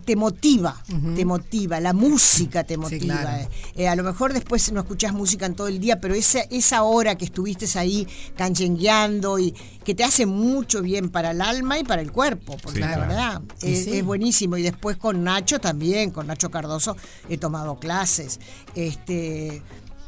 te 0.06 0.16
motiva, 0.16 0.82
te 1.16 1.24
motiva, 1.24 1.80
la 1.80 1.94
música 1.94 2.64
te 2.64 2.78
motiva. 2.78 3.20
claro. 3.22 3.48
Eh, 3.76 3.88
a 3.88 3.96
lo 3.96 4.02
mejor 4.04 4.34
después 4.34 4.72
no 4.72 4.80
escuchás 4.80 5.14
música 5.14 5.46
en 5.46 5.54
todo 5.56 5.68
el 5.68 5.80
día, 5.80 6.00
pero 6.00 6.16
esa, 6.16 6.40
esa 6.50 6.82
hora 6.84 7.16
que 7.16 7.26
estuviste 7.26 7.68
ahí 7.78 8.08
canchengueando 8.36 9.38
y 9.38 9.54
que 9.84 9.94
te 9.94 10.04
hace 10.04 10.26
mucho 10.26 10.82
bien 10.82 11.10
para 11.10 11.32
el 11.32 11.42
alma 11.42 11.78
y 11.78 11.84
para 11.84 12.02
el 12.02 12.12
cuerpo, 12.12 12.58
porque 12.64 12.80
Sí, 12.80 12.86
la 12.86 12.94
claro. 12.96 13.02
verdad 13.08 13.42
es, 13.62 13.84
sí. 13.84 13.98
es 13.98 14.06
buenísimo. 14.06 14.58
Y 14.58 14.64
después 14.64 14.98
con 14.98 15.24
Nacho 15.24 15.60
también, 15.60 16.10
con 16.12 16.26
Nacho 16.26 16.50
Cardoso 16.50 16.96
he 17.30 17.38
tomado 17.38 17.78
clases. 17.78 18.40
Este, 18.74 19.62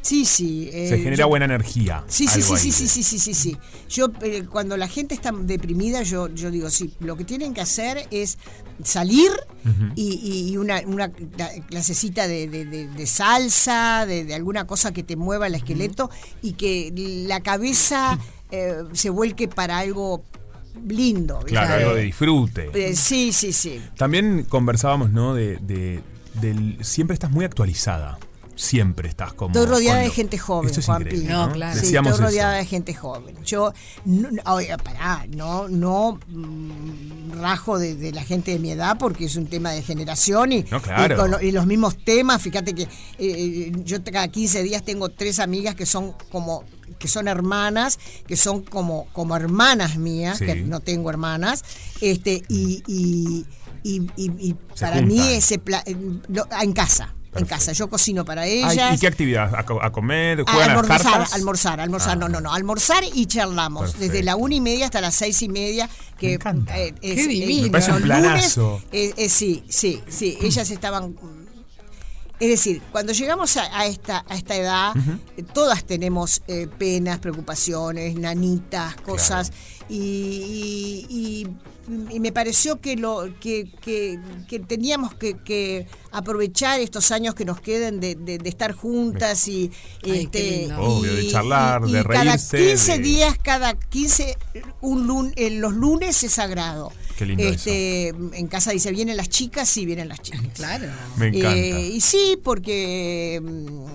sí, 0.05 0.25
sí. 0.25 0.69
eh, 0.71 0.87
Se 0.89 0.97
genera 0.99 1.15
yo- 1.23 1.27
buena 1.27 1.45
energía. 1.45 2.03
Sí, 2.07 2.27
sí, 2.27 2.41
sí, 2.41 2.53
ahí 2.53 2.59
sí, 2.59 2.71
sí, 2.71 2.87
sí, 2.87 3.03
sí, 3.03 3.19
sí, 3.19 3.33
sí. 3.33 3.57
Yo 3.89 4.11
eh, 4.21 4.43
cuando 4.49 4.77
la 4.77 4.87
gente 4.87 5.15
está 5.15 5.31
deprimida, 5.31 6.03
yo, 6.03 6.27
yo 6.33 6.51
digo, 6.51 6.69
sí, 6.69 6.93
lo 6.99 7.17
que 7.17 7.23
tienen 7.25 7.53
que 7.53 7.61
hacer 7.61 8.07
es 8.11 8.37
salir 8.83 9.31
y, 9.95 10.49
y 10.51 10.57
una, 10.57 10.81
una 10.85 11.11
cla- 11.11 11.65
clasecita 11.65 12.27
de, 12.27 12.47
de- 12.47 12.65
de- 12.65 12.87
de 12.87 13.07
salsa, 13.07 14.05
de, 14.05 14.33
alguna 14.35 14.67
cosa 14.67 14.91
que 14.93 15.01
te 15.03 15.15
mueva 15.15 15.47
el 15.47 15.55
esqueleto 15.55 16.09
y 16.41 16.53
que 16.53 16.91
la 17.27 17.39
cabeza 17.41 18.19
eh, 18.51 18.83
se 18.93 19.09
vuelque 19.09 19.47
para 19.47 19.79
algo 19.79 20.23
lindo. 20.87 21.39
Claro, 21.45 21.73
algo 21.75 21.95
de 21.95 22.03
disfrute. 22.03 22.69
Eh, 22.73 22.95
sí, 22.95 23.31
sí, 23.33 23.53
sí. 23.53 23.81
También 23.97 24.43
conversábamos, 24.47 25.09
¿no? 25.11 25.33
De, 25.33 25.57
de- 25.57 26.01
del, 26.41 26.77
siempre 26.83 27.13
estás 27.13 27.31
muy 27.31 27.45
actualizada. 27.45 28.19
Siempre 28.55 29.09
estás 29.09 29.33
como. 29.33 29.53
Estoy 29.53 29.65
rodeada 29.67 29.99
de 29.99 30.09
gente 30.09 30.37
joven, 30.37 30.67
Esto 30.67 30.79
es 30.79 30.85
Juan 30.85 31.01
increíble, 31.01 31.27
Pi. 31.27 31.33
¿no? 31.33 31.51
claro. 31.51 31.73
Sí, 31.75 31.81
Decíamos 31.81 32.11
estoy 32.11 32.25
eso. 32.25 32.31
rodeada 32.31 32.53
de 32.53 32.65
gente 32.65 32.93
joven. 32.93 33.35
Yo, 33.43 33.73
no, 34.05 34.31
no, 34.31 34.41
oiga, 34.53 34.77
pará, 34.77 35.25
no, 35.35 35.67
no 35.67 36.19
mm, 36.27 37.41
rajo 37.41 37.77
de, 37.79 37.95
de 37.95 38.11
la 38.11 38.23
gente 38.23 38.51
de 38.51 38.59
mi 38.59 38.71
edad 38.71 38.97
porque 38.97 39.25
es 39.25 39.35
un 39.35 39.47
tema 39.47 39.71
de 39.71 39.81
generación 39.81 40.51
y, 40.53 40.63
No, 40.71 40.81
claro. 40.81 41.15
y, 41.15 41.17
con 41.19 41.31
lo- 41.31 41.41
y 41.41 41.51
los 41.51 41.65
mismos 41.65 41.97
temas. 42.03 42.41
Fíjate 42.41 42.73
que 42.73 42.87
eh, 43.19 43.71
yo 43.83 44.03
cada 44.03 44.27
15 44.29 44.63
días 44.63 44.83
tengo 44.83 45.09
tres 45.09 45.39
amigas 45.39 45.75
que 45.75 45.85
son 45.85 46.13
como 46.31 46.63
que 46.99 47.07
son 47.09 47.27
hermanas, 47.27 47.99
que 48.27 48.37
son 48.37 48.61
como, 48.63 49.07
como 49.11 49.35
hermanas 49.35 49.97
mías, 49.97 50.37
Sí. 50.37 50.45
que 50.45 50.55
no 50.55 50.79
tengo 50.79 51.09
hermanas, 51.09 51.63
este, 51.99 52.43
y, 52.47 52.83
y, 52.87 53.45
y- 53.83 54.07
y- 54.15 54.31
y 54.49 54.55
Se 54.75 54.85
para 54.85 55.01
mí 55.01 55.19
ese 55.19 55.57
pla- 55.59 55.83
eh, 55.85 55.95
lo- 56.29 56.47
en 56.61 56.71
casa. 56.73 57.14
En 57.35 57.45
casa, 57.45 57.71
yo 57.73 57.89
cocino 57.89 58.23
para 58.25 58.43
Ay, 58.43 58.63
ellas. 58.63 58.95
¿Y 58.95 58.99
qué 58.99 59.07
actividad? 59.07 59.53
¿A, 59.55 59.65
co- 59.65 59.81
a 59.83 59.91
comer? 59.91 60.43
¿Juegan 60.43 60.71
a 60.71 60.73
las 60.73 60.83
almorzar, 60.83 61.11
cartas? 61.11 61.33
almorzar, 61.33 61.79
almorzar, 61.81 62.11
Ah. 62.13 62.15
no, 62.15 62.29
no, 62.29 62.41
no, 62.41 62.53
almorzar 62.53 63.03
y 63.13 63.25
charlamos 63.25 63.81
Perfecto. 63.91 64.05
desde 64.07 64.23
la 64.23 64.35
una 64.35 64.55
y 64.55 64.61
media 64.61 64.85
hasta 64.85 65.01
las 65.01 65.15
seis 65.15 65.41
y 65.41 65.49
media. 65.49 65.89
Que, 66.17 66.27
Me 66.27 66.33
encanta. 66.35 66.77
eh, 66.79 66.93
es- 67.01 67.15
Qué 67.15 67.23
eh, 67.23 67.27
divino. 67.27 67.63
Me 67.63 67.69
parece 67.71 67.91
un 67.91 68.01
planazo. 68.01 68.81
lunes, 68.91 69.13
eh, 69.17 69.29
sí, 69.29 69.63
sí, 69.69 70.01
sí, 70.07 70.37
ellas 70.41 70.69
estaban. 70.71 71.15
Es 72.37 72.49
decir, 72.49 72.81
cuando 72.91 73.13
llegamos 73.13 73.55
a, 73.55 73.63
a 73.79 73.85
esta, 73.85 74.25
a 74.27 74.35
esta 74.35 74.55
edad, 74.55 74.93
eh, 75.37 75.43
todas 75.53 75.85
tenemos 75.85 76.41
eh, 76.47 76.67
penas, 76.77 77.19
preocupaciones, 77.19 78.15
nanitas, 78.17 78.95
cosas, 78.95 79.53
y, 79.87 79.95
y- 81.09 81.43
y- 81.43 81.47
y 82.09 82.19
me 82.19 82.31
pareció 82.31 82.79
que 82.81 82.95
lo 82.95 83.29
que, 83.39 83.69
que- 83.81 84.19
que 84.47 84.59
teníamos 84.59 85.13
que, 85.13 85.37
que 85.37 85.87
aprovechar 86.11 86.79
estos 86.79 87.11
años 87.11 87.35
que 87.35 87.45
nos 87.45 87.59
queden 87.61 87.99
de, 87.99 88.15
de- 88.15 88.37
de 88.37 88.49
estar 88.49 88.71
juntas 88.73 89.47
y 89.47 89.71
Ay, 90.03 90.21
este. 90.23 90.69
Obvio, 90.77 91.13
de 91.13 91.27
charlar, 91.29 91.83
de 91.83 92.03
cada 92.03 92.23
reírse, 92.23 92.57
15 92.57 92.91
de- 92.93 92.99
días, 92.99 93.35
cada 93.41 93.73
15, 93.75 94.37
un 94.81 95.07
lun- 95.07 95.33
eh, 95.35 95.49
los 95.51 95.73
lunes 95.73 96.23
es 96.23 96.31
sagrado. 96.33 96.91
Qué 97.17 97.25
lindo 97.25 97.43
este, 97.43 98.09
En 98.09 98.47
casa 98.47 98.71
dice, 98.71 98.91
¿vienen 98.91 99.15
las 99.17 99.29
chicas? 99.29 99.69
Sí, 99.69 99.85
vienen 99.85 100.09
las 100.09 100.21
chicas. 100.21 100.41
Claro. 100.55 100.87
Me 101.17 101.27
encanta. 101.27 101.55
Eh, 101.55 101.89
y 101.93 102.01
sí, 102.01 102.37
porque 102.43 103.39
mm, 103.41 103.85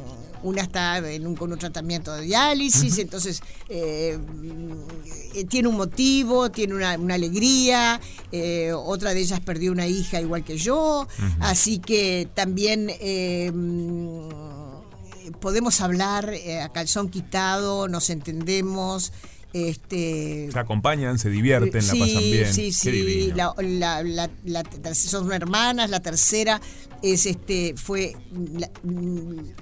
una 0.42 0.62
está 0.62 0.98
en 0.98 1.26
un, 1.26 1.36
con 1.36 1.52
un 1.52 1.58
tratamiento 1.58 2.12
de 2.14 2.22
diálisis, 2.22 2.98
entonces 2.98 3.42
eh, 3.68 4.18
mm, 4.18 5.46
tiene 5.48 5.68
un 5.68 5.76
motivo, 5.76 6.50
tiene 6.50 6.74
una, 6.74 6.96
una 6.98 7.14
alegría, 7.14 8.00
eh, 8.32 8.72
otra 8.72 9.14
de 9.14 9.20
ellas 9.20 9.40
perdió 9.40 9.72
una 9.72 9.86
hija 9.86 10.20
igual 10.20 10.44
que 10.44 10.56
yo, 10.56 11.06
así 11.40 11.78
que 11.78 12.28
también 12.34 12.90
eh, 13.00 13.50
mm, 13.52 14.28
podemos 15.40 15.80
hablar 15.80 16.32
eh, 16.32 16.60
a 16.60 16.70
calzón 16.70 17.08
quitado, 17.08 17.88
nos 17.88 18.10
entendemos. 18.10 19.12
Este, 19.52 20.48
Se 20.52 20.58
acompañan, 20.58 21.18
se 21.18 21.28
divierten, 21.28 21.84
la 21.86 21.92
pasan 21.92 22.22
bien. 22.22 22.52
Sí, 22.54 22.72
sí, 22.72 22.90
divino. 22.90 23.34
la, 23.36 23.54
la- 23.58 24.02
la- 24.04 24.30
la- 24.44 24.62
la- 24.82 24.94
son 24.94 25.32
hermanas, 25.32 25.90
la 25.90 26.00
tercera 26.00 26.60
es 27.02 27.26
este 27.26 27.74
fue 27.76 28.14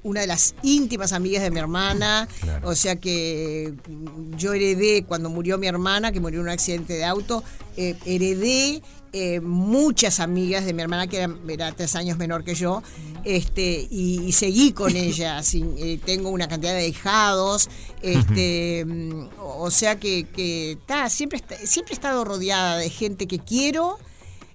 una 0.03 0.21
de 0.21 0.27
las 0.27 0.55
íntimas 0.63 1.13
amigas 1.13 1.43
de 1.43 1.51
mi 1.51 1.59
hermana, 1.59 2.29
o 2.65 2.75
sea 2.75 2.97
que 2.97 3.73
mm, 3.89 4.37
yo 4.37 4.53
heredé 4.53 5.05
cuando 5.05 5.31
murió 5.31 5.57
mi 5.59 5.67
hermana, 5.67 6.13
que 6.13 6.21
murió 6.21 6.41
en 6.41 6.47
un 6.47 6.51
accidente 6.53 6.95
de 6.95 7.05
auto, 7.05 7.43
eh, 7.77 7.95
heredé 8.05 8.83
eh, 9.13 9.41
muchas 9.41 10.21
amigas 10.21 10.65
de 10.65 10.73
mi 10.73 10.83
hermana 10.83 11.07
que 11.07 11.19
era, 11.19 11.35
era 11.49 11.73
tres 11.73 11.95
años 11.97 12.19
menor 12.19 12.45
que 12.45 12.55
yo, 12.55 12.83
este 13.25 13.87
y, 13.91 14.21
y 14.25 14.33
seguí 14.33 14.73
con 14.73 14.97
ella. 15.09 15.43
sin- 15.43 15.75
eh, 15.79 15.99
tengo 16.05 16.31
una 16.31 16.49
cantidad 16.49 16.75
de 16.75 16.89
hijados, 16.89 17.69
este, 18.03 18.85
mm, 18.87 19.29
o 19.43 19.71
sea 19.71 19.99
que, 19.99 20.25
que 20.25 20.79
ta, 20.87 21.09
siempre 21.11 21.41
siempre 21.65 21.93
he 21.93 21.97
estado 21.97 22.25
rodeada 22.25 22.77
de 22.79 22.91
gente 22.91 23.27
que 23.27 23.39
quiero. 23.39 23.99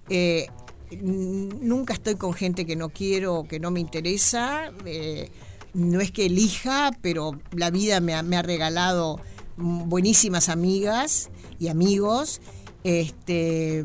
eh, 0.10 0.48
nunca 1.02 1.94
estoy 1.94 2.16
con 2.16 2.34
gente 2.34 2.66
que 2.66 2.76
no 2.76 2.90
quiero 2.90 3.46
que 3.50 3.60
no 3.60 3.72
me 3.72 3.80
interesa. 3.80 4.72
no 5.74 6.02
es 6.02 6.12
que 6.12 6.28
elija, 6.28 6.92
pero 7.02 7.32
la 7.52 7.72
vida 7.72 8.00
me 8.00 8.14
ha, 8.14 8.22
me 8.22 8.38
ha 8.38 8.44
regalado 8.44 9.20
mm, 9.58 9.90
buenísimas 9.90 10.50
amigas 10.50 11.30
y 11.60 11.70
amigos. 11.70 12.42
Este 12.84 13.84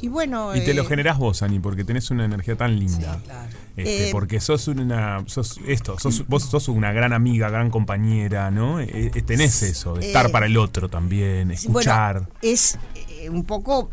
y 0.00 0.08
bueno. 0.08 0.54
Y 0.54 0.64
te 0.64 0.74
lo 0.74 0.82
eh, 0.82 0.86
generás 0.86 1.18
vos, 1.18 1.42
Ani, 1.42 1.58
porque 1.58 1.84
tenés 1.84 2.10
una 2.10 2.24
energía 2.24 2.56
tan 2.56 2.78
linda. 2.78 3.20
Este, 3.76 4.08
Eh, 4.08 4.12
porque 4.12 4.40
sos 4.40 4.68
una. 4.68 5.22
Sos 5.26 5.58
esto, 5.66 5.98
sos, 5.98 6.26
vos 6.26 6.44
sos 6.44 6.68
una 6.68 6.92
gran 6.92 7.12
amiga, 7.12 7.50
gran 7.50 7.70
compañera, 7.70 8.50
¿no? 8.50 8.80
Eh, 8.80 9.10
eh, 9.14 9.22
tenés 9.22 9.62
eso, 9.62 9.94
de 9.94 10.06
estar 10.06 10.30
para 10.30 10.46
el 10.46 10.56
otro 10.56 10.88
también, 10.88 11.50
escuchar. 11.50 12.20
Bueno, 12.20 12.28
es 12.42 12.78
un 13.30 13.44
poco 13.44 13.90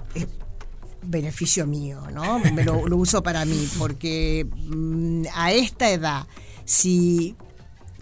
beneficio 1.03 1.67
mío, 1.67 2.01
¿no? 2.13 2.39
Me 2.39 2.63
lo, 2.63 2.87
lo 2.87 2.97
uso 2.97 3.23
para 3.23 3.45
mí, 3.45 3.67
porque 3.77 4.47
mm, 4.53 5.23
a 5.35 5.51
esta 5.51 5.89
edad, 5.89 6.27
si 6.65 7.35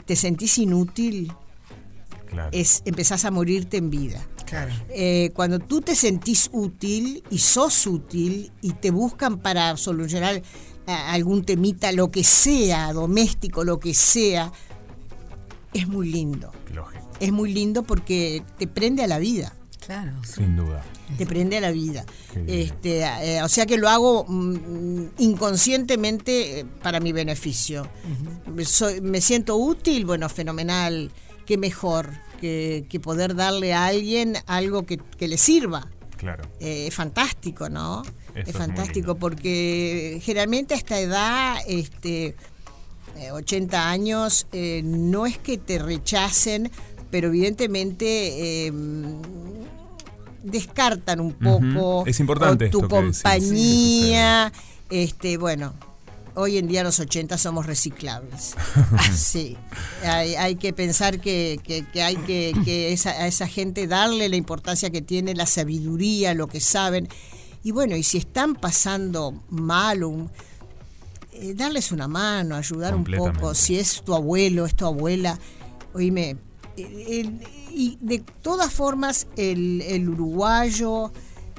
te 0.06 0.16
sentís 0.16 0.58
inútil, 0.58 1.34
es, 2.52 2.82
empezás 2.86 3.26
a 3.26 3.32
morirte 3.32 3.78
en 3.78 3.90
vida. 3.90 4.26
Eh, 4.90 5.32
cuando 5.34 5.60
tú 5.60 5.82
te 5.82 5.96
sentís 5.96 6.50
útil 6.52 7.24
y 7.30 7.38
sos 7.40 7.88
útil 7.88 8.52
y 8.62 8.74
te 8.74 8.92
buscan 8.92 9.40
para 9.40 9.78
solucionar 9.78 10.42
a- 10.88 11.14
algún 11.14 11.44
temita, 11.44 11.92
lo 11.92 12.12
que 12.12 12.24
sea, 12.24 12.92
doméstico, 12.94 13.64
lo 13.64 13.80
que 13.80 13.94
sea, 13.94 14.52
es 15.74 15.88
muy 15.88 16.12
lindo. 16.12 16.52
Es 17.20 17.32
muy 17.32 17.54
lindo 17.54 17.84
porque 17.84 18.44
te 18.58 18.68
prende 18.68 19.04
a 19.04 19.08
la 19.08 19.20
vida. 19.20 19.54
Claro. 19.86 20.12
Sin 20.24 20.56
duda. 20.58 20.84
Te 21.18 21.26
prende 21.26 21.58
a 21.58 21.62
la 21.62 21.72
vida. 21.72 22.06
Este, 22.48 23.02
eh, 23.04 23.42
o 23.44 23.50
sea 23.50 23.66
que 23.66 23.78
lo 23.78 23.90
hago 23.90 24.26
mm, 24.28 25.06
inconscientemente 25.18 26.60
eh, 26.62 26.66
para 26.82 27.00
mi 27.00 27.12
beneficio. 27.12 27.88
Soy- 28.66 29.02
me 29.02 29.22
siento 29.22 29.56
útil, 29.56 30.06
bueno, 30.06 30.30
fenomenal. 30.30 31.12
Qué 31.46 31.58
mejor 31.58 32.12
que, 32.42 32.86
que 32.90 33.00
poder 33.00 33.36
darle 33.36 33.74
a 33.74 33.86
alguien 33.86 34.36
algo 34.48 34.86
que, 34.86 34.98
que 34.98 35.30
le 35.30 35.38
sirva. 35.38 35.88
Claro. 36.18 36.44
Eh, 36.60 36.88
es 36.88 36.94
fantástico, 36.94 37.70
¿no? 37.70 38.04
Es 38.36 38.56
fantástico 38.56 39.16
porque 39.16 40.20
generalmente 40.24 40.74
a 40.74 40.78
esta 40.78 41.00
edad, 41.00 41.56
este, 41.68 42.36
eh, 43.18 43.32
80 43.32 43.90
años, 43.90 44.48
eh, 44.52 44.82
no 44.84 45.26
es 45.26 45.38
que 45.38 45.58
te 45.58 45.80
rechacen, 45.80 46.72
pero 47.10 47.28
evidentemente 47.28 48.68
eh, 48.68 48.74
descartan 50.44 51.20
un 51.20 51.34
poco. 51.34 52.06
Es 52.06 52.20
importante 52.20 52.70
tu 52.70 52.82
esto 52.82 52.88
que 52.88 53.02
decís, 53.02 53.22
compañía. 53.22 54.52
este, 54.90 55.38
bueno, 55.38 55.74
hoy 56.36 56.58
en 56.58 56.68
día 56.68 56.84
los 56.84 57.00
80 57.00 57.38
somos 57.38 57.66
reciclables. 57.66 58.56
sí, 59.16 59.58
hay, 60.04 60.36
hay 60.36 60.56
que 60.56 60.74
pensar 60.74 61.20
que, 61.20 61.60
que- 61.64 61.86
que 61.88 62.02
hay 62.02 62.16
que, 62.18 62.54
que 62.66 62.94
esa, 62.94 63.12
a 63.12 63.28
esa 63.28 63.48
gente 63.48 63.88
darle 63.88 64.30
la 64.30 64.36
importancia 64.36 64.90
que 64.90 65.02
tiene, 65.02 65.34
la 65.36 65.46
sabiduría, 65.46 66.34
lo 66.34 66.48
que 66.48 66.60
saben. 66.60 67.08
Y 67.64 67.72
bueno, 67.72 67.96
y 67.96 68.04
si 68.04 68.18
están 68.18 68.56
pasando 68.56 69.34
mal, 69.50 70.04
un- 70.04 70.32
eh, 71.34 71.54
darles 71.56 71.92
una 71.92 72.08
mano, 72.08 72.56
ayudar 72.56 72.96
un 72.96 73.04
poco. 73.34 73.54
Si 73.56 73.78
es 73.80 74.02
tu 74.04 74.14
abuelo, 74.16 74.66
es 74.66 74.76
tu 74.76 74.86
abuela, 74.86 75.40
oíme, 75.94 76.38
el- 76.78 77.40
y 77.74 77.98
de 78.02 78.20
todas 78.42 78.74
formas, 78.74 79.28
el, 79.38 79.82
el 79.82 80.10
uruguayo, 80.10 81.12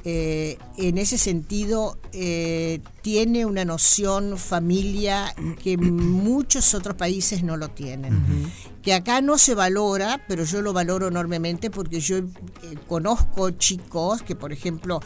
eh, 0.05 0.57
en 0.77 0.97
ese 0.97 1.17
sentido, 1.17 1.97
eh, 2.11 2.81
tiene 3.01 3.45
una 3.45 3.63
noción 3.65 4.37
familia 4.37 5.33
que 5.63 5.77
muchos 5.77 6.73
otros 6.73 6.95
países 6.95 7.41
no 7.43 7.55
lo 7.57 7.69
tienen. 7.69 8.51
Que 8.81 8.93
acá 8.93 9.21
no 9.21 9.37
se 9.37 9.55
valora, 9.55 10.21
pero 10.27 10.43
yo 10.43 10.61
lo 10.61 10.73
valoro 10.73 11.07
enormemente 11.07 11.69
porque 11.69 12.01
yo 12.01 12.17
eh, 12.17 12.23
conozco 12.87 13.51
chicos 13.51 14.21
que, 14.23 14.35
por 14.35 14.51
ejemplo, 14.51 14.99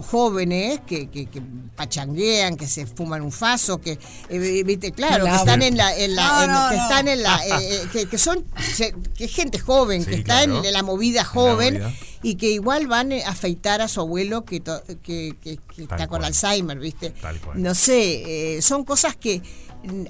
jóvenes 0.00 0.80
que, 0.86 1.08
que, 1.10 1.26
que 1.26 1.42
pachanguean, 1.76 2.56
que 2.56 2.66
se 2.66 2.86
fuman 2.86 3.22
un 3.22 3.32
faso, 3.32 3.78
que, 3.80 3.98
eh, 4.28 4.62
viste, 4.64 4.92
claro, 4.92 5.24
que 5.24 5.30
Claro. 5.30 5.36
están 5.38 5.62
en 5.62 5.76
la, 5.76 5.96
en 5.96 6.14
la- 6.14 6.26
No, 6.26 6.42
en- 6.44 6.50
no, 6.50 6.68
que 6.70 6.76
no. 6.76 6.82
están 6.82 7.08
en 7.08 7.22
la, 7.22 7.46
eh, 7.46 7.50
eh, 7.60 7.80
que, 7.92 8.06
que 8.06 8.18
son, 8.18 8.44
que 9.16 9.28
gente 9.28 9.58
joven, 9.58 10.04
que 10.04 10.14
Sí, 10.14 10.20
está 10.20 10.42
en- 10.44 10.50
claro. 10.50 10.70
la 10.70 10.82
movida 10.82 11.24
joven. 11.24 11.82
Y 12.22 12.36
que 12.36 12.50
igual 12.50 12.86
van 12.86 13.12
a 13.12 13.28
afeitar 13.28 13.80
a 13.80 13.88
su 13.88 14.00
abuelo 14.00 14.44
que, 14.44 14.60
to- 14.60 14.82
que, 15.02 15.34
que- 15.40 15.58
que 15.74 15.82
está 15.82 16.06
con 16.06 16.24
Alzheimer, 16.24 16.78
viste. 16.78 17.10
Tal 17.10 17.40
cual. 17.40 17.60
No 17.62 17.74
sé, 17.74 18.56
eh, 18.56 18.62
son 18.62 18.84
cosas 18.84 19.16
que 19.16 19.42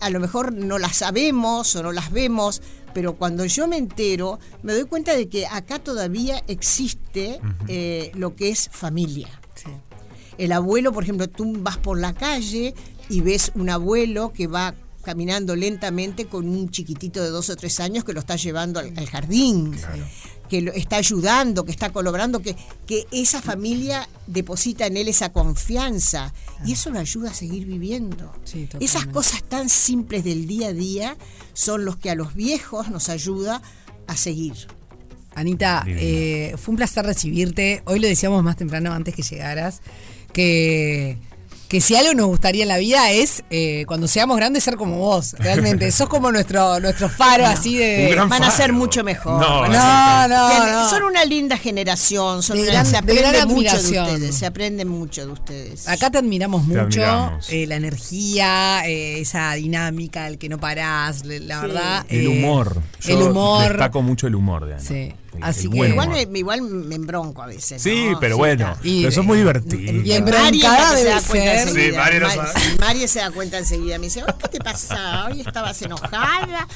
a 0.00 0.10
lo 0.10 0.20
mejor 0.20 0.52
no 0.52 0.78
las 0.78 0.96
sabemos 0.96 1.74
o 1.76 1.82
no 1.82 1.92
las 1.92 2.10
vemos, 2.12 2.60
pero 2.92 3.14
cuando 3.14 3.46
yo 3.46 3.66
me 3.66 3.78
entero, 3.78 4.38
me 4.62 4.74
doy 4.74 4.84
cuenta 4.84 5.16
de 5.16 5.28
que 5.30 5.46
acá 5.46 5.78
todavía 5.78 6.42
existe 6.46 7.40
eh, 7.68 8.12
lo 8.14 8.36
que 8.36 8.50
es 8.50 8.68
familia. 8.70 9.28
El 10.38 10.52
abuelo, 10.52 10.92
por 10.92 11.04
ejemplo, 11.04 11.28
tú 11.28 11.54
vas 11.60 11.76
por 11.78 11.98
la 11.98 12.12
calle 12.14 12.74
y 13.08 13.20
ves 13.20 13.52
un 13.54 13.70
abuelo 13.70 14.32
que 14.34 14.46
va 14.46 14.74
caminando 15.02 15.56
lentamente 15.56 16.26
con 16.26 16.48
un 16.48 16.70
chiquitito 16.70 17.22
de 17.22 17.30
dos 17.30 17.50
o 17.50 17.56
tres 17.56 17.80
años 17.80 18.04
que 18.04 18.12
lo 18.12 18.20
está 18.20 18.36
llevando 18.36 18.78
al, 18.80 18.92
al 18.96 19.06
jardín, 19.08 19.74
que 20.52 20.60
lo 20.60 20.72
está 20.74 20.96
ayudando, 20.96 21.64
que 21.64 21.70
está 21.70 21.92
colaborando, 21.94 22.42
que, 22.42 22.54
que 22.86 23.06
esa 23.10 23.40
familia 23.40 24.06
deposita 24.26 24.86
en 24.86 24.98
él 24.98 25.08
esa 25.08 25.32
confianza 25.32 26.34
y 26.66 26.72
eso 26.72 26.90
lo 26.90 26.98
ayuda 26.98 27.30
a 27.30 27.32
seguir 27.32 27.64
viviendo. 27.64 28.30
Esas 28.78 29.06
cosas 29.06 29.42
tan 29.44 29.70
simples 29.70 30.24
del 30.24 30.46
día 30.46 30.68
a 30.68 30.72
día 30.74 31.16
son 31.54 31.86
los 31.86 31.96
que 31.96 32.10
a 32.10 32.14
los 32.14 32.34
viejos 32.34 32.90
nos 32.90 33.08
ayuda 33.08 33.62
a 34.06 34.14
seguir. 34.14 34.52
Anita, 35.34 35.86
eh, 35.86 36.54
fue 36.58 36.72
un 36.72 36.76
placer 36.76 37.06
recibirte. 37.06 37.82
Hoy 37.86 37.98
lo 37.98 38.06
decíamos 38.06 38.44
más 38.44 38.56
temprano 38.56 38.92
antes 38.92 39.14
que 39.14 39.22
llegaras, 39.22 39.80
que, 40.34 41.16
que 41.72 41.80
si 41.80 41.96
algo 41.96 42.12
nos 42.12 42.26
gustaría 42.26 42.64
en 42.64 42.68
la 42.68 42.76
vida 42.76 43.10
es 43.12 43.44
eh, 43.48 43.84
cuando 43.86 44.06
seamos 44.06 44.36
grandes 44.36 44.62
ser 44.62 44.76
como 44.76 44.98
vos, 44.98 45.34
realmente. 45.38 45.90
Sos 45.90 46.06
como 46.06 46.30
nuestro, 46.30 46.78
nuestro 46.80 47.08
faro 47.08 47.46
así 47.46 47.78
de... 47.78 48.14
Van 48.28 48.42
a 48.44 48.50
ser 48.50 48.74
mucho 48.74 49.02
mejor. 49.02 49.40
No, 49.40 49.66
no. 50.28 50.88
Son 50.90 51.02
una 51.02 51.24
linda 51.24 51.56
generación, 51.56 52.42
son 52.42 52.58
De 52.58 52.64
una- 52.64 52.72
gran- 52.72 52.84
se 52.84 52.92
de 52.92 52.98
aprende 52.98 53.22
gran 53.22 53.48
mucho 53.48 53.82
de 53.82 54.00
ustedes, 54.00 54.34
se 54.36 54.44
aprende 54.44 54.84
mucho 54.84 55.24
de 55.24 55.32
ustedes. 55.32 55.88
Acá 55.88 56.10
te 56.10 56.18
admiramos 56.18 56.60
Te 56.62 56.68
mucho, 56.68 56.82
admiramos. 56.82 57.48
eh, 57.48 57.66
la 57.66 57.76
energía, 57.76 58.86
eh, 58.86 59.20
esa 59.20 59.54
dinámica, 59.54 60.26
el 60.28 60.36
que 60.36 60.50
no 60.50 60.58
parás, 60.58 61.24
la 61.24 61.60
Sí. 61.62 61.66
verdad. 61.66 62.04
El 62.10 62.20
eh, 62.26 62.28
humor. 62.28 62.82
Yo 63.00 63.16
el 63.18 63.30
humor. 63.30 63.68
Destaco 63.68 64.02
mucho 64.02 64.26
el 64.26 64.34
humor 64.34 64.66
de 64.66 64.74
Ana. 64.74 64.82
Sí. 64.82 65.14
Así 65.40 65.64
el 65.66 65.70
que- 65.70 65.76
buen 65.78 65.90
Igual 65.92 66.08
me, 66.28 66.38
igual 66.38 66.62
me 66.62 66.94
embronco 66.94 67.42
a 67.42 67.46
veces. 67.46 67.80
Sí, 67.82 68.08
¿no? 68.10 68.20
pero 68.20 68.36
bueno. 68.36 68.74
pero 68.82 69.08
eso 69.08 69.20
es 69.20 69.26
muy 69.26 69.38
divertido. 69.38 69.92
y 70.04 70.12
en- 70.12 70.24
Mari 70.24 70.58
es 70.58 70.62
la 70.62 70.70
Broncada 70.70 70.90
que 70.94 71.02
se 71.02 71.08
da 71.08 71.20
cuenta 71.22 71.52
ser. 71.58 71.68
enseguida. 71.68 72.06
Sí, 72.10 72.18
no 72.18 72.80
Mari 72.80 73.08
se 73.08 73.18
da 73.20 73.30
cuenta 73.30 73.58
enseguida. 73.58 73.98
Me 73.98 74.04
dice, 74.06 74.20
"Ay, 74.26 74.34
¿qué 74.42 74.48
te 74.48 74.58
pasa? 74.58 75.26
Hoy 75.26 75.40
estabas 75.40 75.80
enojada. 75.82 76.66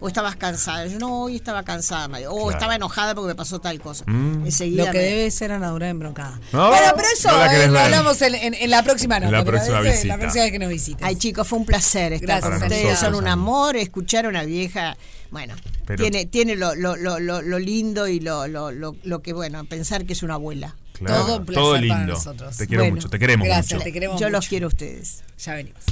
O 0.00 0.08
estabas 0.08 0.36
cansada. 0.36 0.86
Yo 0.86 0.98
no, 0.98 1.22
hoy 1.22 1.36
estaba 1.36 1.62
cansada, 1.62 2.06
María. 2.08 2.30
O 2.30 2.34
Claro. 2.34 2.50
estaba 2.50 2.74
enojada 2.76 3.14
porque 3.14 3.28
me 3.28 3.34
pasó 3.34 3.60
tal 3.60 3.80
cosa. 3.80 4.04
Mm. 4.06 4.44
Enseguida 4.44 4.84
Lo 4.86 4.92
que 4.92 4.98
me- 4.98 5.04
debe 5.04 5.30
ser 5.30 5.52
Ana 5.52 5.70
Durán 5.70 5.88
embrocada. 5.90 6.38
No, 6.52 6.68
bueno, 6.68 6.92
pero 6.94 7.08
eso 7.12 7.28
eh, 7.30 7.66
lo 7.68 7.78
hablamos 7.80 8.20
en, 8.20 8.34
en- 8.34 8.54
en 8.54 8.70
la 8.70 8.82
próxima 8.82 9.18
nota. 9.20 9.32
la 9.32 9.44
próxima 9.44 9.80
ese- 9.80 9.90
visita. 9.92 10.06
La 10.08 10.18
próxima 10.18 10.44
vez 10.44 10.52
que 10.52 10.58
nos 10.58 10.68
visites. 10.68 11.06
Ay, 11.06 11.16
chicos, 11.16 11.48
fue 11.48 11.58
un 11.58 11.64
placer 11.64 12.12
estar 12.12 12.26
Gracias, 12.42 12.52
con 12.52 12.62
ustedes. 12.62 12.98
Son 12.98 13.14
un 13.14 13.26
amor. 13.26 13.76
Escuchar 13.76 14.26
a 14.26 14.28
una 14.28 14.44
vieja, 14.44 14.96
bueno, 15.30 15.54
Pero- 15.86 16.02
tiene, 16.02 16.26
tiene 16.26 16.56
lo, 16.56 16.74
lo, 16.74 16.96
lo, 16.96 17.18
lo, 17.18 17.42
lo 17.42 17.58
lindo 17.58 18.08
y 18.08 18.20
lo, 18.20 18.46
lo, 18.48 18.70
lo, 18.72 18.96
lo 19.02 19.22
que, 19.22 19.32
bueno, 19.32 19.64
pensar 19.64 20.04
que 20.06 20.12
es 20.14 20.22
una 20.22 20.34
abuela. 20.34 20.74
Claro, 20.94 21.24
Todo 21.26 21.36
un 21.38 21.44
placer 21.46 21.62
todo 21.62 21.72
para 21.72 21.80
lindo. 21.82 22.12
nosotros. 22.14 22.56
Te 22.56 22.66
quiero 22.66 22.82
Bueno, 22.84 22.96
mucho, 22.96 23.08
te 23.10 23.18
queremos 23.18 23.46
gracias, 23.46 23.72
mucho. 23.74 23.84
te 23.84 23.92
queremos 23.92 24.20
Yo 24.20 24.30
los 24.30 24.48
quiero 24.48 24.66
a 24.66 24.68
ustedes. 24.68 25.22
Ya 25.44 25.54
venimos. 25.54 25.82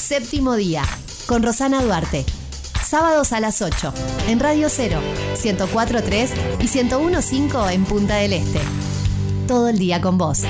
Séptimo 0.00 0.56
día, 0.56 0.84
con 1.26 1.42
Rosana 1.42 1.82
Duarte. 1.82 2.24
Sábados 2.86 3.32
a 3.32 3.40
las 3.40 3.62
8, 3.62 3.92
en 4.28 4.38
Radio 4.40 4.68
0, 4.68 5.00
104.3 5.42 6.28
y 6.60 6.64
101.5 6.68 7.72
en 7.72 7.84
Punta 7.84 8.16
del 8.16 8.34
Este. 8.34 8.60
Todo 9.48 9.68
el 9.68 9.78
día 9.78 10.00
con 10.02 10.18
vos. 10.18 10.40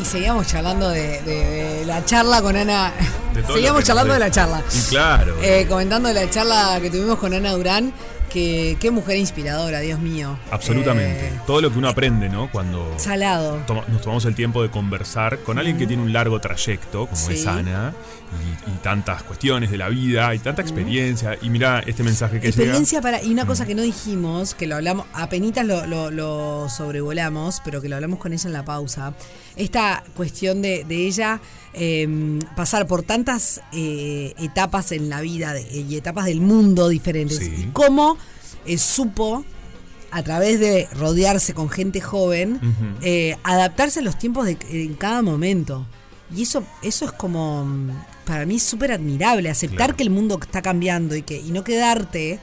Y 0.00 0.04
seguíamos 0.04 0.46
charlando 0.46 0.88
de, 0.88 1.20
de- 1.22 1.44
de 1.80 1.84
la 1.86 2.04
charla 2.04 2.40
con 2.42 2.56
Ana. 2.56 2.92
De 3.34 3.44
seguíamos 3.46 3.84
charlando 3.84 4.14
de 4.14 4.18
la 4.20 4.30
charla. 4.30 4.62
Y 4.74 4.88
claro. 4.88 5.36
Eh, 5.42 5.66
comentando 5.68 6.08
de 6.08 6.14
la 6.14 6.28
charla 6.30 6.78
que 6.80 6.90
tuvimos 6.90 7.18
con 7.18 7.32
Ana 7.34 7.52
Durán. 7.52 7.92
Que, 8.32 8.78
qué 8.80 8.90
mujer 8.90 9.18
inspiradora, 9.18 9.80
Dios 9.80 10.00
mío. 10.00 10.38
Absolutamente. 10.50 11.26
Eh, 11.26 11.40
Todo 11.46 11.60
lo 11.60 11.70
que 11.70 11.76
uno 11.78 11.90
aprende, 11.90 12.30
¿no? 12.30 12.50
Cuando 12.50 12.94
salado. 12.98 13.56
toma- 13.66 13.84
nos 13.88 14.00
tomamos 14.00 14.24
el 14.24 14.34
tiempo 14.34 14.62
de 14.62 14.70
conversar 14.70 15.40
con 15.40 15.58
alguien 15.58 15.76
que 15.76 15.86
tiene 15.86 16.02
un 16.02 16.14
largo 16.14 16.40
trayecto, 16.40 17.04
como 17.04 17.14
Sí. 17.28 17.34
es 17.34 17.46
Ana, 17.46 17.92
y, 18.66 18.70
y 18.70 18.74
tantas 18.76 19.22
cuestiones 19.24 19.70
de 19.70 19.76
la 19.76 19.90
vida, 19.90 20.34
y 20.34 20.38
tanta 20.38 20.62
experiencia. 20.62 21.36
Y 21.42 21.50
mira 21.50 21.82
este 21.86 22.02
mensaje 22.04 22.40
que 22.40 22.48
Experiencia 22.48 23.02
para. 23.02 23.22
Y 23.22 23.30
una 23.34 23.44
Mm. 23.44 23.48
cosa 23.48 23.66
que 23.66 23.74
no 23.74 23.82
dijimos, 23.82 24.54
que 24.54 24.66
lo 24.66 24.76
hablamos, 24.76 25.04
apenitas 25.12 25.66
lo, 25.66 25.84
lo, 25.84 26.10
lo 26.10 26.70
sobrevolamos, 26.70 27.60
pero 27.62 27.82
que 27.82 27.90
lo 27.90 27.96
hablamos 27.96 28.18
con 28.18 28.32
ella 28.32 28.46
en 28.46 28.54
la 28.54 28.64
pausa. 28.64 29.12
Esta 29.56 30.02
cuestión 30.16 30.62
de, 30.62 30.84
de 30.84 31.06
ella 31.06 31.40
eh, 31.74 32.38
pasar 32.56 32.86
por 32.86 33.02
tantas 33.02 33.60
eh, 33.72 34.34
etapas 34.38 34.92
en 34.92 35.08
la 35.08 35.20
vida 35.20 35.52
de- 35.54 35.62
y 35.80 35.96
etapas 35.96 36.24
del 36.26 36.40
mundo 36.40 36.88
diferentes. 36.88 37.40
Y 37.42 37.68
cómo 37.72 38.16
eh, 38.66 38.78
supo, 38.78 39.44
a 40.10 40.22
través 40.22 40.60
de 40.60 40.88
rodearse 40.94 41.54
con 41.54 41.68
gente 41.70 42.00
joven, 42.00 42.60
eh, 43.02 43.36
adaptarse 43.44 44.00
a 44.00 44.02
los 44.02 44.18
tiempos 44.18 44.44
de 44.46 44.56
en 44.70 44.94
cada 44.94 45.22
momento. 45.22 45.86
Y 46.34 46.42
eso, 46.42 46.64
eso 46.82 47.04
es 47.06 47.12
como, 47.12 47.64
mm, 47.64 47.90
para 48.24 48.46
mí, 48.46 48.58
súper 48.58 48.92
admirable, 48.92 49.50
aceptar 49.50 49.76
Claro. 49.78 49.96
que 49.96 50.02
el 50.02 50.10
mundo 50.10 50.38
está 50.40 50.62
cambiando 50.62 51.14
y 51.16 51.22
que 51.22 51.38
y 51.40 51.50
no 51.50 51.62
quedarte 51.64 52.38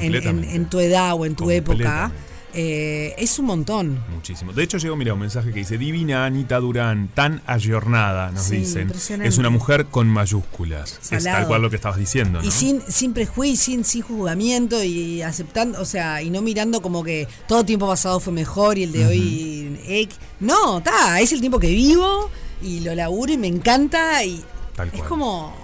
en, 0.00 0.14
en- 0.14 0.44
en 0.44 0.66
tu 0.66 0.78
edad 0.80 1.14
o 1.14 1.26
en 1.26 1.34
tu 1.34 1.50
época. 1.50 2.12
Eh, 2.54 3.14
es 3.18 3.38
un 3.38 3.46
montón. 3.46 4.02
Muchísimo. 4.14 4.52
De 4.52 4.62
hecho, 4.62 4.78
llegó, 4.78 4.96
mira, 4.96 5.14
un 5.14 5.20
mensaje 5.20 5.52
que 5.52 5.60
dice: 5.60 5.78
Divina 5.78 6.24
Anita 6.26 6.58
Durán, 6.58 7.08
tan 7.14 7.42
ayornada, 7.46 8.30
nos 8.30 8.44
Sí, 8.44 8.56
dicen. 8.56 8.92
Es 9.22 9.38
una 9.38 9.50
mujer 9.50 9.86
con 9.86 10.08
mayúsculas. 10.08 10.98
Es 11.10 11.24
tal 11.24 11.46
cual 11.46 11.62
lo 11.62 11.70
que 11.70 11.76
estabas 11.76 11.98
diciendo, 11.98 12.40
¿no? 12.40 12.46
Y 12.46 12.50
sin, 12.50 12.80
sin 12.82 13.12
prejuicio, 13.12 13.56
sin, 13.64 13.84
sin 13.84 14.02
juzgamiento 14.02 14.82
y 14.82 15.22
aceptando, 15.22 15.80
o 15.80 15.84
sea, 15.84 16.22
y 16.22 16.30
no 16.30 16.42
mirando 16.42 16.80
como 16.82 17.02
que 17.04 17.28
todo 17.46 17.64
tiempo 17.64 17.86
pasado 17.86 18.20
fue 18.20 18.32
mejor 18.32 18.78
y 18.78 18.84
el 18.84 18.92
de 18.92 19.06
hoy. 19.06 19.78
eh, 19.86 20.08
no, 20.40 20.78
está, 20.78 21.20
es 21.20 21.32
el 21.32 21.40
tiempo 21.40 21.58
que 21.58 21.68
vivo 21.68 22.30
y 22.62 22.80
lo 22.80 22.94
laburo 22.94 23.32
y 23.32 23.36
me 23.38 23.46
encanta 23.46 24.22
y 24.24 24.42
Tal 24.76 24.88
es 24.92 25.02
como. 25.02 25.59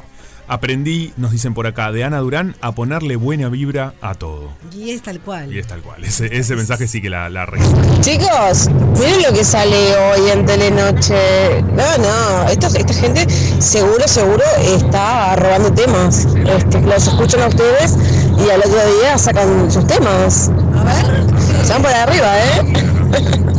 Aprendí, 0.48 1.12
nos 1.16 1.32
dicen 1.32 1.54
por 1.54 1.66
acá, 1.66 1.90
de 1.90 2.04
Ana 2.04 2.18
Durán 2.18 2.54
a 2.60 2.72
ponerle 2.72 3.16
buena 3.16 3.48
vibra 3.48 3.94
a 4.00 4.14
todo. 4.14 4.50
Y 4.72 4.90
es 4.90 5.02
tal 5.02 5.20
cual. 5.20 5.52
Y 5.52 5.58
es 5.58 5.66
tal 5.66 5.80
cual. 5.82 6.04
Ese, 6.04 6.36
ese 6.36 6.54
mensaje 6.54 6.86
sí 6.86 7.02
que 7.02 7.10
la, 7.10 7.28
la 7.28 7.46
resume. 7.46 8.00
Chicos, 8.00 8.68
miren 8.98 9.22
lo 9.22 9.32
que 9.32 9.44
sale 9.44 9.96
hoy 9.96 10.30
en 10.30 10.46
Telenoche. 10.46 11.62
No, 11.62 11.98
no, 11.98 12.48
esta, 12.48 12.68
esta 12.68 12.94
gente 12.94 13.26
seguro, 13.60 14.06
seguro 14.06 14.44
está 14.62 15.34
robando 15.36 15.72
temas. 15.72 16.26
Este, 16.46 16.80
los 16.80 17.06
escuchan 17.08 17.42
a 17.42 17.46
ustedes 17.48 17.96
y 18.38 18.50
al 18.50 18.60
otro 18.60 18.78
día 19.00 19.18
sacan 19.18 19.70
sus 19.70 19.86
temas. 19.86 20.50
A 20.76 20.84
ver. 20.84 21.64
Se 21.64 21.72
van 21.72 21.82
por 21.82 21.90
arriba, 21.90 22.38
¿eh? 22.38 23.55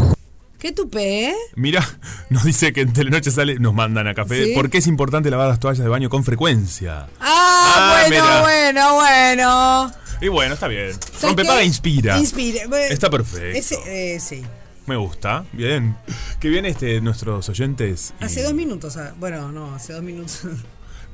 ¿Qué 0.59 0.71
tupé? 0.71 1.35
Mira, 1.55 1.87
nos 2.29 2.43
dice 2.43 2.73
que 2.73 2.81
en 2.81 2.91
Telenoche 2.93 3.29
sale, 3.31 3.59
nos 3.59 3.73
mandan 3.73 4.07
a 4.07 4.13
café. 4.15 4.45
¿Sí? 4.45 4.51
¿Por 4.55 4.69
qué 4.69 4.79
es 4.79 4.87
importante 4.87 5.29
lavar 5.29 5.47
las 5.49 5.59
toallas 5.59 5.83
de 5.83 5.89
baño 5.89 6.09
con 6.09 6.23
frecuencia? 6.23 7.07
Ah, 7.19 7.43
Ah, 7.79 8.03
bueno, 8.09 8.25
mira. 8.25 8.41
bueno, 8.41 8.93
bueno. 8.95 9.91
Y 10.19 10.27
bueno, 10.29 10.53
está 10.55 10.67
bien. 10.67 10.93
¿Sabes 10.93 11.21
Rompepaga 11.21 11.59
qué? 11.59 11.65
inspira. 11.65 12.17
Inspira. 12.17 12.63
Está 12.89 13.09
perfecto. 13.11 13.57
Ese, 13.57 14.15
eh, 14.15 14.19
sí. 14.19 14.43
Me 14.87 14.95
gusta. 14.95 15.45
Bien. 15.53 15.95
Que 16.39 16.49
bien 16.49 16.65
este, 16.65 17.01
nuestros 17.01 17.47
oyentes. 17.49 18.13
y- 18.19 18.23
Hace 18.23 18.41
dos 18.41 18.53
minutos. 18.55 18.97
ah, 18.97 19.13
Bueno, 19.19 19.51
no, 19.51 19.75
hace 19.75 19.93
dos 19.93 20.01
minutos. 20.01 20.41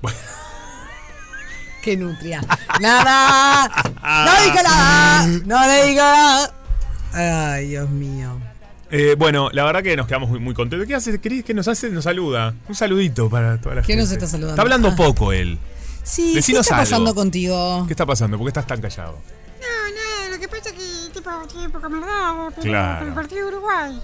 Bueno. 0.01 0.17
Qué 1.83 1.97
nutria. 1.97 2.39
Nada. 2.79 3.67
No 4.01 4.43
diga 4.45 4.63
nada. 4.63 5.27
No 5.45 5.67
le 5.67 5.85
diga 5.87 6.03
nada. 7.11 7.53
Ay, 7.55 7.67
Dios 7.69 7.89
mío. 7.89 8.39
Eh, 8.95 9.15
bueno, 9.17 9.49
la 9.51 9.63
verdad 9.63 9.81
que 9.81 9.95
nos 9.97 10.05
quedamos 10.05 10.29
muy, 10.29 10.39
muy 10.39 10.53
contentos. 10.53 10.87
¿Qué 10.87 10.93
hace? 10.93 11.19
¿Querés 11.19 11.43
que 11.43 11.55
nos 11.55 11.67
hace? 11.67 11.89
Nos 11.89 12.03
saluda. 12.03 12.53
Un 12.69 12.75
saludito 12.75 13.27
para 13.27 13.59
toda 13.59 13.73
la 13.73 13.81
¿Quién 13.81 13.97
gente. 13.97 14.03
nos 14.03 14.11
está 14.11 14.27
saludando? 14.27 14.53
Está 14.53 14.61
hablando 14.61 14.89
Ah. 14.89 14.95
poco 14.95 15.33
él. 15.33 15.57
Sí, 16.03 16.33
¿qué 16.33 16.39
está 16.39 16.75
algo. 16.75 16.83
pasando 16.83 17.15
contigo? 17.15 17.85
¿Qué 17.87 17.93
está 17.93 18.05
pasando? 18.05 18.37
¿Por 18.37 18.45
qué 18.45 18.49
estás 18.49 18.67
tan 18.67 18.79
callado? 18.81 19.13
No, 19.59 19.95
nada, 19.95 20.29
lo 20.35 20.39
que 20.39 20.47
pasa 20.47 20.69
es 20.69 20.75
que 20.75 21.11
tipo, 21.11 21.29
un 21.31 21.71
poco 21.71 21.87
pero 21.89 22.61
Claro. 22.61 22.99
por 22.99 23.07
el 23.07 23.13
partido 23.15 23.41
de 23.49 23.55
Uruguay. 23.57 23.99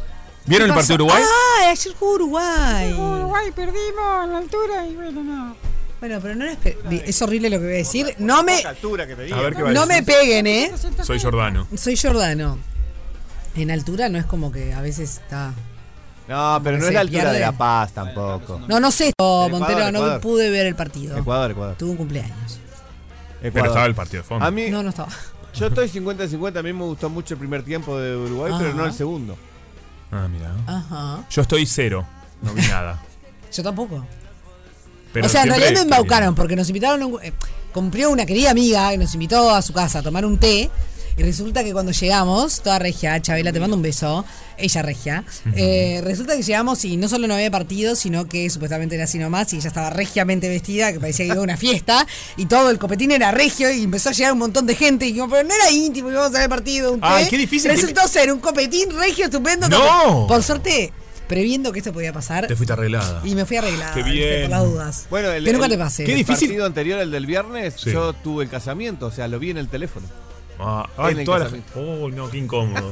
¿Vieron 0.48 0.66
el 0.70 0.74
¿Qué 0.74 0.76
partido 0.80 0.98
de? 0.98 1.04
Uruguay? 1.04 1.24
Ah, 1.24 1.70
ayer 1.70 1.94
jugó 1.94 2.14
Uruguay. 2.16 2.94
Uruguay 2.94 3.52
perdimos 3.56 4.24
en 4.24 4.32
la 4.32 4.38
altura 4.40 4.88
y 4.88 4.96
bueno, 4.96 5.24
no. 5.24 5.56
Bueno, 6.00 6.20
pero 6.20 6.34
no 6.34 6.46
es, 6.46 6.58
es 7.06 7.22
horrible 7.22 7.52
lo 7.52 7.58
que 7.60 7.64
voy 7.66 7.74
a 7.74 7.78
decir. 7.78 8.16
No 8.18 8.42
me, 8.42 8.64
A 8.64 8.72
ver 8.72 9.06
qué 9.56 9.62
va 9.62 9.70
a 9.70 9.74
no 9.74 9.86
me 9.86 10.02
peguen, 10.02 10.48
¿eh? 10.48 10.72
Soy 11.04 11.20
Jordano. 11.20 11.68
Soy 11.78 11.96
Jordano. 11.96 12.58
En 13.62 13.72
altura 13.72 14.10
no 14.10 14.18
es 14.18 14.26
como 14.26 14.52
que 14.52 14.74
a 14.74 14.82
veces 14.82 15.20
está. 15.22 15.54
No, 16.28 16.60
pero 16.64 16.78
no 16.78 16.86
es 16.88 16.94
la 16.94 17.00
altura 17.02 17.22
pierde. 17.24 17.34
de 17.36 17.40
La 17.42 17.52
Paz 17.52 17.92
tampoco. 17.94 18.62
No, 18.68 18.80
no 18.80 18.92
sé, 18.92 19.10
Ecuador, 19.10 19.52
Montero, 19.52 19.80
no 19.92 20.00
Ecuador. 20.00 20.22
pude 20.22 20.50
ver 20.50 20.68
el 20.68 20.76
partido. 20.76 21.18
Ecuador, 21.18 21.52
Ecuador. 21.52 21.76
Tuve 21.76 21.90
un 21.92 21.98
cumpleaños. 21.98 22.60
Pero 23.42 23.66
estaba 23.66 23.86
el 23.86 23.96
partido 23.96 24.22
de 24.24 24.28
fondo. 24.28 24.46
A 24.46 24.52
mí, 24.52 24.70
No, 24.70 24.84
no 24.84 24.90
estaba. 24.90 25.10
Yo 25.56 25.68
estoy 25.68 25.90
50-50, 25.90 26.60
a 26.60 26.64
mí 26.64 26.72
me 26.74 26.84
gustó 26.84 27.10
mucho 27.10 27.34
el 27.34 27.40
primer 27.40 27.64
tiempo 27.64 27.98
de 28.00 28.16
Uruguay, 28.16 28.54
pero 28.60 28.74
no 28.76 28.86
el 28.86 28.94
segundo. 28.94 29.36
Ah, 30.12 30.28
mira. 30.32 30.52
Ajá. 30.68 31.24
Yo 31.30 31.42
estoy 31.42 31.66
cero. 31.66 32.06
No 32.42 32.54
vi 32.54 32.62
nada. 32.68 33.02
Yo 33.52 33.64
tampoco. 33.64 34.06
Pero 35.12 35.26
o 35.26 35.30
sea, 35.30 35.42
en 35.44 35.50
realidad 35.50 35.72
me 35.74 35.80
embaucaron 35.82 36.36
porque 36.36 36.56
nos 36.56 36.68
invitaron. 36.70 37.02
a 37.02 37.06
un- 37.08 37.24
eh, 37.24 37.34
cumplió 37.74 38.12
una 38.12 38.26
querida 38.28 38.52
amiga 38.52 38.92
que 38.92 39.00
nos 39.00 39.14
invitó 39.16 39.54
a 39.54 39.62
su 39.64 39.74
casa 39.74 40.00
a 40.00 40.04
tomar 40.04 40.24
un 40.26 40.38
té. 40.38 40.70
Y 41.18 41.24
resulta 41.24 41.64
que 41.64 41.74
cuando 41.74 41.92
llegamos, 41.92 42.62
toda 42.62 42.80
regia, 42.80 43.22
Chabela, 43.22 43.52
te 43.52 43.60
mando 43.60 43.76
un 43.76 43.82
beso, 43.82 44.24
ella 44.58 44.82
regia. 44.82 45.24
eh, 45.56 46.02
resulta 46.04 46.36
que 46.38 46.44
llegamos 46.44 46.86
y 46.86 46.96
no 46.98 47.10
solo 47.10 47.28
no 47.28 47.34
había 47.34 47.52
partido, 47.52 47.96
sino 47.96 48.28
que 48.28 48.50
supuestamente 48.50 48.96
era 48.96 49.04
así 49.04 49.20
nomás 49.20 49.52
y 49.54 49.58
ella 49.58 49.68
estaba 49.68 49.90
regiamente 49.90 50.48
vestida, 50.48 50.94
que 50.94 51.00
parecía 51.00 51.26
que 51.26 51.32
iba 51.32 51.40
a 51.42 51.44
una 51.44 51.58
fiesta. 51.58 52.08
Y 52.38 52.46
todo 52.46 52.70
el 52.70 52.78
copetín 52.80 53.12
era 53.12 53.32
regio 53.32 53.70
y 53.72 53.84
empezó 53.84 54.10
a 54.10 54.12
llegar 54.14 54.32
un 54.34 54.40
montón 54.40 54.66
de 54.66 54.76
gente. 54.76 55.06
Y 55.06 55.10
dijimos, 55.10 55.30
pero 55.32 55.48
no 55.48 55.54
era 55.54 55.72
íntimo, 55.72 56.10
íbamos 56.10 56.34
a 56.36 56.40
ver 56.40 56.50
partido. 56.50 56.94
Un. 56.94 57.00
Ay, 57.04 57.28
qué 57.30 57.38
difícil 57.38 57.70
que- 57.70 57.76
Resultó 57.76 58.08
ser 58.08 58.32
un 58.32 58.40
copetín 58.40 58.90
regio 58.98 59.26
estupendo. 59.26 59.68
¡No! 59.68 60.26
Por 60.28 60.42
suerte, 60.42 60.94
previendo 61.28 61.72
que 61.74 61.80
esto 61.80 61.92
podía 61.92 62.14
pasar. 62.14 62.48
Te 62.48 62.56
fuiste 62.56 62.72
arreglada. 62.74 63.22
Y 63.26 63.36
me 63.36 63.46
fui 63.46 63.58
arreglada. 63.58 63.94
Qué 63.94 64.04
bien. 64.04 64.42
Por 64.44 64.50
las 64.52 64.64
dudas. 64.64 65.06
Bueno, 65.10 65.32
el, 65.32 65.44
que 65.44 65.52
nunca 65.52 65.66
el- 65.66 65.72
te 65.72 65.78
pase. 65.78 66.06
el 66.06 66.26
partido 66.26 66.66
anterior, 66.66 67.00
el 67.00 67.12
del 67.12 67.26
viernes, 67.26 67.74
Sí. 67.78 67.92
yo 67.92 68.14
tuve 68.14 68.46
el 68.46 68.50
casamiento, 68.50 69.08
o 69.08 69.12
sea, 69.12 69.28
lo 69.28 69.38
vi 69.38 69.50
en 69.52 69.58
el 69.58 69.68
teléfono. 69.68 70.08
Ah, 70.60 70.88
En 71.10 71.20
el. 71.20 71.30
Oh, 71.76 72.10
no, 72.10 72.30
qué 72.30 72.38
incómodo. 72.38 72.92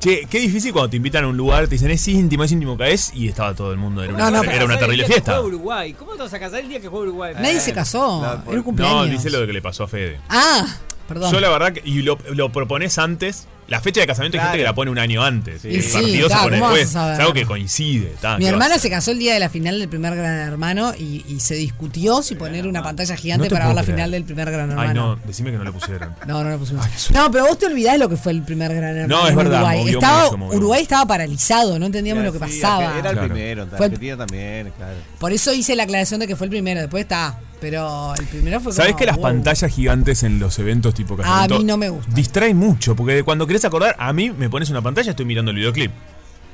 che, 0.00 0.26
qué 0.28 0.40
difícil 0.40 0.72
cuando 0.72 0.90
te 0.90 0.96
invitan 0.96 1.24
a 1.24 1.28
un 1.28 1.36
lugar, 1.36 1.64
te 1.68 1.76
dicen 1.76 1.90
es 1.90 2.06
íntimo, 2.08 2.42
es 2.44 2.52
íntimo 2.52 2.76
que 2.76 2.92
es, 2.92 3.12
y 3.14 3.28
estaba 3.28 3.54
todo 3.54 3.70
el 3.72 3.78
mundo. 3.78 4.02
Era 4.02 4.14
una, 4.14 4.30
No, 4.30 4.42
no, 4.42 4.50
era 4.50 4.64
una 4.64 4.74
El 4.74 4.80
terrible 4.80 5.04
que 5.04 5.12
fiesta. 5.12 5.32
juega 5.34 5.46
Uruguay. 5.46 5.92
¿Cómo 5.94 6.12
te 6.14 6.22
vas 6.22 6.34
a 6.34 6.38
casar 6.40 6.60
el 6.60 6.68
día 6.68 6.80
que 6.80 6.88
juega 6.88 7.04
Uruguay? 7.04 7.34
Nadie 7.36 7.60
se 7.60 7.72
casó. 7.72 8.24
Era 8.48 8.56
un 8.56 8.62
cumpleaños. 8.62 9.06
No, 9.06 9.12
dice 9.12 9.30
lo 9.30 9.40
de 9.40 9.46
que 9.46 9.52
le 9.52 9.62
pasó 9.62 9.84
a 9.84 9.88
Fede. 9.88 10.20
Ah, 10.28 10.66
perdón. 11.06 11.32
Yo 11.32 11.40
la 11.40 11.48
verdad 11.50 11.72
que, 11.72 11.82
y 11.88 12.02
lo, 12.02 12.18
lo 12.34 12.50
propones 12.50 12.98
antes, 12.98 13.46
la 13.68 13.80
fecha 13.80 14.00
de 14.00 14.06
casamiento 14.06 14.38
hay 14.38 14.44
gente 14.44 14.58
que 14.58 14.64
la 14.64 14.74
pone 14.74 14.90
un 14.90 14.98
año 14.98 15.22
antes. 15.24 15.64
Y 15.64 15.74
el 15.76 15.82
sí, 15.82 15.92
partido 15.92 16.28
claro, 16.28 16.42
se 16.42 16.48
pone 16.48 16.58
¿cómo 16.60 16.70
vas 16.70 16.78
a 16.78 16.78
después. 16.84 17.12
Es 17.14 17.20
algo 17.20 17.32
que 17.32 17.44
coincide. 17.46 18.12
ta, 18.20 18.38
Mi 18.38 18.44
¿qué 18.44 18.50
hermana 18.50 18.78
se 18.78 18.90
casó 18.90 19.10
el 19.10 19.18
día 19.18 19.34
de 19.34 19.40
la 19.40 19.48
final 19.48 19.78
del 19.78 19.88
primer 19.88 20.14
Gran 20.14 20.36
Hermano 20.38 20.92
y, 20.96 21.24
y 21.28 21.40
se 21.40 21.54
discutió 21.56 22.22
si 22.22 22.34
poner 22.36 22.66
una 22.66 22.82
pantalla 22.82 23.16
gigante 23.16 23.48
No 23.48 23.52
para 23.54 23.66
ver 23.66 23.74
la 23.74 23.82
creer. 23.82 23.96
final 23.96 24.10
del 24.12 24.24
primer 24.24 24.50
Gran 24.50 24.70
Ay, 24.70 24.88
Hermano. 24.90 25.16
no, 25.16 25.20
decime 25.26 25.50
que 25.50 25.58
no 25.58 25.64
le 25.64 25.72
pusieron. 25.72 26.14
No, 26.26 26.44
no 26.44 26.50
lo 26.50 26.58
pusimos. 26.58 26.86
No, 27.10 27.30
pero 27.30 27.46
vos 27.46 27.58
te 27.58 27.66
olvidás 27.66 27.98
lo 27.98 28.08
que 28.08 28.16
fue 28.16 28.32
el 28.32 28.42
primer 28.42 28.72
Gran 28.74 28.96
Hermano. 28.96 29.16
No, 29.20 29.24
es 29.26 29.30
en 29.32 29.36
verdad, 29.36 29.60
Uruguay. 29.62 29.88
Estaba, 29.94 30.36
mucho, 30.36 30.56
Uruguay 30.56 30.82
estaba 30.82 31.06
paralizado, 31.06 31.78
no 31.78 31.86
entendíamos 31.86 32.24
lo 32.24 32.32
que 32.32 32.38
sí, 32.38 32.44
pasaba. 32.60 32.98
Era 32.98 33.10
el 33.10 33.16
Claro. 33.16 33.28
primero, 33.34 33.66
Fue 33.66 33.76
el- 33.78 33.82
Argentina 33.84 34.16
también, 34.16 34.72
claro. 34.76 34.94
Por 35.18 35.32
eso 35.32 35.52
hice 35.52 35.74
la 35.76 35.82
aclaración 35.84 36.20
de 36.20 36.26
que 36.26 36.36
fue 36.36 36.46
el 36.46 36.50
primero. 36.50 36.80
Después 36.80 37.02
está. 37.02 37.38
Pero 37.60 38.14
el 38.14 38.26
primero 38.26 38.60
fue 38.60 38.72
¿Sabés 38.72 38.92
como, 38.92 38.98
que 38.98 39.06
las 39.06 39.18
pantallas 39.18 39.72
gigantes 39.72 40.22
en 40.22 40.38
los 40.38 40.58
eventos 40.58 40.94
tipo 40.94 41.16
casamiento? 41.16 41.74
A. 41.74 42.14
Distrae 42.14 42.54
mucho, 42.54 42.94
porque 42.94 43.22
cuando 43.22 43.46
querés 43.46 43.64
acordar, 43.64 43.96
a 43.98 44.12
mí 44.12 44.30
me 44.30 44.50
pones 44.50 44.68
una 44.70 44.82
pantalla 44.82 45.10
estoy 45.10 45.24
mirando 45.24 45.50
el 45.50 45.56
videoclip. 45.56 45.90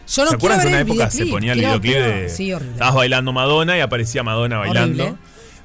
Yo 0.09 0.25
no 0.25 0.31
¿Se 0.31 0.37
acuerdan 0.37 0.61
que 0.61 0.67
en 0.67 0.73
una 0.73 0.81
época 0.81 1.11
se 1.11 1.27
ponía 1.27 1.53
el 1.53 1.61
videoclip 1.61 1.95
de. 1.95 2.29
Sí, 2.29 2.53
horrible. 2.53 2.75
Estabas 2.75 2.95
bailando 2.95 3.33
Madonna 3.33 3.77
y 3.77 3.81
aparecía 3.81 4.23
Madonna 4.23 4.59
bailando. 4.59 5.05
Horrible. 5.05 5.19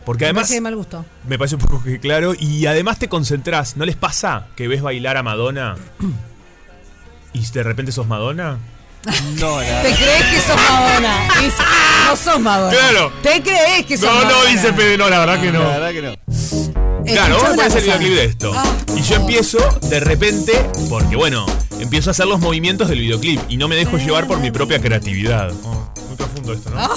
Porque 0.06 0.26
además. 0.26 0.42
Me 0.42 0.44
parece 0.44 0.54
de 0.56 0.62
mal 0.62 0.76
gusto. 0.76 1.06
Me 1.28 1.38
parece 1.38 1.56
un 1.56 1.62
poco 1.62 1.84
que 1.84 2.00
claro. 2.00 2.34
Y 2.38 2.66
además 2.66 2.98
te 2.98 3.10
concentrás. 3.10 3.78
¿No 3.78 3.86
les 3.86 3.96
pasa 3.96 4.48
que 4.56 4.68
ves 4.68 4.82
bailar 4.82 5.18
a 5.18 5.24
Madonna 5.24 5.76
y 7.34 7.46
de 7.46 7.64
repente 7.64 7.92
sos 7.92 8.08
Madonna? 8.08 8.58
No, 9.40 9.62
la 9.62 9.82
Te 9.84 9.94
crees 9.94 10.26
que 10.26 10.42
sos 10.42 10.56
Madonna. 10.56 11.28
No 12.08 12.16
sos 12.16 12.40
Madonna. 12.40 12.78
Claro. 12.78 13.14
Te 13.22 13.42
crees 13.42 13.86
que 13.86 13.98
sos 13.98 14.10
no, 14.10 14.16
Madonna. 14.16 14.32
No, 14.32 14.44
no, 14.44 14.50
dice 14.50 14.74
Fede, 14.74 14.98
no, 14.98 15.10
la 15.10 15.20
verdad 15.20 15.42
que 15.42 15.52
no. 15.52 15.64
La 15.64 15.80
verdad 15.80 15.92
que 15.92 16.02
no. 16.02 16.16
Claro, 17.06 17.40
vos 17.40 17.56
me 17.56 17.64
hacer 17.64 17.78
el 17.78 18.00
videoclip 18.00 18.14
de 18.14 18.26
esto. 18.26 18.52
Ah. 18.54 18.66
Y 18.96 19.02
yo 19.02 19.16
empiezo 19.16 19.60
de 19.84 20.00
repente, 20.00 20.54
porque 20.90 21.16
bueno, 21.16 21.46
empiezo 21.80 22.10
a 22.10 22.12
hacer 22.12 22.28
los 22.28 22.40
movimientos 22.40 22.90
del 22.90 23.00
videoclip 23.00 23.40
y 23.48 23.58
no 23.58 23.68
me 23.68 23.76
dejo 23.76 23.98
llevar 23.98 24.28
por 24.28 24.40
mi 24.40 24.52
propia 24.52 24.82
creatividad. 24.82 25.52
Oh, 25.64 25.90
muy 26.08 26.18
profundo 26.18 26.54
esto, 26.54 26.70
¿no? 26.70 26.80
Ah. 26.80 26.96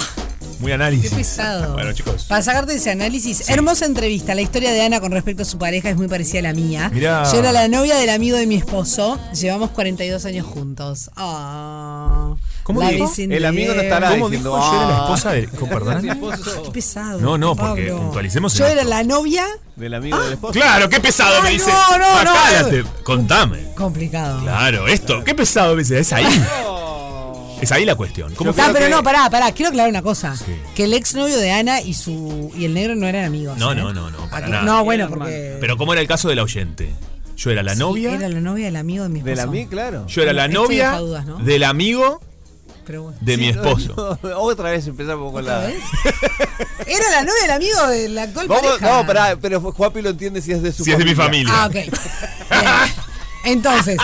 Muy 0.61 0.73
análisis. 0.73 1.11
Qué 1.11 1.17
pesado. 1.17 1.73
bueno, 1.73 1.93
chicos. 1.93 2.27
Para 2.29 2.43
sacarte 2.43 2.75
ese 2.75 2.91
análisis, 2.91 3.49
hermosa 3.49 3.87
entrevista. 3.87 4.35
La 4.35 4.43
historia 4.43 4.73
de 4.73 4.83
Ana 4.83 5.01
con 5.01 5.11
respecto 5.11 5.43
a 5.43 5.47
su 5.47 5.59
pareja 5.59 5.89
es 5.89 5.97
muy 5.97 6.07
parecida 6.07 6.41
a 6.41 6.43
la 6.43 6.53
mía. 6.53 6.91
Mirá. 6.93 7.25
Yo 7.33 7.39
era 7.39 7.51
la 7.53 7.67
novia 7.69 7.97
del 7.97 8.11
amigo 8.11 8.37
de 8.37 8.47
mi 8.47 8.57
esposo. 8.57 9.19
Llevamos 9.33 9.71
42 9.71 10.25
años 10.27 10.47
juntos. 10.47 11.11
Oh. 11.17 12.37
¿Cómo 12.63 12.83
dijo? 12.83 13.11
El 13.17 13.45
amigo 13.47 13.75
no 13.75 13.81
estará 13.81 14.11
¿Cómo 14.11 14.29
dijo? 14.29 14.45
Yo 14.45 14.75
era 14.75 14.87
la 14.87 14.99
ah". 14.99 15.03
esposa 15.05 15.33
del... 15.33 15.49
¿Perdón? 15.49 16.03
Qué 16.65 16.71
pesado. 16.71 17.21
No, 17.21 17.39
no, 17.39 17.57
porque 17.57 17.87
Pablo. 17.89 18.03
puntualicemos. 18.03 18.55
Yo 18.55 18.67
era 18.67 18.85
la 18.85 19.03
novia... 19.03 19.47
Del 19.77 19.95
amigo 19.95 20.19
del 20.19 20.31
ah. 20.31 20.35
esposo. 20.35 20.53
Claro, 20.53 20.89
qué 20.91 21.01
pesado 21.01 21.43
me 21.43 21.51
dice. 21.51 21.71
No, 21.71 21.99
no, 21.99 22.73
no. 22.83 22.89
Contame. 23.03 23.73
Complicado. 23.75 24.41
Claro, 24.43 24.87
esto, 24.89 25.25
qué 25.25 25.35
pesado 25.35 25.75
me 25.75 25.83
dice. 25.83 25.99
Es 25.99 26.13
ahí. 26.13 26.27
Es 27.61 27.73
ahí 27.73 27.85
la 27.85 27.95
cuestión. 27.95 28.33
Ah, 28.59 28.71
pero 28.73 28.89
no, 28.89 29.03
pará, 29.03 29.29
pará, 29.31 29.53
quiero 29.53 29.71
aclarar 29.71 29.91
una 29.91 30.03
cosa. 30.03 30.35
Que 30.75 30.85
el 30.85 30.95
exnovio 30.95 31.39
de 31.39 31.53
Ana 31.53 31.81
y 31.81 31.95
su 31.95 32.53
y 32.57 32.65
el 32.65 32.75
negro 32.75 32.95
no 32.95 33.07
eran 33.07 33.25
amigos. 33.25 33.59
No, 33.59 33.73
¿eh? 33.73 33.75
no, 33.75 33.93
no, 33.93 34.11
no. 34.11 34.63
No, 34.63 34.85
bueno, 34.85 35.09
porque... 35.09 35.59
Pero 35.61 35.77
¿cómo 35.77 35.93
era 35.93 36.03
el 36.03 36.09
caso 36.09 36.29
de 36.29 36.37
la 36.37 36.43
oyente? 36.43 36.91
Yo 37.37 37.51
era 37.51 37.63
la 37.63 37.75
novia, 37.75 38.15
Era 38.15 38.29
la 38.29 38.41
novia 38.41 38.67
del 38.67 38.77
amigo 38.77 39.05
de 39.05 39.09
mi 39.09 39.21
esposo. 39.21 39.31
De 39.31 39.37
la 39.37 39.47
mí, 39.47 39.67
claro. 39.67 40.07
yo 40.07 40.23
era 40.23 40.33
la 40.33 40.49
novia 40.49 41.01
del 41.43 41.65
amigo 41.65 42.21
de 43.21 43.37
mi 43.37 43.49
esposo. 43.49 44.19
otra 44.37 44.71
vez 44.71 44.87
empezamos 44.87 45.33
con 45.33 45.45
la. 45.45 45.71
Era 46.87 47.11
la 47.11 47.23
novia 47.23 47.43
del 47.43 47.51
amigo 47.51 47.87
de 47.87 48.09
la 48.09 48.23
actual 48.25 48.49
no, 48.49 49.07
pará, 49.07 49.37
pero 49.41 49.61
Juapi 49.61 50.03
lo 50.03 50.11
entiende 50.11 50.43
si 50.43 50.53
es 50.53 50.63
de 50.63 50.73
su 50.73 50.85
Si 50.85 50.93
es 50.93 50.99
de 50.99 51.05
mi 51.05 51.15
familia. 51.15 51.53
Ah, 51.55 51.67
ok. 51.67 51.77
Entonces, 53.45 53.97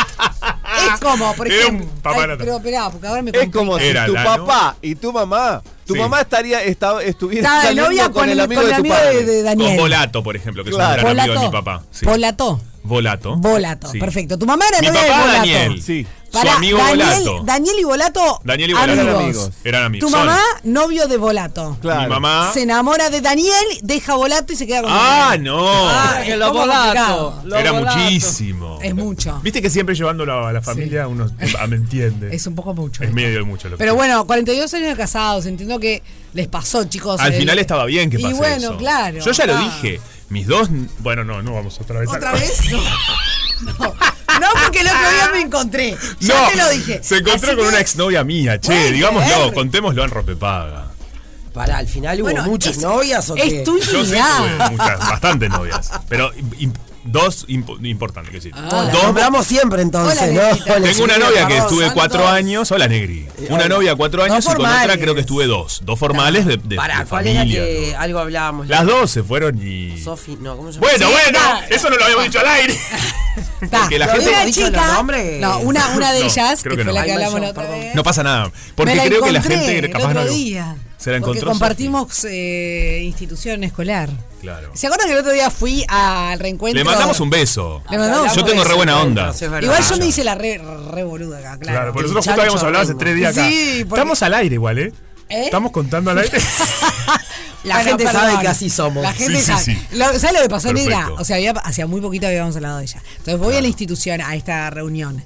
es 0.76 0.90
ah. 0.92 0.98
como, 1.00 1.34
por 1.34 1.48
ejemplo. 1.50 1.86
porque 2.02 3.06
ahora 3.06 3.22
me 3.22 3.30
Es 3.32 3.50
como 3.50 3.78
si 3.78 3.92
tu 4.06 4.14
papá 4.14 4.76
y 4.82 4.94
tu 4.94 5.12
mamá. 5.12 5.62
Tu 5.86 5.94
mamá 5.94 6.20
estaría, 6.20 6.64
estuviera 6.64 7.62
de 7.68 7.74
novia 7.74 8.10
con 8.10 8.28
el 8.28 8.40
amigo, 8.40 8.62
de, 8.62 9.24
tu 9.24 9.42
Daniel. 9.42 9.78
Volato, 9.78 10.22
por 10.22 10.36
ejemplo, 10.36 10.64
que 10.64 10.70
es 10.70 10.76
un 10.76 10.82
gran 10.82 11.18
amigo 11.18 11.40
de 11.40 11.46
mi 11.46 11.52
papá. 11.52 11.82
Volato. 12.02 12.60
Volato. 12.82 13.36
Volato. 13.36 13.90
Perfecto. 13.98 14.38
Tu 14.38 14.46
mamá 14.46 14.64
era 14.68 14.80
Mi 14.80 14.86
novia 14.86 15.02
de 15.02 15.10
Volato. 15.10 15.32
Daniel. 15.32 16.06
Para, 16.36 16.50
su 16.52 16.56
amigo 16.56 16.78
Daniel, 16.78 17.08
Volato. 17.24 17.44
Daniel 17.44 17.76
y 17.78 17.84
Volato. 17.84 18.40
Daniel 18.44 18.70
y 18.70 18.72
Volato 18.72 18.92
amigos. 18.92 19.10
eran 19.10 19.22
amigos. 19.22 19.50
Eran 19.64 19.82
amigos. 19.84 20.10
Tu 20.10 20.16
mamá, 20.16 20.40
novio 20.64 21.06
de 21.08 21.16
Volato. 21.16 21.76
Claro. 21.80 22.02
Mi 22.02 22.08
mamá. 22.08 22.50
Se 22.52 22.62
enamora 22.62 23.10
de 23.10 23.20
Daniel, 23.20 23.64
deja 23.82 24.14
Volato 24.14 24.52
y 24.52 24.56
se 24.56 24.66
queda 24.66 24.82
con 24.82 24.90
Ah, 24.92 25.36
no. 25.38 25.88
Ah, 25.88 26.20
que 26.24 26.36
lo 26.36 26.52
Volato. 26.52 27.40
Lo 27.44 27.56
Era 27.56 27.72
muchísimo. 27.72 28.78
Es 28.82 28.94
mucho. 28.94 29.40
Viste 29.42 29.62
que 29.62 29.70
siempre 29.70 29.94
llevándolo 29.94 30.46
a 30.46 30.52
la 30.52 30.62
familia 30.62 31.08
uno 31.08 31.30
me 31.68 31.76
entiende. 31.76 32.34
Es 32.34 32.46
un 32.46 32.54
poco 32.54 32.74
mucho. 32.74 33.02
Es 33.02 33.12
medio 33.12 33.38
de 33.38 33.42
mucho. 33.44 33.68
Lo 33.68 33.76
Pero 33.76 33.92
que 33.92 33.96
bueno, 33.96 34.26
42 34.26 34.72
años 34.74 34.88
de 34.90 34.96
casados, 34.96 35.46
entiendo 35.46 35.78
que 35.78 36.02
les 36.32 36.48
pasó, 36.48 36.84
chicos. 36.84 37.20
Al 37.20 37.32
final 37.32 37.58
estaba 37.58 37.84
bien 37.86 38.10
que 38.10 38.18
pasó. 38.18 38.30
Y 38.30 38.34
bueno, 38.34 38.76
claro. 38.76 39.18
Yo 39.18 39.32
ya 39.32 39.46
lo 39.46 39.58
dije. 39.58 40.00
Mis 40.28 40.46
dos. 40.46 40.68
Bueno, 40.98 41.24
no, 41.24 41.42
no 41.42 41.54
vamos 41.54 41.80
otra 41.80 42.00
vez. 42.00 42.08
¿Otra 42.08 42.32
vez? 42.34 42.60
no. 42.70 43.78
no 43.78 43.94
no, 44.40 44.46
porque 44.62 44.80
el 44.80 44.86
otro 44.86 45.10
día 45.10 45.30
me 45.32 45.40
encontré. 45.40 45.96
Ya 46.20 46.42
no, 46.42 46.48
te 46.48 46.56
lo 46.56 46.68
dije. 46.70 47.00
Se 47.02 47.18
encontró 47.18 47.48
con 47.56 47.64
que... 47.64 47.68
una 47.68 47.80
exnovia 47.80 48.24
mía, 48.24 48.60
che, 48.60 48.92
digámoslo, 48.92 49.52
contémoslo 49.52 50.04
en 50.04 50.10
ropepaga. 50.10 50.86
Para, 51.52 51.78
al 51.78 51.88
final 51.88 52.20
hubo 52.20 52.42
muchas 52.42 52.76
es, 52.76 52.82
novias 52.82 53.30
o 53.30 53.34
qué? 53.34 53.60
Es 53.60 53.64
tu 53.64 53.78
Yo 53.78 54.04
muchas, 54.70 54.98
bastantes 54.98 55.48
novias. 55.48 55.90
Pero 56.06 56.30
Dos 57.06 57.44
impo 57.48 57.76
importantes, 57.82 58.32
que 58.32 58.40
sí. 58.40 58.50
Ah, 58.52 58.88
dos 58.92 59.04
compramos 59.04 59.46
siempre 59.46 59.82
entonces, 59.82 60.20
Hola, 60.22 60.32
¿no? 60.32 60.74
Hola, 60.74 60.86
Tengo 60.86 61.04
una 61.04 61.18
novia 61.18 61.46
que 61.46 61.58
estuve 61.58 61.90
cuatro 61.92 62.22
dos. 62.22 62.30
años. 62.30 62.70
Hola, 62.72 62.88
Negri. 62.88 63.28
Eh, 63.38 63.46
una 63.50 63.68
novia 63.68 63.94
cuatro 63.94 64.22
años 64.22 64.44
y 64.44 64.54
con 64.54 64.66
otra 64.66 64.96
creo 64.98 65.14
que 65.14 65.20
estuve 65.20 65.46
dos. 65.46 65.80
Dos 65.84 65.98
formales 65.98 66.46
de, 66.46 66.56
de, 66.56 66.76
Pará, 66.76 67.00
de 67.00 67.06
¿cuál 67.06 67.24
familia, 67.24 67.42
era 67.42 67.64
que 67.64 67.92
¿no? 67.92 68.00
algo 68.00 68.18
hablábamos? 68.18 68.68
Las 68.68 68.86
dos 68.86 69.10
se 69.10 69.22
fueron 69.22 69.58
y. 69.62 69.98
Sofi, 70.00 70.36
no, 70.40 70.56
¿cómo 70.56 70.72
se? 70.72 70.78
Bueno, 70.80 71.06
sí, 71.06 71.12
bueno, 71.12 71.38
está. 71.38 71.66
eso 71.74 71.90
no 71.90 71.96
lo 71.96 72.04
habíamos 72.04 72.24
dicho 72.24 72.40
al 72.40 72.46
aire. 72.48 72.78
Porque 73.70 73.98
la 73.98 74.08
gente. 74.08 74.28
Una 74.28 74.50
chica, 74.50 75.02
no, 75.40 75.58
una, 75.60 75.88
una 75.96 76.12
de 76.12 76.24
ellas, 76.24 76.64
no, 76.64 76.70
que, 76.70 76.76
que, 76.76 76.84
fue 76.84 76.84
no. 76.84 76.92
la 76.92 77.04
que 77.04 77.12
hablamos 77.12 77.40
la 77.40 77.50
otra 77.50 77.68
vez. 77.68 77.94
No 77.94 78.02
pasa 78.02 78.22
nada. 78.22 78.50
Porque 78.74 78.98
creo 78.98 79.22
que 79.22 79.32
la 79.32 79.42
gente 79.42 79.90
capaz 79.90 80.14
no. 80.14 80.22
Porque 81.20 81.40
compartimos 81.42 82.24
eh, 82.24 83.00
institución 83.04 83.62
escolar. 83.64 84.10
Claro. 84.40 84.70
¿Se 84.74 84.86
acuerdan 84.86 85.08
que 85.08 85.14
el 85.14 85.20
otro 85.20 85.32
día 85.32 85.50
fui 85.50 85.84
al 85.88 86.38
reencuentro? 86.38 86.78
Le 86.78 86.84
mandamos 86.84 87.20
un 87.20 87.30
beso. 87.30 87.82
Yo 88.34 88.44
tengo 88.44 88.64
re 88.64 88.74
buena 88.74 89.00
onda. 89.00 89.32
Igual 89.62 89.82
yo 89.88 89.96
me 89.98 90.06
hice 90.06 90.24
la 90.24 90.34
re, 90.34 90.58
re 90.58 91.04
boluda 91.04 91.38
acá, 91.38 91.58
claro. 91.58 91.78
Claro, 91.78 91.92
por 91.92 92.02
nosotros 92.02 92.24
justo 92.26 92.40
habíamos 92.40 92.62
hablado 92.62 92.84
hace 92.84 92.94
tres 92.94 93.14
días 93.14 93.36
acá. 93.36 93.48
Sí. 93.48 93.80
Estamos 93.80 94.22
al 94.22 94.34
aire 94.34 94.54
igual, 94.54 94.78
¿eh? 94.78 94.92
¿Eh? 95.28 95.44
Estamos 95.44 95.72
contando 95.72 96.10
al 96.10 96.18
aire. 96.18 96.38
La 97.64 97.82
gente 97.82 98.06
sabe 98.06 98.40
que 98.40 98.48
así 98.48 98.70
somos. 98.70 99.02
La 99.02 99.12
gente 99.12 99.40
sabe. 99.40 99.62
Sí, 99.62 99.74
sí. 99.74 99.96
Lo, 99.96 100.06
¿Sabes 100.18 100.34
lo 100.34 100.42
que 100.42 100.48
pasó, 100.48 100.68
Perfecto. 100.68 100.90
Negra? 100.90 101.10
O 101.18 101.24
sea, 101.24 101.38
hacía 101.64 101.86
muy 101.88 102.00
poquito 102.00 102.26
habíamos 102.28 102.54
hablado 102.54 102.78
de 102.78 102.84
ella. 102.84 103.02
Entonces 103.18 103.38
voy 103.38 103.56
a 103.56 103.60
la 103.60 103.66
institución, 103.66 104.20
a 104.20 104.36
esta 104.36 104.70
reunión. 104.70 105.24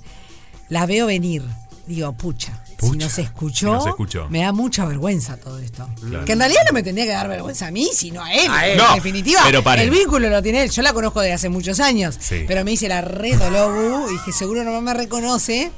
La 0.71 0.87
veo 0.87 1.07
venir. 1.07 1.43
Digo, 1.87 2.13
pucha. 2.15 2.63
Si 2.81 2.97
nos 2.97 3.19
escuchó, 3.19 3.87
escuchó, 3.87 4.29
me 4.31 4.43
da 4.43 4.53
mucha 4.53 4.85
vergüenza 4.85 5.37
todo 5.37 5.59
esto. 5.59 5.89
Que 6.25 6.33
en 6.33 6.39
realidad 6.39 6.63
no 6.67 6.73
me 6.73 6.83
tendría 6.83 7.07
que 7.07 7.13
dar 7.13 7.29
vergüenza 7.29 7.69
a 7.69 7.71
mí, 7.71 7.91
sino 7.93 8.23
a 8.23 8.33
él. 8.33 8.51
A 8.51 8.67
él. 8.67 8.81
En 8.81 8.95
definitiva, 8.95 9.41
pero 9.45 9.63
el 9.75 9.91
vínculo 9.91 10.29
lo 10.29 10.43
tiene 10.43 10.63
él. 10.63 10.71
Yo 10.71 10.83
la 10.83 10.93
conozco 10.93 11.21
de 11.21 11.33
hace 11.33 11.49
muchos 11.49 11.81
años, 11.81 12.19
pero 12.47 12.65
me 12.65 12.73
hice 12.73 12.89
la 12.89 13.01
red 13.01 13.39
Lobu 13.51 14.09
y 14.09 14.13
dije, 14.13 14.33
seguro 14.33 14.65
no 14.65 14.81
me 14.81 14.95
reconoce. 14.95 15.71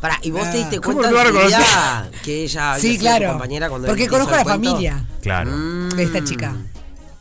Pará, 0.00 0.18
¿y 0.22 0.30
vos 0.30 0.50
te 0.50 0.58
diste 0.58 0.80
cuenta 0.80 1.10
de 1.10 2.10
que 2.22 2.44
ella 2.44 2.76
sí, 2.78 2.98
claro, 2.98 3.30
compañera 3.30 3.70
cuando 3.70 3.88
Porque 3.88 4.06
conozco 4.06 4.34
a 4.34 4.38
la 4.38 4.44
familia 4.44 5.02
claro. 5.22 5.50
de 5.96 6.02
esta 6.02 6.22
chica. 6.22 6.50
Mm. 6.50 6.74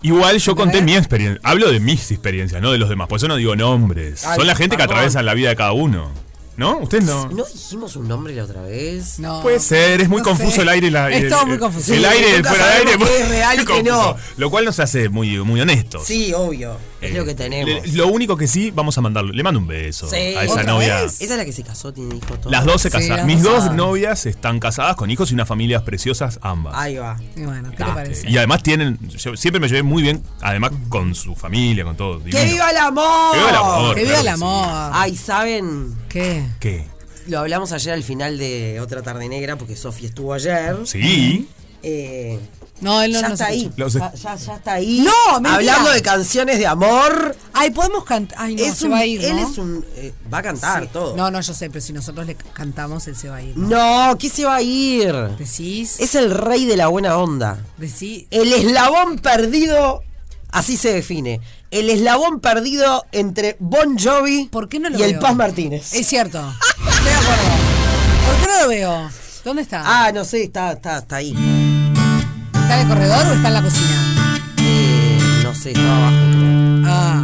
Igual 0.03 0.37
yo 0.37 0.53
conté 0.55 0.81
mi 0.81 0.95
experiencia. 0.95 1.39
Hablo 1.43 1.71
de 1.71 1.79
mis 1.79 2.11
experiencias, 2.11 2.61
no 2.61 2.73
de 2.73 2.77
los 2.77 2.89
demás. 2.89 3.07
Por 3.07 3.17
eso 3.17 3.29
no 3.29 3.37
digo 3.37 3.55
nombres. 3.55 4.19
Son 4.19 4.45
la 4.45 4.55
gente 4.55 4.75
que 4.75 4.83
atraviesan 4.83 5.25
la 5.25 5.33
vida 5.33 5.49
de 5.49 5.55
cada 5.55 5.71
uno. 5.71 6.11
¿No? 6.55 6.77
¿Ustedes 6.77 7.05
no? 7.05 7.27
¿No 7.29 7.45
dijimos 7.45 7.95
un 7.95 8.07
nombre 8.07 8.35
la 8.35 8.43
otra 8.43 8.61
vez? 8.61 9.17
No. 9.19 9.41
Puede 9.41 9.59
ser, 9.59 10.01
es 10.01 10.09
muy 10.09 10.19
no 10.19 10.23
confuso 10.23 10.51
sé. 10.57 10.61
el 10.61 10.69
aire 10.69 10.91
la. 10.91 11.09
Es 11.09 11.29
todo 11.29 11.47
muy 11.47 11.57
confuso. 11.57 11.93
El, 11.93 12.01
sí, 12.01 12.05
aire, 12.05 12.35
el 12.35 12.45
fuera 12.45 12.65
de 12.67 12.73
aire. 12.73 12.91
Es 12.91 13.29
real 13.29 13.57
muy 13.65 13.65
que 13.65 13.83
no. 13.83 14.15
Lo 14.37 14.49
cual 14.51 14.65
nos 14.65 14.79
hace 14.79 15.09
muy, 15.09 15.37
muy 15.39 15.61
honestos. 15.61 16.05
Sí, 16.05 16.31
obvio. 16.33 16.77
Es 17.03 17.13
lo 17.15 17.25
que 17.25 17.31
eh, 17.31 17.35
tenemos. 17.35 17.87
Lo 17.93 18.07
único 18.07 18.37
que 18.37 18.47
sí, 18.47 18.71
vamos 18.71 18.97
a 18.97 19.01
mandarlo. 19.01 19.33
Le 19.33 19.43
mando 19.43 19.59
un 19.59 19.67
beso 19.67 20.09
a 20.11 20.43
esa 20.43 20.63
novia. 20.63 21.01
vez? 21.01 21.21
Esa 21.21 21.33
es 21.33 21.37
la 21.37 21.45
que 21.45 21.51
se 21.51 21.63
casó, 21.63 21.93
tiene 21.93 22.15
hijos. 22.15 22.41
todo. 22.41 22.51
Las 22.51 22.65
dos 22.65 22.81
se 22.81 22.89
casaron. 22.89 23.25
Mis 23.25 23.43
dos 23.43 23.71
novias 23.73 24.25
están 24.25 24.59
casadas 24.59 24.95
con 24.95 25.09
hijos 25.11 25.31
y 25.31 25.33
unas 25.33 25.47
familias 25.47 25.83
preciosas 25.83 26.39
ambas. 26.41 26.73
Ahí 26.75 26.95
va. 26.97 27.17
Y 27.35 27.41
bueno, 27.41 27.71
¿qué 27.71 27.77
te 27.77 27.83
parece? 27.83 28.29
Y 28.29 28.37
además 28.37 28.63
tienen, 28.63 28.97
yo 29.09 29.35
siempre 29.35 29.59
me 29.59 29.67
llevé 29.67 29.83
muy 29.83 30.03
bien, 30.03 30.23
además 30.41 30.71
con 30.89 31.15
su 31.15 31.35
familia, 31.35 31.83
con 31.83 31.95
todo. 31.95 32.19
divino. 32.19 32.37
¡Que 32.37 32.45
viva 32.45 32.69
el 32.69 32.77
amor! 32.77 33.33
¡Que 33.33 33.39
viva 33.39 33.49
el 33.49 33.55
amor! 33.55 33.95
¡Que 33.95 34.03
viva 34.03 34.33
amor! 34.33 34.91
Ay, 34.93 35.15
¿saben? 35.15 35.95
¿Qué? 36.09 36.43
¿Qué? 36.59 36.85
Lo 37.27 37.39
hablamos 37.39 37.71
ayer 37.71 37.93
al 37.93 38.03
final 38.03 38.37
de 38.37 38.79
Otra 38.81 39.01
Tarde 39.01 39.29
Negra, 39.29 39.57
porque 39.57 39.75
Sofi 39.75 40.05
estuvo 40.05 40.33
ayer. 40.33 40.75
Sí. 40.85 41.47
Eh, 41.81 42.39
no, 42.83 43.01
él 43.01 43.13
no 43.13 43.19
está 43.19 43.45
ahí. 43.45 43.71
Ya, 43.77 43.87
ya, 44.13 44.33
está 44.35 44.73
ahí. 44.73 44.99
No, 44.99 45.39
mentira. 45.39 45.55
Hablando 45.55 45.91
de 45.91 46.01
canciones 46.01 46.59
de 46.59 46.67
amor. 46.67 47.35
Ay, 47.53 47.71
podemos 47.71 48.03
cantar. 48.03 48.37
Ay, 48.39 48.55
no, 48.55 48.63
es 48.63 48.75
se 48.75 48.89
va 48.89 48.99
a 48.99 49.05
ir. 49.05 49.21
¿no? 49.21 49.27
Él 49.27 49.39
es 49.39 49.57
un. 49.57 49.85
Eh, 49.95 50.13
va 50.31 50.39
a 50.39 50.43
cantar 50.43 50.87
todo. 50.87 51.15
No, 51.15 51.31
no, 51.31 51.39
yo 51.39 51.53
sé, 51.53 51.69
pero 51.69 51.81
si 51.81 51.93
nosotros 51.93 52.27
le 52.27 52.35
cantamos, 52.35 53.07
él 53.07 53.15
se 53.15 53.29
va 53.29 53.37
a 53.37 53.41
ir. 53.41 53.57
No, 53.57 54.09
no 54.09 54.17
¿qué 54.17 54.29
se 54.29 54.43
va 54.45 54.55
a 54.55 54.61
ir? 54.61 55.13
Decís. 55.37 55.99
Es 55.99 56.15
el 56.15 56.31
rey 56.31 56.65
de 56.65 56.75
la 56.75 56.87
buena 56.87 57.17
onda. 57.17 57.63
Decís. 57.77 58.25
El 58.31 58.51
eslabón 58.51 59.19
perdido. 59.19 60.03
Así 60.51 60.77
se 60.77 60.93
define. 60.93 61.41
El 61.71 61.89
eslabón 61.89 62.39
perdido 62.39 63.05
entre 63.11 63.55
Bon 63.59 63.97
Jovi 63.97 64.51
y 64.97 65.01
el 65.01 65.17
Paz 65.17 65.35
Martínez. 65.35 65.93
Es 65.93 66.05
cierto. 66.05 66.37
Estoy 66.87 67.05
de 67.05 67.13
acuerdo. 67.13 67.43
¿Por 68.27 68.35
qué 68.35 68.47
no 68.47 68.61
lo 68.61 68.67
veo? 68.67 69.09
¿Dónde 69.43 69.61
está? 69.63 69.81
Ah, 69.83 70.11
no 70.11 70.23
sé, 70.23 70.43
está, 70.43 70.73
está, 70.73 70.99
está 70.99 71.15
ahí 71.15 71.33
en 72.69 72.79
el 72.81 72.87
corredor 72.87 73.27
o 73.27 73.33
está 73.33 73.47
en 73.47 73.53
la 73.53 73.61
cocina? 73.61 74.39
Eh, 74.57 75.19
sé, 75.53 75.71
estaba 75.71 75.97
abajo, 75.97 76.17
creo. 76.31 76.83
Ah. 76.85 77.23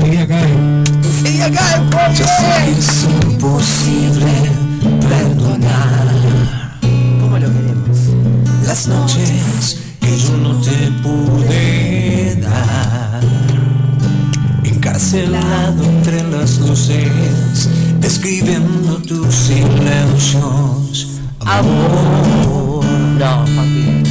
Enseguida 0.00 0.26
cae. 0.26 0.52
Enseguida 1.04 1.50
cae, 1.50 2.14
Yo 2.14 2.24
sé 2.24 2.30
que 2.64 2.70
es 2.78 3.08
imposible 3.24 4.32
perdonar 5.08 6.06
¿Cómo 7.20 7.38
lo 7.38 7.46
queremos? 7.52 7.98
las 8.66 8.86
noches 8.88 9.78
que 10.00 10.18
yo 10.18 10.36
no 10.36 10.60
te 10.60 10.90
pude 11.02 12.36
dar. 12.42 13.20
Encarcelado 14.64 15.84
entre 15.84 16.22
las 16.30 16.58
luces, 16.58 17.68
escribiendo 18.02 18.98
tus 18.98 19.34
silencios. 19.34 21.08
Amor. 21.40 22.67
No, 23.18 23.44
papi. 23.56 24.02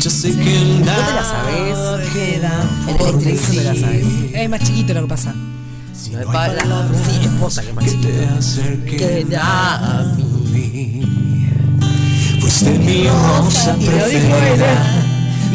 Yo 0.00 0.10
sé 0.10 0.30
que 0.30 0.78
¿No 0.78 0.84
te 0.84 0.84
nada 0.84 1.14
la 1.14 1.24
sabes? 1.24 2.12
queda 2.12 2.70
En 2.86 2.96
por 2.96 3.08
el 3.08 3.14
no 3.14 3.20
te 3.20 3.64
la 3.64 3.74
sabes. 3.74 4.06
Es 4.32 4.48
más 4.50 4.60
chiquito 4.60 4.94
lo 4.94 5.02
que 5.02 5.08
pasa. 5.08 5.34
No 5.34 6.18
hay 6.18 6.24
palabras. 6.24 7.00
Sí, 7.04 7.20
es 7.24 7.28
posta 7.40 7.62
que 7.62 7.68
es 7.68 7.74
más 7.74 7.84
que 7.84 7.90
chiquito. 7.90 8.96
Queda 8.96 10.00
a 10.00 10.04
mí. 10.16 11.02
Fuiste 12.40 12.70
mi 12.70 13.06
rosa 13.08 13.74
preferida, 13.74 15.02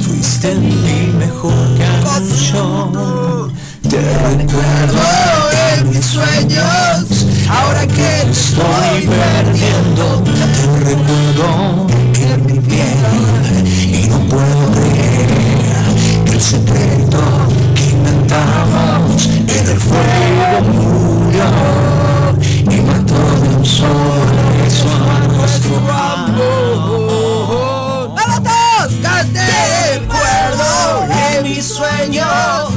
fuiste 0.01 0.55
mi 0.55 1.13
mejor 1.17 1.53
canción. 2.03 3.53
Te 3.89 3.99
recuerdo 3.99 5.01
en 5.77 5.89
mis 5.89 6.05
sueños, 6.05 7.25
ahora 7.49 7.87
que 7.87 8.21
estoy 8.29 9.07
perdiendo. 9.07 10.23
Te 10.23 10.79
recuerdo 10.79 11.87
y 12.75 14.07
no 14.07 14.17
puedo 14.29 14.71
creer 14.71 15.27
que 16.25 16.31
el 16.31 16.41
secreto 16.41 17.19
que 17.75 17.83
inventamos 17.83 19.27
en 19.27 19.69
el 19.69 19.79
fuego 19.79 20.61
murió 20.73 21.45
y 22.61 22.81
mató 22.81 23.21
de 23.41 23.47
un 23.57 23.65
solo 23.65 24.25
beso 24.57 24.87
a 24.87 25.27
nuestro 25.27 25.75
amor. 25.91 27.03
¡Vamos 28.15 28.41
todos! 28.43 28.91
Te 29.33 29.99
recuerdo 29.99 30.67
en 31.35 31.43
mis 31.43 31.63
sueños, 31.65 32.72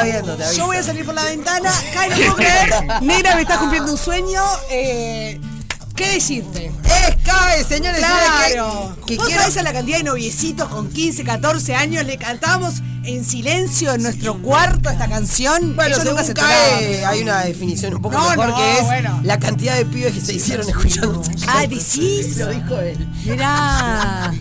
está 0.00 0.12
viendo, 0.12 0.36
te 0.36 0.44
avisa. 0.44 0.58
yo 0.58 0.66
voy 0.66 0.76
a 0.76 0.82
salir 0.82 1.04
por 1.04 1.14
la 1.14 1.24
ventana. 1.24 1.70
Kai, 1.92 2.10
no 2.10 2.16
puedo 2.16 2.36
creer. 2.36 3.02
Negra 3.02 3.34
me 3.34 3.42
está 3.42 3.58
cumpliendo 3.58 3.92
un 3.92 3.98
sueño. 3.98 4.42
Eh, 4.70 5.40
¿Qué 6.00 6.12
decirte? 6.12 6.66
Es 6.84 7.16
CAE, 7.22 7.62
señores. 7.62 8.00
Claro. 8.00 8.96
Que, 9.04 9.12
que 9.12 9.16
Vos 9.18 9.26
quiero- 9.26 9.42
sabés 9.42 9.56
a 9.58 9.62
la 9.62 9.72
cantidad 9.74 9.98
de 9.98 10.04
noviecitos 10.04 10.66
con 10.68 10.88
15, 10.88 11.24
14 11.24 11.74
años 11.74 12.06
le 12.06 12.16
cantamos 12.16 12.76
en 13.04 13.22
silencio 13.22 13.92
en 13.92 14.02
nuestro 14.04 14.40
cuarto 14.40 14.88
esta 14.88 15.08
canción. 15.08 15.76
Bueno, 15.76 15.96
Ellos 15.96 16.06
nunca 16.06 16.24
según 16.24 16.26
se 16.26 16.34
CAE 16.40 17.04
hay 17.04 17.20
una 17.20 17.42
definición 17.44 17.96
un 17.96 18.00
poco 18.02 18.16
No, 18.16 18.30
mejor 18.30 18.48
no, 18.48 18.56
que 18.56 18.78
es 18.78 18.84
bueno. 18.86 19.20
la 19.24 19.38
cantidad 19.38 19.76
de 19.76 19.84
pibes 19.84 20.14
que 20.14 20.20
se 20.22 20.32
hicieron 20.32 20.66
escuchando. 20.70 21.22
Ah, 21.48 21.66
decís. 21.66 22.38
Lo 22.38 22.46
dijo 22.48 22.76
él. 22.78 23.06
Mirá. 23.26 24.32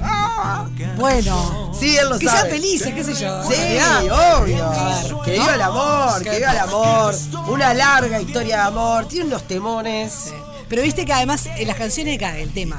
Bueno. 0.98 1.74
Sí, 1.78 1.98
él 1.98 2.08
lo 2.10 2.20
que 2.20 2.26
sabe. 2.26 2.40
sean 2.40 2.50
felices, 2.52 2.94
qué 2.94 3.04
sé 3.04 3.14
yo. 3.16 3.44
Sí, 3.44 3.56
Mirá. 3.70 4.38
obvio. 4.40 5.22
Que 5.26 5.32
viva 5.32 5.56
el 5.56 5.62
amor, 5.62 6.24
que 6.24 6.38
viva 6.38 6.52
el 6.54 6.58
amor. 6.60 7.16
Una 7.50 7.74
larga 7.74 8.22
historia 8.22 8.56
de 8.56 8.62
amor. 8.64 9.08
Tiene 9.10 9.26
unos 9.26 9.44
temones. 9.46 10.34
Pero 10.70 10.82
viste 10.84 11.06
que 11.06 11.14
además 11.14 11.48
en 11.48 11.68
las 11.68 11.78
canciones 11.78 12.14
de 12.14 12.20
CAE, 12.20 12.44
el 12.44 12.54
tema, 12.54 12.78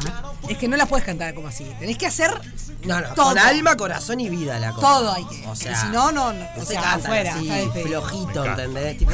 es 0.48 0.56
que 0.56 0.68
no 0.68 0.76
las 0.76 0.88
puedes 0.88 1.04
cantar 1.04 1.34
como 1.34 1.48
así. 1.48 1.64
Tenés 1.78 1.98
que 1.98 2.06
hacer 2.06 2.30
No, 2.84 3.00
no, 3.00 3.08
Todo. 3.14 3.26
con 3.30 3.38
alma, 3.38 3.76
corazón 3.76 4.20
y 4.20 4.28
vida 4.30 4.58
la 4.58 4.70
cosa. 4.72 4.86
todo 4.86 5.12
hay 5.12 5.24
que. 5.24 5.46
O 5.48 5.56
sea, 5.56 5.74
si 5.80 5.88
no, 5.88 6.12
no, 6.12 6.32
no. 6.32 6.46
O 6.56 6.60
se 6.60 6.66
sea, 6.66 6.82
cantan 6.82 7.00
afuera. 7.00 7.34
así, 7.34 7.70
flojito, 7.82 8.44
¿entendés? 8.44 8.98
Tipo, 8.98 9.10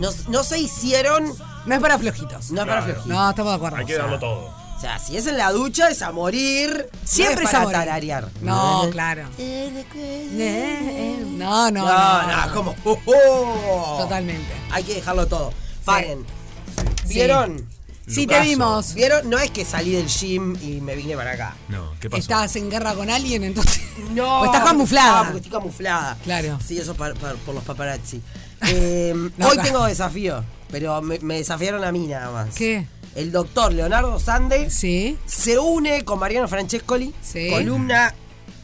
no, 0.00 0.08
no 0.28 0.42
se 0.44 0.58
hicieron. 0.58 1.32
No 1.66 1.74
es 1.74 1.80
para 1.80 1.98
flojitos. 1.98 2.50
No 2.50 2.62
es 2.62 2.66
para 2.68 2.82
flojitos. 2.82 3.06
No, 3.06 3.30
estamos 3.30 3.52
de 3.52 3.56
acuerdo. 3.56 3.76
Hay 3.76 3.84
que 3.86 3.96
darlo 3.96 4.18
todo. 4.18 4.54
O 4.76 4.80
sea, 4.80 4.98
si 4.98 5.16
es 5.16 5.26
en 5.26 5.38
la 5.38 5.52
ducha 5.52 5.88
es 5.88 6.02
a 6.02 6.10
morir. 6.10 6.88
Siempre 7.04 7.44
no 7.44 7.48
es 7.48 7.48
es 7.48 7.54
a 7.54 7.58
para 7.58 7.64
morir. 7.64 7.78
tararear. 7.78 8.28
No, 8.42 8.88
claro. 8.90 9.28
No, 11.36 11.70
no. 11.70 11.86
No, 11.86 12.22
no, 12.46 12.54
como. 12.54 12.74
oh, 12.84 12.98
oh. 13.06 13.98
Totalmente. 14.02 14.52
Hay 14.70 14.82
que 14.84 14.94
dejarlo 14.94 15.26
todo. 15.26 15.52
Paren. 15.84 16.24
¿Vieron? 17.06 17.58
Sí, 17.58 17.64
te 18.06 18.20
Lucaso. 18.22 18.42
vimos. 18.42 18.94
¿Vieron? 18.94 19.30
No 19.30 19.38
es 19.38 19.50
que 19.50 19.64
salí 19.64 19.92
del 19.92 20.06
gym 20.08 20.56
y 20.62 20.80
me 20.80 20.94
vine 20.94 21.16
para 21.16 21.32
acá. 21.32 21.56
No, 21.68 21.92
¿qué 22.00 22.10
pasó? 22.10 22.20
Estás 22.20 22.56
en 22.56 22.70
guerra 22.70 22.94
con 22.94 23.08
alguien, 23.10 23.44
entonces. 23.44 23.80
No. 24.14 24.40
Pues 24.40 24.50
estás 24.52 24.68
camuflada. 24.68 25.20
Ah, 25.20 25.22
porque 25.24 25.38
estoy 25.38 25.52
camuflada. 25.52 26.16
Claro. 26.24 26.58
Sí, 26.64 26.78
eso 26.78 26.94
par- 26.94 27.14
por 27.14 27.54
los 27.54 27.64
paparazzi. 27.64 28.20
Eh, 28.68 29.12
No, 29.36 29.48
hoy 29.48 29.58
tengo 29.58 29.84
desafío, 29.84 30.42
pero 30.70 31.02
me, 31.02 31.18
me 31.18 31.36
desafiaron 31.36 31.84
a 31.84 31.92
mí 31.92 32.06
nada 32.06 32.30
más. 32.30 32.54
¿Qué? 32.54 32.86
El 33.14 33.30
doctor 33.30 33.72
Leonardo 33.72 34.18
Sande 34.18 34.70
Sí. 34.70 35.18
se 35.26 35.58
une 35.58 36.04
con 36.04 36.18
Mariano 36.18 36.48
Francescoli, 36.48 37.14
Sí. 37.22 37.48
columna 37.50 38.14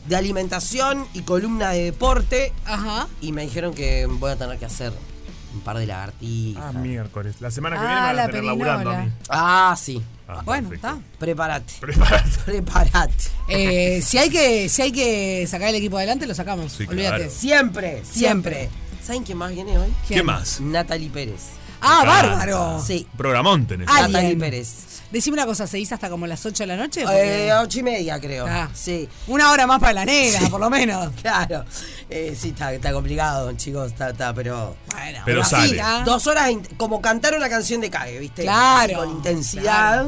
de 0.08 0.16
alimentación 0.16 1.06
y 1.12 1.20
columna 1.20 1.70
de 1.72 1.84
deporte, 1.84 2.52
Ajá. 2.64 3.08
y 3.20 3.32
me 3.32 3.42
dijeron 3.42 3.74
que 3.74 4.06
voy 4.06 4.30
a 4.32 4.36
tener 4.36 4.58
que 4.58 4.64
hacer 4.64 4.92
un 5.54 5.60
par 5.60 5.78
de 5.78 5.86
lagartijas. 5.86 6.62
Ah, 6.64 6.72
miércoles. 6.72 7.36
La 7.40 7.50
semana 7.50 7.76
que 7.76 7.82
Ah, 7.82 7.86
viene 7.86 8.00
me 8.00 8.06
van 8.06 8.16
la 8.16 8.22
a 8.22 8.26
tener 8.26 8.44
laburando 8.44 8.90
a 8.90 9.00
mí. 9.02 9.10
Ah, 9.28 9.76
sí. 9.78 10.02
Ah, 10.28 10.42
Bueno, 10.44 10.68
perfecto. 10.68 10.88
está. 10.96 11.18
Prepárate. 11.18 11.72
Prepárate. 11.80 12.30
Prepárate. 12.44 13.24
Eh, 13.48 14.00
si, 14.04 14.18
hay 14.18 14.30
que, 14.30 14.68
si 14.68 14.82
hay 14.82 14.92
que 14.92 15.46
sacar 15.48 15.68
el 15.70 15.74
equipo 15.74 15.96
adelante, 15.98 16.26
lo 16.26 16.34
sacamos. 16.34 16.72
Sí, 16.72 16.86
Olvídate. 16.88 17.16
claro. 17.16 17.30
Siempre, 17.32 18.02
siempre. 18.04 18.54
Siempre. 18.54 18.70
¿Saben 19.02 19.24
quién 19.24 19.38
más 19.38 19.52
viene 19.52 19.76
hoy? 19.78 19.92
¿Qué 20.06 20.22
más? 20.22 20.60
Natalie 20.60 21.10
Pérez. 21.10 21.40
Ah, 21.80 22.04
bárbaro. 22.06 22.80
Sí. 22.86 23.06
Programón 23.16 23.66
tenés. 23.66 23.88
Ah, 23.90 24.02
Natalie. 24.06 24.36
Pérez. 24.36 24.99
Decime 25.10 25.34
una 25.34 25.46
cosa, 25.46 25.66
¿se 25.66 25.78
hizo 25.78 25.94
hasta 25.94 26.08
como 26.08 26.26
las 26.26 26.44
8 26.46 26.62
de 26.62 26.66
la 26.68 26.76
noche? 26.76 27.02
Porque- 27.02 27.48
Eh, 27.48 27.52
ocho 27.54 27.80
y 27.80 27.82
media, 27.82 28.20
creo. 28.20 28.46
Ah. 28.48 28.68
Sí. 28.72 29.08
Una 29.26 29.50
hora 29.50 29.66
más 29.66 29.80
para 29.80 29.92
la 29.92 30.04
negra, 30.04 30.40
por 30.48 30.60
lo 30.60 30.70
menos. 30.70 31.12
Claro. 31.22 31.64
Eh, 32.08 32.36
sí, 32.40 32.50
está, 32.50 32.72
está 32.72 32.92
complicado, 32.92 33.50
chicos. 33.52 33.90
Está, 33.92 34.10
está, 34.10 34.32
pero. 34.32 34.76
Bueno, 34.92 35.22
Pero 35.24 35.42
así, 35.42 35.50
sale. 35.50 35.80
¿ah? 35.80 36.02
Dos 36.04 36.26
horas, 36.28 36.50
como 36.76 37.00
cantar 37.00 37.34
una 37.36 37.48
canción 37.48 37.80
de 37.80 37.90
Cague, 37.90 38.18
¿viste? 38.20 38.42
Claro, 38.42 38.76
Así 38.84 38.94
Con 38.94 39.10
intensidad. 39.16 40.06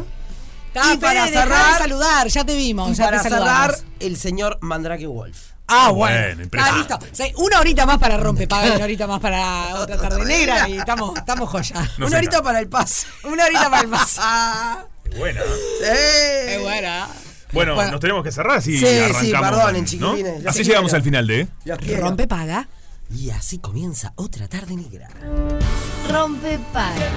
Está, 0.69 0.95
Y 0.95 0.97
para 0.99 1.27
dejá 1.27 1.27
de 1.27 1.33
cerrar- 1.53 1.79
saludar, 1.79 2.29
ya 2.29 2.45
te 2.45 2.57
vimos. 2.57 2.91
Y 2.91 2.95
ya 2.95 3.05
para 3.05 3.23
te 3.23 3.29
cerrar, 3.29 3.77
el 4.01 4.16
señor 4.16 4.59
Mandrake 4.62 5.07
Wolf. 5.07 5.37
Ah, 5.69 5.91
Bueno, 5.91 6.16
bueno. 6.16 6.31
Está 6.31 6.43
impresionante. 6.43 6.79
listo. 7.07 7.12
O 7.12 7.15
sea, 7.15 7.27
una 7.37 7.61
horita 7.61 7.87
más 7.87 7.99
para 7.99 8.16
rompepaga 8.16 8.74
una 8.74 8.85
horita 8.85 9.07
más 9.07 9.20
para 9.20 9.74
otra 9.77 9.97
tarde 9.97 10.24
negra 10.24 10.69
y 10.69 10.77
estamos, 10.79 11.16
estamos 11.16 11.49
joya. 11.51 11.91
No 11.99 12.07
Una 12.07 12.19
horita 12.19 12.43
para 12.43 12.59
el 12.61 12.69
pase. 12.69 13.07
Una 13.24 13.45
horita 13.45 13.70
para 13.70 13.83
el 13.83 13.89
paso. 13.89 14.20
Buena. 15.18 15.40
Sí. 15.43 15.86
Es 16.48 16.60
buena. 16.60 17.09
Bueno, 17.52 17.74
Bueno. 17.74 17.90
nos 17.93 18.01
tenemos 18.01 18.24
que 18.24 18.32
cerrar 18.32 18.56
así 18.59 18.78
Sí, 18.78 18.86
sí, 19.20 19.32
perdonen, 19.32 19.82
¿no? 19.82 19.89
chiquilines, 19.89 20.43
los 20.43 20.47
Así 20.47 20.59
quiero. 20.60 20.68
llegamos 20.70 20.94
al 20.94 21.02
final 21.02 21.26
de. 21.26 21.48
Quiero. 21.78 22.02
Rompe 22.02 22.26
paga. 22.26 22.68
Y 23.14 23.28
así 23.30 23.59
comienza 23.59 24.12
otra 24.16 24.48
tarde 24.48 24.74
negra. 24.74 25.09
Rompe 26.10 26.59
paga. 26.72 27.10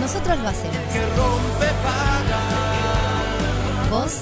Nosotros 0.00 0.38
lo 0.40 0.48
hacemos. 0.48 0.76
Vos 3.90 4.12